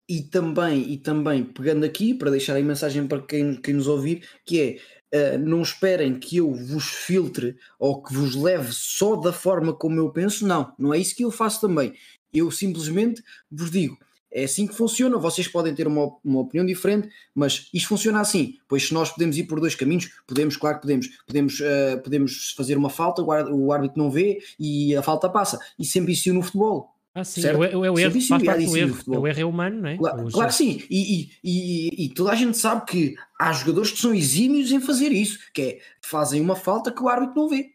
E, 0.08 0.18
e, 0.18 0.22
também, 0.22 0.92
e 0.92 0.96
também, 0.96 1.44
pegando 1.44 1.84
aqui, 1.84 2.14
para 2.14 2.30
deixar 2.30 2.56
a 2.56 2.62
mensagem 2.62 3.06
para 3.06 3.20
quem, 3.20 3.56
quem 3.56 3.74
nos 3.74 3.88
ouvir, 3.88 4.22
que 4.46 4.80
é 5.12 5.34
uh, 5.34 5.38
não 5.38 5.60
esperem 5.60 6.18
que 6.18 6.36
eu 6.36 6.54
vos 6.54 6.84
filtre 6.84 7.56
ou 7.78 8.02
que 8.02 8.14
vos 8.14 8.36
leve 8.36 8.72
só 8.72 9.16
da 9.16 9.32
forma 9.32 9.72
como 9.72 9.98
eu 9.98 10.10
penso, 10.10 10.46
não, 10.46 10.72
não 10.78 10.94
é 10.94 10.98
isso 10.98 11.16
que 11.16 11.24
eu 11.24 11.30
faço 11.32 11.60
também. 11.60 11.94
Eu 12.32 12.50
simplesmente 12.50 13.22
vos 13.50 13.70
digo, 13.70 13.98
é 14.30 14.44
assim 14.44 14.66
que 14.66 14.74
funciona. 14.74 15.16
Vocês 15.18 15.48
podem 15.48 15.74
ter 15.74 15.86
uma, 15.86 16.10
uma 16.24 16.40
opinião 16.40 16.64
diferente, 16.64 17.08
mas 17.34 17.68
isto 17.72 17.88
funciona 17.88 18.20
assim. 18.20 18.56
Pois 18.68 18.88
se 18.88 18.94
nós 18.94 19.10
podemos 19.10 19.36
ir 19.36 19.44
por 19.44 19.60
dois 19.60 19.74
caminhos, 19.74 20.10
podemos, 20.26 20.56
claro 20.56 20.76
que 20.76 20.82
podemos. 20.82 21.08
Podemos, 21.26 21.60
uh, 21.60 22.02
podemos 22.02 22.54
fazer 22.56 22.76
uma 22.76 22.90
falta, 22.90 23.22
o 23.22 23.72
árbitro 23.72 23.98
não 23.98 24.10
vê 24.10 24.38
e 24.58 24.94
a 24.96 25.02
falta 25.02 25.28
passa. 25.28 25.58
E 25.78 25.84
sempre 25.84 26.12
isso 26.12 26.32
no 26.32 26.42
futebol. 26.42 26.94
Ah, 27.14 27.24
sim, 27.24 27.40
certo? 27.40 27.64
é, 27.64 27.68
é, 27.68 27.72
é 27.72 27.76
o 27.76 27.98
erro, 27.98 28.20
faz 28.20 28.42
parte 28.44 28.66
do 28.66 28.76
erro. 28.76 28.96
O 29.06 29.26
erro 29.26 29.40
é 29.40 29.44
humano, 29.44 29.80
não 29.82 29.88
é? 29.88 29.96
Claro, 29.96 30.30
claro 30.30 30.48
que 30.50 30.54
sim, 30.54 30.84
e, 30.88 31.20
e, 31.20 31.30
e, 31.42 32.04
e, 32.04 32.08
toda 32.10 32.30
a 32.30 32.36
gente 32.36 32.56
sabe 32.56 32.84
que 32.86 33.16
há 33.40 33.52
jogadores 33.52 33.90
que 33.90 33.98
são 33.98 34.14
exímios 34.14 34.70
em 34.70 34.78
fazer 34.78 35.10
isso, 35.10 35.38
que 35.52 35.62
é, 35.62 35.80
fazem 36.00 36.40
uma 36.40 36.54
falta 36.54 36.92
que 36.92 37.02
o 37.02 37.08
árbitro 37.08 37.42
não 37.42 37.48
vê 37.48 37.72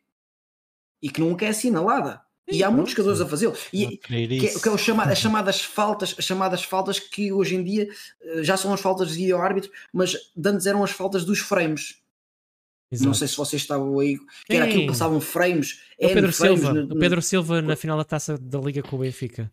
e 1.01 1.09
que 1.09 1.19
não 1.19 1.35
quer 1.35 1.49
assinalada. 1.49 2.21
E 2.51 2.63
há 2.63 2.69
muitos 2.69 2.91
jogadores 2.91 3.21
a 3.21 3.25
fazê-lo. 3.25 3.55
E 3.71 3.97
que, 3.97 4.15
é, 4.15 4.59
que 4.59 4.67
é 4.67 4.71
o 4.71 4.77
chama, 4.77 5.03
as 5.03 5.17
chamadas 5.19 5.61
faltas, 5.61 6.15
as 6.17 6.25
chamadas 6.25 6.63
faltas 6.63 6.99
que 6.99 7.31
hoje 7.31 7.55
em 7.55 7.63
dia 7.63 7.87
eh, 8.21 8.43
já 8.43 8.57
são 8.57 8.73
as 8.73 8.81
faltas 8.81 9.13
de 9.13 9.33
árbitro, 9.33 9.71
mas 9.93 10.15
antes 10.45 10.65
eram 10.65 10.83
as 10.83 10.91
faltas 10.91 11.23
dos 11.23 11.39
frames. 11.39 12.01
Exato. 12.91 13.07
Não 13.07 13.13
sei 13.13 13.27
se 13.27 13.37
vocês 13.37 13.61
estavam 13.61 13.97
aí, 13.99 14.19
que 14.45 14.55
era 14.55 14.65
aquilo 14.65 14.81
que 14.81 14.87
passavam 14.87 15.19
frames. 15.19 15.81
O 15.97 16.07
Pedro, 16.07 16.31
Silva, 16.31 16.73
no, 16.73 16.85
no... 16.85 16.95
o 16.95 16.99
Pedro 16.99 17.21
Silva 17.21 17.61
na 17.61 17.75
final 17.75 17.97
da 17.97 18.03
taça 18.03 18.37
da 18.37 18.59
Liga 18.59 18.83
com 18.83 18.97
o 18.97 18.99
Benfica. 18.99 19.49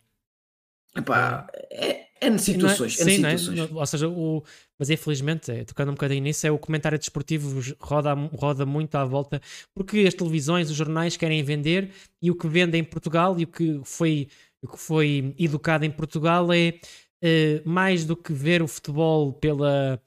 Epá, 0.95 1.47
é, 1.71 2.07
é 2.21 2.39
situações. 2.39 3.01
É, 3.01 3.05
sim, 3.05 3.17
situações. 3.17 3.59
É? 3.59 3.73
Ou 3.73 3.87
seja, 3.87 4.09
o, 4.09 4.45
mas 4.81 4.89
infelizmente, 4.89 5.51
é, 5.51 5.63
tocando 5.63 5.91
um 5.91 5.95
bocadinho 5.95 6.23
nisso, 6.23 6.47
é 6.47 6.51
o 6.51 6.59
comentário 6.59 6.99
desportivo 6.99 7.61
roda, 7.79 8.15
roda 8.15 8.65
muito 8.65 8.95
à 8.95 9.05
volta, 9.05 9.39
porque 9.75 10.07
as 10.09 10.15
televisões, 10.15 10.71
os 10.71 10.77
jornais 10.77 11.19
querem 11.19 11.43
vender 11.43 11.91
e 12.23 12.31
o 12.31 12.35
que 12.35 12.49
vende 12.49 12.79
em 12.79 12.83
Portugal 12.83 13.39
e 13.39 13.45
o 13.45 13.47
que 13.47 13.79
foi, 13.85 14.29
o 14.63 14.69
que 14.69 14.79
foi 14.79 15.35
educado 15.39 15.85
em 15.85 15.91
Portugal 15.91 16.51
é 16.51 16.81
uh, 17.23 17.69
mais 17.69 18.07
do 18.07 18.17
que 18.17 18.33
ver 18.33 18.63
o 18.63 18.67
futebol 18.67 19.35
pela, 19.35 20.03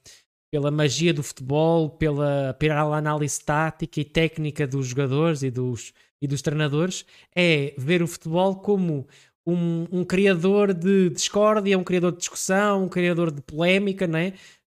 pela 0.52 0.72
magia 0.72 1.14
do 1.14 1.22
futebol, 1.22 1.92
pela, 1.92 2.56
pela 2.58 2.98
análise 2.98 3.40
tática 3.46 4.02
e 4.02 4.04
técnica 4.04 4.66
dos 4.66 4.88
jogadores 4.88 5.44
e 5.44 5.52
dos, 5.52 5.94
e 6.20 6.28
dos 6.28 6.42
treinadores, 6.42 7.06
é 7.36 7.76
ver 7.78 8.02
o 8.02 8.08
futebol 8.08 8.56
como 8.56 9.06
um, 9.46 9.86
um 9.92 10.04
criador 10.04 10.74
de 10.74 11.10
discórdia, 11.10 11.78
um 11.78 11.84
criador 11.84 12.12
de 12.12 12.20
discussão, 12.20 12.86
um 12.86 12.90
criador 12.90 13.30
de 13.32 13.42
polémica, 13.42 14.08
né? 14.08 14.34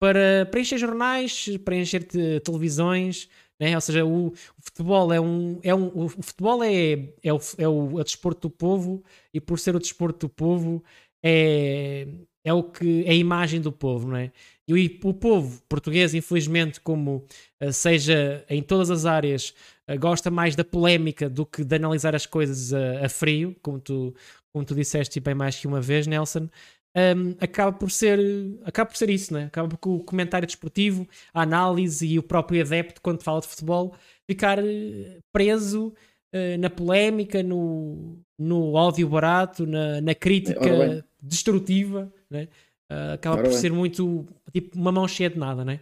Para 0.04 0.46
preencher 0.48 0.78
jornais, 0.78 1.48
preencher 1.64 2.04
te, 2.04 2.42
televisões, 2.42 3.30
né? 3.58 3.74
ou 3.74 3.80
seja, 3.80 4.04
o, 4.04 4.28
o, 4.28 4.34
futebol 4.60 5.14
é 5.14 5.22
um, 5.22 5.62
é 5.64 5.74
um 5.74 5.88
o 5.96 6.10
futebol 6.10 6.62
é, 6.62 7.08
é, 7.24 7.32
o, 7.32 7.40
é 7.58 7.68
o, 7.70 8.04
desporto 8.04 8.50
do 8.50 8.54
povo 8.54 9.02
e 9.34 9.40
por 9.40 9.58
ser 9.58 9.78
o 9.78 9.80
desporto 9.80 10.28
do 10.28 10.30
povo 10.30 10.84
é, 11.24 12.06
é 12.44 12.54
o 12.54 12.64
que 12.64 13.06
é 13.06 13.12
a 13.12 13.16
imagem 13.16 13.62
do 13.62 13.72
povo, 13.72 14.10
não 14.10 14.18
é? 14.18 14.34
E 14.68 14.74
o, 14.74 15.08
o 15.08 15.14
povo 15.14 15.62
português, 15.70 16.14
infelizmente, 16.14 16.82
como 16.82 17.26
uh, 17.62 17.72
seja 17.72 18.44
em 18.50 18.62
todas 18.62 18.92
as 18.92 19.06
áreas, 19.06 19.54
uh, 19.90 19.98
gosta 19.98 20.30
mais 20.30 20.54
da 20.54 20.66
polémica 20.66 21.30
do 21.30 21.46
que 21.46 21.64
de 21.64 21.76
analisar 21.78 22.14
as 22.14 22.26
coisas 22.26 22.74
a, 22.74 23.06
a 23.06 23.08
frio, 23.10 23.56
como 23.62 23.80
tu, 23.80 24.14
como 24.52 24.66
tu 24.66 24.76
disseste 24.76 25.18
bem 25.22 25.34
mais 25.34 25.58
que 25.58 25.66
uma 25.66 25.80
vez, 25.80 26.08
Nelson, 26.08 26.50
um, 26.96 27.36
acaba 27.40 27.72
por 27.72 27.90
ser 27.90 28.20
acaba 28.64 28.90
por 28.90 28.98
ser 28.98 29.10
isso, 29.10 29.34
né? 29.34 29.46
acaba 29.46 29.68
por 29.68 29.90
o 29.90 30.00
comentário 30.00 30.46
desportivo, 30.46 31.08
a 31.34 31.42
análise 31.42 32.06
e 32.06 32.20
o 32.20 32.24
próprio 32.24 32.62
adepto, 32.62 33.02
quando 33.02 33.24
fala 33.24 33.42
de 33.42 33.48
futebol, 33.48 33.96
ficar 34.28 34.60
eh, 34.60 35.20
preso 35.32 35.88
uh, 35.88 36.58
na 36.60 36.70
polémica, 36.70 37.42
no, 37.42 38.20
no 38.38 38.74
ódio 38.74 39.10
barato, 39.10 39.66
na, 39.66 40.02
na 40.02 40.14
crítica 40.14 41.04
destrutiva, 41.22 42.12
né? 42.30 42.48
Uh, 42.92 43.14
acaba 43.14 43.38
Ora 43.38 43.44
por 43.46 43.52
bem. 43.52 43.60
ser 43.60 43.72
muito 43.72 44.26
tipo 44.52 44.78
uma 44.78 44.92
mão 44.92 45.08
cheia 45.08 45.30
de 45.30 45.40
nada, 45.40 45.66
né? 45.66 45.80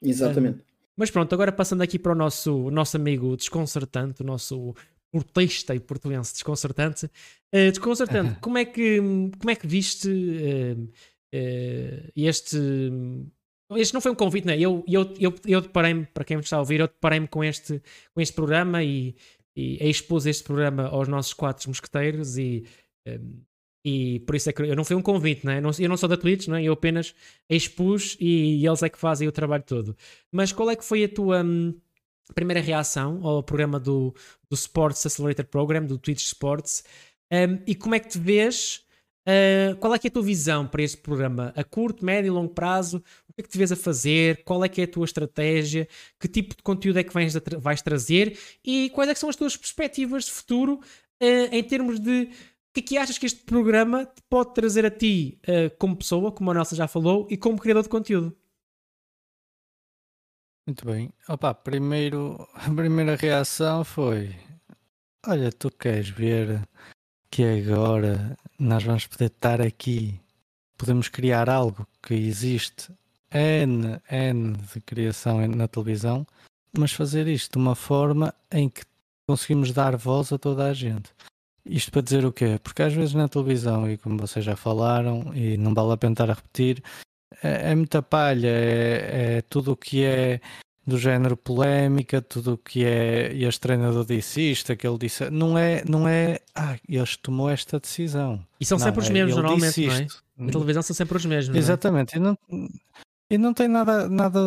Exatamente. 0.00 0.60
mas 0.96 1.10
pronto, 1.10 1.32
agora 1.34 1.50
passando 1.50 1.82
aqui 1.82 1.98
para 1.98 2.12
o 2.12 2.14
nosso, 2.14 2.70
nosso 2.70 2.96
amigo 2.96 3.36
desconcertante, 3.36 4.22
o 4.22 4.24
nosso 4.24 4.74
portista 5.10 5.74
e 5.74 5.80
portuense 5.80 6.32
desconcertante. 6.32 7.06
Uh, 7.54 7.70
desconcertante, 7.70 8.38
como, 8.40 8.58
é 8.58 8.64
que, 8.64 8.98
como 9.38 9.50
é 9.50 9.54
que 9.54 9.66
viste 9.66 10.08
uh, 10.08 10.88
este. 12.16 12.58
Este 13.76 13.92
não 13.92 14.00
foi 14.00 14.10
um 14.10 14.14
convite, 14.14 14.46
não 14.46 14.54
é? 14.54 14.58
Eu, 14.58 14.82
eu, 14.88 15.14
eu, 15.20 15.34
eu 15.46 15.60
deparei-me, 15.60 16.06
para 16.06 16.24
quem 16.24 16.38
me 16.38 16.42
está 16.42 16.56
a 16.56 16.60
ouvir, 16.60 16.80
eu 16.80 16.86
deparei-me 16.86 17.28
com 17.28 17.44
este, 17.44 17.82
com 18.14 18.20
este 18.20 18.34
programa 18.34 18.82
e, 18.82 19.14
e 19.54 19.86
expus 19.86 20.24
este 20.24 20.42
programa 20.42 20.86
aos 20.88 21.06
nossos 21.06 21.34
quatro 21.34 21.68
mosqueteiros 21.68 22.38
e, 22.38 22.64
e 23.84 24.20
por 24.20 24.34
isso 24.34 24.50
é 24.50 24.52
que 24.52 24.62
eu 24.62 24.76
não 24.76 24.84
foi 24.84 24.96
um 24.96 25.02
convite, 25.02 25.44
não 25.44 25.52
é? 25.52 25.58
Eu 25.58 25.88
não 25.88 25.96
sou 25.96 26.08
da 26.08 26.16
Twitch, 26.16 26.46
não 26.48 26.56
é? 26.56 26.62
Eu 26.62 26.72
apenas 26.72 27.14
expus 27.48 28.16
e, 28.20 28.60
e 28.60 28.66
eles 28.66 28.82
é 28.82 28.88
que 28.88 28.98
fazem 28.98 29.28
o 29.28 29.32
trabalho 29.32 29.62
todo. 29.62 29.96
Mas 30.32 30.52
qual 30.52 30.70
é 30.70 30.76
que 30.76 30.84
foi 30.84 31.04
a 31.04 31.08
tua. 31.08 31.42
Um, 31.42 31.74
primeira 32.34 32.60
reação 32.60 33.20
ao 33.26 33.42
programa 33.42 33.78
do, 33.78 34.14
do 34.48 34.54
Sports 34.54 35.04
Accelerator 35.04 35.46
Program, 35.46 35.84
do 35.84 35.98
Twitch 35.98 36.22
Sports, 36.22 36.84
um, 37.32 37.62
e 37.66 37.74
como 37.74 37.94
é 37.94 38.00
que 38.00 38.08
te 38.08 38.18
vês? 38.18 38.86
Uh, 39.28 39.76
qual 39.76 39.94
é 39.94 39.98
que 39.98 40.06
é 40.06 40.10
a 40.10 40.12
tua 40.12 40.22
visão 40.22 40.66
para 40.66 40.82
este 40.82 40.96
programa? 40.96 41.52
A 41.54 41.62
curto, 41.62 42.04
médio 42.04 42.28
e 42.28 42.30
longo 42.30 42.54
prazo? 42.54 43.02
O 43.28 43.34
que 43.34 43.40
é 43.40 43.42
que 43.42 43.48
te 43.48 43.58
vês 43.58 43.70
a 43.70 43.76
fazer? 43.76 44.42
Qual 44.42 44.64
é 44.64 44.68
que 44.68 44.80
é 44.80 44.84
a 44.84 44.88
tua 44.88 45.04
estratégia? 45.04 45.86
Que 46.18 46.26
tipo 46.26 46.56
de 46.56 46.62
conteúdo 46.62 46.98
é 46.98 47.04
que 47.04 47.12
vais, 47.12 47.34
tra 47.34 47.58
vais 47.58 47.82
trazer? 47.82 48.38
E 48.64 48.88
quais 48.90 49.10
é 49.10 49.14
são 49.14 49.28
as 49.28 49.36
tuas 49.36 49.56
perspectivas 49.56 50.24
de 50.24 50.30
futuro 50.30 50.80
uh, 51.22 51.48
em 51.52 51.62
termos 51.62 52.00
de 52.00 52.30
o 52.70 52.72
que 52.72 52.80
é 52.80 52.82
que 52.82 52.96
achas 52.96 53.18
que 53.18 53.26
este 53.26 53.42
programa 53.42 54.08
pode 54.30 54.54
trazer 54.54 54.86
a 54.86 54.90
ti 54.90 55.38
uh, 55.44 55.76
como 55.78 55.96
pessoa, 55.96 56.32
como 56.32 56.50
a 56.50 56.54
Nelson 56.54 56.76
já 56.76 56.88
falou, 56.88 57.26
e 57.30 57.36
como 57.36 57.58
criador 57.58 57.82
de 57.82 57.88
conteúdo? 57.90 58.34
Muito 60.68 60.84
bem. 60.84 61.10
Opa, 61.26 61.54
primeiro, 61.54 62.46
a 62.52 62.70
primeira 62.70 63.16
reação 63.16 63.82
foi: 63.82 64.36
Olha, 65.26 65.50
tu 65.50 65.70
queres 65.70 66.10
ver 66.10 66.60
que 67.30 67.42
agora 67.42 68.36
nós 68.58 68.84
vamos 68.84 69.06
poder 69.06 69.30
estar 69.30 69.62
aqui, 69.62 70.20
podemos 70.76 71.08
criar 71.08 71.48
algo 71.48 71.88
que 72.02 72.12
existe 72.12 72.92
N, 73.32 73.98
N 74.10 74.52
de 74.52 74.78
criação 74.82 75.48
na 75.48 75.66
televisão, 75.66 76.26
mas 76.78 76.92
fazer 76.92 77.28
isto 77.28 77.52
de 77.52 77.64
uma 77.64 77.74
forma 77.74 78.34
em 78.52 78.68
que 78.68 78.82
conseguimos 79.26 79.72
dar 79.72 79.96
voz 79.96 80.34
a 80.34 80.38
toda 80.38 80.68
a 80.68 80.74
gente. 80.74 81.10
Isto 81.64 81.90
para 81.90 82.02
dizer 82.02 82.26
o 82.26 82.32
quê? 82.32 82.60
Porque 82.62 82.82
às 82.82 82.92
vezes 82.92 83.14
na 83.14 83.26
televisão, 83.26 83.90
e 83.90 83.96
como 83.96 84.18
vocês 84.18 84.44
já 84.44 84.54
falaram, 84.54 85.34
e 85.34 85.56
não 85.56 85.72
vale 85.72 85.94
a 85.94 85.96
pena 85.96 86.12
estar 86.12 86.30
a 86.30 86.34
repetir, 86.34 86.82
é, 87.42 87.72
é 87.72 87.74
muita 87.74 88.02
palha, 88.02 88.48
é, 88.48 89.36
é 89.38 89.42
tudo 89.42 89.72
o 89.72 89.76
que 89.76 90.04
é 90.04 90.40
do 90.88 90.96
género 90.96 91.36
polémica, 91.36 92.22
tudo 92.22 92.54
o 92.54 92.58
que 92.58 92.82
é 92.84 93.30
e 93.34 93.44
este 93.44 93.60
treinador 93.60 94.06
disse 94.06 94.40
isto, 94.50 94.72
aquele 94.72 94.96
disse, 94.96 95.28
não 95.28 95.58
é, 95.58 95.82
não 95.86 96.08
é, 96.08 96.40
ah, 96.54 96.76
eles 96.88 97.14
tomou 97.18 97.50
esta 97.50 97.78
decisão. 97.78 98.42
E 98.58 98.64
são 98.64 98.78
não, 98.78 98.86
sempre 98.86 99.00
os 99.00 99.10
é, 99.10 99.12
mesmos, 99.12 99.36
normalmente, 99.36 99.86
não 99.86 99.94
é? 99.94 100.06
Na 100.38 100.52
televisão 100.52 100.82
são 100.82 100.96
sempre 100.96 101.18
os 101.18 101.26
mesmos. 101.26 101.56
Exatamente, 101.56 102.14
é? 102.14 102.18
e, 102.18 102.20
não, 102.20 102.38
e 103.30 103.36
não 103.36 103.52
tem 103.52 103.68
nada, 103.68 104.08
nada 104.08 104.40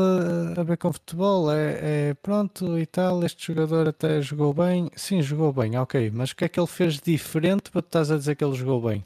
a 0.57 0.63
ver 0.63 0.77
com 0.77 0.91
futebol, 0.91 1.51
é, 1.51 2.09
é, 2.09 2.13
pronto 2.15 2.79
e 2.79 2.87
tal, 2.87 3.23
este 3.23 3.45
jogador 3.45 3.89
até 3.89 4.19
jogou 4.19 4.51
bem, 4.51 4.89
sim, 4.95 5.21
jogou 5.21 5.53
bem, 5.53 5.77
ok, 5.77 6.09
mas 6.11 6.31
o 6.31 6.35
que 6.35 6.45
é 6.45 6.49
que 6.49 6.59
ele 6.59 6.67
fez 6.67 6.99
diferente 6.99 7.69
para 7.69 7.83
tu 7.83 7.85
estás 7.85 8.09
a 8.09 8.17
dizer 8.17 8.35
que 8.35 8.43
ele 8.43 8.55
jogou 8.55 8.81
bem? 8.81 9.05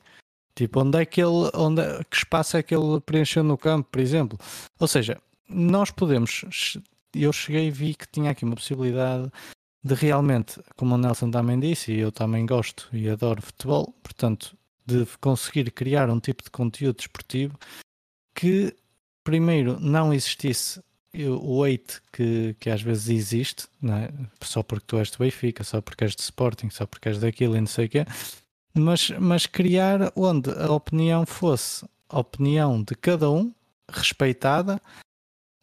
Tipo, 0.55 0.81
onde 0.81 1.01
é 1.01 1.05
que 1.05 1.21
ele, 1.21 1.51
onde, 1.53 1.81
que 2.09 2.15
espaço 2.15 2.55
é 2.55 2.63
que 2.63 2.73
ele 2.73 3.01
preencheu 3.01 3.43
no 3.43 3.57
campo, 3.57 3.89
por 3.91 3.99
exemplo? 3.99 4.39
Ou 4.79 4.87
seja, 4.87 5.21
nós 5.49 5.91
podemos 5.91 6.45
eu 7.15 7.31
cheguei 7.31 7.67
e 7.67 7.71
vi 7.71 7.95
que 7.95 8.07
tinha 8.07 8.31
aqui 8.31 8.43
uma 8.43 8.55
possibilidade 8.55 9.31
de 9.83 9.93
realmente, 9.93 10.59
como 10.75 10.95
o 10.95 10.97
Nelson 10.97 11.31
também 11.31 11.59
disse, 11.59 11.91
e 11.91 11.99
eu 11.99 12.11
também 12.11 12.45
gosto 12.45 12.89
e 12.91 13.07
adoro 13.07 13.41
futebol, 13.41 13.93
portanto, 14.03 14.57
de 14.85 15.05
conseguir 15.21 15.71
criar 15.71 16.09
um 16.09 16.19
tipo 16.19 16.43
de 16.43 16.49
conteúdo 16.49 16.97
desportivo 16.97 17.57
que, 18.33 18.75
primeiro, 19.23 19.79
não 19.79 20.13
existisse 20.13 20.81
o 21.17 21.63
hate 21.63 22.01
que, 22.11 22.55
que 22.59 22.69
às 22.69 22.81
vezes 22.81 23.07
existe, 23.09 23.67
é? 23.83 24.11
só 24.41 24.61
porque 24.61 24.85
tu 24.85 24.97
és 24.97 25.09
de 25.09 25.17
Benfica, 25.17 25.63
só 25.63 25.79
porque 25.79 26.03
és 26.03 26.15
de 26.15 26.21
Sporting, 26.21 26.69
só 26.69 26.85
porque 26.85 27.07
és 27.07 27.19
daquilo 27.19 27.55
e 27.55 27.61
não 27.61 27.67
sei 27.67 27.85
o 27.85 27.89
quê, 27.89 28.05
mas, 28.75 29.09
mas 29.19 29.45
criar 29.45 30.11
onde 30.15 30.51
a 30.51 30.71
opinião 30.71 31.25
fosse 31.25 31.85
a 32.09 32.19
opinião 32.19 32.83
de 32.83 32.93
cada 32.95 33.29
um, 33.31 33.51
respeitada, 33.89 34.79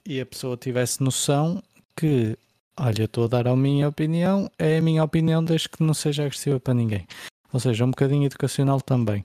e 0.05 0.21
a 0.21 0.27
pessoa 0.27 0.57
tivesse 0.57 1.03
noção 1.03 1.63
que, 1.97 2.37
olha, 2.77 3.05
estou 3.05 3.25
a 3.25 3.29
dar 3.29 3.47
a 3.47 3.57
minha 3.57 3.89
opinião, 3.89 4.51
é 4.59 4.79
a 4.79 4.83
minha 4.83 5.05
opinião 5.05 5.45
desde 5.45 5.69
que 5.69 5.83
não 5.83 5.95
seja 5.95 6.25
agressiva 6.25 6.59
para 6.59 6.75
ninguém. 6.75 7.07
Ou 7.53 7.61
seja, 7.61 7.85
um 7.85 7.91
bocadinho 7.91 8.25
educacional 8.25 8.81
também. 8.81 9.25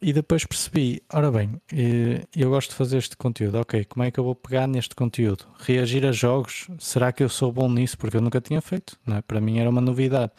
E 0.00 0.12
depois 0.12 0.44
percebi, 0.44 1.02
ora 1.12 1.30
bem, 1.30 1.60
eh, 1.72 2.24
eu 2.34 2.50
gosto 2.50 2.70
de 2.70 2.76
fazer 2.76 2.98
este 2.98 3.16
conteúdo, 3.16 3.58
ok, 3.58 3.84
como 3.84 4.04
é 4.04 4.10
que 4.10 4.18
eu 4.18 4.24
vou 4.24 4.34
pegar 4.34 4.66
neste 4.66 4.94
conteúdo? 4.94 5.44
Reagir 5.58 6.06
a 6.06 6.12
jogos, 6.12 6.68
será 6.78 7.12
que 7.12 7.22
eu 7.22 7.28
sou 7.28 7.50
bom 7.52 7.68
nisso? 7.68 7.98
Porque 7.98 8.16
eu 8.16 8.20
nunca 8.20 8.40
tinha 8.40 8.60
feito, 8.60 8.96
não 9.04 9.16
é? 9.16 9.22
para 9.22 9.40
mim 9.40 9.58
era 9.58 9.68
uma 9.68 9.80
novidade. 9.80 10.32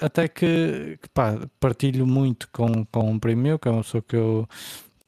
Até 0.00 0.28
que, 0.28 0.98
que 1.02 1.08
pá, 1.10 1.34
partilho 1.58 2.06
muito 2.06 2.48
com, 2.52 2.84
com 2.86 3.10
um 3.10 3.18
primo 3.18 3.42
meu, 3.42 3.58
que 3.58 3.68
é 3.68 3.70
uma 3.70 3.82
pessoa 3.82 4.02
que 4.02 4.16
eu, 4.16 4.48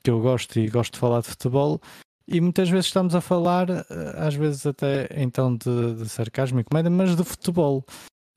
que 0.05 0.11
eu 0.11 0.21
gosto 0.21 0.59
e 0.59 0.69
gosto 0.69 0.95
de 0.95 0.99
falar 0.99 1.23
de 1.23 1.29
futebol, 1.29 1.81
e 2.27 2.41
muitas 2.41 2.69
vezes 2.69 2.87
estamos 2.87 3.15
a 3.15 3.21
falar, 3.21 3.69
eh, 3.71 3.85
às 4.17 4.35
vezes 4.35 4.67
até 4.67 5.09
então 5.17 5.57
de, 5.57 5.95
de 5.95 6.09
sarcasmo 6.09 6.61
e 6.61 6.65
comédia, 6.65 6.91
mas 6.91 7.17
de 7.17 7.25
futebol. 7.25 7.85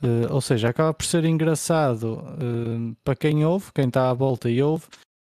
Uh, 0.04 0.28
ou 0.30 0.42
seja, 0.42 0.70
acaba 0.70 0.94
por 0.94 1.06
ser 1.06 1.24
engraçado 1.24 2.20
uh, 2.20 2.96
para 3.04 3.16
quem 3.16 3.46
ouve, 3.46 3.72
quem 3.74 3.88
está 3.88 4.10
à 4.10 4.14
volta 4.14 4.50
e 4.50 4.62
ouve, 4.62 4.86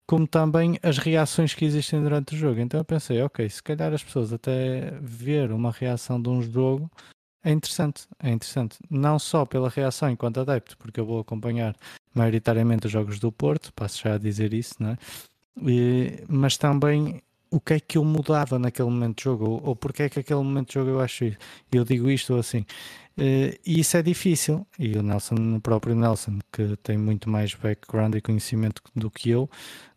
como 0.08 0.26
também 0.26 0.78
as 0.82 0.96
reações 0.96 1.54
que 1.54 1.66
existem 1.66 2.02
durante 2.02 2.34
o 2.34 2.38
jogo. 2.38 2.60
Então 2.60 2.80
eu 2.80 2.84
pensei, 2.84 3.20
ok, 3.22 3.48
se 3.48 3.62
calhar 3.62 3.92
as 3.92 4.02
pessoas 4.02 4.32
até 4.32 4.92
ver 5.02 5.52
uma 5.52 5.70
reação 5.70 6.20
de 6.20 6.30
um 6.30 6.40
jogo 6.40 6.90
é 7.44 7.52
interessante, 7.52 8.08
é 8.22 8.30
interessante. 8.30 8.78
Não 8.90 9.18
só 9.18 9.44
pela 9.44 9.68
reação 9.68 10.10
enquanto 10.10 10.40
adepto, 10.40 10.76
porque 10.78 10.98
eu 10.98 11.04
vou 11.04 11.20
acompanhar 11.20 11.76
maioritariamente 12.14 12.86
os 12.86 12.92
jogos 12.92 13.18
do 13.18 13.30
Porto, 13.30 13.72
passo 13.74 14.02
já 14.02 14.14
a 14.14 14.18
dizer 14.18 14.54
isso, 14.54 14.74
não 14.80 14.90
é? 14.90 14.98
E, 15.62 16.24
mas 16.26 16.56
também 16.56 17.22
o 17.50 17.60
que 17.60 17.74
é 17.74 17.80
que 17.80 17.98
eu 17.98 18.04
mudava 18.04 18.58
naquele 18.58 18.88
momento 18.88 19.18
de 19.18 19.24
jogo, 19.24 19.48
ou, 19.48 19.68
ou 19.68 19.76
porque 19.76 20.04
é 20.04 20.08
que 20.08 20.18
aquele 20.18 20.40
momento 20.42 20.68
de 20.68 20.74
jogo 20.74 20.90
eu 20.90 21.00
acho 21.00 21.24
isso. 21.26 21.38
Eu 21.70 21.84
digo 21.84 22.10
isto 22.10 22.34
assim. 22.34 22.66
Uh, 23.16 23.54
e 23.64 23.78
isso 23.80 23.96
é 23.96 24.02
difícil. 24.02 24.66
E 24.78 24.96
o 24.96 25.02
Nelson, 25.02 25.36
o 25.56 25.60
próprio 25.60 25.94
Nelson, 25.94 26.38
que 26.52 26.76
tem 26.78 26.98
muito 26.98 27.30
mais 27.30 27.54
background 27.54 28.14
e 28.14 28.20
conhecimento 28.20 28.82
do 28.96 29.10
que 29.10 29.30
eu, 29.30 29.44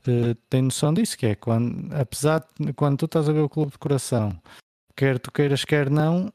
uh, 0.08 0.36
tem 0.50 0.62
noção 0.62 0.93
disso, 0.93 1.18
que 1.18 1.26
é 1.26 1.36
quando, 1.36 1.91
apesar 1.95 2.45
de 2.60 2.74
quando 2.74 2.98
tu 2.98 3.06
estás 3.06 3.28
a 3.28 3.34
ver 3.34 3.39
o 3.39 3.50
clube 3.50 3.72
de 3.72 3.78
coração, 3.80 4.39
quer 4.95 5.18
tu 5.18 5.32
queiras, 5.32 5.66
quer 5.66 5.89
não, 5.89 6.32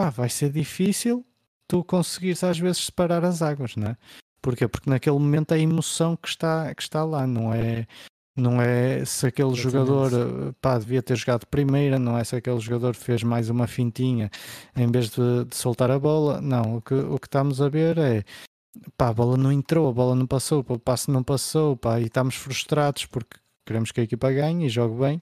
pá, 0.00 0.08
vai 0.08 0.30
ser 0.30 0.50
difícil 0.50 1.26
tu 1.68 1.84
conseguires 1.84 2.42
às 2.42 2.58
vezes 2.58 2.86
separar 2.86 3.22
as 3.22 3.42
águas, 3.42 3.76
não 3.76 3.88
é? 3.88 3.96
Porquê? 4.40 4.66
Porque 4.66 4.88
naquele 4.88 5.18
momento 5.18 5.52
é 5.52 5.56
a 5.56 5.58
emoção 5.58 6.16
que 6.16 6.26
está, 6.26 6.74
que 6.74 6.82
está 6.82 7.04
lá, 7.04 7.26
não 7.26 7.52
é, 7.52 7.86
não 8.34 8.62
é 8.62 9.04
se 9.04 9.26
aquele 9.26 9.50
Exatamente. 9.50 9.86
jogador 9.86 10.54
pá, 10.58 10.78
devia 10.78 11.02
ter 11.02 11.16
jogado 11.16 11.46
primeira, 11.46 11.98
não 11.98 12.16
é 12.16 12.24
se 12.24 12.34
aquele 12.34 12.58
jogador 12.60 12.94
fez 12.94 13.22
mais 13.22 13.50
uma 13.50 13.66
fintinha 13.66 14.30
em 14.74 14.90
vez 14.90 15.10
de, 15.10 15.44
de 15.44 15.54
soltar 15.54 15.90
a 15.90 15.98
bola. 15.98 16.40
Não, 16.40 16.78
o 16.78 16.80
que, 16.80 16.94
o 16.94 17.18
que 17.18 17.26
estamos 17.26 17.60
a 17.60 17.68
ver 17.68 17.98
é 17.98 18.24
pá, 18.96 19.08
a 19.10 19.12
bola 19.12 19.36
não 19.36 19.52
entrou, 19.52 19.86
a 19.86 19.92
bola 19.92 20.14
não 20.14 20.26
passou, 20.26 20.64
o 20.66 20.78
passe 20.78 21.10
não 21.10 21.22
passou, 21.22 21.76
pá, 21.76 22.00
e 22.00 22.04
estamos 22.04 22.36
frustrados 22.36 23.04
porque 23.04 23.38
queremos 23.66 23.92
que 23.92 24.00
a 24.00 24.04
equipa 24.04 24.32
ganhe 24.32 24.64
e 24.64 24.70
jogue 24.70 24.98
bem. 24.98 25.20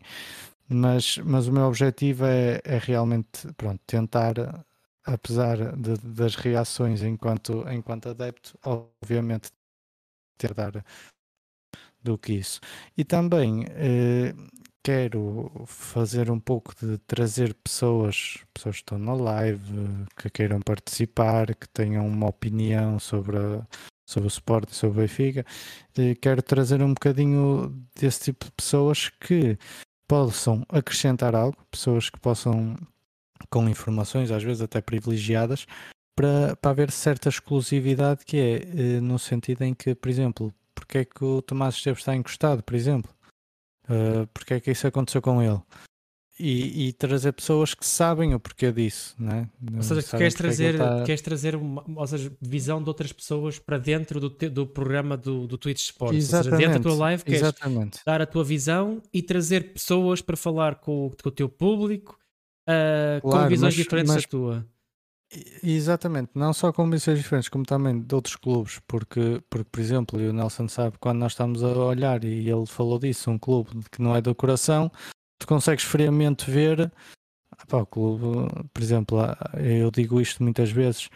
Mas, 0.68 1.18
mas 1.24 1.48
o 1.48 1.52
meu 1.52 1.64
objetivo 1.64 2.24
é, 2.26 2.60
é 2.62 2.78
realmente 2.78 3.48
pronto, 3.56 3.80
tentar, 3.86 4.34
apesar 5.12 5.76
de, 5.76 5.96
das 5.98 6.34
reações 6.36 7.02
enquanto, 7.02 7.64
enquanto 7.70 8.08
adepto, 8.08 8.58
obviamente 8.64 9.50
ter 10.36 10.54
dar 10.54 10.84
do 12.02 12.16
que 12.16 12.34
isso. 12.34 12.60
E 12.96 13.04
também 13.04 13.64
eh, 13.70 14.34
quero 14.82 15.50
fazer 15.66 16.30
um 16.30 16.38
pouco 16.38 16.74
de 16.80 16.98
trazer 16.98 17.54
pessoas, 17.54 18.38
pessoas 18.54 18.76
que 18.76 18.82
estão 18.82 18.98
na 18.98 19.14
live, 19.14 20.06
que 20.16 20.30
queiram 20.30 20.60
participar, 20.60 21.54
que 21.54 21.68
tenham 21.68 22.06
uma 22.06 22.28
opinião 22.28 22.98
sobre, 22.98 23.36
a, 23.36 23.66
sobre 24.08 24.28
o 24.28 24.30
suporte, 24.30 24.74
sobre 24.74 24.98
o 24.98 25.02
Benfica. 25.02 25.44
Eh, 25.96 26.14
quero 26.14 26.42
trazer 26.42 26.82
um 26.82 26.94
bocadinho 26.94 27.70
desse 27.98 28.20
tipo 28.24 28.46
de 28.46 28.52
pessoas 28.52 29.10
que 29.10 29.58
possam 30.08 30.64
acrescentar 30.70 31.34
algo, 31.34 31.56
pessoas 31.70 32.08
que 32.08 32.18
possam, 32.18 32.76
com 33.50 33.68
informações, 33.68 34.30
às 34.30 34.42
vezes 34.42 34.62
até 34.62 34.80
privilegiadas, 34.80 35.66
para, 36.16 36.56
para 36.56 36.70
haver 36.70 36.90
certa 36.90 37.28
exclusividade 37.28 38.24
que 38.24 38.36
é 38.36 38.56
eh, 38.56 39.00
no 39.00 39.18
sentido 39.18 39.62
em 39.62 39.72
que, 39.72 39.94
por 39.94 40.08
exemplo, 40.08 40.52
porque 40.74 40.98
é 40.98 41.04
que 41.04 41.24
o 41.24 41.42
Tomás 41.42 41.74
Esteves 41.76 42.00
está 42.00 42.14
encostado, 42.14 42.62
por 42.62 42.74
exemplo. 42.74 43.12
Uh, 43.84 44.26
porque 44.34 44.54
é 44.54 44.60
que 44.60 44.70
isso 44.70 44.86
aconteceu 44.86 45.22
com 45.22 45.42
ele. 45.42 45.60
E, 46.38 46.88
e, 46.88 46.92
trazer 46.92 47.32
pessoas 47.32 47.74
que 47.74 47.84
sabem 47.84 48.32
o 48.32 48.38
porquê 48.38 48.70
disso, 48.70 49.16
né? 49.18 49.48
Ou 49.74 49.82
seja, 49.82 50.02
tu 50.04 50.16
queres 50.16 50.34
trazer, 50.34 50.76
é 50.76 50.78
tá... 50.78 51.02
queres 51.02 51.20
trazer 51.20 51.56
uma 51.56 51.82
ou 51.96 52.06
seja, 52.06 52.30
visão 52.40 52.80
de 52.80 52.88
outras 52.88 53.12
pessoas 53.12 53.58
para 53.58 53.76
dentro 53.76 54.20
do, 54.20 54.30
te, 54.30 54.48
do 54.48 54.64
programa 54.64 55.16
do, 55.16 55.48
do 55.48 55.58
Twitch 55.58 55.80
Sports. 55.80 56.16
Exatamente. 56.16 56.52
Ou 56.52 56.58
seja, 56.58 56.68
dentro 56.68 56.84
da 56.84 56.90
tua 56.90 56.98
live 57.06 57.24
queres 57.24 57.40
Exatamente. 57.40 58.00
dar 58.06 58.22
a 58.22 58.26
tua 58.26 58.44
visão 58.44 59.02
e 59.12 59.20
trazer 59.20 59.72
pessoas 59.72 60.22
para 60.22 60.36
falar 60.36 60.76
com, 60.76 61.10
com 61.20 61.28
o 61.28 61.32
teu 61.32 61.48
público 61.48 62.16
uh, 62.68 63.20
claro, 63.20 63.42
com 63.44 63.48
visões 63.48 63.74
mas, 63.74 63.84
diferentes 63.84 64.14
mas, 64.14 64.22
da 64.22 64.28
tua. 64.28 64.66
Exatamente, 65.62 66.30
não 66.34 66.52
só 66.54 66.72
com 66.72 66.86
missões 66.86 67.18
diferentes, 67.18 67.48
como 67.48 67.64
também 67.64 68.00
de 68.00 68.14
outros 68.14 68.36
clubes, 68.36 68.80
porque, 68.86 69.42
porque, 69.50 69.68
por 69.70 69.80
exemplo, 69.80 70.20
e 70.20 70.26
o 70.26 70.32
Nelson 70.32 70.68
sabe, 70.68 70.96
quando 70.98 71.18
nós 71.18 71.32
estamos 71.32 71.62
a 71.62 71.68
olhar, 71.68 72.24
e 72.24 72.48
ele 72.48 72.66
falou 72.66 72.98
disso, 72.98 73.30
um 73.30 73.38
clube 73.38 73.70
que 73.90 74.00
não 74.00 74.16
é 74.16 74.22
do 74.22 74.34
coração, 74.34 74.90
tu 75.38 75.46
consegues 75.46 75.84
friamente 75.84 76.50
ver 76.50 76.90
pá, 77.68 77.78
o 77.78 77.86
clube, 77.86 78.24
por 78.72 78.82
exemplo, 78.82 79.18
eu 79.58 79.90
digo 79.90 80.20
isto 80.20 80.42
muitas 80.42 80.70
vezes, 80.70 81.10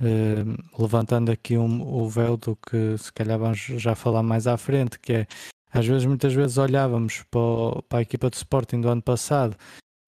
eh, 0.00 0.44
levantando 0.78 1.30
aqui 1.30 1.56
um, 1.56 1.82
o 1.82 2.08
véu 2.08 2.36
do 2.36 2.56
que 2.56 2.98
se 2.98 3.12
calhar 3.12 3.38
vamos 3.38 3.58
já 3.58 3.94
falar 3.94 4.22
mais 4.22 4.46
à 4.46 4.56
frente, 4.56 4.98
que 4.98 5.12
é 5.12 5.26
às 5.72 5.86
vezes, 5.86 6.04
muitas 6.04 6.32
vezes 6.32 6.56
olhávamos 6.56 7.24
para, 7.30 7.40
o, 7.40 7.82
para 7.82 7.98
a 7.98 8.02
equipa 8.02 8.30
de 8.30 8.36
Sporting 8.36 8.80
do 8.80 8.88
ano 8.88 9.02
passado 9.02 9.56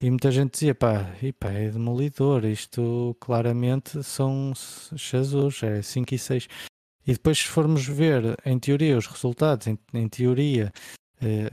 e 0.01 0.11
muita 0.11 0.31
gente 0.31 0.53
dizia, 0.53 0.75
pá, 0.75 1.15
e 1.23 1.33
pá, 1.33 1.51
é 1.51 1.71
demolidor, 1.71 2.45
isto 2.45 3.17
claramente 3.19 4.03
são 4.03 4.53
Jesus, 4.95 5.63
é 5.63 5.81
5 5.81 6.15
e 6.15 6.19
6. 6.19 6.49
E 7.07 7.13
depois 7.13 7.39
se 7.39 7.49
formos 7.49 7.87
ver, 7.87 8.37
em 8.45 8.59
teoria, 8.59 8.99
os 8.99 9.07
resultados, 9.07 9.67
em, 9.67 9.79
em 9.95 10.09
teoria, 10.09 10.73
eh, 11.23 11.49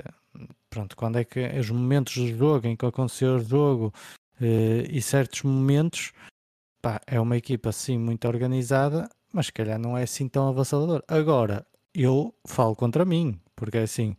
pronto, 0.69 0.95
quando 0.97 1.17
é 1.19 1.23
que 1.23 1.39
os 1.59 1.69
momentos 1.69 2.17
do 2.17 2.27
jogo, 2.35 2.67
em 2.67 2.75
que 2.75 2.85
aconteceu 2.85 3.35
o 3.35 3.39
jogo, 3.39 3.93
eh, 4.41 4.87
e 4.89 5.01
certos 5.01 5.43
momentos, 5.43 6.11
pá, 6.81 6.99
é 7.07 7.19
uma 7.19 7.37
equipa 7.37 7.69
assim 7.69 7.97
muito 7.97 8.27
organizada, 8.27 9.09
mas 9.33 9.47
se 9.47 9.53
calhar 9.53 9.79
não 9.79 9.97
é 9.97 10.03
assim 10.03 10.27
tão 10.27 10.49
avassalador. 10.49 11.03
Agora, 11.07 11.65
eu 11.93 12.35
falo 12.47 12.75
contra 12.75 13.05
mim, 13.05 13.39
porque 13.55 13.77
assim, 13.77 14.15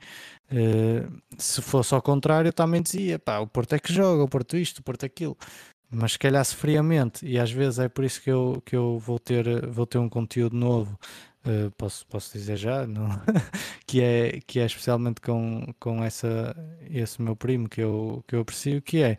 uh, 0.51 1.23
se 1.39 1.63
fosse 1.63 1.95
ao 1.95 2.03
contrário, 2.03 2.49
eu 2.49 2.53
também 2.53 2.83
dizia, 2.83 3.19
pá, 3.19 3.39
o 3.39 3.47
Porto 3.47 3.75
é 3.75 3.79
que 3.79 3.93
joga, 3.93 4.23
o 4.25 4.29
Porto 4.29 4.57
isto, 4.57 4.79
o 4.79 4.83
Porto 4.83 5.05
aquilo. 5.05 5.37
Mas 5.91 6.13
se 6.13 6.19
calhar 6.19 6.45
friamente, 6.45 7.25
e 7.27 7.39
às 7.39 7.51
vezes 7.51 7.79
é 7.79 7.89
por 7.89 8.05
isso 8.05 8.21
que 8.21 8.31
eu, 8.31 8.63
que 8.65 8.75
eu 8.75 8.99
vou, 8.99 9.19
ter, 9.19 9.67
vou 9.67 9.87
ter 9.87 9.99
um 9.99 10.09
conteúdo 10.09 10.57
novo, 10.57 10.99
uh, 11.47 11.71
posso, 11.79 12.07
posso 12.07 12.33
dizer 12.33 12.57
já, 12.57 12.87
não? 12.89 13.09
que, 13.87 14.01
é, 14.03 14.41
que 14.47 14.59
é 14.61 14.67
especialmente 14.67 15.21
com, 15.21 15.73
com 15.79 16.03
essa, 16.03 16.57
esse 16.91 17.23
meu 17.23 17.37
primo 17.37 17.69
que 17.69 17.81
eu, 17.81 18.25
que 18.27 18.35
eu 18.35 18.41
aprecio, 18.41 18.83
que 18.83 19.03
é 19.03 19.19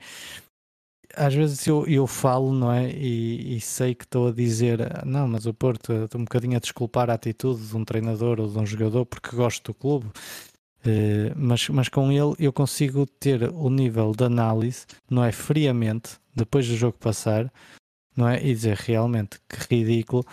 às 1.16 1.34
vezes 1.34 1.66
eu, 1.68 1.86
eu 1.88 2.08
falo, 2.08 2.54
não 2.54 2.72
é? 2.72 2.90
E, 2.92 3.58
e 3.58 3.62
sei 3.62 3.94
que 3.94 4.06
estou 4.06 4.30
a 4.30 4.32
dizer, 4.32 4.80
não, 5.06 5.28
mas 5.28 5.46
o 5.46 5.54
Porto, 5.54 5.92
estou 5.92 6.22
um 6.22 6.24
bocadinho 6.24 6.58
a 6.58 6.60
desculpar 6.60 7.10
a 7.10 7.14
atitude 7.14 7.68
de 7.68 7.76
um 7.76 7.84
treinador 7.84 8.40
ou 8.40 8.48
de 8.48 8.58
um 8.58 8.66
jogador 8.66 9.06
porque 9.06 9.36
gosto 9.36 9.72
do 9.72 9.74
clube, 9.74 10.06
uh, 10.08 11.34
mas, 11.36 11.70
mas 11.70 11.90
com 11.90 12.12
ele 12.12 12.36
eu 12.40 12.54
consigo 12.54 13.06
ter 13.06 13.44
o 13.54 13.70
nível 13.70 14.14
de 14.14 14.24
análise, 14.24 14.86
não 15.10 15.24
é? 15.24 15.32
Friamente, 15.32 16.18
depois 16.36 16.68
do 16.68 16.76
jogo 16.76 16.98
passar, 16.98 17.52
não 18.16 18.28
é? 18.28 18.42
E 18.44 18.54
dizer 18.54 18.78
realmente 18.78 19.40
que 19.48 19.76
ridículo 19.76 20.26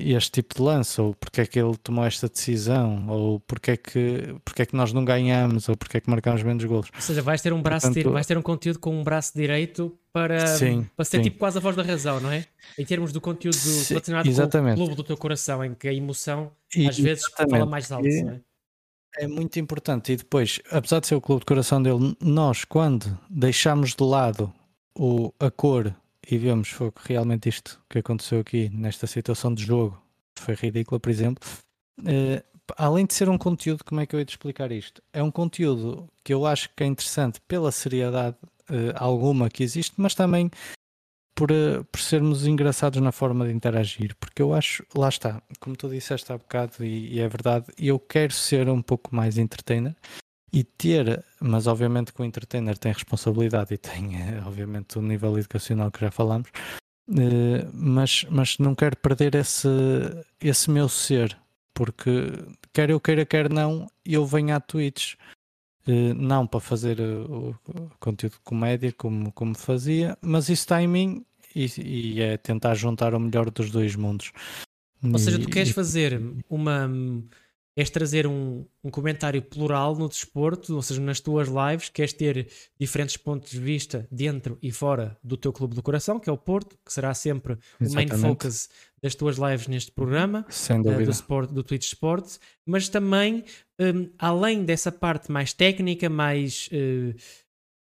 este 0.00 0.32
tipo 0.32 0.54
de 0.56 0.62
lance, 0.62 1.00
ou 1.00 1.14
porque 1.14 1.40
é 1.40 1.46
que 1.46 1.58
ele 1.58 1.76
tomou 1.76 2.04
esta 2.04 2.28
decisão, 2.28 3.06
ou 3.08 3.40
porque 3.40 3.72
é 3.72 3.76
que, 3.76 4.34
porque 4.44 4.62
é 4.62 4.66
que 4.66 4.74
nós 4.74 4.92
não 4.92 5.04
ganhamos, 5.04 5.68
ou 5.68 5.76
porque 5.76 5.98
é 5.98 6.00
que 6.00 6.10
marcamos 6.10 6.42
menos 6.42 6.64
golos. 6.64 6.90
Ou 6.92 7.00
seja, 7.00 7.22
vais 7.22 7.40
ter 7.40 7.52
um 7.52 7.62
braço, 7.62 7.86
Portanto, 7.86 8.12
vais 8.12 8.26
ter 8.26 8.36
um 8.36 8.42
conteúdo 8.42 8.80
com 8.80 8.98
um 8.98 9.04
braço 9.04 9.32
direito 9.36 9.96
para, 10.12 10.46
sim, 10.46 10.88
para 10.96 11.04
ser 11.04 11.18
sim. 11.18 11.24
tipo 11.24 11.38
quase 11.38 11.58
a 11.58 11.60
voz 11.60 11.76
da 11.76 11.82
razão, 11.82 12.18
não 12.20 12.30
é? 12.30 12.44
Em 12.76 12.84
termos 12.84 13.12
do 13.12 13.20
conteúdo 13.20 13.56
relacionado 13.88 14.24
com 14.24 14.72
o 14.72 14.74
clube 14.74 14.94
do 14.96 15.04
teu 15.04 15.16
coração, 15.16 15.64
em 15.64 15.74
que 15.74 15.86
a 15.86 15.94
emoção 15.94 16.50
e, 16.74 16.88
às 16.88 16.98
vezes 16.98 17.24
fala 17.36 17.64
mais 17.64 17.92
alto, 17.92 18.08
e, 18.08 18.22
não 18.22 18.32
é? 18.32 18.40
É 19.18 19.26
muito 19.26 19.58
importante. 19.58 20.12
E 20.12 20.16
depois, 20.16 20.60
apesar 20.70 21.00
de 21.00 21.06
ser 21.06 21.14
o 21.14 21.20
clube 21.20 21.40
de 21.40 21.46
coração 21.46 21.82
dele, 21.82 22.16
nós, 22.20 22.64
quando 22.64 23.18
deixamos 23.30 23.94
de 23.94 24.02
lado 24.02 24.52
o, 24.94 25.32
a 25.38 25.50
cor 25.50 25.94
e 26.28 26.38
vemos 26.38 26.68
foi 26.68 26.92
realmente 27.04 27.48
isto 27.48 27.80
que 27.88 27.98
aconteceu 27.98 28.40
aqui 28.40 28.68
nesta 28.70 29.06
situação 29.06 29.54
de 29.54 29.64
jogo 29.64 30.00
foi 30.38 30.54
ridícula, 30.54 31.00
por 31.00 31.10
exemplo. 31.10 31.48
Uh, 32.00 32.42
além 32.76 33.06
de 33.06 33.14
ser 33.14 33.28
um 33.28 33.38
conteúdo, 33.38 33.84
como 33.84 34.00
é 34.00 34.06
que 34.06 34.14
eu 34.14 34.20
ia 34.20 34.24
te 34.24 34.30
explicar 34.30 34.70
isto? 34.70 35.02
É 35.12 35.22
um 35.22 35.30
conteúdo 35.30 36.08
que 36.22 36.34
eu 36.34 36.44
acho 36.46 36.68
que 36.74 36.82
é 36.82 36.86
interessante 36.86 37.40
pela 37.42 37.72
seriedade 37.72 38.36
uh, 38.70 38.92
alguma 38.96 39.48
que 39.48 39.62
existe, 39.62 39.94
mas 39.96 40.14
também 40.14 40.50
por, 41.34 41.50
uh, 41.50 41.84
por 41.84 42.00
sermos 42.00 42.46
engraçados 42.46 43.00
na 43.00 43.12
forma 43.12 43.46
de 43.46 43.52
interagir, 43.52 44.14
porque 44.18 44.42
eu 44.42 44.52
acho, 44.52 44.84
lá 44.94 45.08
está, 45.08 45.42
como 45.60 45.76
tu 45.76 45.88
disseste 45.88 46.32
há 46.32 46.38
bocado, 46.38 46.84
e, 46.84 47.14
e 47.14 47.20
é 47.20 47.28
verdade, 47.28 47.66
eu 47.78 47.98
quero 47.98 48.32
ser 48.32 48.68
um 48.68 48.82
pouco 48.82 49.14
mais 49.14 49.38
entertainer, 49.38 49.94
e 50.52 50.64
ter, 50.64 51.24
mas 51.40 51.66
obviamente 51.66 52.12
que 52.12 52.22
o 52.22 52.24
entertainer 52.24 52.78
tem 52.78 52.92
responsabilidade 52.92 53.74
e 53.74 53.78
tem, 53.78 54.16
eh, 54.16 54.42
obviamente, 54.46 54.98
o 54.98 55.02
nível 55.02 55.38
educacional 55.38 55.90
que 55.90 56.00
já 56.00 56.10
falamos, 56.10 56.48
eh, 57.10 57.66
mas, 57.72 58.24
mas 58.30 58.58
não 58.58 58.74
quero 58.74 58.96
perder 58.96 59.34
esse, 59.34 59.68
esse 60.40 60.70
meu 60.70 60.88
ser, 60.88 61.36
porque 61.74 62.32
quer 62.72 62.90
eu 62.90 63.00
queira, 63.00 63.26
quer 63.26 63.50
não, 63.50 63.90
eu 64.04 64.24
venho 64.24 64.54
a 64.54 64.60
tweets, 64.60 65.16
eh, 65.86 66.14
não 66.14 66.46
para 66.46 66.60
fazer 66.60 67.00
o 67.00 67.54
conteúdo 67.98 68.34
de 68.34 68.40
comédia 68.40 68.92
como, 68.92 69.32
como 69.32 69.54
fazia, 69.56 70.16
mas 70.20 70.44
isso 70.44 70.62
está 70.62 70.80
em 70.82 70.88
mim 70.88 71.26
e, 71.54 71.66
e 71.78 72.20
é 72.20 72.36
tentar 72.36 72.74
juntar 72.74 73.14
o 73.14 73.20
melhor 73.20 73.50
dos 73.50 73.70
dois 73.70 73.96
mundos. 73.96 74.32
Ou 75.02 75.18
seja, 75.18 75.38
tu 75.38 75.48
queres 75.48 75.70
fazer 75.70 76.20
uma 76.48 76.88
és 77.76 77.90
trazer 77.90 78.26
um, 78.26 78.64
um 78.82 78.90
comentário 78.90 79.42
plural 79.42 79.94
no 79.94 80.08
desporto, 80.08 80.74
ou 80.74 80.80
seja, 80.80 81.00
nas 81.00 81.20
tuas 81.20 81.46
lives, 81.46 81.90
queres 81.90 82.14
ter 82.14 82.48
diferentes 82.80 83.18
pontos 83.18 83.50
de 83.50 83.60
vista 83.60 84.08
dentro 84.10 84.58
e 84.62 84.72
fora 84.72 85.16
do 85.22 85.36
teu 85.36 85.52
clube 85.52 85.74
do 85.74 85.82
coração, 85.82 86.18
que 86.18 86.30
é 86.30 86.32
o 86.32 86.38
Porto, 86.38 86.78
que 86.82 86.90
será 86.90 87.12
sempre 87.12 87.58
Exatamente. 87.78 88.14
o 88.14 88.18
main 88.18 88.28
focus 88.30 88.70
das 89.02 89.14
tuas 89.14 89.36
lives 89.36 89.68
neste 89.68 89.92
programa, 89.92 90.46
uh, 90.48 91.04
do, 91.04 91.10
sport, 91.10 91.50
do 91.50 91.62
Twitch 91.62 91.84
Sports, 91.84 92.40
mas 92.64 92.88
também, 92.88 93.44
um, 93.78 94.08
além 94.18 94.64
dessa 94.64 94.90
parte 94.90 95.30
mais 95.30 95.52
técnica, 95.52 96.08
mais 96.08 96.70
uh, 96.72 97.14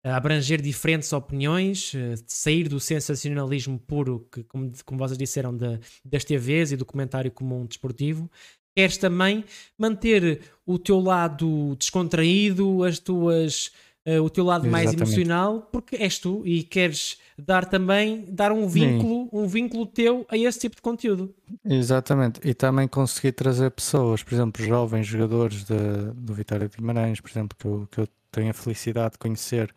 abranger 0.03 0.61
diferentes 0.61 1.13
opiniões, 1.13 1.93
uh, 1.93 2.21
sair 2.27 2.67
do 2.67 2.81
sensacionalismo 2.81 3.79
puro, 3.79 4.27
que, 4.29 4.43
como, 4.43 4.69
como 4.83 4.99
vocês 4.99 5.17
disseram, 5.17 5.55
da, 5.55 5.79
das 6.03 6.25
TVs 6.25 6.73
e 6.73 6.75
do 6.75 6.85
comentário 6.85 7.31
comum 7.31 7.65
desportivo, 7.65 8.29
queres 8.75 8.97
também 8.97 9.45
manter 9.77 10.41
o 10.65 10.77
teu 10.77 10.99
lado 10.99 11.75
descontraído, 11.77 12.83
as 12.83 12.99
tuas, 12.99 13.71
uh, 14.05 14.21
o 14.21 14.29
teu 14.29 14.43
lado 14.43 14.67
Exatamente. 14.67 14.71
mais 14.71 14.93
emocional, 14.93 15.69
porque 15.71 15.95
és 15.95 16.19
tu 16.19 16.41
e 16.45 16.63
queres 16.63 17.17
dar 17.37 17.65
também 17.65 18.25
dar 18.27 18.51
um 18.51 18.67
vínculo, 18.67 19.23
Sim. 19.23 19.29
um 19.31 19.47
vínculo 19.47 19.85
teu 19.85 20.25
a 20.29 20.37
esse 20.37 20.59
tipo 20.59 20.75
de 20.75 20.81
conteúdo. 20.81 21.33
Exatamente, 21.63 22.39
e 22.43 22.53
também 22.53 22.87
conseguir 22.87 23.31
trazer 23.31 23.71
pessoas, 23.71 24.23
por 24.23 24.33
exemplo, 24.33 24.65
jovens 24.65 25.07
jogadores 25.07 25.63
de, 25.63 25.77
do 26.13 26.33
Vitória 26.33 26.67
de 26.67 26.75
Guimarães, 26.75 27.21
por 27.21 27.29
exemplo, 27.29 27.57
que 27.57 27.65
eu, 27.65 27.87
que 27.91 27.99
eu 28.01 28.07
tenho 28.31 28.49
a 28.49 28.53
felicidade 28.53 29.13
de 29.13 29.19
conhecer, 29.19 29.73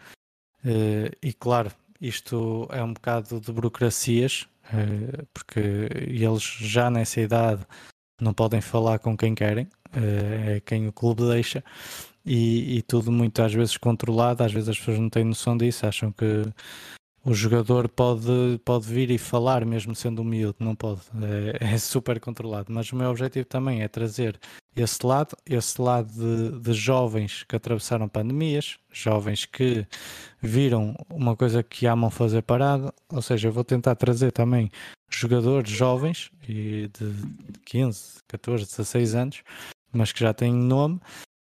uh, 0.64 1.16
e 1.22 1.32
claro, 1.32 1.70
isto 2.00 2.66
é 2.70 2.82
um 2.82 2.92
bocado 2.92 3.40
de 3.40 3.52
burocracias, 3.52 4.48
uh, 4.72 5.26
porque 5.32 5.60
eles 6.08 6.42
já 6.42 6.90
nessa 6.90 7.20
idade 7.20 7.66
não 8.20 8.32
podem 8.32 8.60
falar 8.60 8.98
com 8.98 9.16
quem 9.16 9.34
querem, 9.34 9.68
eh, 9.94 10.56
é 10.56 10.60
quem 10.60 10.88
o 10.88 10.92
clube 10.92 11.26
deixa, 11.28 11.62
e, 12.24 12.78
e, 12.78 12.82
tudo 12.82 13.10
muito 13.10 13.40
às 13.42 13.54
vezes 13.54 13.76
controlado, 13.76 14.42
às 14.42 14.52
vezes 14.52 14.68
as 14.68 14.78
pessoas 14.78 14.98
não 14.98 15.08
têm 15.08 15.24
noção 15.24 15.56
disso, 15.56 15.86
acham 15.86 16.12
que 16.12 16.44
o 17.28 17.34
jogador 17.34 17.88
pode, 17.90 18.58
pode 18.64 18.86
vir 18.86 19.10
e 19.10 19.18
falar 19.18 19.62
mesmo 19.66 19.94
sendo 19.94 20.22
um 20.22 20.24
miúdo, 20.24 20.56
não 20.60 20.74
pode, 20.74 21.02
é, 21.60 21.74
é, 21.74 21.78
super 21.78 22.18
controlado, 22.18 22.72
mas 22.72 22.90
o 22.90 22.96
meu 22.96 23.10
objetivo 23.10 23.44
também 23.44 23.82
é 23.82 23.88
trazer 23.88 24.40
esse 24.74 25.04
lado, 25.04 25.36
esse 25.44 25.80
lado 25.80 26.10
de, 26.10 26.58
de 26.58 26.72
jovens 26.72 27.44
que 27.46 27.54
atravessaram 27.54 28.08
pandemias, 28.08 28.78
jovens 28.90 29.44
que 29.44 29.86
viram 30.40 30.94
uma 31.10 31.36
coisa 31.36 31.62
que 31.62 31.86
amam 31.86 32.10
fazer 32.10 32.40
parado, 32.42 32.92
ou 33.10 33.20
seja, 33.20 33.48
eu 33.48 33.52
vou 33.52 33.64
tentar 33.64 33.94
trazer 33.94 34.32
também 34.32 34.70
jogadores 35.10 35.70
jovens 35.70 36.30
e 36.48 36.88
de 36.98 37.12
15, 37.66 38.22
14, 38.26 38.64
16 38.64 39.14
anos, 39.14 39.42
mas 39.92 40.12
que 40.12 40.20
já 40.20 40.32
têm 40.32 40.54
nome 40.54 40.98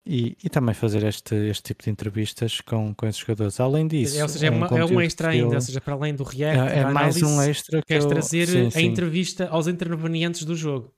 e, 0.09 0.34
e, 0.42 0.48
também 0.48 0.74
fazer 0.74 1.04
este, 1.04 1.34
este 1.34 1.62
tipo 1.64 1.84
de 1.84 1.90
entrevistas 1.90 2.62
com, 2.62 2.94
com 2.94 3.06
esses 3.06 3.20
jogadores. 3.20 3.61
Além 3.61 3.86
disso, 3.86 4.18
é, 4.18 4.22
ou 4.22 4.28
seja, 4.28 4.46
é, 4.46 4.50
uma, 4.50 4.66
é 4.66 4.84
um 4.84 4.98
extra 5.02 5.28
ainda, 5.28 5.52
eu, 5.52 5.54
ou 5.54 5.61
seja, 5.61 5.82
para 5.82 5.92
além 5.92 6.14
do 6.14 6.24
react, 6.24 6.72
é, 6.72 6.78
é 6.78 6.84
mais 6.86 7.22
um 7.22 7.42
extra 7.42 7.82
que 7.82 7.88
queres 7.88 8.04
eu, 8.04 8.11
trazer 8.11 8.46
sim, 8.46 8.66
a 8.66 8.70
sim. 8.70 8.86
entrevista 8.86 9.48
aos 9.48 9.68
intervenientes 9.68 10.44
do 10.46 10.56
jogo. 10.56 10.94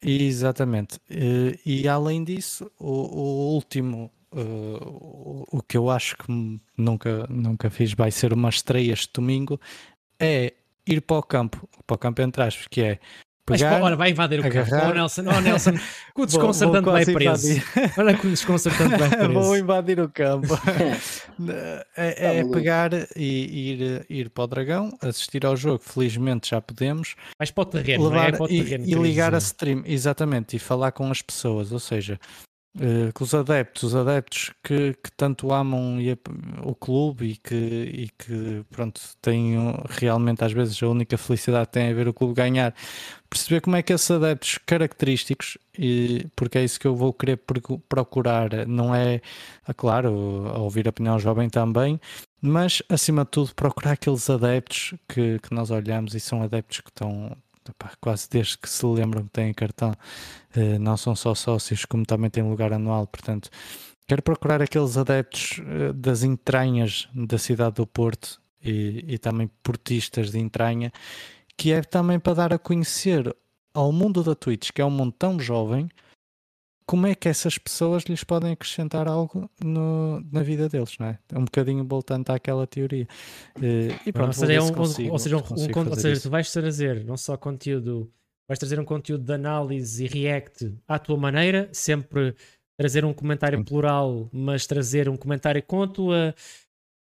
Exatamente. 0.00 1.00
E, 1.10 1.58
e 1.66 1.88
além 1.88 2.22
disso, 2.22 2.70
o, 2.78 2.90
o 2.90 3.54
último, 3.54 4.08
uh, 4.32 5.44
o 5.50 5.60
que 5.60 5.76
eu 5.76 5.90
acho 5.90 6.16
que 6.16 6.60
nunca, 6.78 7.26
nunca 7.28 7.68
fiz, 7.70 7.92
vai 7.92 8.12
ser 8.12 8.32
uma 8.32 8.50
estreia 8.50 8.92
este 8.92 9.10
domingo, 9.12 9.60
é 10.16 10.52
ir 10.86 11.00
para 11.00 11.18
o 11.18 11.22
campo, 11.24 11.68
para 11.84 11.94
o 11.94 11.98
campo 11.98 12.22
entre 12.22 12.40
aspas, 12.40 12.68
que 12.68 12.82
é 12.82 13.00
Pegar, 13.46 13.72
Mas, 13.72 13.82
ora, 13.82 13.96
vai 13.96 14.10
invadir 14.10 14.40
o 14.40 14.46
agarrar... 14.46 14.70
campo. 14.70 14.86
Oh, 14.90 14.94
Nelson, 14.94 15.22
oh, 15.26 15.40
Nelson, 15.42 15.72
que 16.16 16.22
o 16.22 16.24
desconcertante 16.24 16.86
vai 16.86 17.04
preso. 17.04 17.62
Olha 17.98 18.16
que 18.16 18.26
o 18.26 18.30
desconcertante 18.30 18.96
vai 18.96 19.08
preso. 19.10 19.32
vou 19.32 19.56
invadir 19.58 20.00
o 20.00 20.08
campo. 20.08 20.58
é, 21.94 22.38
é 22.38 22.44
pegar 22.44 22.90
e 23.14 23.72
ir, 23.72 24.06
ir 24.08 24.30
para 24.30 24.44
o 24.44 24.46
Dragão, 24.46 24.96
assistir 25.02 25.44
ao 25.44 25.54
jogo. 25.56 25.78
Felizmente 25.78 26.48
já 26.48 26.60
podemos. 26.62 27.16
Mas 27.38 27.50
para 27.50 27.62
o 27.62 27.66
terreno, 27.66 28.08
levar, 28.08 28.28
é? 28.30 28.32
Para 28.32 28.44
o 28.44 28.48
terreno, 28.48 28.84
e, 28.86 28.92
e 28.92 28.94
ligar 28.94 29.34
a 29.34 29.38
stream, 29.38 29.82
exatamente, 29.84 30.56
e 30.56 30.58
falar 30.58 30.92
com 30.92 31.10
as 31.10 31.20
pessoas. 31.20 31.70
Ou 31.70 31.78
seja, 31.78 32.18
Uh, 32.76 33.12
com 33.12 33.22
os 33.22 33.32
adeptos, 33.32 33.84
os 33.84 33.94
adeptos 33.94 34.52
que, 34.60 34.94
que 34.94 35.12
tanto 35.16 35.52
amam 35.52 35.96
o 36.64 36.74
clube 36.74 37.26
e 37.26 37.36
que, 37.36 37.54
e 37.54 38.08
que 38.18 38.64
pronto, 38.68 39.00
têm 39.22 39.54
realmente 39.88 40.42
às 40.42 40.52
vezes 40.52 40.82
a 40.82 40.88
única 40.88 41.16
felicidade 41.16 41.68
tem 41.70 41.88
a 41.88 41.94
ver 41.94 42.08
o 42.08 42.12
clube 42.12 42.34
ganhar, 42.34 42.74
perceber 43.30 43.60
como 43.60 43.76
é 43.76 43.82
que 43.82 43.92
esses 43.92 44.10
adeptos 44.10 44.58
característicos, 44.66 45.56
e, 45.78 46.26
porque 46.34 46.58
é 46.58 46.64
isso 46.64 46.80
que 46.80 46.86
eu 46.88 46.96
vou 46.96 47.12
querer 47.12 47.38
procurar, 47.88 48.66
não 48.66 48.92
é, 48.92 49.20
é 49.68 49.72
claro, 49.72 50.12
ouvir 50.60 50.88
a 50.88 50.90
opinião 50.90 51.16
jovem 51.20 51.48
também, 51.48 52.00
mas 52.40 52.82
acima 52.88 53.24
de 53.24 53.30
tudo 53.30 53.54
procurar 53.54 53.92
aqueles 53.92 54.28
adeptos 54.28 54.94
que, 55.08 55.38
que 55.38 55.54
nós 55.54 55.70
olhamos 55.70 56.14
e 56.14 56.20
são 56.20 56.42
adeptos 56.42 56.80
que 56.80 56.90
estão, 56.90 57.36
quase 58.00 58.28
desde 58.28 58.58
que 58.58 58.68
se 58.68 58.84
lembram 58.86 59.24
que 59.24 59.30
têm 59.30 59.52
cartão, 59.54 59.92
uh, 60.56 60.78
não 60.78 60.96
são 60.96 61.14
só 61.14 61.34
sócios, 61.34 61.84
como 61.84 62.04
também 62.04 62.30
têm 62.30 62.42
lugar 62.42 62.72
anual. 62.72 63.06
Portanto, 63.06 63.50
quero 64.06 64.22
procurar 64.22 64.62
aqueles 64.62 64.96
adeptos 64.96 65.58
uh, 65.58 65.92
das 65.92 66.22
entranhas 66.22 67.08
da 67.14 67.38
cidade 67.38 67.76
do 67.76 67.86
Porto 67.86 68.40
e, 68.62 69.04
e 69.08 69.18
também 69.18 69.50
portistas 69.62 70.30
de 70.30 70.38
entranha, 70.38 70.92
que 71.56 71.72
é 71.72 71.82
também 71.82 72.18
para 72.18 72.34
dar 72.34 72.52
a 72.52 72.58
conhecer 72.58 73.34
ao 73.72 73.92
mundo 73.92 74.22
da 74.22 74.34
Twitch, 74.34 74.70
que 74.72 74.80
é 74.80 74.84
um 74.84 74.90
mundo 74.90 75.12
tão 75.18 75.38
jovem, 75.38 75.88
como 76.86 77.06
é 77.06 77.14
que 77.14 77.28
essas 77.28 77.56
pessoas 77.56 78.04
lhes 78.04 78.22
podem 78.24 78.52
acrescentar 78.52 79.08
algo 79.08 79.50
no, 79.62 80.20
na 80.30 80.42
vida 80.42 80.68
deles, 80.68 80.96
não 80.98 81.06
é? 81.06 81.18
É 81.32 81.38
um 81.38 81.44
bocadinho 81.44 81.84
voltando 81.84 82.28
àquela 82.30 82.66
teoria. 82.66 83.08
Uh, 83.56 83.94
e 84.06 84.12
pronto, 84.12 84.28
ou 84.28 84.32
seja, 84.34 84.52
é 84.52 84.60
um, 84.60 84.72
consigo, 84.72 85.12
ou 85.12 85.18
seja, 85.18 85.36
um, 85.36 85.40
um, 85.40 85.88
ou 85.90 85.96
seja 85.96 86.20
tu 86.20 86.30
vais 86.30 86.50
trazer 86.52 87.04
não 87.04 87.16
só 87.16 87.36
conteúdo, 87.36 88.10
vais 88.46 88.58
trazer 88.58 88.78
um 88.78 88.84
conteúdo 88.84 89.24
de 89.24 89.32
análise 89.32 90.04
e 90.04 90.08
react 90.08 90.74
à 90.86 90.98
tua 90.98 91.16
maneira, 91.16 91.68
sempre 91.72 92.34
trazer 92.76 93.04
um 93.04 93.14
comentário 93.14 93.58
Sim. 93.58 93.64
plural, 93.64 94.28
mas 94.30 94.66
trazer 94.66 95.08
um 95.08 95.16
comentário 95.16 95.62
com 95.62 95.82
a 95.82 95.88
tua 95.88 96.34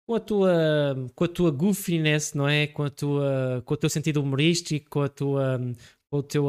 com 0.06 0.16
a 0.16 0.20
tua 0.20 1.10
com 1.16 1.24
a 1.24 1.28
tua 1.28 1.50
goofiness, 1.50 2.34
não 2.36 2.48
é? 2.48 2.68
Com 2.68 2.84
a 2.84 2.90
tua 2.90 3.64
com 3.66 3.74
o 3.74 3.78
teu 3.78 3.90
sentido 3.90 4.22
humorístico, 4.22 4.90
com 4.92 5.02
a 5.02 5.10
tua 5.10 5.60
com 6.10 6.18
o 6.18 6.24
teu 6.24 6.46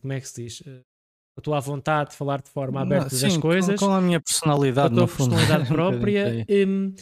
como 0.00 0.12
é 0.12 0.20
que 0.20 0.28
se 0.28 0.42
diz? 0.42 0.62
A 1.36 1.40
tua 1.40 1.60
vontade 1.60 2.10
de 2.10 2.16
falar 2.16 2.40
de 2.42 2.50
forma 2.50 2.80
aberta 2.80 3.08
Não, 3.10 3.18
sim, 3.18 3.26
das 3.26 3.36
coisas. 3.36 3.80
Com, 3.80 3.86
com, 3.86 3.92
a 3.92 4.00
minha 4.00 4.20
personalidade, 4.20 4.94
com 4.94 5.02
a 5.02 5.06
tua 5.06 5.16
personalidade 5.16 5.68
própria. 5.72 6.46
um, 6.66 6.94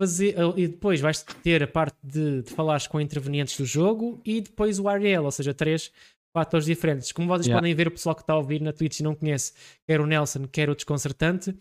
fazer, 0.00 0.34
e 0.56 0.66
depois 0.66 1.00
vais 1.00 1.22
ter 1.42 1.62
a 1.62 1.66
parte 1.66 1.96
de, 2.02 2.42
de 2.42 2.50
falares 2.50 2.86
com 2.86 3.00
intervenientes 3.00 3.56
do 3.56 3.64
jogo 3.64 4.20
e 4.24 4.40
depois 4.40 4.78
o 4.78 4.88
RL, 4.88 5.24
ou 5.24 5.30
seja, 5.30 5.54
três 5.54 5.92
fatores 6.32 6.66
diferentes. 6.66 7.12
Como 7.12 7.28
vocês 7.28 7.46
yeah. 7.46 7.60
podem 7.60 7.74
ver, 7.74 7.88
o 7.88 7.90
pessoal 7.90 8.14
que 8.14 8.22
está 8.22 8.32
a 8.32 8.36
ouvir 8.36 8.60
na 8.60 8.72
Twitch 8.72 9.00
e 9.00 9.02
não 9.02 9.14
conhece, 9.14 9.52
quer 9.86 10.00
o 10.00 10.06
Nelson, 10.06 10.46
quer 10.50 10.70
o 10.70 10.74
Desconcertante, 10.74 11.54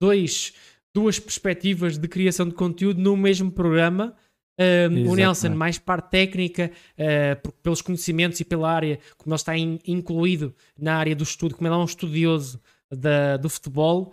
dois, 0.00 0.52
duas 0.94 1.18
perspectivas 1.18 1.98
de 1.98 2.06
criação 2.06 2.46
de 2.48 2.54
conteúdo 2.54 3.00
no 3.00 3.16
mesmo 3.16 3.50
programa 3.50 4.14
um, 4.58 5.10
o 5.10 5.14
Nelson, 5.14 5.50
mais 5.50 5.78
parte 5.78 6.10
técnica, 6.10 6.70
uh, 6.94 7.52
pelos 7.62 7.80
conhecimentos 7.80 8.40
e 8.40 8.44
pela 8.44 8.70
área, 8.70 8.98
como 9.16 9.32
ele 9.32 9.36
está 9.36 9.56
in, 9.56 9.78
incluído 9.86 10.54
na 10.78 10.96
área 10.96 11.14
do 11.14 11.22
estudo, 11.22 11.54
como 11.54 11.68
ele 11.68 11.74
é 11.74 11.78
um 11.78 11.84
estudioso 11.84 12.60
da, 12.90 13.36
do 13.36 13.48
futebol, 13.48 14.12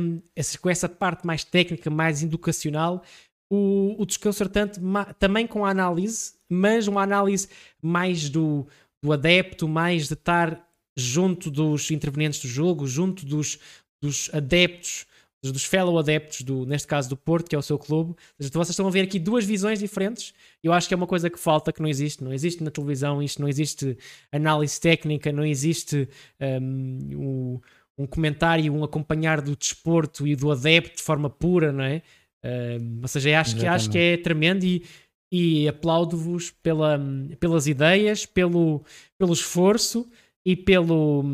um, 0.00 0.20
essa, 0.34 0.58
com 0.58 0.70
essa 0.70 0.88
parte 0.88 1.26
mais 1.26 1.44
técnica, 1.44 1.90
mais 1.90 2.22
educacional, 2.22 3.02
o, 3.50 3.94
o 3.98 4.06
desconcertante 4.06 4.80
também 5.18 5.46
com 5.46 5.64
a 5.64 5.70
análise, 5.70 6.34
mas 6.48 6.88
uma 6.88 7.02
análise 7.02 7.48
mais 7.82 8.28
do, 8.30 8.66
do 9.02 9.12
adepto, 9.12 9.68
mais 9.68 10.08
de 10.08 10.14
estar 10.14 10.66
junto 10.96 11.50
dos 11.50 11.90
intervenientes 11.90 12.40
do 12.40 12.48
jogo, 12.48 12.86
junto 12.86 13.26
dos, 13.26 13.58
dos 14.02 14.30
adeptos 14.32 15.06
dos 15.52 15.64
fellow 15.64 15.98
adeptos, 15.98 16.42
do, 16.42 16.64
neste 16.66 16.86
caso 16.86 17.08
do 17.08 17.16
Porto, 17.16 17.48
que 17.48 17.54
é 17.54 17.58
o 17.58 17.62
seu 17.62 17.78
clube. 17.78 18.14
Vocês 18.38 18.70
estão 18.70 18.86
a 18.86 18.90
ver 18.90 19.02
aqui 19.02 19.18
duas 19.18 19.44
visões 19.44 19.78
diferentes. 19.78 20.32
Eu 20.62 20.72
acho 20.72 20.88
que 20.88 20.94
é 20.94 20.96
uma 20.96 21.06
coisa 21.06 21.28
que 21.28 21.38
falta, 21.38 21.72
que 21.72 21.80
não 21.80 21.88
existe. 21.88 22.22
Não 22.22 22.32
existe 22.32 22.62
na 22.62 22.70
televisão 22.70 23.22
isto, 23.22 23.40
não 23.40 23.48
existe 23.48 23.96
análise 24.32 24.80
técnica, 24.80 25.32
não 25.32 25.44
existe 25.44 26.08
um, 26.40 27.60
um 27.98 28.06
comentário, 28.06 28.72
um 28.72 28.84
acompanhar 28.84 29.40
do 29.40 29.56
desporto 29.56 30.26
e 30.26 30.36
do 30.36 30.50
adepto 30.50 30.96
de 30.96 31.02
forma 31.02 31.30
pura, 31.30 31.72
não 31.72 31.84
é? 31.84 32.02
Um, 32.44 33.00
ou 33.02 33.08
seja, 33.08 33.40
acho 33.40 33.56
que, 33.56 33.66
acho 33.66 33.90
que 33.90 33.98
é 33.98 34.16
tremendo 34.16 34.64
e, 34.64 34.84
e 35.32 35.66
aplaudo-vos 35.66 36.50
pela, 36.50 37.00
pelas 37.40 37.66
ideias, 37.66 38.24
pelo, 38.24 38.84
pelo 39.18 39.32
esforço 39.32 40.08
e 40.44 40.54
pelo, 40.54 41.24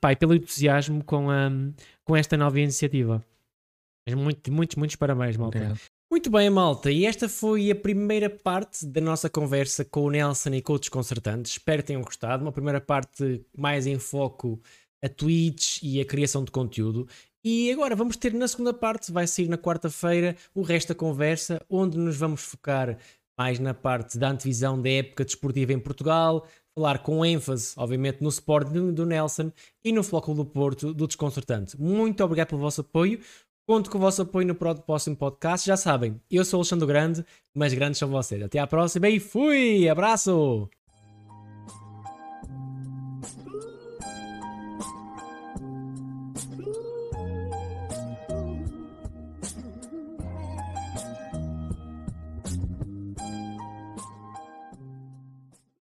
pai, 0.00 0.14
pelo 0.14 0.34
entusiasmo 0.34 1.02
com, 1.04 1.30
a, 1.30 1.50
com 2.04 2.16
esta 2.16 2.36
nova 2.36 2.60
iniciativa. 2.60 3.24
Muito, 4.08 4.52
muitos, 4.52 4.76
muitos 4.76 4.96
parabéns, 4.96 5.36
malta. 5.36 5.58
Obrigado. 5.58 5.80
Muito 6.10 6.28
bem, 6.28 6.50
malta, 6.50 6.90
e 6.90 7.06
esta 7.06 7.28
foi 7.28 7.70
a 7.70 7.74
primeira 7.74 8.28
parte 8.28 8.84
da 8.84 9.00
nossa 9.00 9.30
conversa 9.30 9.84
com 9.84 10.02
o 10.02 10.10
Nelson 10.10 10.50
e 10.54 10.60
com 10.60 10.72
o 10.72 10.78
Desconcertantes. 10.78 11.52
Espero 11.52 11.82
que 11.82 11.86
tenham 11.86 12.02
gostado. 12.02 12.42
Uma 12.42 12.50
primeira 12.50 12.80
parte 12.80 13.44
mais 13.56 13.86
em 13.86 13.96
foco 13.96 14.60
a 15.02 15.08
tweets 15.08 15.78
e 15.82 16.00
a 16.00 16.04
criação 16.04 16.44
de 16.44 16.50
conteúdo. 16.50 17.06
E 17.44 17.70
agora 17.70 17.94
vamos 17.94 18.16
ter 18.16 18.34
na 18.34 18.48
segunda 18.48 18.74
parte, 18.74 19.12
vai 19.12 19.26
sair 19.26 19.48
na 19.48 19.56
quarta-feira, 19.56 20.36
o 20.54 20.62
resto 20.62 20.88
da 20.88 20.94
conversa, 20.94 21.60
onde 21.70 21.96
nos 21.96 22.16
vamos 22.16 22.42
focar 22.42 22.98
mais 23.38 23.58
na 23.58 23.72
parte 23.72 24.18
da 24.18 24.30
antevisão 24.30 24.82
da 24.82 24.90
época 24.90 25.24
desportiva 25.24 25.72
em 25.72 25.78
Portugal, 25.78 26.46
falar 26.74 26.98
com 26.98 27.24
ênfase, 27.24 27.72
obviamente, 27.76 28.20
no 28.20 28.28
Sport 28.28 28.68
do 28.68 29.06
Nelson 29.06 29.50
e 29.82 29.92
no 29.92 30.02
Flóculo 30.02 30.38
do 30.38 30.44
Porto 30.44 30.92
do 30.92 31.06
Desconcertante. 31.06 31.80
Muito 31.80 32.22
obrigado 32.22 32.48
pelo 32.48 32.60
vosso 32.60 32.82
apoio. 32.82 33.20
Conto 33.66 33.90
com 33.90 33.98
o 33.98 34.00
vosso 34.00 34.22
apoio 34.22 34.46
no 34.46 34.54
próximo 34.54 35.16
podcast. 35.16 35.66
Já 35.66 35.76
sabem, 35.76 36.20
eu 36.30 36.44
sou 36.44 36.58
o 36.58 36.60
Alexandre 36.62 36.86
Grande, 36.86 37.24
mas 37.54 37.72
grandes 37.72 37.98
são 37.98 38.08
vocês. 38.08 38.42
Até 38.42 38.58
à 38.58 38.66
próxima 38.66 39.08
e 39.08 39.20
fui! 39.20 39.88
Abraço! 39.88 40.79